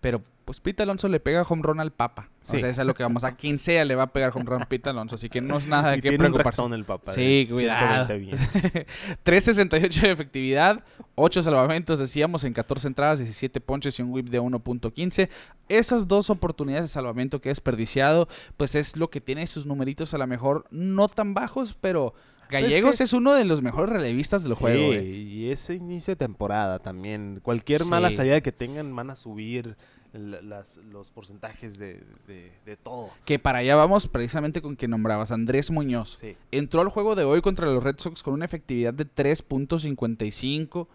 Pero 0.00 0.22
pues 0.44 0.58
Pita 0.58 0.82
Alonso 0.82 1.06
le 1.08 1.20
pega 1.20 1.42
home 1.42 1.62
run 1.62 1.78
al 1.78 1.92
Papa. 1.92 2.28
O 2.42 2.58
sea, 2.58 2.68
es 2.68 2.78
lo 2.78 2.94
que 2.94 3.04
vamos 3.04 3.22
a 3.22 3.36
quien 3.36 3.60
sea 3.60 3.84
le 3.84 3.94
va 3.94 4.04
a 4.04 4.12
pegar 4.12 4.32
home 4.34 4.46
run 4.46 4.62
a 4.62 4.68
Pita 4.68 4.90
Alonso, 4.90 5.14
así 5.14 5.28
que 5.28 5.40
no 5.40 5.58
es 5.58 5.68
nada 5.68 5.92
de 5.92 5.98
Y 5.98 6.00
qué 6.00 6.08
tiene 6.08 6.26
un 6.26 6.32
preocuparse. 6.32 6.56
ratón 6.62 6.74
el 6.74 6.84
papá. 6.84 7.12
Sí, 7.12 7.46
cuidado. 7.48 8.06
120 8.06 8.18
bienes. 8.18 8.86
3.68 9.24 10.00
de 10.02 10.10
efectividad, 10.10 10.84
8 11.14 11.42
salvamentos, 11.42 11.98
decíamos, 11.98 12.42
en 12.44 12.52
14 12.52 12.88
entradas, 12.88 13.18
17 13.20 13.60
ponches 13.60 13.98
y 13.98 14.02
un 14.02 14.10
whip 14.10 14.28
de 14.28 14.40
1.15. 14.40 15.28
Esas 15.68 16.08
dos 16.08 16.30
oportunidades 16.30 16.84
de 16.84 16.88
salvamento 16.88 17.40
que 17.40 17.50
he 17.50 17.52
desperdiciado, 17.52 18.26
pues 18.56 18.74
es 18.74 18.96
lo 18.96 19.10
que 19.10 19.20
tiene 19.20 19.46
sus 19.46 19.66
numeritos 19.66 20.14
a 20.14 20.18
lo 20.18 20.26
mejor 20.26 20.66
no 20.70 21.06
tan 21.08 21.32
bajos, 21.34 21.76
pero 21.80 22.14
Gallegos 22.50 22.94
es, 22.96 23.00
es- 23.02 23.12
uno 23.12 23.34
de 23.34 23.44
los 23.44 23.62
mejores 23.62 23.92
relevistas 23.92 24.42
del 24.42 24.52
Sí, 24.52 24.58
juego. 24.58 24.92
eh. 24.92 25.04
y 25.04 25.50
ese 25.50 25.74
inicio 25.74 26.12
de 26.12 26.16
temporada 26.16 26.78
también. 26.78 27.40
Cualquier 27.42 27.84
mala 27.84 28.10
salida 28.10 28.40
que 28.40 28.52
tengan 28.52 28.94
van 28.94 29.10
a 29.10 29.16
subir 29.16 29.76
las- 30.12 30.76
los 30.78 31.10
porcentajes 31.10 31.78
de, 31.78 32.02
de- 32.26 32.50
de 32.66 32.76
todo. 32.76 33.10
Que 33.24 33.38
para 33.38 33.58
allá 33.58 33.76
vamos 33.76 34.08
precisamente 34.08 34.60
con 34.60 34.74
quien 34.74 34.90
nombrabas, 34.90 35.30
Andrés 35.30 35.70
Muñoz. 35.70 36.18
Sí. 36.20 36.36
Entró 36.50 36.80
al 36.80 36.88
juego 36.88 37.14
de 37.14 37.22
hoy 37.24 37.40
contra 37.42 37.66
los 37.66 37.82
Red 37.82 37.96
Sox 37.98 38.22
con 38.22 38.34
una 38.34 38.44
efectividad 38.44 38.92
de 38.92 39.04
3.55. 39.06 40.88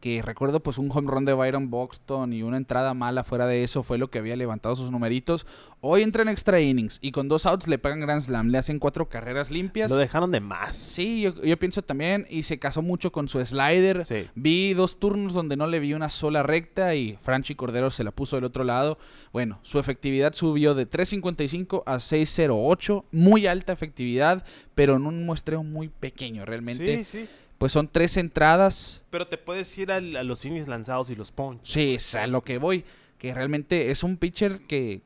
que 0.00 0.22
recuerdo 0.22 0.60
pues 0.60 0.78
un 0.78 0.90
home 0.90 1.10
run 1.10 1.24
de 1.24 1.34
Byron 1.34 1.70
Buxton 1.70 2.32
y 2.32 2.42
una 2.42 2.56
entrada 2.56 2.94
mala 2.94 3.22
fuera 3.22 3.46
de 3.46 3.62
eso 3.62 3.82
fue 3.82 3.98
lo 3.98 4.10
que 4.10 4.18
había 4.18 4.34
levantado 4.34 4.74
sus 4.74 4.90
numeritos. 4.90 5.46
Hoy 5.82 6.02
entra 6.02 6.22
en 6.22 6.28
extra 6.28 6.60
innings 6.60 6.98
y 7.02 7.12
con 7.12 7.28
dos 7.28 7.46
outs 7.46 7.68
le 7.68 7.78
pagan 7.78 8.00
Grand 8.00 8.22
Slam, 8.22 8.48
le 8.48 8.58
hacen 8.58 8.78
cuatro 8.78 9.08
carreras 9.08 9.50
limpias. 9.50 9.90
Lo 9.90 9.96
dejaron 9.96 10.30
de 10.30 10.40
más. 10.40 10.76
Sí, 10.76 11.20
yo, 11.20 11.34
yo 11.42 11.58
pienso 11.58 11.82
también 11.82 12.26
y 12.30 12.42
se 12.42 12.58
casó 12.58 12.82
mucho 12.82 13.12
con 13.12 13.28
su 13.28 13.44
slider. 13.44 14.04
Sí. 14.04 14.26
Vi 14.34 14.74
dos 14.74 14.98
turnos 14.98 15.34
donde 15.34 15.56
no 15.56 15.66
le 15.66 15.80
vi 15.80 15.94
una 15.94 16.10
sola 16.10 16.42
recta 16.42 16.94
y 16.94 17.18
Franchi 17.22 17.54
Cordero 17.54 17.90
se 17.90 18.04
la 18.04 18.10
puso 18.10 18.36
del 18.36 18.44
otro 18.44 18.64
lado. 18.64 18.98
Bueno, 19.32 19.58
su 19.62 19.78
efectividad 19.78 20.32
subió 20.32 20.74
de 20.74 20.88
3.55 20.88 21.82
a 21.84 21.96
6.08, 21.96 23.04
muy 23.12 23.46
alta 23.46 23.72
efectividad, 23.72 24.44
pero 24.74 24.96
en 24.96 25.06
un 25.06 25.26
muestreo 25.26 25.62
muy 25.62 25.88
pequeño 25.88 26.44
realmente. 26.44 27.04
Sí, 27.04 27.18
sí. 27.18 27.28
Pues 27.60 27.72
son 27.72 27.88
tres 27.88 28.16
entradas. 28.16 29.04
Pero 29.10 29.28
te 29.28 29.36
puedes 29.36 29.76
ir 29.76 29.92
al- 29.92 30.16
a, 30.16 30.22
los 30.24 30.46
innings 30.46 30.66
lanzados 30.66 31.10
y 31.10 31.14
los 31.14 31.30
punch. 31.30 31.60
Sí, 31.62 31.94
es 31.96 32.14
a 32.14 32.26
lo 32.26 32.42
que 32.42 32.56
voy. 32.56 32.84
Que 33.18 33.34
realmente 33.34 33.90
es 33.90 34.02
un 34.02 34.16
pitcher 34.16 34.60
que, 34.66 35.02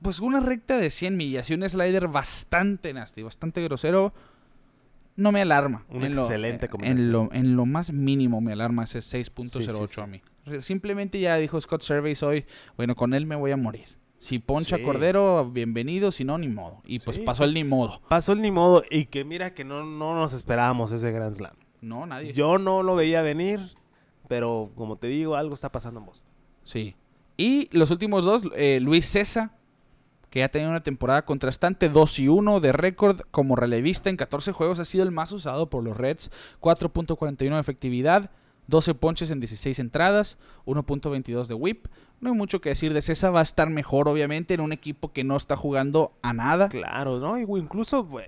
pues 0.00 0.18
una 0.20 0.40
recta 0.40 0.78
de 0.78 0.88
100 0.88 1.18
millas 1.18 1.50
y 1.50 1.54
un 1.54 1.68
slider 1.68 2.08
bastante 2.08 2.94
nasty, 2.94 3.22
bastante 3.22 3.62
grosero, 3.62 4.14
no 5.16 5.32
me 5.32 5.42
alarma. 5.42 5.84
En 5.90 6.14
lo- 6.14 6.22
excelente 6.22 6.70
en 6.80 7.12
lo, 7.12 7.28
en 7.30 7.56
lo 7.56 7.66
más 7.66 7.92
mínimo 7.92 8.40
me 8.40 8.52
alarma 8.52 8.84
ese 8.84 9.00
6.08 9.00 9.50
Sí, 9.50 9.64
sí, 9.68 9.94
sí. 9.94 10.00
a 10.00 10.06
mí. 10.06 10.22
Simplemente 10.62 11.20
ya 11.20 11.36
dijo 11.36 11.60
Scott 11.60 11.82
Surveys 11.82 12.22
hoy, 12.22 12.46
bueno, 12.78 12.96
con 12.96 13.12
él 13.12 13.26
me 13.26 13.36
voy 13.36 13.50
a 13.50 13.58
morir. 13.58 13.98
Si 14.16 14.38
poncha 14.38 14.78
Sí. 14.78 14.82
Cordero, 14.82 15.50
bienvenido, 15.50 16.10
si 16.10 16.24
no, 16.24 16.38
ni 16.38 16.48
modo. 16.48 16.80
Y 16.86 17.00
pues 17.00 17.18
Sí, 17.18 17.22
pasó 17.22 17.44
el 17.44 17.52
ni 17.52 17.64
modo. 17.64 18.00
Pasó 18.08 18.32
el 18.32 18.40
ni 18.40 18.50
modo 18.50 18.82
y 18.90 19.04
que 19.04 19.24
mira 19.24 19.52
que 19.52 19.62
no, 19.64 19.84
no 19.84 20.14
nos 20.14 20.32
esperábamos 20.32 20.90
ese 20.90 21.12
Grand 21.12 21.34
Slam. 21.34 21.54
No, 21.80 22.06
nadie. 22.06 22.32
Yo 22.32 22.58
no 22.58 22.82
lo 22.82 22.96
veía 22.96 23.22
venir, 23.22 23.60
pero 24.28 24.70
como 24.74 24.96
te 24.96 25.06
digo, 25.06 25.36
algo 25.36 25.54
está 25.54 25.70
pasando 25.70 26.00
en 26.00 26.06
Boston. 26.06 26.28
Sí. 26.62 26.96
Y 27.36 27.68
los 27.76 27.90
últimos 27.90 28.24
dos, 28.24 28.44
eh, 28.56 28.80
Luis 28.80 29.06
César, 29.06 29.52
que 30.30 30.42
ha 30.42 30.50
tenido 30.50 30.70
una 30.70 30.82
temporada 30.82 31.24
contrastante, 31.24 31.88
2 31.88 32.18
y 32.18 32.28
1 32.28 32.60
de 32.60 32.72
récord 32.72 33.20
como 33.30 33.56
relevista 33.56 34.10
en 34.10 34.16
14 34.16 34.52
juegos, 34.52 34.78
ha 34.78 34.84
sido 34.84 35.04
el 35.04 35.10
más 35.10 35.32
usado 35.32 35.70
por 35.70 35.82
los 35.82 35.96
Reds, 35.96 36.30
4.41 36.60 37.54
de 37.54 37.60
efectividad, 37.60 38.30
12 38.66 38.94
ponches 38.94 39.30
en 39.30 39.40
16 39.40 39.78
entradas, 39.78 40.36
1.22 40.66 41.46
de 41.46 41.54
whip. 41.54 41.86
No 42.20 42.30
hay 42.30 42.36
mucho 42.36 42.60
que 42.60 42.68
decir 42.68 42.92
de 42.92 43.00
César, 43.00 43.34
va 43.34 43.40
a 43.40 43.44
estar 43.44 43.70
mejor 43.70 44.08
obviamente 44.08 44.52
en 44.52 44.60
un 44.60 44.72
equipo 44.72 45.12
que 45.12 45.24
no 45.24 45.36
está 45.36 45.56
jugando 45.56 46.12
a 46.20 46.32
nada. 46.34 46.68
Claro, 46.68 47.18
¿no? 47.18 47.38
Incluso 47.38 48.04
güey, 48.04 48.26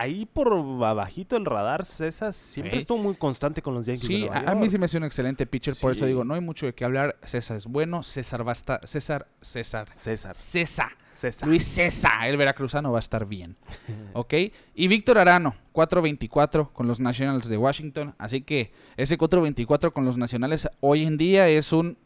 ahí 0.00 0.26
por 0.26 0.52
abajito 0.84 1.36
el 1.36 1.44
radar, 1.44 1.84
César 1.84 2.32
siempre 2.32 2.72
Sí. 2.72 2.78
estuvo 2.78 2.98
muy 2.98 3.14
constante 3.14 3.62
con 3.62 3.74
los 3.74 3.86
Yankees. 3.86 4.08
de 4.08 4.14
Sí, 4.14 4.20
Nueva 4.20 4.36
a, 4.38 4.50
a 4.52 4.54
mí 4.54 4.68
se 4.70 4.78
me 4.78 4.84
hace 4.86 4.96
un 4.96 5.04
excelente 5.04 5.46
pitcher, 5.46 5.74
por 5.80 5.92
eso 5.92 6.00
Sí. 6.04 6.08
digo, 6.08 6.24
no 6.24 6.34
hay 6.34 6.40
mucho 6.40 6.66
de 6.66 6.74
qué 6.74 6.84
hablar. 6.84 7.16
César 7.24 7.56
es 7.56 7.66
bueno, 7.66 8.02
César 8.02 8.46
va 8.46 8.52
a 8.52 8.54
estar, 8.54 8.86
César, 8.86 9.26
César, 9.40 9.88
César. 9.92 10.34
César. 10.34 10.88
César. 11.14 11.46
Luis 11.48 11.64
César, 11.64 12.28
el 12.30 12.38
veracruzano, 12.38 12.92
va 12.92 12.98
a 12.98 13.00
estar 13.00 13.26
bien. 13.26 13.56
¿Ok? 14.14 14.32
Y 14.74 14.88
Víctor 14.88 15.18
Arano, 15.18 15.54
4.24 15.74 16.72
con 16.72 16.86
los 16.86 16.98
Nationals 16.98 17.46
de 17.48 17.58
Washington. 17.58 18.14
Así 18.18 18.40
que 18.40 18.72
ese 18.96 19.18
4.24 19.18 19.92
con 19.92 20.06
los 20.06 20.16
Nacionales 20.16 20.66
hoy 20.80 21.04
en 21.04 21.18
día 21.18 21.46
es 21.48 21.72
un 21.74 21.98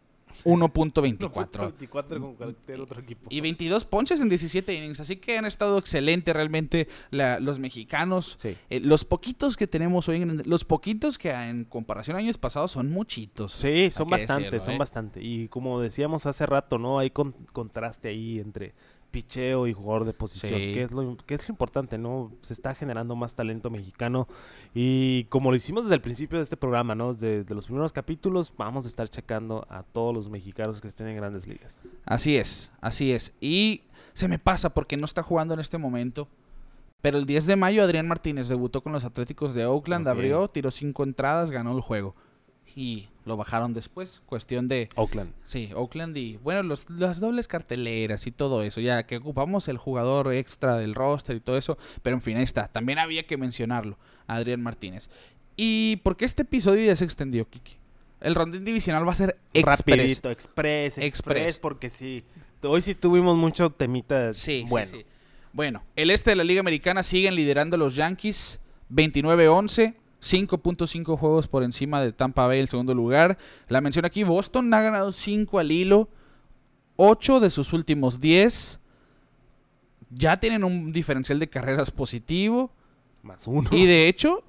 1.24. 0.45 1.61
24 1.61 2.21
con 2.21 2.35
cualquier 2.35 2.81
otro 2.81 3.01
equipo. 3.01 3.27
Y 3.31 3.41
22 3.41 3.85
ponches 3.85 4.21
en 4.21 4.29
17 4.29 4.73
innings. 4.75 5.01
Así 5.01 5.17
que 5.17 5.39
han 5.39 5.45
estado 5.47 5.79
excelentes 5.79 6.35
realmente 6.35 6.89
la- 7.11 7.39
los 7.41 7.59
mexicanos. 7.59 8.37
Sí. 8.39 8.57
Eh, 8.71 8.81
los 8.81 9.05
poquitos 9.05 9.57
que 9.57 9.67
tenemos 9.67 10.09
hoy, 10.09 10.23
en, 10.23 10.43
los 10.47 10.65
poquitos 10.65 11.19
que 11.19 11.31
en 11.31 11.65
comparación 11.65 12.17
a 12.17 12.21
años 12.21 12.39
pasados 12.39 12.73
son 12.73 12.91
muchitos. 12.91 13.53
Sí, 13.53 13.91
son 13.91 14.09
bastantes, 14.09 14.51
decirlo, 14.51 14.65
son 14.65 14.75
¿eh? 14.75 14.79
bastante. 14.79 15.23
Y 15.23 15.49
como 15.49 15.81
decíamos 15.81 16.27
hace 16.27 16.47
rato, 16.47 16.79
¿no? 16.79 16.99
Hay 16.99 17.11
con- 17.11 17.33
contraste 17.53 18.09
ahí 18.09 18.39
entre 18.41 18.75
picheo 19.15 19.69
y 19.69 19.73
jugador 19.73 20.05
de 20.05 20.13
posición, 20.13 20.59
Sí. 20.59 20.73
que, 20.75 20.83
es 20.83 20.91
lo, 20.93 21.17
que 21.17 21.35
es 21.37 21.49
lo 21.49 21.53
importante, 21.53 21.97
¿no? 21.99 22.33
Se 22.43 22.53
está 22.53 22.75
generando 22.75 23.15
más 23.15 23.37
talento 23.37 23.71
mexicano 23.71 24.27
y 24.75 25.25
como 25.25 25.51
lo 25.51 25.57
hicimos 25.57 25.85
desde 25.85 25.95
el 25.95 26.01
principio 26.01 26.39
de 26.39 26.43
este 26.43 26.57
programa, 26.57 26.97
¿no? 26.97 27.13
Desde, 27.13 27.39
desde 27.43 27.55
los 27.55 27.67
primeros 27.67 27.93
capítulos, 27.93 28.53
vamos 28.59 28.87
a 28.87 28.89
estar 28.89 29.09
checando 29.09 29.67
a 29.71 29.85
todos 29.85 30.13
los 30.13 30.29
mexicanos 30.29 30.81
que 30.81 30.89
estén 30.89 31.07
en 31.07 31.17
grandes 31.17 31.47
ligas. 31.47 31.81
Así 32.05 32.37
es, 32.37 32.73
así 32.81 33.13
es. 33.13 33.33
Y 33.41 33.83
se 34.15 34.27
me 34.27 34.41
pasa 34.41 34.75
porque 34.75 34.97
no 34.97 35.05
está 35.05 35.23
jugando 35.23 35.55
en 35.55 35.61
este 35.61 35.79
momento. 35.79 36.27
Pero 37.01 37.19
el 37.19 37.27
10 37.27 37.47
de 37.47 37.57
mayo 37.57 37.83
Adrián 37.85 38.09
Martínez 38.09 38.49
debutó 38.49 38.81
con 38.83 38.93
los 38.93 39.05
Atléticos 39.05 39.55
de 39.55 39.67
Oakland, 39.67 40.09
abrió, 40.09 40.49
tiró 40.49 40.71
cinco 40.71 41.05
entradas, 41.05 41.51
ganó 41.51 41.77
el 41.77 41.83
juego. 41.83 42.17
Y 42.75 43.09
lo 43.25 43.37
bajaron 43.37 43.75
después, 43.75 44.21
cuestión 44.27 44.69
de... 44.69 44.89
Oakland. 44.97 45.33
Sí, 45.45 45.71
Oakland 45.75 46.17
y... 46.17 46.37
Bueno, 46.39 46.63
los, 46.63 46.89
las 46.91 47.21
dobles 47.21 47.49
carteleras 47.49 48.27
y 48.27 48.33
todo 48.33 48.63
eso, 48.63 48.81
ya 48.81 49.05
que 49.05 49.17
ocupamos 49.17 49.69
el 49.69 49.79
jugador 49.79 50.33
extra 50.33 50.77
del 50.77 50.95
roster 50.95 51.37
y 51.37 51.41
todo 51.41 51.57
eso. 51.57 51.79
Pero 52.03 52.17
en 52.17 52.23
fin, 52.23 52.37
ahí 52.37 52.45
está. 52.45 52.69
También 52.69 52.99
había 52.99 53.27
que 53.27 53.37
mencionarlo, 53.37 53.99
Adrián 54.27 54.63
Martínez. 54.63 55.09
¿Y 55.57 55.97
por 56.03 56.17
qué 56.17 56.25
este 56.25 56.43
episodio 56.43 56.85
ya 56.85 56.97
se 56.97 57.05
extendió, 57.05 57.49
Kiki? 57.49 57.77
El 58.21 58.35
rondín 58.35 58.65
divisional 58.65 59.07
va 59.07 59.13
a 59.13 59.17
ser 59.17 59.37
express. 59.53 59.79
Rapidito, 59.79 60.31
express, 60.31 60.99
express, 60.99 61.03
Express. 61.05 61.59
porque 61.59 61.91
sí. 61.91 62.25
Hoy 62.63 62.81
sí 62.81 62.95
tuvimos 62.95 63.37
mucho 63.37 63.71
temita. 63.71 64.33
Sí, 64.33 64.65
bueno. 64.69 64.87
sí, 64.91 64.99
sí. 64.99 65.07
Bueno, 65.53 65.85
el 65.95 66.11
este 66.11 66.31
de 66.31 66.37
la 66.37 66.45
Liga 66.45 66.61
Americana 66.61 67.03
siguen 67.03 67.35
liderando 67.37 67.77
los 67.77 67.95
Yankees 67.95 68.59
29-11. 68.91 69.95
5.5 70.25 71.19
juegos 71.19 71.47
por 71.49 71.63
encima 71.63 72.01
de 72.03 72.13
Tampa 72.13 72.47
Bay, 72.47 72.59
el 72.61 72.69
segundo 72.69 72.95
lugar. 72.95 73.37
La 73.69 73.81
mención 73.81 74.05
aquí, 74.05 74.25
Boston 74.25 74.73
ha 74.73 74.81
ganado 74.81 75.13
5 75.13 75.59
al 75.59 75.71
hilo. 75.71 76.09
8 76.97 77.41
de 77.41 77.51
sus 77.51 77.73
últimos 77.73 78.21
10. 78.21 78.81
Ya 80.11 80.39
tienen 80.39 80.65
un 80.65 80.93
diferencial 80.93 81.39
de 81.39 81.49
carreras 81.49 81.91
positivo. 81.91 82.71
Más 83.23 83.47
uno. 83.47 83.69
Y 83.73 83.87
de 83.87 84.09
hecho, 84.09 84.45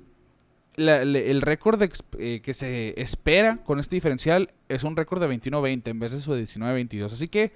la- 0.75 1.01
el 1.01 1.41
récord 1.41 1.81
eh, 2.19 2.41
que 2.41 2.53
se 2.53 2.93
espera 3.01 3.57
con 3.63 3.79
este 3.79 3.95
diferencial 3.95 4.51
es 4.69 4.83
un 4.83 4.95
récord 4.95 5.21
de 5.21 5.27
21-20 5.27 5.87
en 5.91 5.99
vez 5.99 6.11
de 6.11 6.19
su 6.19 6.33
de 6.33 6.43
19-22. 6.43 7.05
Así 7.11 7.27
que 7.27 7.51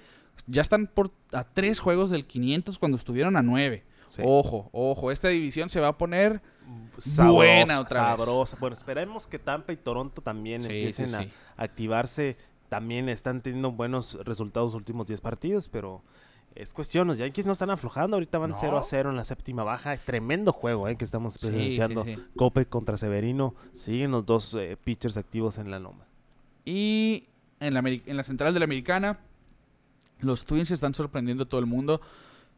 ya 0.46 0.62
están 0.62 0.86
por 0.88 1.10
a 1.32 1.44
tres 1.44 1.78
juegos 1.80 2.10
del 2.10 2.24
500 2.26 2.78
cuando 2.78 2.96
estuvieron 2.96 3.36
a 3.36 3.42
9. 3.42 3.84
Sí. 4.10 4.22
Ojo, 4.24 4.68
ojo, 4.72 5.10
esta 5.10 5.28
división 5.28 5.70
se 5.70 5.80
va 5.80 5.88
a 5.88 5.96
poner 5.98 6.42
Sabrosa, 6.98 7.32
buena 7.32 7.80
otra 7.80 8.10
vez. 8.14 8.20
sabrosa. 8.24 8.56
Bueno, 8.60 8.74
esperemos 8.74 9.26
que 9.26 9.38
Tampa 9.38 9.72
y 9.72 9.76
Toronto 9.76 10.20
también 10.20 10.60
Sí, 10.60 10.66
empiecen 10.66 11.08
sí, 11.08 11.14
a 11.56 11.62
activarse. 11.62 12.36
También 12.68 13.08
están 13.08 13.40
teniendo 13.40 13.72
buenos 13.72 14.18
resultados 14.24 14.72
los 14.72 14.74
últimos 14.74 15.06
10 15.06 15.20
partidos, 15.20 15.66
pero 15.68 16.02
es 16.54 16.72
cuestión. 16.72 17.08
Los 17.08 17.18
Yankees 17.18 17.46
no 17.46 17.52
están 17.52 17.70
aflojando. 17.70 18.16
Ahorita 18.16 18.38
van 18.38 18.50
No. 18.50 18.56
0 18.60 18.78
a 18.78 18.82
0 18.82 19.10
en 19.10 19.16
la 19.16 19.24
séptima 19.24 19.64
baja. 19.64 19.96
Tremendo 19.96 20.52
juego 20.52 20.86
eh, 20.88 20.96
que 20.96 21.04
estamos 21.04 21.38
presenciando. 21.38 22.04
Cope 22.36 22.66
contra 22.66 22.96
Severino. 22.96 23.54
Siguen 23.72 24.10
los 24.12 24.26
dos 24.26 24.54
eh, 24.54 24.76
pitchers 24.82 25.16
activos 25.16 25.58
en 25.58 25.70
la 25.70 25.78
loma. 25.78 26.04
Y 26.64 27.28
en 27.60 27.74
la, 27.74 27.80
en 27.80 28.16
la 28.16 28.22
central 28.22 28.52
de 28.54 28.60
la 28.60 28.64
americana, 28.64 29.18
los 30.20 30.44
Twins 30.44 30.70
están 30.70 30.94
sorprendiendo 30.94 31.44
a 31.44 31.48
todo 31.48 31.60
el 31.60 31.66
mundo. 31.66 32.00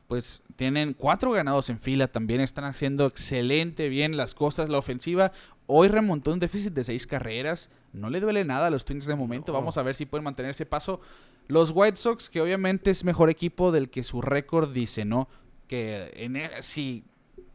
Pues 0.09 0.43
tienen 0.57 0.95
cuatro 0.95 1.31
ganados 1.33 1.71
en 1.71 1.79
fila, 1.79 2.09
también 2.09 2.41
están 2.41 2.65
haciendo 2.65 3.07
excelente 3.07 3.89
bien 3.89 4.17
las 4.17 4.35
cosas. 4.35 4.69
La 4.69 4.79
ofensiva 4.79 5.33
hoy 5.67 5.89
remontó 5.89 6.33
un 6.33 6.39
déficit 6.39 6.73
de 6.75 6.85
seis 6.85 7.07
carreras. 7.07 7.71
No 7.93 8.11
le 8.11 8.21
duele 8.21 8.45
nada 8.45 8.67
a 8.67 8.71
los 8.71 8.85
Twins 8.85 9.07
de 9.07 9.15
momento. 9.15 9.53
No. 9.53 9.59
Vamos 9.59 9.79
a 9.79 9.83
ver 9.83 9.95
si 9.95 10.05
pueden 10.07 10.25
mantener 10.25 10.51
ese 10.51 10.67
paso. 10.67 11.01
Los 11.49 11.73
White 11.75 11.97
Sox, 11.97 12.29
que 12.31 12.41
obviamente 12.41 12.91
es 12.91 13.05
mejor 13.05 13.31
equipo 13.31 13.73
del 13.73 13.91
que 13.91 14.03
su 14.03 14.21
récord 14.21 14.71
dice, 14.73 15.05
¿no? 15.05 15.29
Que 15.67 16.13
en, 16.17 16.37
e- 16.37 16.63
si, 16.63 17.05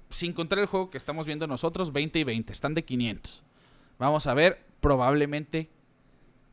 sin 0.10 0.34
contar 0.34 0.60
el 0.60 0.66
juego 0.66 0.90
que 0.90 0.98
estamos 0.98 1.26
viendo 1.26 1.48
nosotros, 1.48 1.94
20 1.94 2.20
y 2.20 2.24
20, 2.24 2.54
están 2.54 2.74
de 2.74 2.84
500. 2.84 3.44
Vamos 4.00 4.28
a 4.28 4.34
ver, 4.34 4.64
probablemente 4.80 5.70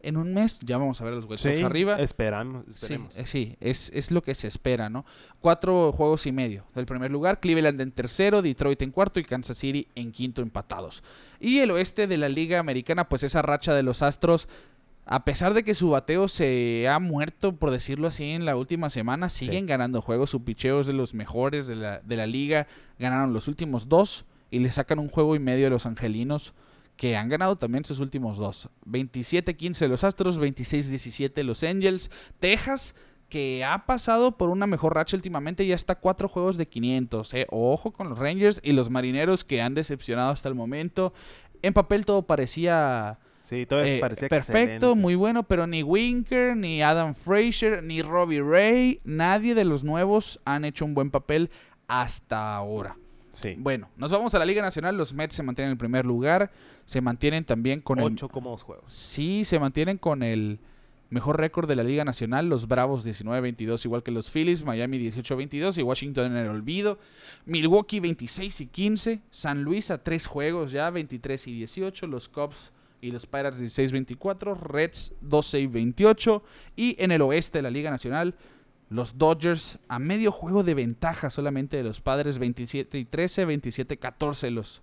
en 0.04 0.16
un 0.16 0.32
mes 0.34 0.60
ya 0.60 0.78
vamos 0.78 1.00
a 1.00 1.04
ver 1.04 1.14
a 1.14 1.16
los 1.16 1.24
White 1.24 1.38
Sox 1.38 1.62
arriba. 1.64 1.96
Esperamos, 2.00 2.66
esperemos. 2.68 3.12
eh, 3.16 3.26
sí, 3.26 3.56
es, 3.60 3.90
es 3.94 4.10
lo 4.10 4.22
que 4.22 4.34
se 4.34 4.46
espera, 4.48 4.88
¿no? 4.88 5.04
Cuatro 5.40 5.92
juegos 5.92 6.26
y 6.26 6.32
medio 6.32 6.64
del 6.74 6.86
primer 6.86 7.10
lugar, 7.10 7.40
Cleveland 7.40 7.80
en 7.80 7.92
tercero, 7.92 8.42
Detroit 8.42 8.80
en 8.82 8.90
cuarto 8.90 9.20
y 9.20 9.24
Kansas 9.24 9.58
City 9.58 9.88
en 9.94 10.12
quinto 10.12 10.42
empatados. 10.42 11.02
Y 11.40 11.58
el 11.58 11.70
oeste 11.70 12.06
de 12.06 12.16
la 12.16 12.28
Liga 12.28 12.58
Americana, 12.58 13.08
pues 13.08 13.22
esa 13.22 13.42
racha 13.42 13.74
de 13.74 13.82
los 13.82 14.02
Astros, 14.02 14.48
a 15.06 15.24
pesar 15.24 15.52
de 15.52 15.64
que 15.64 15.74
su 15.74 15.90
bateo 15.90 16.28
se 16.28 16.88
ha 16.88 16.98
muerto, 16.98 17.56
por 17.56 17.70
decirlo 17.70 18.08
así, 18.08 18.30
en 18.30 18.46
la 18.46 18.56
última 18.56 18.88
semana, 18.88 19.28
siguen 19.28 19.66
ganando 19.66 20.00
juegos, 20.00 20.30
su 20.30 20.44
picheo 20.44 20.80
es 20.80 20.86
de 20.86 20.94
los 20.94 21.12
mejores 21.12 21.66
de 21.66 21.76
la, 21.76 22.00
de 22.00 22.16
la 22.16 22.26
liga, 22.26 22.66
ganaron 22.98 23.34
los 23.34 23.46
últimos 23.48 23.88
dos 23.88 24.24
y 24.50 24.60
le 24.60 24.70
sacan 24.70 24.98
un 24.98 25.08
juego 25.08 25.36
y 25.36 25.40
medio 25.40 25.66
a 25.66 25.70
los 25.70 25.84
Angelinos 25.84 26.54
que 26.96 27.16
han 27.16 27.28
ganado 27.28 27.56
también 27.56 27.84
sus 27.84 27.98
últimos 27.98 28.38
dos. 28.38 28.68
27-15 28.86 29.88
los 29.88 30.04
Astros, 30.04 30.38
26-17 30.38 31.42
los 31.42 31.62
Angels. 31.64 32.10
Texas, 32.38 32.94
que 33.28 33.64
ha 33.64 33.86
pasado 33.86 34.36
por 34.36 34.50
una 34.50 34.66
mejor 34.66 34.94
racha 34.94 35.16
últimamente, 35.16 35.66
ya 35.66 35.74
está 35.74 35.96
cuatro 35.96 36.28
juegos 36.28 36.56
de 36.56 36.66
500. 36.68 37.34
¿eh? 37.34 37.46
Ojo 37.50 37.92
con 37.92 38.08
los 38.10 38.18
Rangers 38.18 38.60
y 38.62 38.72
los 38.72 38.90
Marineros 38.90 39.44
que 39.44 39.60
han 39.60 39.74
decepcionado 39.74 40.30
hasta 40.30 40.48
el 40.48 40.54
momento. 40.54 41.12
En 41.62 41.72
papel 41.72 42.04
todo 42.04 42.22
parecía 42.22 43.18
Sí, 43.42 43.66
todo 43.66 43.84
Eh, 43.84 43.98
parecía 44.00 44.28
perfecto, 44.28 44.58
excelente. 44.62 44.94
muy 44.94 45.16
bueno, 45.16 45.42
pero 45.42 45.66
ni 45.66 45.82
Winker, 45.82 46.56
ni 46.56 46.82
Adam 46.82 47.14
Fraser, 47.14 47.82
ni 47.82 48.00
Robbie 48.00 48.40
Ray, 48.42 49.00
nadie 49.04 49.54
de 49.54 49.66
los 49.66 49.84
nuevos 49.84 50.40
han 50.46 50.64
hecho 50.64 50.86
un 50.86 50.94
buen 50.94 51.10
papel 51.10 51.50
hasta 51.86 52.56
ahora. 52.56 52.96
Sí. 53.34 53.56
Bueno, 53.58 53.88
nos 53.96 54.10
vamos 54.10 54.34
a 54.34 54.38
la 54.38 54.44
Liga 54.44 54.62
Nacional, 54.62 54.96
los 54.96 55.12
Mets 55.12 55.34
se 55.34 55.42
mantienen 55.42 55.68
en 55.68 55.72
el 55.72 55.78
primer 55.78 56.06
lugar, 56.06 56.50
se 56.86 57.00
mantienen 57.00 57.44
también 57.44 57.80
con 57.80 57.98
el 57.98 58.06
Ocho 58.06 58.28
cómodos 58.28 58.62
juegos. 58.62 58.92
Sí, 58.92 59.44
se 59.44 59.58
mantienen 59.58 59.98
con 59.98 60.22
el 60.22 60.58
mejor 61.14 61.38
récord 61.38 61.68
de 61.68 61.76
la 61.76 61.84
Liga 61.84 62.04
Nacional. 62.04 62.48
Los 62.48 62.68
Bravos 62.68 63.06
19-22, 63.06 63.84
igual 63.84 64.02
que 64.02 64.10
los 64.10 64.28
Phillies. 64.28 64.64
Miami 64.64 64.98
18-22 64.98 65.78
y 65.78 65.82
Washington 65.82 66.32
en 66.32 66.36
el 66.36 66.48
olvido. 66.48 66.98
Milwaukee 67.46 68.00
26 68.00 68.60
y 68.60 68.66
15. 68.66 69.20
San 69.30 69.62
Luis 69.62 69.90
a 69.90 70.02
tres 70.02 70.26
juegos 70.26 70.72
ya, 70.72 70.90
23 70.90 71.46
y 71.46 71.52
18. 71.54 72.06
Los 72.06 72.28
Cubs 72.28 72.72
y 73.00 73.10
los 73.12 73.26
Pirates 73.26 73.60
16-24. 73.60 74.58
Reds 74.58 75.14
12 75.20 75.60
y 75.60 75.66
28. 75.66 76.42
Y 76.76 76.96
en 77.02 77.12
el 77.12 77.22
oeste 77.22 77.58
de 77.58 77.62
la 77.62 77.70
Liga 77.70 77.90
Nacional, 77.90 78.34
los 78.94 79.18
Dodgers 79.18 79.78
a 79.88 79.98
medio 79.98 80.30
juego 80.30 80.62
de 80.62 80.74
ventaja 80.74 81.28
solamente 81.28 81.76
de 81.76 81.82
los 81.82 82.00
Padres 82.00 82.38
27 82.38 82.98
y 82.98 83.04
13, 83.04 83.44
27 83.44 83.96
14 83.96 84.50
los 84.50 84.82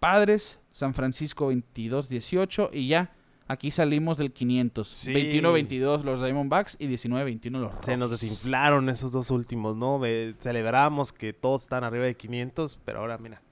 Padres, 0.00 0.60
San 0.70 0.94
Francisco 0.94 1.50
22-18 1.52 2.70
y 2.72 2.88
ya 2.88 3.12
aquí 3.48 3.70
salimos 3.70 4.18
del 4.18 4.32
500. 4.32 4.86
Sí. 4.86 5.12
21-22 5.12 6.02
los 6.04 6.22
Diamondbacks 6.22 6.76
y 6.78 6.86
19-21 6.88 7.50
los 7.58 7.72
Se 7.82 7.96
nos 7.96 8.10
Rockies. 8.10 8.20
desinflaron 8.30 8.88
esos 8.90 9.10
dos 9.12 9.30
últimos, 9.30 9.76
¿no? 9.76 10.00
Celebramos 10.38 11.12
que 11.12 11.32
todos 11.32 11.62
están 11.62 11.84
arriba 11.84 12.04
de 12.04 12.16
500, 12.16 12.78
pero 12.84 13.00
ahora 13.00 13.18
mira, 13.18 13.42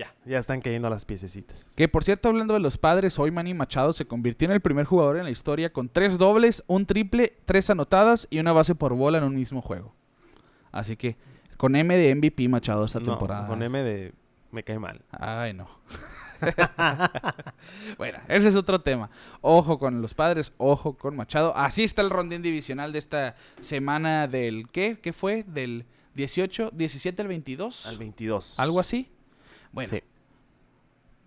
ya, 0.00 0.14
ya 0.24 0.38
están 0.38 0.60
cayendo 0.62 0.88
las 0.88 1.04
piececitas. 1.04 1.74
Que 1.76 1.86
por 1.88 2.04
cierto, 2.04 2.28
hablando 2.28 2.54
de 2.54 2.60
los 2.60 2.78
padres, 2.78 3.18
hoy 3.18 3.30
Manny 3.30 3.52
Machado 3.54 3.92
se 3.92 4.06
convirtió 4.06 4.46
en 4.46 4.52
el 4.52 4.60
primer 4.60 4.86
jugador 4.86 5.18
en 5.18 5.24
la 5.24 5.30
historia 5.30 5.72
con 5.72 5.88
tres 5.88 6.16
dobles, 6.16 6.64
un 6.66 6.86
triple, 6.86 7.36
tres 7.44 7.68
anotadas 7.70 8.26
y 8.30 8.38
una 8.38 8.52
base 8.52 8.74
por 8.74 8.94
bola 8.94 9.18
en 9.18 9.24
un 9.24 9.34
mismo 9.34 9.60
juego. 9.60 9.94
Así 10.72 10.96
que 10.96 11.16
con 11.56 11.76
M 11.76 11.94
de 11.96 12.14
MVP 12.14 12.48
Machado 12.48 12.84
esta 12.86 13.00
No, 13.00 13.06
temporada. 13.06 13.46
con 13.46 13.62
M 13.62 13.82
de 13.82 14.14
me 14.50 14.64
cae 14.64 14.78
mal. 14.78 15.02
Ay, 15.10 15.52
no. 15.52 15.68
bueno, 17.98 18.18
ese 18.28 18.48
es 18.48 18.56
otro 18.56 18.80
tema. 18.80 19.10
Ojo 19.40 19.78
con 19.78 20.00
los 20.00 20.14
padres, 20.14 20.52
ojo 20.56 20.96
con 20.96 21.16
Machado. 21.16 21.54
Así 21.56 21.84
está 21.84 22.02
el 22.02 22.10
rondín 22.10 22.42
divisional 22.42 22.92
de 22.92 22.98
esta 22.98 23.36
semana 23.60 24.26
del 24.28 24.68
¿qué? 24.70 24.98
¿Qué 25.00 25.12
fue? 25.12 25.44
Del 25.44 25.84
18, 26.14 26.70
17 26.72 27.22
al 27.22 27.28
22. 27.28 27.86
Al 27.86 27.98
22. 27.98 28.58
Algo 28.58 28.80
así. 28.80 29.10
Bueno, 29.72 29.90
Sí. 29.90 30.00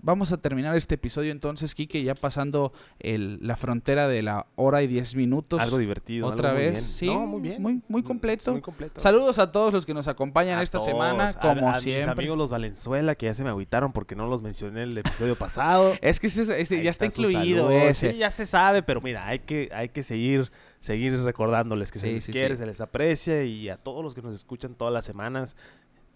vamos 0.06 0.34
a 0.34 0.38
terminar 0.38 0.76
este 0.76 0.96
episodio 0.96 1.32
entonces, 1.32 1.74
Kike, 1.76 2.04
ya 2.04 2.14
pasando 2.14 2.74
el- 3.00 3.40
la 3.42 3.56
frontera 3.56 4.10
de 4.10 4.22
la 4.22 4.48
hora 4.56 4.82
y 4.82 4.88
10 4.88 5.16
minutos. 5.16 5.62
Algo 5.62 5.78
divertido. 5.78 6.28
Otra 6.28 6.50
algo 6.50 6.60
muy 6.60 6.66
vez, 6.66 6.74
bien. 6.74 6.84
sí, 6.86 7.06
No, 7.08 7.26
muy 7.26 7.42
bien. 7.42 7.62
muy- 7.62 7.82
muy 7.88 8.02
Mm, 8.02 8.06
completo. 8.06 8.52
Muy 8.52 8.60
completo. 8.62 9.00
Saludos 9.00 9.40
a 9.40 9.54
todos 9.54 9.74
los 9.74 9.86
que 9.86 9.94
nos 9.94 10.10
acompañan 10.10 10.60
A 10.60 10.64
esta 10.64 10.78
todos, 10.80 10.90
semana, 10.90 11.30
a- 11.30 11.34
como 11.40 11.70
a, 11.70 11.76
Mis 11.76 11.84
siempre. 11.84 12.12
amigos 12.12 12.38
los 12.38 12.50
Valenzuela, 12.50 13.16
que 13.16 13.28
ya 13.28 13.34
se 13.34 13.46
me 13.46 13.50
agüitaron 13.52 13.94
porque 13.94 14.14
no 14.16 14.28
los 14.28 14.42
mencioné 14.42 14.84
en 14.84 14.90
el 14.90 14.98
episodio 14.98 15.36
pasado. 15.38 15.94
Es 16.02 16.20
que 16.20 16.28
ese, 16.28 16.42
ese 16.62 16.78
Ahí 16.80 16.84
ya 16.84 16.92
está, 16.92 17.06
incluido 17.06 17.72
ese. 17.72 18.12
Sí, 18.12 18.18
ya 18.18 18.30
se 18.32 18.46
sabe, 18.46 18.84
pero 18.84 19.00
mira, 19.00 19.26
hay 19.26 19.40
que, 19.40 19.70
hay 19.74 19.88
que 19.88 20.04
seguir, 20.04 20.52
seguir 20.82 21.18
recordándoles 21.24 21.94
que 21.94 22.00
se 22.00 22.12
les 22.12 22.26
sí, 22.26 22.34
quiere, 22.34 22.56
sí. 22.56 22.60
se 22.60 22.66
les 22.66 22.82
aprecia 22.82 23.42
y 23.46 23.70
a 23.70 23.78
todos 23.78 24.04
los 24.04 24.14
que 24.14 24.22
nos 24.22 24.34
escuchan 24.34 24.76
todas 24.76 24.94
las 24.94 25.06
semanas, 25.06 25.56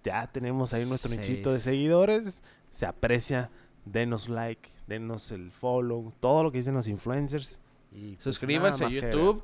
ya 0.07 0.27
tenemos 0.27 0.73
ahí 0.73 0.85
nuestro 0.85 1.11
Sí, 1.11 1.17
nichito 1.17 1.51
de 1.51 1.59
seguidores, 1.59 2.41
se 2.71 2.85
aprecia, 2.85 3.49
denos 3.85 4.29
like, 4.29 4.69
denos 4.87 5.31
el 5.31 5.51
follow, 5.51 6.13
todo 6.19 6.43
lo 6.43 6.51
que 6.51 6.59
dicen 6.59 6.73
los 6.75 6.87
influencers. 6.87 7.59
Y 7.91 8.13
pues, 8.13 8.23
Suscríbanse 8.23 8.85
a 8.85 8.89
que 8.89 9.01
YouTube. 9.01 9.43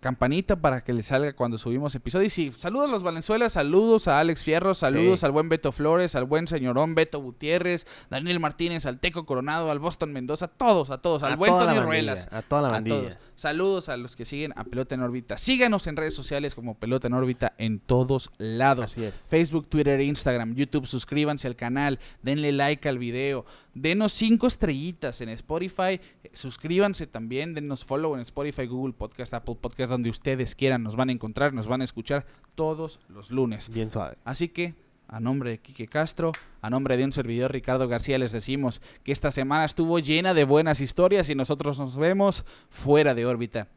Campanita 0.00 0.56
para 0.56 0.82
que 0.82 0.94
les 0.94 1.06
salga 1.08 1.34
cuando 1.34 1.58
subimos 1.58 1.94
episodios. 1.94 2.32
Y 2.38 2.50
sí, 2.50 2.52
saludos 2.58 2.88
a 2.88 2.92
los 2.92 3.02
Valenzuela, 3.02 3.50
saludos 3.50 4.08
a 4.08 4.18
Alex 4.18 4.42
Fierro, 4.42 4.74
saludos 4.74 5.20
Sí. 5.20 5.26
al 5.26 5.32
buen 5.32 5.50
Beto 5.50 5.72
Flores, 5.72 6.14
al 6.14 6.24
buen 6.24 6.46
señorón 6.46 6.94
Beto 6.94 7.18
Gutiérrez, 7.20 7.86
Daniel 8.08 8.40
Martínez, 8.40 8.86
al 8.86 8.98
Teco 8.98 9.26
Coronado, 9.26 9.70
al 9.70 9.78
Boston 9.78 10.12
Mendoza, 10.12 10.46
a 10.46 10.48
todos, 10.48 10.88
a 10.90 10.98
todos, 11.02 11.22
al 11.22 11.32
a 11.34 11.36
buen 11.36 11.52
Tony 11.52 11.78
Ruelas. 11.80 12.28
A 12.32 12.40
toda 12.40 12.62
la 12.62 12.68
A 12.68 12.70
bandilla. 12.72 13.00
todos. 13.00 13.18
Saludos 13.34 13.88
a 13.90 13.96
los 13.98 14.16
que 14.16 14.24
siguen 14.24 14.52
a 14.56 14.64
Pelota 14.64 14.94
en 14.94 15.02
órbita. 15.02 15.36
Síganos 15.36 15.86
en 15.86 15.96
redes 15.96 16.14
sociales 16.14 16.54
como 16.54 16.78
Pelota 16.78 17.06
en 17.08 17.14
órbita 17.14 17.52
en 17.58 17.78
todos 17.78 18.30
lados. 18.38 18.86
Así 18.86 19.04
es. 19.04 19.26
Facebook, 19.28 19.68
Twitter, 19.68 20.00
Instagram, 20.00 20.54
YouTube, 20.54 20.86
suscríbanse 20.86 21.46
al 21.46 21.56
canal, 21.56 21.98
denle 22.22 22.52
like 22.52 22.88
al 22.88 22.98
video, 22.98 23.44
denos 23.74 24.12
cinco 24.12 24.46
estrellitas 24.46 25.20
en 25.20 25.28
Spotify, 25.30 26.00
suscríbanse 26.32 27.06
también, 27.06 27.54
denos 27.54 27.84
follow 27.84 28.14
en 28.14 28.20
Spotify, 28.20 28.66
Google 28.66 28.92
Podcast, 28.92 29.34
Apple 29.34 29.56
Podcast, 29.60 29.90
donde 29.90 30.10
ustedes 30.10 30.54
quieran, 30.54 30.82
nos 30.82 30.96
van 30.96 31.08
a 31.08 31.12
encontrar, 31.12 31.52
nos 31.52 31.66
van 31.66 31.80
a 31.80 31.84
escuchar 31.84 32.26
todos 32.54 33.00
los 33.08 33.30
lunes. 33.30 33.68
Bien 33.70 33.90
suave. 33.90 34.16
Así 34.24 34.48
que, 34.48 34.74
a 35.08 35.20
nombre 35.20 35.50
de 35.50 35.58
Quique 35.58 35.88
Castro, 35.88 36.32
a 36.60 36.70
nombre 36.70 36.96
de 36.96 37.04
un 37.04 37.12
servidor 37.12 37.52
Ricardo 37.52 37.88
García, 37.88 38.18
les 38.18 38.32
decimos 38.32 38.80
que 39.02 39.12
esta 39.12 39.30
semana 39.30 39.64
estuvo 39.64 39.98
llena 39.98 40.34
de 40.34 40.44
buenas 40.44 40.80
historias 40.80 41.30
y 41.30 41.34
nosotros 41.34 41.78
nos 41.78 41.96
vemos 41.96 42.44
fuera 42.68 43.14
de 43.14 43.26
órbita. 43.26 43.68